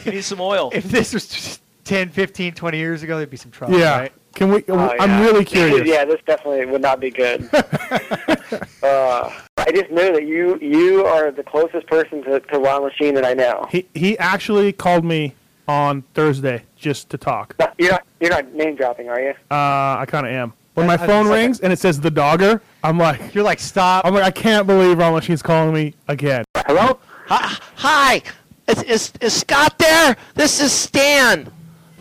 [0.06, 0.72] You need some oil.
[0.74, 3.78] If this was 10, 15, 20 years ago, there'd be some trouble.
[3.78, 3.98] yeah.
[4.00, 4.14] Right?
[4.36, 4.64] Can we?
[4.68, 5.22] Oh, I'm yeah.
[5.24, 5.88] really curious.
[5.88, 7.50] yeah, this definitely would not be good.
[7.54, 13.16] uh, I just know that you you are the closest person to, to Ron Lechien
[13.16, 13.66] that I know.
[13.72, 15.34] He he actually called me
[15.68, 17.56] on Thursday just to talk.
[17.80, 19.32] You're not you're not name dropping, are you?
[19.50, 20.54] Uh, I kind of am.
[20.76, 21.44] When my I- I- phone okay.
[21.44, 24.06] rings and it says the dogger, I'm like, You're like, stop.
[24.06, 26.44] I'm like, I can't believe Ron Lechien's calling me again.
[26.68, 27.00] Hello?
[27.28, 28.22] Hi,
[28.68, 30.16] is, is, is Scott there?
[30.36, 31.52] This is Stan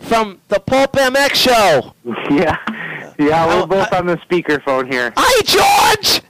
[0.05, 1.93] from the Pulp MX show.
[2.31, 2.57] Yeah,
[3.19, 5.13] yeah, we're both on the speakerphone here.
[5.15, 6.21] Hi, George.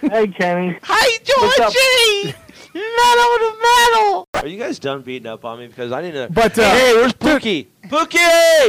[0.00, 0.78] Hey, Kenny.
[0.82, 2.34] Hi, Georgie.
[2.74, 4.28] metal to metal.
[4.34, 5.66] Are you guys done beating up on me?
[5.68, 6.28] Because I need to.
[6.30, 7.66] But, uh, hey, where's Pookie?
[7.84, 8.16] Pookie!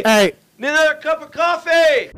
[0.06, 2.12] Hey, Need another cup of coffee.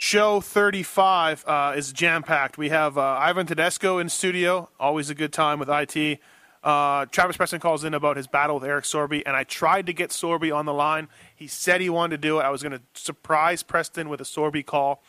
[0.00, 2.58] Show 35 uh, is jam packed.
[2.58, 4.68] We have uh, Ivan Tedesco in studio.
[4.80, 6.18] Always a good time with IT.
[6.62, 9.92] Uh, Travis Preston calls in about his battle with Eric Sorby, and I tried to
[9.92, 11.08] get Sorby on the line.
[11.34, 12.42] He said he wanted to do it.
[12.42, 15.02] I was going to surprise Preston with a Sorby call,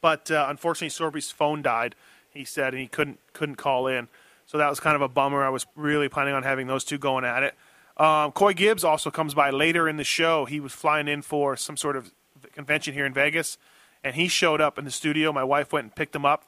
[0.00, 1.94] but uh, unfortunately, Sorby's phone died.
[2.30, 4.08] He said, and he couldn't couldn't call in.
[4.46, 5.42] So that was kind of a bummer.
[5.42, 7.54] I was really planning on having those two going at it.
[7.96, 10.44] Um, Coy Gibbs also comes by later in the show.
[10.44, 12.12] He was flying in for some sort of
[12.52, 13.58] convention here in Vegas,
[14.04, 15.32] and he showed up in the studio.
[15.32, 16.44] My wife went and picked him up,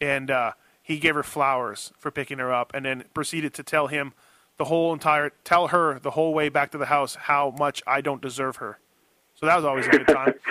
[0.00, 0.52] and uh,
[0.88, 4.14] he gave her flowers for picking her up, and then proceeded to tell him
[4.56, 8.00] the whole entire, tell her the whole way back to the house how much I
[8.00, 8.78] don't deserve her.
[9.34, 10.34] So that was always a good time.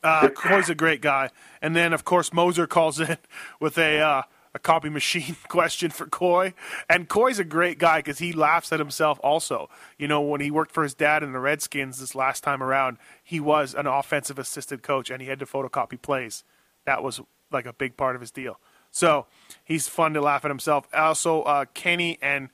[0.00, 1.28] Uh, Coy's a great guy.
[1.60, 3.16] And then, of course, Moser calls in
[3.60, 4.22] with a uh,
[4.54, 6.54] a copy machine question for Coy.
[6.88, 9.68] And Coy's a great guy because he laughs at himself also.
[9.98, 12.98] You know, when he worked for his dad in the Redskins this last time around,
[13.24, 16.44] he was an offensive assistant coach and he had to photocopy plays.
[16.86, 18.60] That was like a big part of his deal.
[18.90, 19.26] So
[19.64, 20.86] he's fun to laugh at himself.
[20.92, 22.48] Also, uh, Kenny and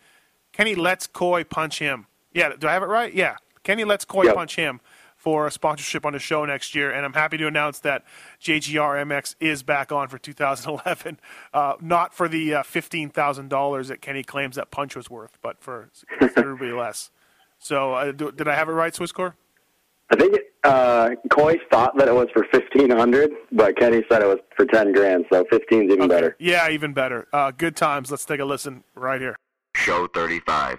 [0.52, 2.06] Kenny lets Coy punch him.
[2.32, 3.12] Yeah, do I have it right?
[3.12, 4.34] Yeah, Kenny lets Coy Yep.
[4.34, 4.80] punch him
[5.16, 8.04] for a sponsorship on the show next year, and I'm happy to announce that
[8.42, 11.18] JGRMX is back on for 2011.
[11.54, 15.38] Uh, not for the uh, fifteen thousand dollars that Kenny claims that punch was worth,
[15.42, 17.10] but for considerably less.
[17.58, 19.34] So, uh, do, did I have it right, Swisscore?
[20.10, 24.22] I think it, uh, Coy thought that it was for fifteen hundred, but Kenny said
[24.22, 25.24] it was for ten grand.
[25.32, 26.36] So fifteen's even better.
[26.38, 27.26] Yeah, even better.
[27.32, 28.10] Uh, good times.
[28.10, 29.36] Let's take a listen right here.
[29.76, 30.78] Show 35.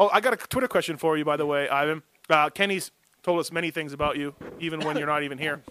[0.00, 2.02] Oh, I got a Twitter question for you, by the way, Ivan.
[2.28, 2.90] Uh, Kenny's
[3.22, 5.62] told us many things about you, even when you're not even here.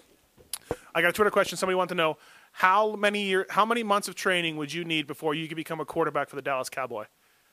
[0.94, 1.56] I got a Twitter question.
[1.56, 2.18] Somebody wanted to know
[2.52, 5.80] how many year, how many months of training would you need before you could become
[5.80, 7.04] a quarterback for the Dallas Cowboy?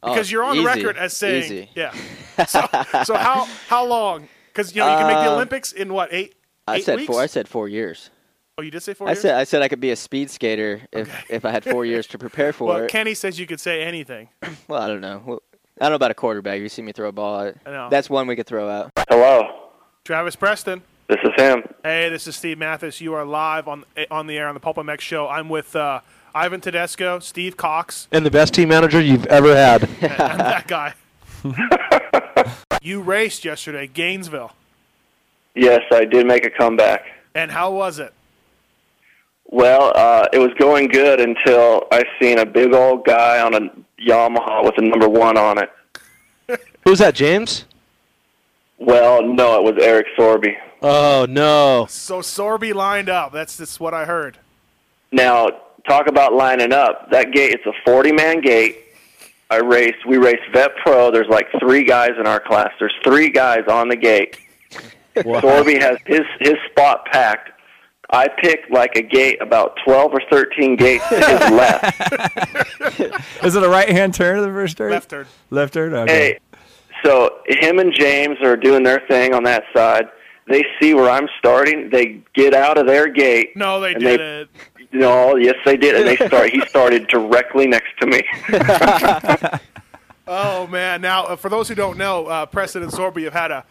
[0.01, 0.65] Oh, Because you're on easy.
[0.65, 1.69] record as saying, Easy.
[1.75, 1.93] yeah.
[2.47, 2.67] So,
[3.05, 4.27] so how how long?
[4.55, 6.35] Because you know you can make the Uh, Olympics in what eight?
[6.67, 7.07] I eight said weeks?
[7.11, 7.21] four.
[7.21, 8.09] I said four years.
[8.57, 9.21] Oh, you did say four I years.
[9.21, 12.07] said I said I could be a speed skater if if I had four years
[12.07, 12.89] to prepare for well, it.
[12.89, 14.29] Kenny says you could say anything.
[14.69, 15.21] well, I don't know.
[15.25, 15.41] Well,
[15.81, 16.61] I don't know about a quarterback.
[16.61, 17.37] You see me throw a ball.
[17.39, 17.89] I, I know.
[17.89, 18.91] That's one we could throw out.
[19.09, 19.71] Hello,
[20.05, 20.81] Travis Preston.
[21.09, 21.63] this is him.
[21.83, 23.01] Hey, this is Steve Matthes.
[23.01, 25.27] You are live on on the air on the Pulp MX show.
[25.27, 25.99] I'm with uh,
[26.33, 29.83] Ivan Tedesco, Steve Cox, And the best team manager you've ever had.
[30.01, 30.93] and that guy.
[32.81, 34.51] you raced yesterday, Gainesville,
[35.57, 37.05] Yes, I did make a comeback.
[37.33, 38.13] and how was it?
[39.47, 43.59] Well, uh, it was going good until I seen a big old guy on a
[44.01, 45.69] Yamaha with a number one on it.
[46.83, 47.65] Who's that, James?
[48.79, 50.55] Well, no, it was Eric Sorby.
[50.81, 51.85] Oh no.
[51.89, 53.31] So Sorby lined up.
[53.31, 54.37] That's just what I heard.
[55.11, 55.49] Now,
[55.87, 57.09] talk about lining up.
[57.11, 58.79] That gate, it's a 40 man gate.
[59.49, 61.11] I raced, we raced Vet Pro.
[61.11, 62.71] There's like three guys in our class.
[62.79, 64.39] There's three guys on the gate.
[65.15, 67.51] Sorby has his, his spot packed.
[68.09, 73.43] I picked like a gate about 12 or 13 gates to his left.
[73.43, 74.91] Is it a right hand turn to the first turn?
[74.91, 75.25] Left turn.
[75.49, 75.93] Left turn?
[75.93, 76.13] Okay.
[76.13, 76.39] Hey,
[77.03, 80.05] so him and James are doing their thing on that side.
[80.47, 81.89] They see where I'm starting.
[81.89, 83.55] They get out of their gate.
[83.55, 84.49] No, they and didn't.
[84.95, 86.49] No, yes, they did, and they start.
[86.49, 88.23] he started directly next to me.
[90.27, 91.01] Oh man!
[91.01, 93.63] Now, uh, for those who don't know, uh, Preston and Sorby have had a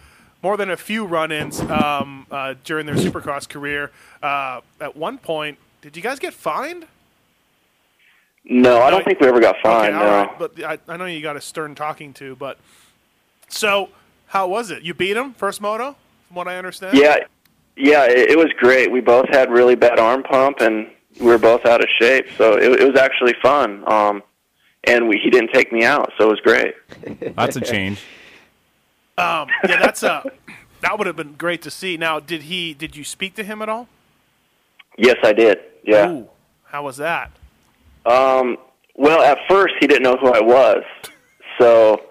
[0.42, 3.90] more than a few run-ins um, uh, during their Supercross career.
[4.22, 6.86] Uh, at one point, did you guys get fined?
[8.44, 9.94] No, I don't think we ever got fined.
[9.94, 10.10] okay, no.
[10.10, 10.38] all right.
[10.38, 12.36] But I, I know you got a stern talking to.
[12.36, 12.58] But
[13.48, 13.88] so,
[14.26, 14.82] how was it?
[14.82, 15.96] You beat him first moto,
[16.28, 16.96] from what I understand.
[16.96, 17.16] Yeah,
[17.74, 18.92] yeah, it, it was great.
[18.92, 20.88] We both had really bad arm pump, and
[21.20, 22.26] we were both out of shape.
[22.36, 23.84] So it, it was actually fun.
[23.90, 24.22] Um,
[24.84, 26.74] and we, he didn't take me out, so it was great.
[27.36, 28.02] That's a change.
[29.16, 30.24] Um, yeah, that's a
[30.80, 31.96] that would have been great to see.
[31.96, 32.74] Now, did he?
[32.74, 33.86] Did you speak to him at all?
[34.98, 35.60] Yes, I did.
[35.84, 36.10] Yeah.
[36.10, 36.28] Ooh,
[36.64, 37.30] how was that?
[38.04, 38.58] Um,
[38.96, 40.82] well, at first he didn't know who I was.
[41.60, 42.02] So,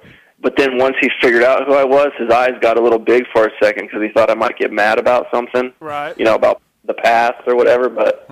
[0.41, 3.25] but then once he figured out who I was, his eyes got a little big
[3.33, 5.73] for a second because he thought I might get mad about something.
[5.81, 6.17] Right.
[6.17, 7.89] You know, about the past or whatever.
[7.89, 8.29] But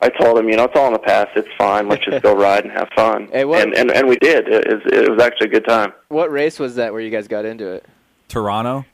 [0.00, 1.30] I told him, you know, it's all in the past.
[1.36, 1.88] It's fine.
[1.88, 3.28] Let's just go ride and have fun.
[3.32, 4.46] Hey, what- and, and and we did.
[4.48, 5.92] It, was it was actually a good time.
[6.08, 7.84] What race was that where you guys got into it?
[8.28, 8.84] Toronto?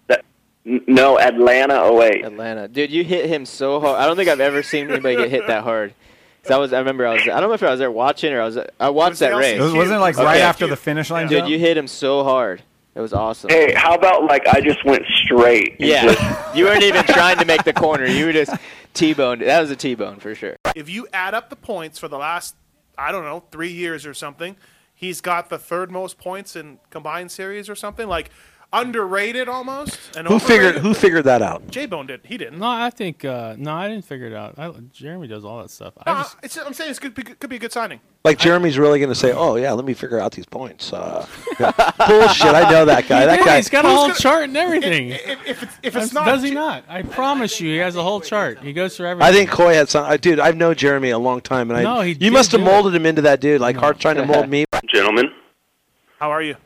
[0.66, 2.24] N- No, Atlanta 08.
[2.24, 2.68] Atlanta.
[2.68, 3.98] Dude, you hit him so hard.
[4.00, 5.92] I don't think I've ever seen anybody get hit that hard.
[6.42, 8.30] 'Cause I was, I remember I was, I don't know if I was there watching
[8.34, 9.58] or I was, I watched that race.
[9.58, 11.50] It was- wasn't it like right after the finish line Dude, jump?
[11.50, 12.62] you hit him so hard.
[12.94, 13.50] It was awesome.
[13.50, 15.76] Hey, how about like I just went straight?
[15.80, 18.06] and just- Yeah, you weren't even trying to make the corner.
[18.06, 18.54] You were just
[18.94, 19.42] T-boned.
[19.42, 20.56] That was a T-bone for sure.
[20.76, 22.54] If you add up the points for the last,
[22.96, 24.56] I don't know, three years or something,
[24.94, 28.30] he's got the third most points in combined series or something like
[28.80, 29.98] underrated almost.
[30.16, 31.66] And Who figured who figured that out?
[31.68, 32.20] J Bone did.
[32.24, 32.58] He didn't.
[32.58, 34.58] No, I think uh, no, I didn't figure it out.
[34.58, 35.94] I, Jeremy does all that stuff.
[36.06, 38.00] I Uh, just, it's, I'm saying it could be, could be a good signing.
[38.24, 41.26] Like Jeremy's really going to say, "Oh yeah, let me figure out these points." Uh,
[41.60, 41.72] yeah.
[42.06, 42.46] Bullshit!
[42.54, 43.26] I know that guy.
[43.26, 43.44] That did.
[43.44, 43.56] guy.
[43.56, 45.10] He's got a whole gonna- chart and everything.
[45.10, 46.84] If, if it's, if it's Does- not, does he not?
[46.88, 48.60] I promise you, he has a whole chart.
[48.60, 49.30] He goes through everything.
[49.30, 50.04] I think Coy had some.
[50.06, 51.82] I, dude, I've known Jeremy a long time, and I.
[51.82, 52.70] No, he you must have do it.
[52.70, 54.64] molded him into that dude, like Hart trying to mold me.
[54.90, 55.30] Gentlemen,
[56.18, 56.56] How are you?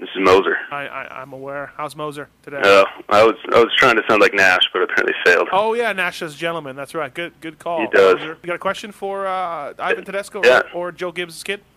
[0.00, 0.56] This is Moser.
[0.70, 1.72] I, I, I'm aware.
[1.76, 2.60] How's Moser today?
[2.62, 5.48] Uh, I was I was trying to sound like Nash, but apparently failed.
[5.52, 6.74] Oh yeah, Nash says gentleman.
[6.74, 7.12] That's right.
[7.12, 7.80] Good good call.
[7.82, 8.14] He does.
[8.16, 8.38] Moser.
[8.42, 10.62] You got a question for uh, Ivan Tedesco Yeah.
[10.74, 11.60] or, or Joe Gibbs' kid?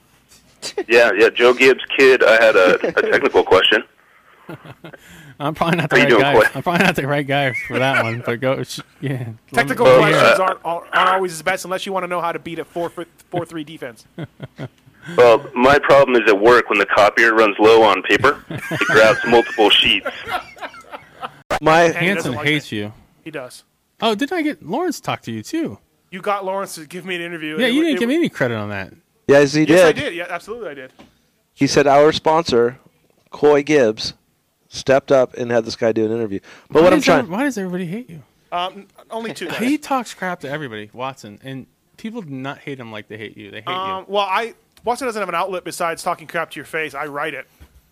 [0.88, 1.28] Yeah, yeah.
[1.30, 2.24] Joe Gibbs' kid.
[2.24, 3.84] I had a, a technical question.
[5.40, 6.34] I'm probably not the How right guy.
[6.34, 6.42] Coy?
[6.56, 8.24] I'm probably not the right guy for that one.
[8.26, 8.64] But go,
[9.02, 9.30] yeah.
[9.52, 12.40] Technical me- questions aren't, aren't always his best unless you want to know how to
[12.40, 12.90] beat a 4
[13.30, 14.06] 4 3 defense.
[15.18, 18.44] Well, my problem is at work when the copier runs low on paper.
[18.50, 20.08] it grabs multiple sheets.
[21.62, 22.94] My Hanson Hanson like hates you.
[23.24, 23.64] He does.
[24.02, 25.78] Oh, didn't I get Lawrence to talk to you too?
[26.12, 27.58] You got Lawrence to give me an interview.
[27.60, 28.94] Yeah, you wa- didn't it give wa- me any credit on that.
[29.28, 30.02] Yes, he Yes, I did.
[30.02, 30.16] did.
[30.16, 30.94] Yeah, absolutely, I did.
[31.54, 32.80] He said our sponsor,
[33.30, 34.14] Coy Gibbs,
[34.68, 36.40] stepped up and had this guy do an interview.
[36.70, 38.24] But Why what I'm does trying, every- why does everybody hate you?
[38.52, 39.48] Um, only two.
[39.48, 39.58] guys.
[39.58, 41.66] He talks crap to everybody, Watson, and
[41.98, 43.50] people do not hate him like they hate you.
[43.50, 46.66] They hate Um, well, I Watson doesn't have an outlet besides talking crap to your
[46.66, 46.94] face.
[46.94, 47.48] I write it.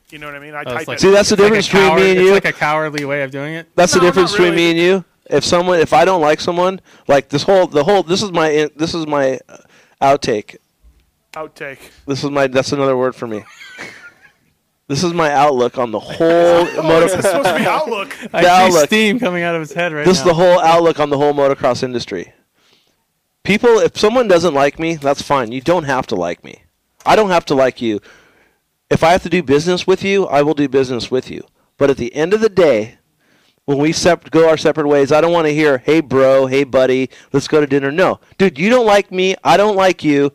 [0.10, 0.54] You know what I mean?
[0.54, 0.62] I.
[0.62, 1.02] Oh, type like, it.
[1.02, 2.22] See, that's the it's like difference between coward- me and you.
[2.22, 2.34] it's you.
[2.34, 3.70] like a cowardly way of doing it.
[3.76, 5.06] that's the difference not between me and you.
[5.30, 8.70] If someone, if I don't like someone, like this whole, the whole, this is my,
[8.76, 9.58] this is my uh,
[10.02, 10.58] outtake.
[11.34, 11.78] outtake.
[12.06, 13.44] This is my, that's another word for me.
[14.90, 16.18] This is my outlook on the whole
[16.68, 17.06] Oh, motor.
[17.06, 18.14] this is supposed to be outlook.
[18.34, 18.86] I The see outlook.
[18.88, 20.22] steam coming out of his head right this now.
[20.22, 22.34] is the whole outlook on the whole motocross industry.
[23.44, 25.54] People, if someone doesn't like me, that's fine.
[25.54, 26.64] You don't have to like me.
[27.06, 28.02] I don't have to like you.
[28.90, 31.44] If I have to do business with you, I will do business with you.
[31.78, 32.98] But at the end of the day,
[33.66, 36.64] when we sep- go our separate ways, I don't want to hear, "Hey, bro, hey,
[36.64, 39.36] buddy, let's go to dinner." No, dude, you don't like me.
[39.44, 40.34] I don't like you.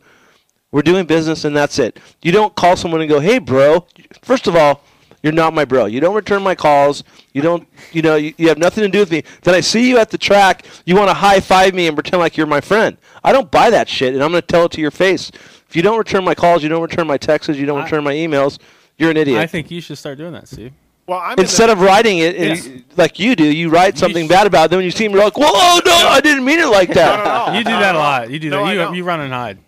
[0.72, 1.98] We're doing business, and that's it.
[2.22, 3.86] You don't call someone and go, "Hey, bro."
[4.22, 4.82] First of all,
[5.26, 5.86] you're not my bro.
[5.86, 7.02] You don't return my calls.
[7.32, 9.24] You don't, you know, you, you have nothing to do with me.
[9.42, 10.64] Then I see you at the track.
[10.84, 12.96] You want to high five me and pretend like you're my friend.
[13.24, 15.32] I don't buy that shit, and I'm going to tell it to your face.
[15.68, 18.04] If you don't return my calls, you don't return my texts, you don't I- return
[18.04, 18.58] my emails,
[18.98, 19.40] you're an idiot.
[19.40, 20.72] I think you should start doing that, Steve.
[21.08, 22.68] Well, I'm Instead of writing it and Yes.
[22.96, 24.68] like you do, you write something bad about it.
[24.70, 25.44] Then when you see me, you're like, "Whoa,
[25.84, 28.30] no, I didn't mean it like that." You do that a lot.
[28.30, 28.90] You do No, that.
[28.90, 29.58] You, you run and hide.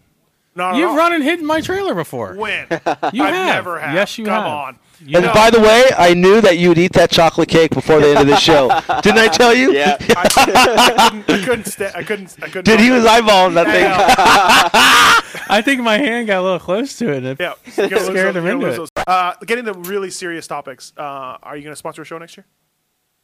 [0.57, 2.35] No, no, You've run and hidden my trailer before.
[2.35, 2.67] When?
[2.71, 2.79] You
[3.23, 3.55] I've have.
[3.55, 3.95] never have.
[3.95, 4.47] Yes, you Come have.
[4.47, 4.79] on.
[5.05, 5.33] You and know.
[5.33, 8.19] by the way, I knew that you would eat that chocolate cake before the end
[8.19, 8.69] of the show.
[9.03, 9.73] Didn't I tell you?
[9.73, 9.97] Yeah.
[10.17, 11.31] I couldn't.
[11.31, 11.65] I couldn't.
[11.67, 12.37] Sta- I couldn't.
[12.43, 12.65] I couldn't.
[12.65, 13.87] Dude, he was eyeballing that thing.
[15.51, 17.25] I think my hand got a little close to it.
[17.25, 18.91] It Yeah, you're scared those- him into gonna it.
[19.07, 20.93] Uh, getting to really serious topics.
[20.97, 22.47] Uh, are you going to sponsor a show next year?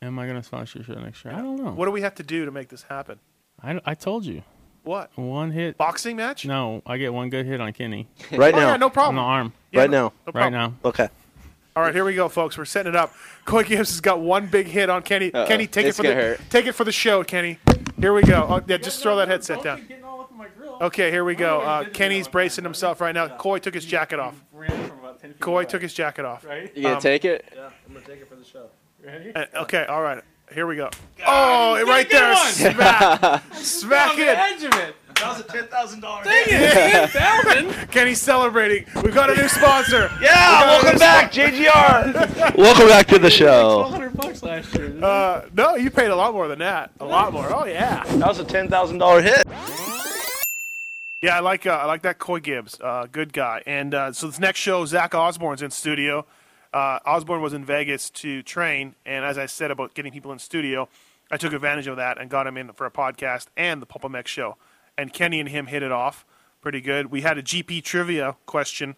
[0.02, 1.34] Am I going to sponsor a show next year?
[1.34, 1.72] I don't know.
[1.72, 3.18] What do we have to do to make this happen?
[3.62, 4.42] I, I told you.
[4.84, 5.10] What?
[5.16, 5.78] One hit.
[5.78, 6.44] Boxing match?
[6.44, 8.06] No, I get one good hit on Kenny.
[8.30, 8.68] Right Oh, now.
[8.68, 9.18] yeah, no problem.
[9.18, 9.52] On the arm.
[9.72, 10.12] Yeah, right no- now.
[10.34, 10.74] no right now.
[10.84, 11.08] Okay.
[11.76, 12.56] All right, here we go, folks.
[12.56, 13.12] We're setting it up.
[13.44, 15.34] Coy Gibbs has got one big hit on Kenny.
[15.34, 15.46] Uh-oh.
[15.46, 16.40] Kenny, take it for the hurt.
[16.48, 17.58] take it for the show, Kenny.
[17.98, 18.46] Here we go.
[18.48, 19.84] Oh, yeah, just throw that headset down.
[20.80, 21.60] Okay, here we go.
[21.62, 23.26] Uh, Kenny's bracing himself right now.
[23.26, 24.40] Coy took his jacket off.
[25.40, 26.46] Coy took his jacket off.
[26.76, 27.44] You gonna Um, take it?
[27.54, 28.66] Yeah, I'm gonna take it for the show.
[29.34, 30.22] uh, okay, all right.
[30.52, 30.90] Here we go.
[31.26, 34.94] Oh, right there, smack, smack it.
[35.16, 36.26] That was a ten thousand dollars.
[36.26, 37.12] Hit.
[37.12, 37.90] Dang it!
[37.90, 38.84] Kenny's celebrating.
[39.02, 40.10] We've got a new sponsor.
[40.20, 42.56] Yeah, We welcome back, spon- JGR.
[42.58, 43.80] Welcome back to the show.
[43.82, 45.02] 100 bucks last year.
[45.04, 46.90] Uh, no, you paid a lot more than that.
[47.00, 47.52] A lot more.
[47.52, 48.04] Oh yeah.
[48.04, 49.46] That was a ten thousand dollar hit.
[51.22, 53.62] Yeah, I like uh, I like that Coy Gibbs, uh, good guy.
[53.66, 56.26] And uh, so this next show, Zach Osborne's in studio.
[56.72, 60.38] Uh, Osborne was in Vegas to train, and as I said about getting people in
[60.38, 60.88] studio,
[61.30, 64.02] I took advantage of that and got him in for a podcast and the Pulp
[64.02, 64.56] MX show.
[64.96, 66.24] And Kenny and him hit it off
[66.64, 67.10] pretty good.
[67.10, 68.96] We had a GP trivia question,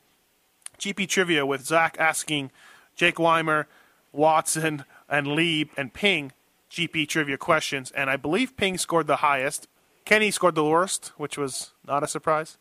[0.78, 2.52] GP trivia with Zach asking
[2.94, 3.66] Jake Weimer,
[4.12, 6.32] Watson, and Lieb and Ping
[6.70, 9.66] GP trivia questions, and I believe Ping scored the highest.
[10.04, 12.56] Kenny scored the worst, which was not a surprise.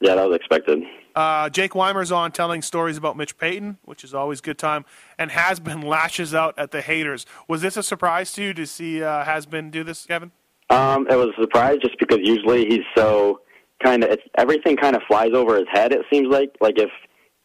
[0.00, 0.82] Yeah, that was expected.
[1.14, 4.86] Uh, Jake Weimer's on telling stories about Mitch Payton, which is always good time,
[5.18, 7.26] and has been lashes out at the haters.
[7.48, 10.32] Was this a surprise to you to see uh, has been do this, Kevin?
[10.72, 13.40] Um, it was a surprise just because usually he's so
[13.82, 15.92] kind of everything kind of flies over his head.
[15.92, 16.90] It seems like like if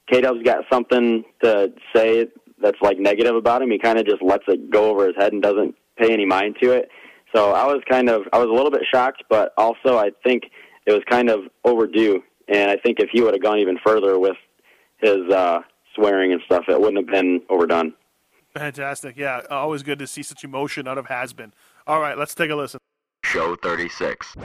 [0.10, 2.28] K Dub's got something to say
[2.62, 5.34] that's like negative about him, he kind of just lets it go over his head
[5.34, 6.90] and doesn't pay any mind to it.
[7.36, 10.44] So I was kind of I was a little bit shocked, but also I think
[10.86, 12.22] it was kind of overdue.
[12.48, 14.38] And I think if he would have gone even further with
[15.00, 15.60] his uh,
[15.96, 17.94] swearing and stuff, it wouldn't have been overdone.
[18.54, 19.18] Fantastic.
[19.18, 21.54] Yeah, always good to see such emotion out of has been.
[21.86, 22.80] All right, let's take a listen.
[23.32, 24.36] Show 36.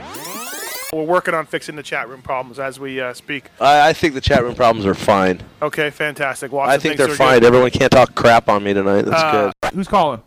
[0.91, 3.45] We're working on fixing the chat room problems as we uh, speak.
[3.61, 5.41] I, I think the chat room problems are fine.
[5.61, 6.51] Okay, fantastic.
[6.51, 7.17] Watson I think thinks they're good.
[7.17, 7.43] fine.
[7.45, 9.03] Everyone can't talk crap on me tonight.
[9.03, 9.73] That's Uh, good.
[9.73, 10.21] Who's calling?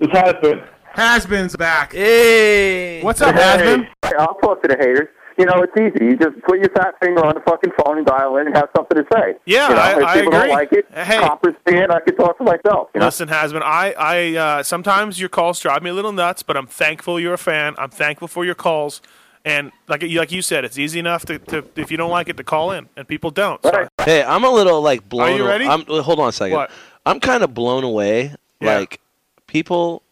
[0.00, 0.68] It's Hasbin.
[0.94, 1.92] Hasbin's back.
[1.92, 3.02] Hey.
[3.02, 3.88] What's up, Hasbin?
[4.04, 5.08] Hey, I'll talk to the haters.
[5.38, 6.04] You know, it's easy.
[6.04, 8.68] You just put your fat finger on the fucking phone and dial in and have
[8.76, 9.36] something to say.
[9.46, 10.48] Yeah, you know, I- if I people agree.
[10.48, 11.18] don't like it, Hey.
[11.20, 11.92] coppers stand.
[11.92, 12.88] I can talk for myself.
[12.94, 13.06] You know?
[13.06, 16.66] Listen, Hasbin, I, I uh, sometimes your calls drive me a little nuts, but I'm
[16.66, 17.74] thankful you're a fan.
[17.78, 19.00] I'm thankful for your calls,
[19.44, 22.28] and like you- like you said, it's easy enough to, to if you don't like
[22.28, 23.62] it to call in, and people don't.
[23.62, 25.30] So, Hey, I'm a little like blown.
[25.32, 25.66] Are you ready?
[25.66, 26.56] I'm, hold on a second.
[26.56, 26.70] What?
[27.06, 28.78] I'm kind of blown away Yeah.
[28.80, 29.00] Like
[29.46, 30.02] people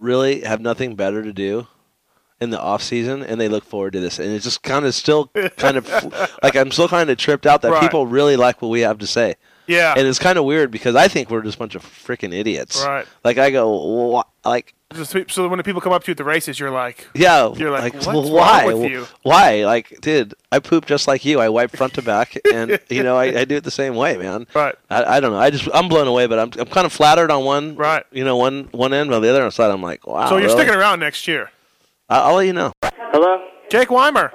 [0.00, 1.66] really have nothing better to do
[2.40, 4.94] in the off season and they look forward to this and it's just kind of
[4.94, 5.88] still kind of
[6.42, 7.80] like I'm still kind of tripped out that Right.
[7.80, 9.36] people really like what we have to say.
[9.66, 9.94] Yeah.
[9.96, 12.84] And it's kind of weird because I think we're just a bunch of freaking idiots.
[12.84, 13.06] Right.
[13.24, 13.68] Like I go
[14.10, 17.08] "Wha- like So when the people come up to you at the races, you're like,
[17.14, 18.66] yeah, you're like, like, why?
[18.68, 19.06] wrong with you?
[19.22, 19.64] Why?
[19.64, 21.40] Like, dude, I poop just like you.
[21.40, 24.16] I wipe front to back, and you know, I, I do it the same way,
[24.16, 24.46] man.
[24.54, 24.76] Right.
[24.88, 25.38] I, I don't know.
[25.38, 27.74] I just I'm blown away, but I'm I'm kind of flattered on one.
[27.74, 28.04] Right.
[28.12, 30.28] You know, one one end, on the other side, I'm like, wow.
[30.28, 30.60] so you're really?
[30.60, 31.50] sticking around next year.
[32.08, 32.72] I- I'll let you know.
[33.12, 33.44] Hello?
[33.68, 34.32] Jake Weimer.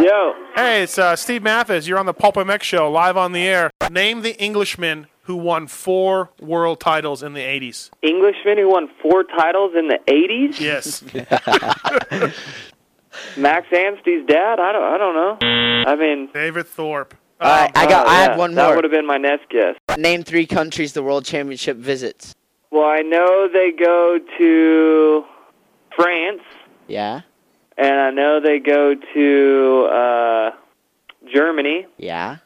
[0.00, 0.34] Yo.
[0.54, 1.88] Hey, it's uh, Steve Matthes.
[1.88, 3.70] You're on the Pulp MX show, live on the air.
[3.90, 7.90] Name the Englishman who won four world titles in the 80s.
[8.02, 10.60] Englishman who won four titles in the 80s?
[10.60, 11.02] Yes.
[13.36, 14.60] Max Anstie's dad?
[14.60, 15.36] I don't, I don't know.
[15.90, 17.14] I mean, David Thorpe.
[17.40, 18.06] All right, I got.
[18.06, 18.64] Oh, I yeah, had one more.
[18.66, 19.76] That would have been my next guess.
[19.96, 22.34] Name three countries the World Championship visits.
[22.70, 25.24] Well, I know they go to
[25.94, 26.42] France,
[26.88, 27.20] Yeah.
[27.76, 30.50] and I know they go to uh,
[31.32, 31.86] Germany.
[31.96, 32.38] Yeah.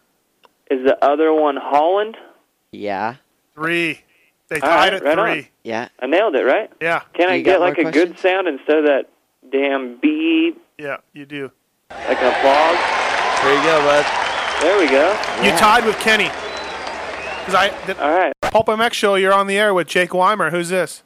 [0.71, 2.17] Is the other one Holland?
[2.73, 3.17] Yeah.
[3.55, 4.01] Three.
[4.49, 5.33] They All tied right, at right on.
[5.35, 5.49] three.
[5.63, 5.89] Yeah.
[6.01, 6.71] I nailed it, right?
[6.81, 7.01] Yeah.
[7.15, 9.09] Can I You got get more like a good sound instead of that
[9.51, 11.51] damn beep, Yeah, you do.
[11.91, 12.79] like an applause?
[13.43, 14.07] There you go, bud.
[14.63, 15.11] There we go.
[15.43, 16.29] You tied with Kenny.
[17.45, 18.33] 'Cause I, the, All right.
[18.41, 20.51] Pulp MX show, you're on the air with Jake Weimer.
[20.51, 21.03] Who's this?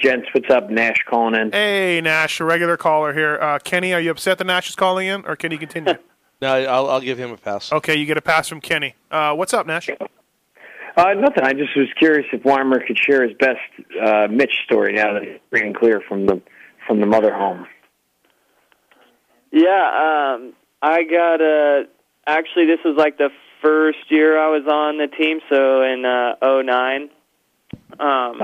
[0.00, 0.70] Gents, what's up?
[0.70, 1.52] Nash calling in.
[1.52, 3.38] Hey, Nash, a regular caller here.
[3.40, 5.94] Uh, Kenny, are you upset that Nash is calling in, or can you continue?
[6.42, 7.70] No, I'll I'll give him a pass.
[7.70, 8.94] okay, you get a pass from Kenny.
[9.10, 9.90] Uh, what's up, Nash?
[9.90, 11.44] Uh, nothing.
[11.44, 13.58] I just was curious if Weimer could share his best
[14.02, 16.40] uh, Mitch story now that he's free and clear from the
[16.86, 17.66] from the mother home.
[19.52, 21.84] Yeah, um, I got a.
[22.26, 23.28] Actually, this was like the
[23.60, 27.10] first year I was on the team, so in uh, '09.
[28.00, 28.40] Um,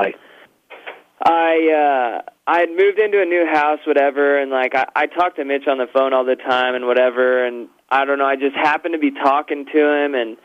[1.23, 5.37] I uh, I had moved into a new house, whatever, and like I, I talked
[5.37, 8.37] to Mitch on the phone all the time and whatever, and I don't know, I
[8.37, 10.37] just happened to be talking to him, and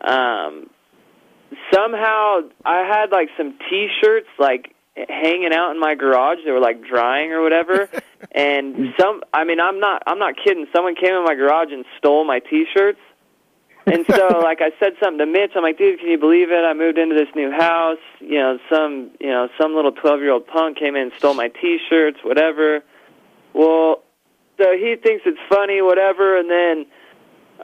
[0.00, 0.70] um,
[1.72, 6.38] somehow I had like some T-shirts like hanging out in my garage.
[6.44, 7.88] They were like drying or whatever,
[8.32, 9.22] and some.
[9.32, 10.66] I mean, I'm not I'm not kidding.
[10.74, 13.00] Someone came in my garage and stole my T-shirts.
[13.86, 16.64] And so, like I said something to Mitch, I'm like, dude, can you believe it?
[16.64, 17.98] I moved into this new house.
[18.20, 21.34] You know, some, you know, some little 12 year old punk came in and stole
[21.34, 22.82] my T-shirts, whatever.
[23.52, 24.02] Well,
[24.58, 26.38] so he thinks it's funny, whatever.
[26.38, 26.86] And then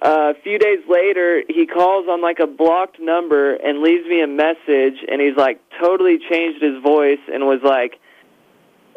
[0.02, 4.22] uh, a few days later, he calls on like a blocked number and leaves me
[4.22, 7.98] a message, and he's like totally changed his voice and was like,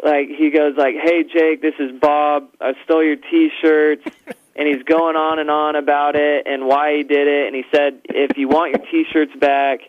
[0.03, 2.49] like he goes like, "Hey Jake, this is Bob.
[2.59, 4.03] I stole your T-shirts."
[4.55, 7.47] and he's going on and on about it and why he did it.
[7.47, 9.79] And he said, if you want your T-shirts back,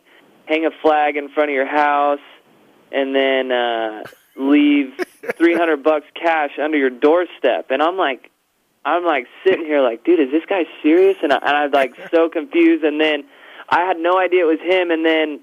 [0.47, 2.21] hang a flag in front of your house,
[2.93, 4.03] and then uh,
[4.37, 4.95] leave
[5.37, 7.71] three hundred bucks cash under your doorstep.
[7.71, 8.31] And I'm like,
[8.85, 11.17] I'm like sitting here like, dude, is this guy serious?
[11.23, 12.85] And I, and I'm like so confused.
[12.85, 13.25] And then
[13.69, 14.91] I had no idea it was him.
[14.91, 15.41] And then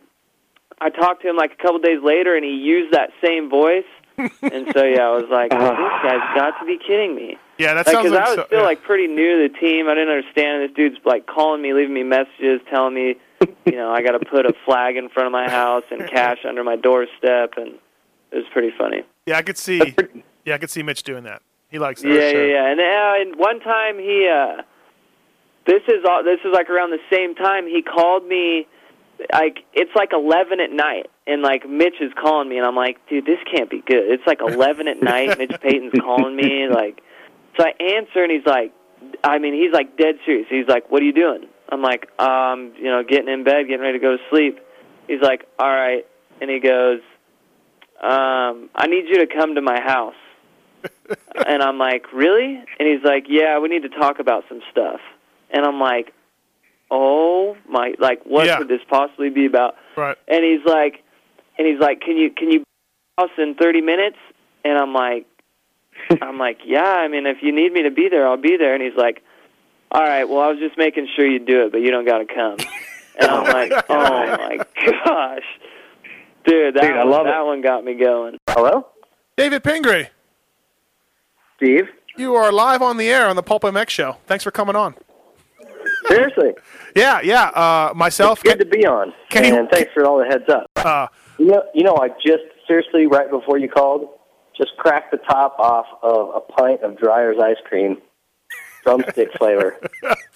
[0.80, 3.85] I talked to him like a couple days later, and he used that same voice.
[4.17, 7.38] and so yeah, I was like, this guy's got to be kidding me.
[7.61, 8.65] Yeah, that Like, sounds like I was so- still yeah.
[8.65, 9.88] like pretty new to the team.
[9.88, 10.64] I didn't understand.
[10.64, 13.15] This dude's like calling me, leaving me messages, telling me,
[13.65, 16.40] you know, I got to put a flag in front of my house and cash
[16.48, 17.73] under my doorstep, and
[18.31, 19.03] it was pretty funny.
[19.25, 19.95] Yeah, I could see.
[20.45, 21.41] Yeah, I could see Mitch doing that.
[21.69, 22.09] He likes that.
[22.09, 22.72] Yeah, yeah, yeah.
[22.72, 24.64] And, uh, and one time he, uh,
[25.67, 26.23] this is all.
[26.23, 28.67] This is like around the same time he called me.
[29.31, 32.98] Like it's like eleven at night, and like Mitch is calling me, and I'm like,
[33.07, 34.09] dude, this can't be good.
[34.11, 35.38] It's like eleven at night.
[35.38, 37.01] Mitch Payton's calling me, like,
[37.57, 38.73] so I answer, and he's like,
[39.23, 40.47] I mean, he's like dead serious.
[40.49, 41.47] He's like, what are you doing?
[41.69, 44.59] I'm like, um, you know, getting in bed, getting ready to go to sleep.
[45.07, 46.05] He's like, all right,
[46.39, 46.99] and he goes,
[48.01, 50.15] um, I need you to come to my house.
[51.47, 52.55] and I'm like, really?
[52.55, 54.99] And he's like, yeah, we need to talk about some stuff.
[55.51, 56.13] And I'm like,
[56.89, 58.57] oh my, like, what Yeah.
[58.57, 59.75] could this possibly be about?
[59.95, 60.17] Right.
[60.27, 61.03] And he's like,
[61.57, 62.65] and he's like, can you can you be
[63.17, 64.17] at my house in 30 minutes?
[64.63, 65.25] And I'm like,
[66.21, 66.83] I'm like, yeah.
[66.83, 68.73] I mean, if you need me to be there, I'll be there.
[68.73, 69.23] And he's like,
[69.91, 70.23] all right.
[70.25, 72.57] Well, I was just making sure you do it, but you don't got to come.
[73.19, 74.57] And I'm like, oh my
[75.05, 75.43] gosh,
[76.45, 78.38] dude, that Dude, I one, love that one got me going.
[78.49, 78.88] Hello,
[79.38, 80.07] David Pingree.
[81.57, 81.88] Steve.
[82.17, 84.17] You are live on the air on the Pulp MX show.
[84.27, 84.95] Thanks for coming on.
[86.07, 86.53] Seriously,
[86.95, 87.45] Yeah, yeah.
[87.49, 88.43] Uh, myself.
[88.43, 90.69] good to be on, Kenny- and thanks for all the heads up.
[90.75, 91.07] Uh,
[91.38, 94.09] You know, you know, I just seriously right before you called,
[94.61, 97.98] just crack the top off of a pint of Dreyer's ice cream,
[98.83, 99.77] drumstick flavor.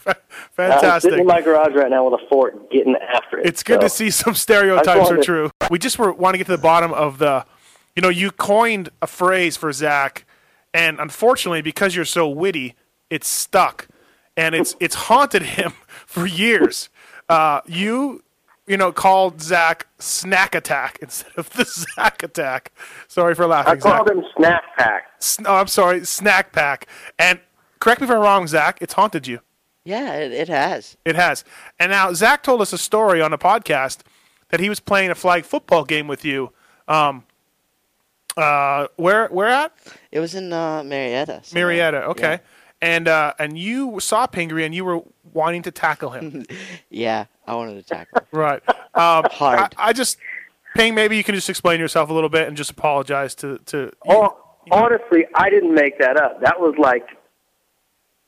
[0.07, 0.15] I'm
[0.51, 1.11] Fantastic.
[1.11, 3.45] sitting in my garage right now with a fork, getting after it.
[3.45, 5.51] It's good to see some stereotypes are true.
[5.69, 7.45] We just were want to get to the bottom of the,
[7.95, 10.25] you know, you coined a phrase for Zach,
[10.73, 12.75] and unfortunately, because you're so witty,
[13.09, 13.87] it's stuck,
[14.35, 15.73] and it's it's haunted him
[16.07, 16.89] for years.
[17.29, 18.23] Uh, you,
[18.67, 22.71] you know, called Zach Snack Attack instead of the Zach Attack.
[23.07, 23.73] Sorry for laughing.
[23.73, 24.15] I called Zach.
[24.17, 25.03] him Snack Pack.
[25.41, 26.87] No, Oh, I'm sorry, Snack Pack.
[27.19, 27.39] And
[27.79, 28.77] correct me if I'm wrong, Zach.
[28.81, 29.39] It's haunted you.
[29.83, 30.97] Yeah, it, it has.
[31.05, 31.43] It has.
[31.79, 33.99] And now Zach told us a story on a podcast
[34.49, 36.51] that he was playing a flag football game with you.
[36.87, 37.23] Um,
[38.37, 39.71] uh, where where at?
[40.11, 41.41] It was in uh, Marietta.
[41.43, 42.03] so- Marietta.
[42.05, 42.39] Okay.
[42.81, 45.01] And uh, and you saw Pingree and you were
[45.33, 46.45] wanting to tackle him.
[46.89, 48.19] Yeah, I wanted to tackle.
[48.19, 48.25] him.
[48.31, 48.61] right.
[48.93, 49.75] Um, Hard.
[49.77, 50.17] I, I just
[50.75, 50.93] Ping.
[50.95, 53.91] Maybe you can just explain yourself a little bit and just apologize to to.
[54.07, 54.37] Oh,
[54.71, 56.41] honestly, I didn't make that up.
[56.41, 57.07] That was like,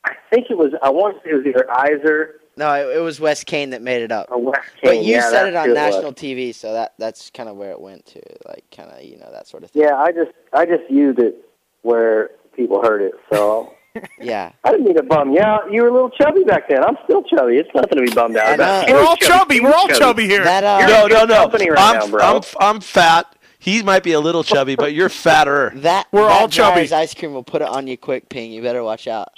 [0.04, 0.72] I think it was.
[0.82, 3.82] I want to say it was either Iser No, it, it was Wes Kane that
[3.82, 4.30] made it up.
[4.30, 6.14] or West But you yeah, said it on national was.
[6.14, 9.30] TV, so that that's kind of where it went to, like kind of you know
[9.30, 9.82] that sort of thing.
[9.82, 11.36] Yeah, I just I just used it
[11.82, 13.12] where people heard it.
[13.32, 13.74] So
[14.20, 14.52] Yeah.
[14.64, 15.72] I didn't mean to bum you out.
[15.72, 16.82] You were a little chubby back then.
[16.84, 17.56] I'm still chubby.
[17.56, 18.88] It's nothing to be bummed out about.
[18.88, 19.60] We're all chubby.
[19.60, 20.44] We're all chubby here.
[20.44, 21.34] You're no, in no, no.
[21.34, 22.24] company right I'm, now, bro.
[22.24, 23.34] I'm, I'm fat.
[23.58, 25.72] He might be a little chubby, but you're fatter.
[25.78, 26.82] That We're that all chubby.
[26.82, 28.52] Breyers ice cream will put it on you quick, Ping.
[28.52, 29.28] You better watch out.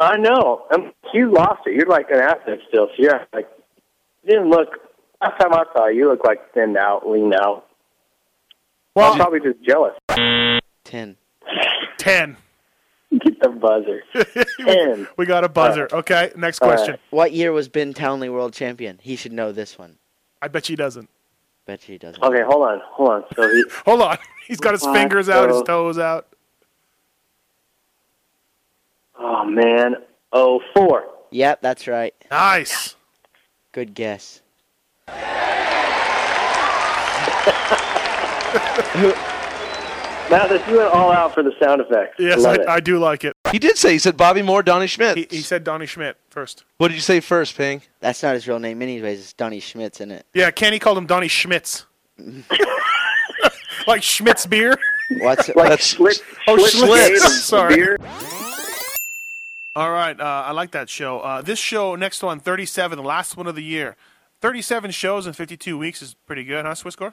[0.00, 0.66] I know.
[0.72, 1.74] Um, you lost it.
[1.74, 2.88] You're like an athlete still.
[2.88, 3.48] So you're like,
[4.24, 4.68] you didn't look.
[5.20, 7.66] Last time I saw you, you looked like thinned out, leaned out.
[8.94, 9.94] Well, I'm probably just jealous.
[10.84, 11.16] Ten.
[11.98, 12.36] Ten.
[13.20, 14.02] Get the buzzer.
[14.60, 15.08] Ten.
[15.16, 15.88] We got a buzzer.
[15.92, 16.30] Uh, okay.
[16.36, 16.92] Next question.
[16.92, 17.00] right.
[17.10, 18.98] What year was Ben Townley world champion?
[19.00, 19.96] He should know this one.
[20.42, 21.08] I bet she doesn't.
[21.66, 22.22] Bet he doesn't.
[22.22, 23.24] Okay, hold on, hold on.
[23.34, 24.18] So he, Hold on.
[24.46, 24.94] He's got his What?
[24.94, 26.26] fingers out, his toes out.
[29.18, 29.96] oh man,
[30.32, 31.04] oh four.
[31.30, 32.14] Yep, that's right.
[32.30, 32.96] Nice.
[33.72, 34.40] Good guess.
[40.30, 42.16] Now that you went all out for the sound effects.
[42.18, 42.74] Yes, Love I.
[42.74, 43.32] I do like it.
[43.50, 45.16] He did say he said Bobby Moore, Donnie Schmidt.
[45.16, 46.64] He, he said Donnie Schmidt first.
[46.76, 47.80] What did you say first, Ping?
[48.00, 49.20] That's not his real name, anyways.
[49.20, 50.26] It's Donnie Schmitz, isn't it?
[50.34, 51.86] Yeah, Kenny called him Donnie Schmitz.
[53.86, 54.76] like Schmitz beer.
[55.20, 57.18] What's like That's- Schlitz, Oh, Schlitz Schlitz.
[57.40, 57.74] Sorry.
[57.76, 57.96] beer.
[59.74, 61.20] All right, uh, I like that show.
[61.20, 63.96] Uh, this show next one, 37, the last one of the year.
[64.40, 67.12] 37 shows in 52 weeks is pretty good, huh, Swisscore?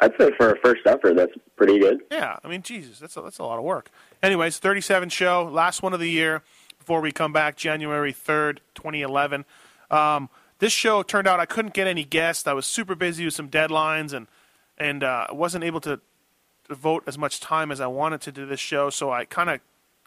[0.00, 2.02] I'd say for a first effort, that's pretty good.
[2.10, 3.90] Yeah, I mean, Jesus, that's a, that's a lot of work.
[4.22, 6.42] Anyways, 37 show, last one of the year
[6.78, 9.44] before we come back January 3rd, 2011.
[9.90, 12.46] Um, this show turned out I couldn't get any guests.
[12.46, 14.26] I was super busy with some deadlines and
[14.78, 16.00] and uh, wasn't able to
[16.68, 18.90] devote as much time as I wanted to do this show.
[18.90, 19.60] So I kind of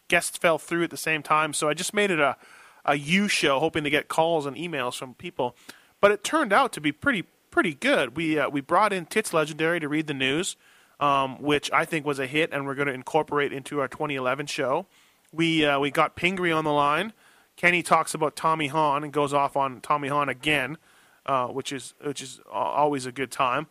[0.06, 1.52] guests fell through at the same time.
[1.52, 2.36] So I just made it a
[2.84, 5.56] a U show, hoping to get calls and emails from people.
[6.00, 8.16] But it turned out to be pretty pretty good.
[8.16, 10.56] We uh, we brought in Tits Legendary to read the news,
[10.98, 14.46] um, which I think was a hit, and we're going to incorporate into our 2011
[14.46, 14.86] show.
[15.32, 17.12] We uh, we got Pingree on the line.
[17.56, 20.78] Kenny talks about Tommy Hahn and goes off on Tommy Hahn again,
[21.26, 23.66] uh, which is which is always a good time.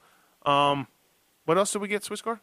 [0.45, 0.87] Um,
[1.45, 2.39] what else did we get, Swisscore?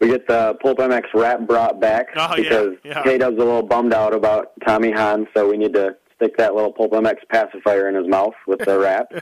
[0.00, 3.02] We get the Pulp MX rap brought back Oh, yeah, because yeah.
[3.04, 6.72] K-Dub's a little bummed out about Tommy Hahn, so we need to stick that little
[6.72, 9.12] Pulp MX pacifier in his mouth with the rap.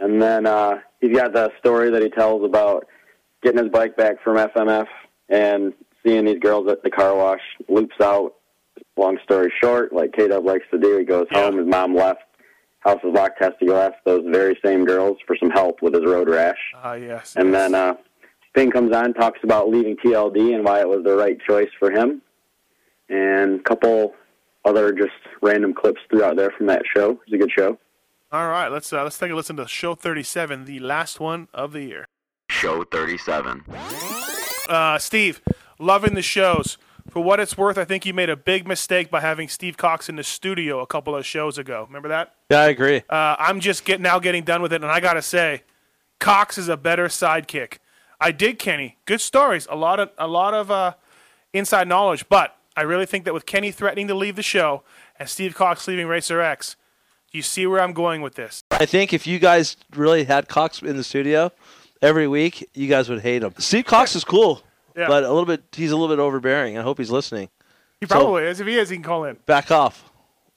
[0.00, 2.86] And then uh, he's got the story that he tells about
[3.42, 4.86] getting his bike back from FMF
[5.28, 5.72] and
[6.04, 7.40] seeing these girls at the car wash.
[7.68, 8.34] Loops out.
[8.96, 11.58] Long story short, like K-Dub likes to do, he goes home.
[11.58, 12.20] His mom left.
[12.80, 13.42] House is locked.
[13.42, 16.58] Has to go ask those very same girls for some help with his road rash.
[16.74, 17.34] Ah, yes.
[17.36, 17.94] And then uh,
[18.54, 21.90] Ping comes on, talks about leaving TLD and why it was the right choice for
[21.90, 22.20] him,
[23.08, 24.14] and a couple
[24.64, 27.20] other just random clips throughout there from that show.
[27.26, 27.78] It's a good show.
[28.32, 31.72] All right, let's uh, let's take a listen to show 37, the last one of
[31.72, 32.06] the year.
[32.48, 33.64] Show 37.
[34.68, 35.42] Uh, Steve,
[35.80, 36.78] loving the shows.
[37.08, 40.08] For what it's worth, I think you made a big mistake by having Steve Cox
[40.08, 41.84] in the studio a couple of shows ago.
[41.88, 42.36] Remember that?
[42.52, 43.02] Yeah, I agree.
[43.10, 45.64] Uh, I'm just get, now getting done with it, and I gotta say,
[46.20, 47.78] Cox is a better sidekick.
[48.20, 48.98] I dig Kenny.
[49.06, 49.66] Good stories.
[49.68, 50.94] A lot of a lot of uh,
[51.52, 54.84] inside knowledge, but I really think that with Kenny threatening to leave the show
[55.18, 56.79] and Steve Cox leaving Racer X, do
[57.32, 58.62] you see where I'm going with this?
[58.70, 61.52] I think if you guys really had Cox in the studio
[62.02, 63.54] every week, you guys would hate him.
[63.58, 64.62] Steve Cox is cool,
[64.96, 65.06] Yeah.
[65.08, 66.76] but a little bit he's a little bit overbearing.
[66.78, 67.48] I hope he's listening.
[68.00, 68.60] He So, probably is.
[68.60, 69.36] If he is, he can call in.
[69.46, 70.10] back off.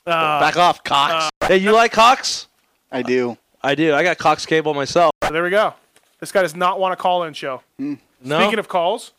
[0.06, 1.30] Uh, back off, Cox.
[1.48, 2.48] hey, you like Cox?
[2.92, 3.38] I do.
[3.62, 3.94] I do.
[3.94, 5.12] I got Cox cable myself.
[5.24, 5.74] So there we go.
[6.20, 7.62] This guy does not want a call-in show.
[7.78, 7.98] No.
[8.40, 9.12] Speaking of calls,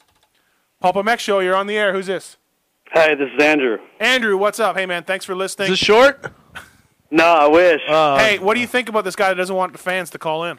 [0.80, 1.92] Pulp MX show, you're on the air.
[1.92, 2.36] Who's this?
[2.92, 3.78] Hi, this is Andrew.
[4.00, 4.76] Andrew, what's up?
[4.76, 5.66] Hey man, thanks for listening.
[5.66, 6.32] Is this short?
[7.14, 7.80] No, I wish.
[7.86, 10.44] hey, what do you think about this guy that doesn't want the fans to call
[10.44, 10.58] in?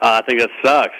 [0.00, 0.94] Uh, I think that sucks.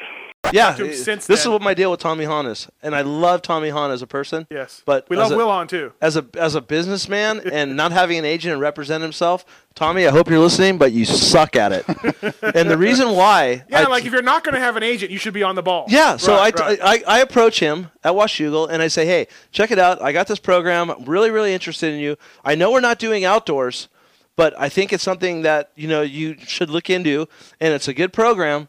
[0.53, 3.03] Yeah, to him since this is what my deal with Tommy Hahn is, and I
[3.03, 4.49] love Tommy Hahn as a person.
[4.51, 4.83] Yes.
[4.85, 5.93] but We love a- Will Hahn, too.
[6.01, 9.45] As a as a businessman and not having an agent and represent himself,
[9.77, 11.85] Tommy, I hope you're listening, but you suck at it.
[12.57, 15.13] and the reason why, Yeah, I- like if you're not going to have an agent,
[15.13, 15.85] you should be on the ball.
[15.89, 16.81] yeah, so Right, I, right.
[16.83, 20.03] I, I approach him at Washougal and I say, hey, check it out.
[20.03, 20.91] I got this program.
[20.91, 22.17] I'm really, really interested in you.
[22.45, 23.89] I know we're not doing outdoors,
[24.37, 27.27] but I think it's something that you know you should look into,
[27.61, 28.69] and it's a good program.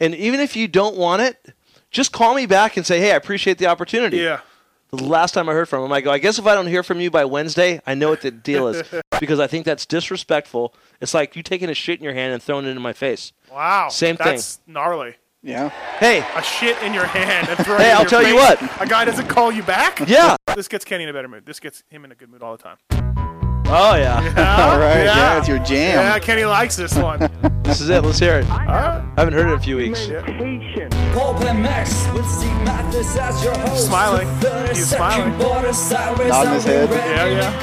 [0.00, 1.54] And even if you don't want it,
[1.90, 4.18] just call me back and say, hey, I appreciate the opportunity.
[4.18, 4.40] Yeah.
[4.90, 6.82] The last time I heard from him, I go, I guess if I don't hear
[6.82, 8.82] from you by Wednesday, I know what the deal is
[9.20, 10.74] because I think that's disrespectful.
[11.00, 13.32] It's like you taking a shit in your hand and throwing it in my face.
[13.50, 13.88] Wow.
[13.88, 14.26] Same thing.
[14.26, 15.16] That's gnarly.
[15.42, 15.70] Yeah.
[15.98, 16.24] Hey.
[16.34, 18.62] A shit in your hand and throwing Hey, it in I'll your tell you what.
[18.80, 20.06] A guy doesn't call you back?
[20.06, 20.36] Yeah.
[20.54, 21.46] This gets Kenny in a better mood.
[21.46, 23.35] This gets him in a good mood all the time.
[23.68, 24.16] Oh yeah.
[24.72, 25.98] All right, yeah, it's your jam.
[25.98, 27.30] Yeah, Kenny likes this one.
[27.66, 28.04] This is it.
[28.04, 28.46] Let's hear it.
[28.48, 30.06] I haven't heard it in a few weeks.
[33.76, 34.28] Smiling.
[34.68, 35.36] He's smiling.
[35.36, 36.88] Nodding his head.
[36.90, 37.60] Yeah, yeah.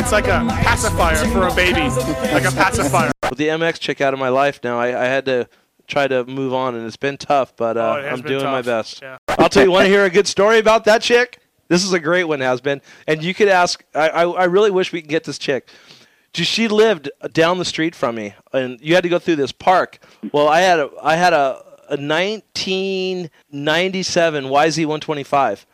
[0.00, 1.80] It's like a pacifier for a baby.
[2.32, 3.12] Like a pacifier.
[3.28, 5.46] With the MX chick out of my life now, I, I had to
[5.86, 8.62] try to move on, and it's been tough, but uh, Oh, I'm been doing my
[8.62, 9.02] best.
[9.02, 9.18] Yeah.
[9.28, 11.40] I'll tell you, want to hear a good story about that chick?
[11.68, 12.82] This is a great one, has been.
[13.06, 15.68] And you could ask, I, I, I really wish we could get this chick.
[16.34, 20.00] She lived down the street from me, and you had to go through this park.
[20.32, 25.64] Well, I had a, I had a, a 1997 YZ125,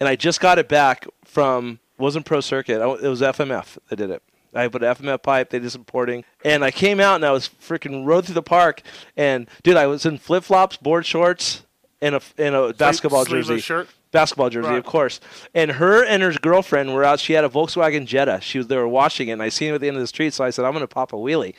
[0.00, 2.80] and I just got it back from wasn't Pro Circuit.
[2.80, 4.22] It was FMF that did it.
[4.54, 5.50] I put an FMF pipe.
[5.50, 8.42] They did some porting, and I came out and I was freaking rode through the
[8.42, 8.80] park,
[9.16, 11.64] and dude, I was in flip flops, board shorts,
[12.00, 13.88] and a and a basketball sleeveless jersey shirt?
[14.16, 14.78] Basketball jersey, Right.
[14.78, 15.20] of course.
[15.54, 17.20] And her and her girlfriend were out.
[17.20, 18.40] She had a Volkswagen Jetta.
[18.42, 20.06] She was they were washing it, and I seen her at the end of the
[20.06, 20.32] street.
[20.34, 21.54] So I said, "I'm going to pop a wheelie."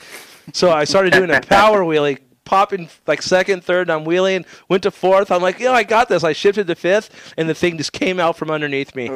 [0.53, 3.89] So I started doing a power wheelie, popping like second, third.
[3.89, 4.45] And I'm wheeling.
[4.69, 5.29] Went to fourth.
[5.31, 8.19] I'm like, "Yo, I got this." I shifted to fifth, and the thing just came
[8.19, 9.07] out from underneath me,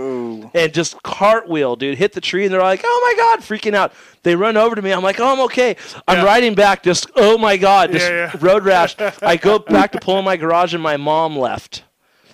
[0.53, 1.97] and just cartwheel, dude.
[1.97, 3.93] Hit the tree, and they're like, "Oh my god!" Freaking out.
[4.23, 4.91] They run over to me.
[4.91, 5.75] I'm like, "Oh, I'm okay."
[6.07, 8.37] I'm riding back, just oh my god, just Yeah, yeah.
[8.45, 8.95] road rash.
[9.21, 11.83] I go back to pull in my garage, and my mom left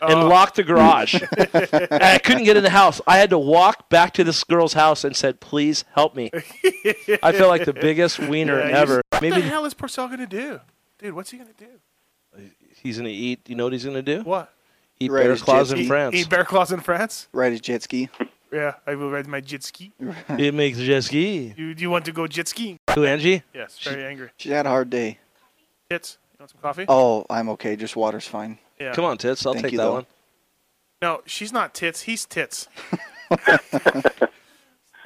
[0.01, 0.27] and Oh.
[0.27, 1.14] locked the garage.
[1.38, 3.01] and I couldn't get in the house.
[3.08, 6.32] I had to walk back to this girl's house and said, "Please help me."
[7.24, 8.93] I felt like the biggest wiener Yeah, ever.
[8.95, 10.59] he's- What Maybe the hell is Purcell going to do?
[11.00, 11.69] Dude, what's he going to do?
[12.82, 13.50] he's gonna eat.
[13.50, 14.22] You know what he's gonna do?
[14.22, 14.53] What?
[15.00, 15.88] Eat Ride bear claws jet in.
[15.88, 16.16] France.
[16.16, 17.27] Eat bear claws in France?
[17.34, 18.09] Ride a jet ski.
[18.51, 19.92] Yeah, I will ride my jet ski.
[20.30, 21.53] it makes jet ski.
[21.58, 22.80] You, do you want to go jet skiing?
[22.95, 23.43] Who, Angie?
[23.53, 24.30] Yes, very angry.
[24.38, 25.17] She had a hard day.
[25.90, 26.85] Tits, you want some coffee?
[26.88, 27.76] Oh, I'm okay.
[27.76, 28.58] Just water's fine.
[28.80, 28.94] Yeah.
[28.94, 29.46] Come on, tits.
[29.46, 29.94] I'll Thank take you, that though.
[29.94, 30.06] one.
[31.02, 32.02] No, she's not tits.
[32.02, 32.68] He's tits.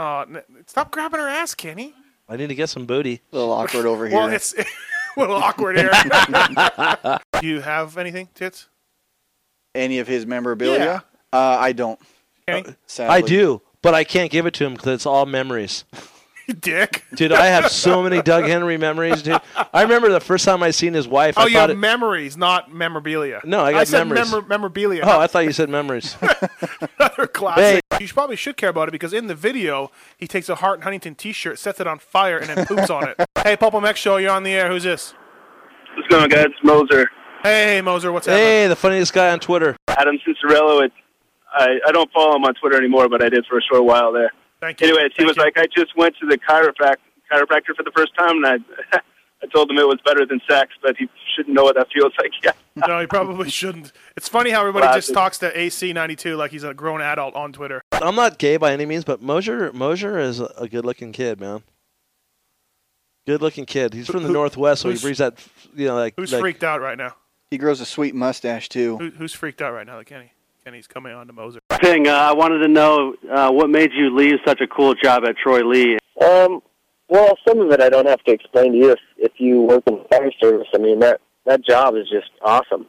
[0.02, 1.94] Oh, n- stop grabbing her ass, Kenny.
[2.28, 3.22] I need to get some booty.
[3.32, 4.18] A little awkward over here.
[4.18, 4.66] Well, it's a
[5.16, 5.92] little awkward here.
[7.40, 8.68] do you have anything, tits?
[9.76, 11.04] Any of his memorabilia?
[11.32, 12.00] Uh, I don't.
[12.48, 12.76] Kenny?
[12.88, 13.16] Sadly.
[13.16, 15.86] I do, but I can't give it to him because it's all memories.
[16.60, 17.04] Dick.
[17.16, 19.40] Dude, I have so many Doug Henry memories, dude.
[19.74, 21.36] I remember the first time I seen his wife.
[21.38, 23.42] Oh, I you thought have it, memories, not memorabilia.
[23.44, 24.32] No, I got said memories.
[24.32, 25.02] memor- memorabilia.
[25.06, 26.18] Oh, I thought you said memories.
[27.00, 27.84] Another classic.
[28.00, 30.76] You should probably should care about it because in the video he takes a Hart
[30.80, 33.16] and Huntington T-shirt, sets it on fire, and then poops on it.
[33.44, 34.70] Hey, Pulp MX Show, you're on the air.
[34.70, 35.16] Who's this?
[35.96, 36.46] What's going on, guys?
[36.46, 37.10] It's Moser.
[37.42, 38.46] Hey, Moser, what's happening?
[38.46, 39.76] hey, the funniest guy on Twitter.
[39.88, 40.86] Adam Cianciarulo.
[40.86, 40.92] It,
[41.52, 44.12] I, I don't follow him on Twitter anymore, but I did for a short while
[44.12, 44.32] there.
[44.62, 44.88] Thank you.
[44.88, 46.98] Anyways, he was like, I just went to the chiroprac-
[47.32, 49.00] chiropractor for the first time, and I,
[49.44, 52.14] I told him it was better than sex, but he shouldn't know what that feels
[52.20, 52.56] like yet.
[52.88, 53.92] No, he probably shouldn't.
[54.16, 55.14] It's funny how everybody just Classic.
[55.14, 57.82] talks to AC92 like he's a grown adult on Twitter.
[57.92, 61.64] I'm not gay by any means, but Mosier Mosier is a, a good-looking kid, man.
[63.28, 63.94] Good-looking kid.
[63.94, 65.38] He's from the Who- Northwest, so he who's- brings that,
[65.76, 66.14] you know, like.
[66.16, 67.16] Who's like, freaked out right now?
[67.50, 68.98] He grows a sweet mustache too.
[68.98, 69.98] Who, who's freaked out right now?
[69.98, 70.32] Like Kenny.
[70.64, 71.60] Kenny's coming on to Moser.
[71.82, 75.24] Thing, uh, I wanted to know uh, what made you leave such a cool job
[75.26, 75.98] at Troy Lee.
[76.24, 76.62] Um,
[77.08, 79.84] well, some of it I don't have to explain to you if, if you work
[79.88, 80.68] in the fire service.
[80.74, 82.86] I mean, that, that job is just awesome.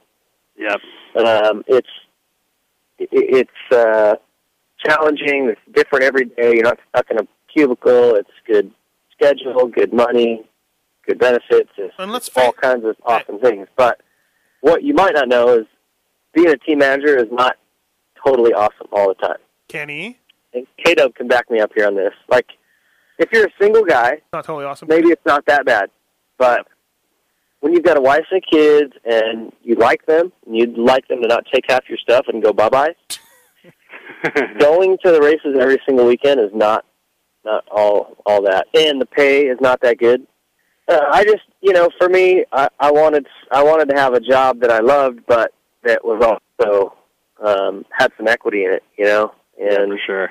[0.59, 0.81] Yep.
[1.25, 1.89] Um, it's
[2.99, 4.17] it, it's uh,
[4.84, 5.49] challenging.
[5.49, 6.55] It's different every day.
[6.55, 8.17] You're not stuck in a cubicle.
[8.17, 8.70] It's good
[9.12, 10.44] schedule, good money,
[11.07, 11.70] good benefits.
[11.78, 13.67] It's, And let's all kinds of awesome things.
[13.76, 14.01] But
[14.60, 15.67] what you might not know is
[16.34, 17.57] being a team manager is not
[18.26, 19.39] totally awesome all the time.
[19.68, 20.18] Kenny.
[20.55, 22.12] And K Dub can back me up here on this.
[22.28, 22.47] Like,
[23.18, 24.89] if you're a single guy, Not totally awesome.
[24.89, 25.91] maybe it's not that bad.
[26.39, 26.67] But
[27.60, 31.23] when you've got a wife and kids and you like them, and you'd like them
[31.23, 32.94] to not take half your stuff and go bye bye,
[34.59, 36.84] going to the races every single weekend is not
[37.44, 40.26] not all all that, and the pay is not that good.
[40.89, 44.20] Uh, I just, you know, for me, I, I wanted I wanted to have a
[44.20, 45.52] job that I loved, but
[45.84, 46.23] that was
[46.60, 46.94] also
[47.44, 49.32] um, had some equity in it, you know.
[49.60, 50.30] And sure,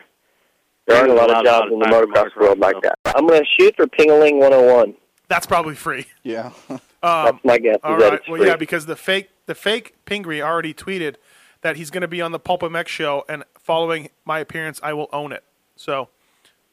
[0.88, 2.76] there aren't a lot of a lot jobs of in the time motocross world like
[2.82, 2.96] that.
[3.06, 4.96] I'm going to shoot for Pingaling 101.
[5.28, 6.06] That's probably free.
[6.24, 6.52] Yeah.
[6.70, 6.80] Um,
[7.26, 7.78] That's my guess.
[7.84, 8.14] All is that right.
[8.20, 8.48] it's Well, free.
[8.48, 11.16] yeah, because the fake the fake Pingree already tweeted
[11.62, 14.94] that he's going to be on the Pulp MX show, and following my appearance, I
[14.94, 15.44] will own it.
[15.76, 16.10] So,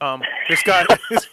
[0.00, 0.84] um, this guy.
[1.10, 1.26] is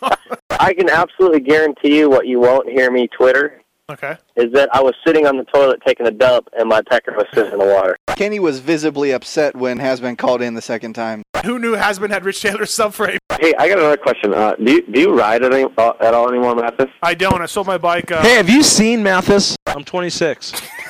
[0.49, 4.17] I can absolutely guarantee you what you won't hear me Twitter okay.
[4.35, 7.25] is that I was sitting on the toilet taking a dump and my pecker was
[7.33, 7.97] sitting in the water.
[8.15, 11.23] Kenny was visibly upset when has been called in the second time.
[11.45, 13.17] Who knew Hasbin had Rich Taylor's subframe?
[13.39, 14.33] Hey, I got another question.
[14.33, 16.87] Uh, do you do you ride at, any, uh, at all anymore, Matthes?
[17.03, 17.41] I don't.
[17.41, 18.11] I sold my bike.
[18.11, 19.55] Uh, Hey, have you seen Matthes?
[19.67, 20.53] I'm 26.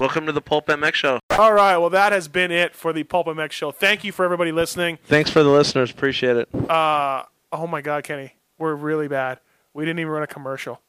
[0.00, 1.18] Welcome to the Pulp MX show.
[1.30, 1.76] All right.
[1.76, 3.70] Well, that has been it for the Pulp MX show.
[3.72, 4.98] Thank you for everybody listening.
[5.04, 5.90] Thanks for the listeners.
[5.90, 6.48] Appreciate it.
[6.70, 9.40] Uh, oh my God, Kenny, we're really bad.
[9.74, 10.80] We didn't even run a commercial.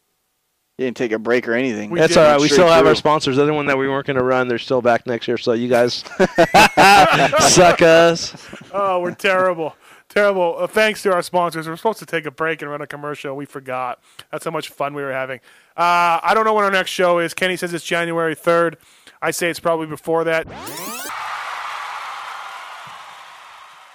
[0.77, 1.93] You didn't take a break or anything.
[1.93, 2.41] That's all right.
[2.41, 3.35] We still have our sponsors.
[3.35, 5.37] The other one that we weren't going to run, they're still back next year.
[5.37, 5.95] So you guys
[7.53, 8.33] suck us.
[8.73, 9.75] Oh, we're terrible.
[10.09, 10.55] Terrible.
[10.57, 11.67] Uh, thanks to our sponsors.
[11.67, 13.35] We are supposed to take a break and run a commercial.
[13.35, 14.01] We forgot.
[14.31, 15.39] That's how much fun we were having.
[15.77, 17.33] Uh, I don't know when our next show is.
[17.33, 18.75] Kenny says it's January 3rd.
[19.21, 20.47] I say it's probably before that.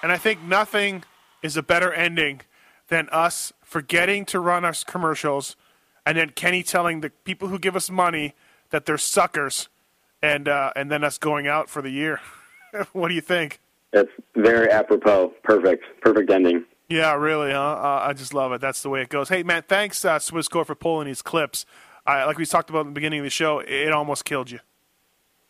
[0.02, 1.02] And I think nothing
[1.42, 2.42] is a better ending
[2.88, 5.56] than us forgetting to run us commercials
[6.06, 8.34] and then Kenny telling the people who give us money
[8.70, 9.68] that they're suckers
[10.22, 12.20] and, uh, and then us going out for the year.
[12.92, 13.60] what do you think?
[13.92, 15.32] It's very apropos.
[15.42, 15.84] Perfect.
[16.00, 16.64] Perfect ending.
[16.88, 17.58] Yeah, really, huh?
[17.58, 18.60] Uh, I just love it.
[18.60, 19.28] That's the way it goes.
[19.28, 21.66] Hey, man, thanks, uh, Swisscore, for pulling these clips.
[22.06, 24.60] Uh, like we talked about in the beginning of the show, it almost killed you.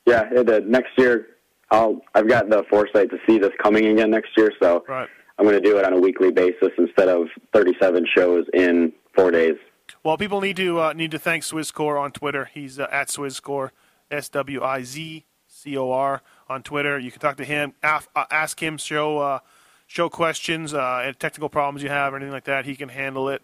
[0.06, 0.66] Yeah, it did.
[0.66, 1.26] Next year,
[1.70, 2.00] I'll.
[2.14, 5.08] I've got the foresight to see this coming again next year, so Right.
[5.38, 9.30] I'm going to do it on a weekly basis instead of 37 shows in four
[9.30, 9.56] days.
[10.02, 12.50] Well, people need to uh, need to thank Swisscore on Twitter.
[12.52, 13.70] He's uh, at Swisscore,
[14.10, 16.98] S W I Z C O R on Twitter.
[16.98, 19.38] You can talk to him, af- uh, ask him, show uh,
[19.86, 22.64] show questions, uh, and technical problems you have, or anything like that.
[22.64, 23.42] He can handle it.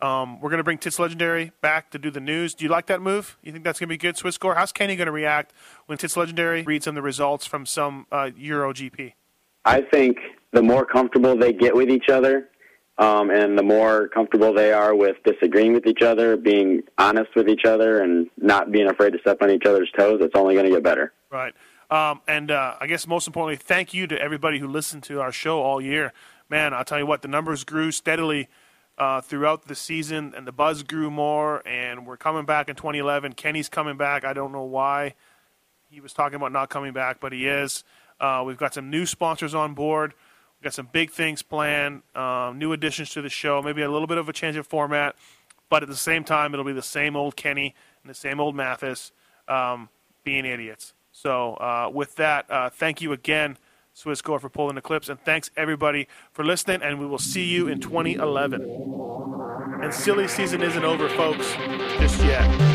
[0.00, 2.54] Um, we're going to bring Tits Legendary back to do the news.
[2.54, 3.36] Do you like that move?
[3.42, 4.56] You think that's going to be good, Swisscore?
[4.56, 5.52] How's Kenny going to react
[5.86, 9.12] when Tits Legendary reads him the results from some uh, Euro GP?
[9.66, 10.16] I think
[10.52, 12.48] the more comfortable they get with each other,
[12.98, 17.48] um, and the more comfortable they are with disagreeing with each other, being honest with
[17.48, 20.66] each other, and not being afraid to step on each other's toes, it's only going
[20.66, 21.12] to get better.
[21.30, 21.54] Right.
[21.90, 25.32] Um, and uh, I guess most importantly, thank you to everybody who listened to our
[25.32, 26.12] show all year.
[26.48, 28.48] Man, I'll tell you what, the numbers grew steadily
[28.98, 31.66] uh, throughout the season, and the buzz grew more.
[31.66, 33.32] And we're coming back in 2011.
[33.32, 34.24] Kenny's coming back.
[34.24, 35.14] I don't know why
[35.88, 37.82] he was talking about not coming back, but he is.
[38.20, 40.14] Uh, we've got some new sponsors on board.
[40.60, 44.06] We've got some big things planned, um, new additions to the show, maybe a little
[44.06, 45.16] bit of a change of format,
[45.70, 48.54] but at the same time, it'll be the same old Kenny and the same old
[48.54, 49.10] Matthes
[49.48, 49.88] um,
[50.22, 50.92] being idiots.
[51.12, 53.56] So, uh, with that, uh, thank you again,
[53.96, 56.82] Swisscore, for pulling the clips, and thanks everybody for listening.
[56.82, 58.60] And we will see you in 2011.
[59.82, 61.54] And silly season isn't over, folks,
[61.98, 62.69] just yet.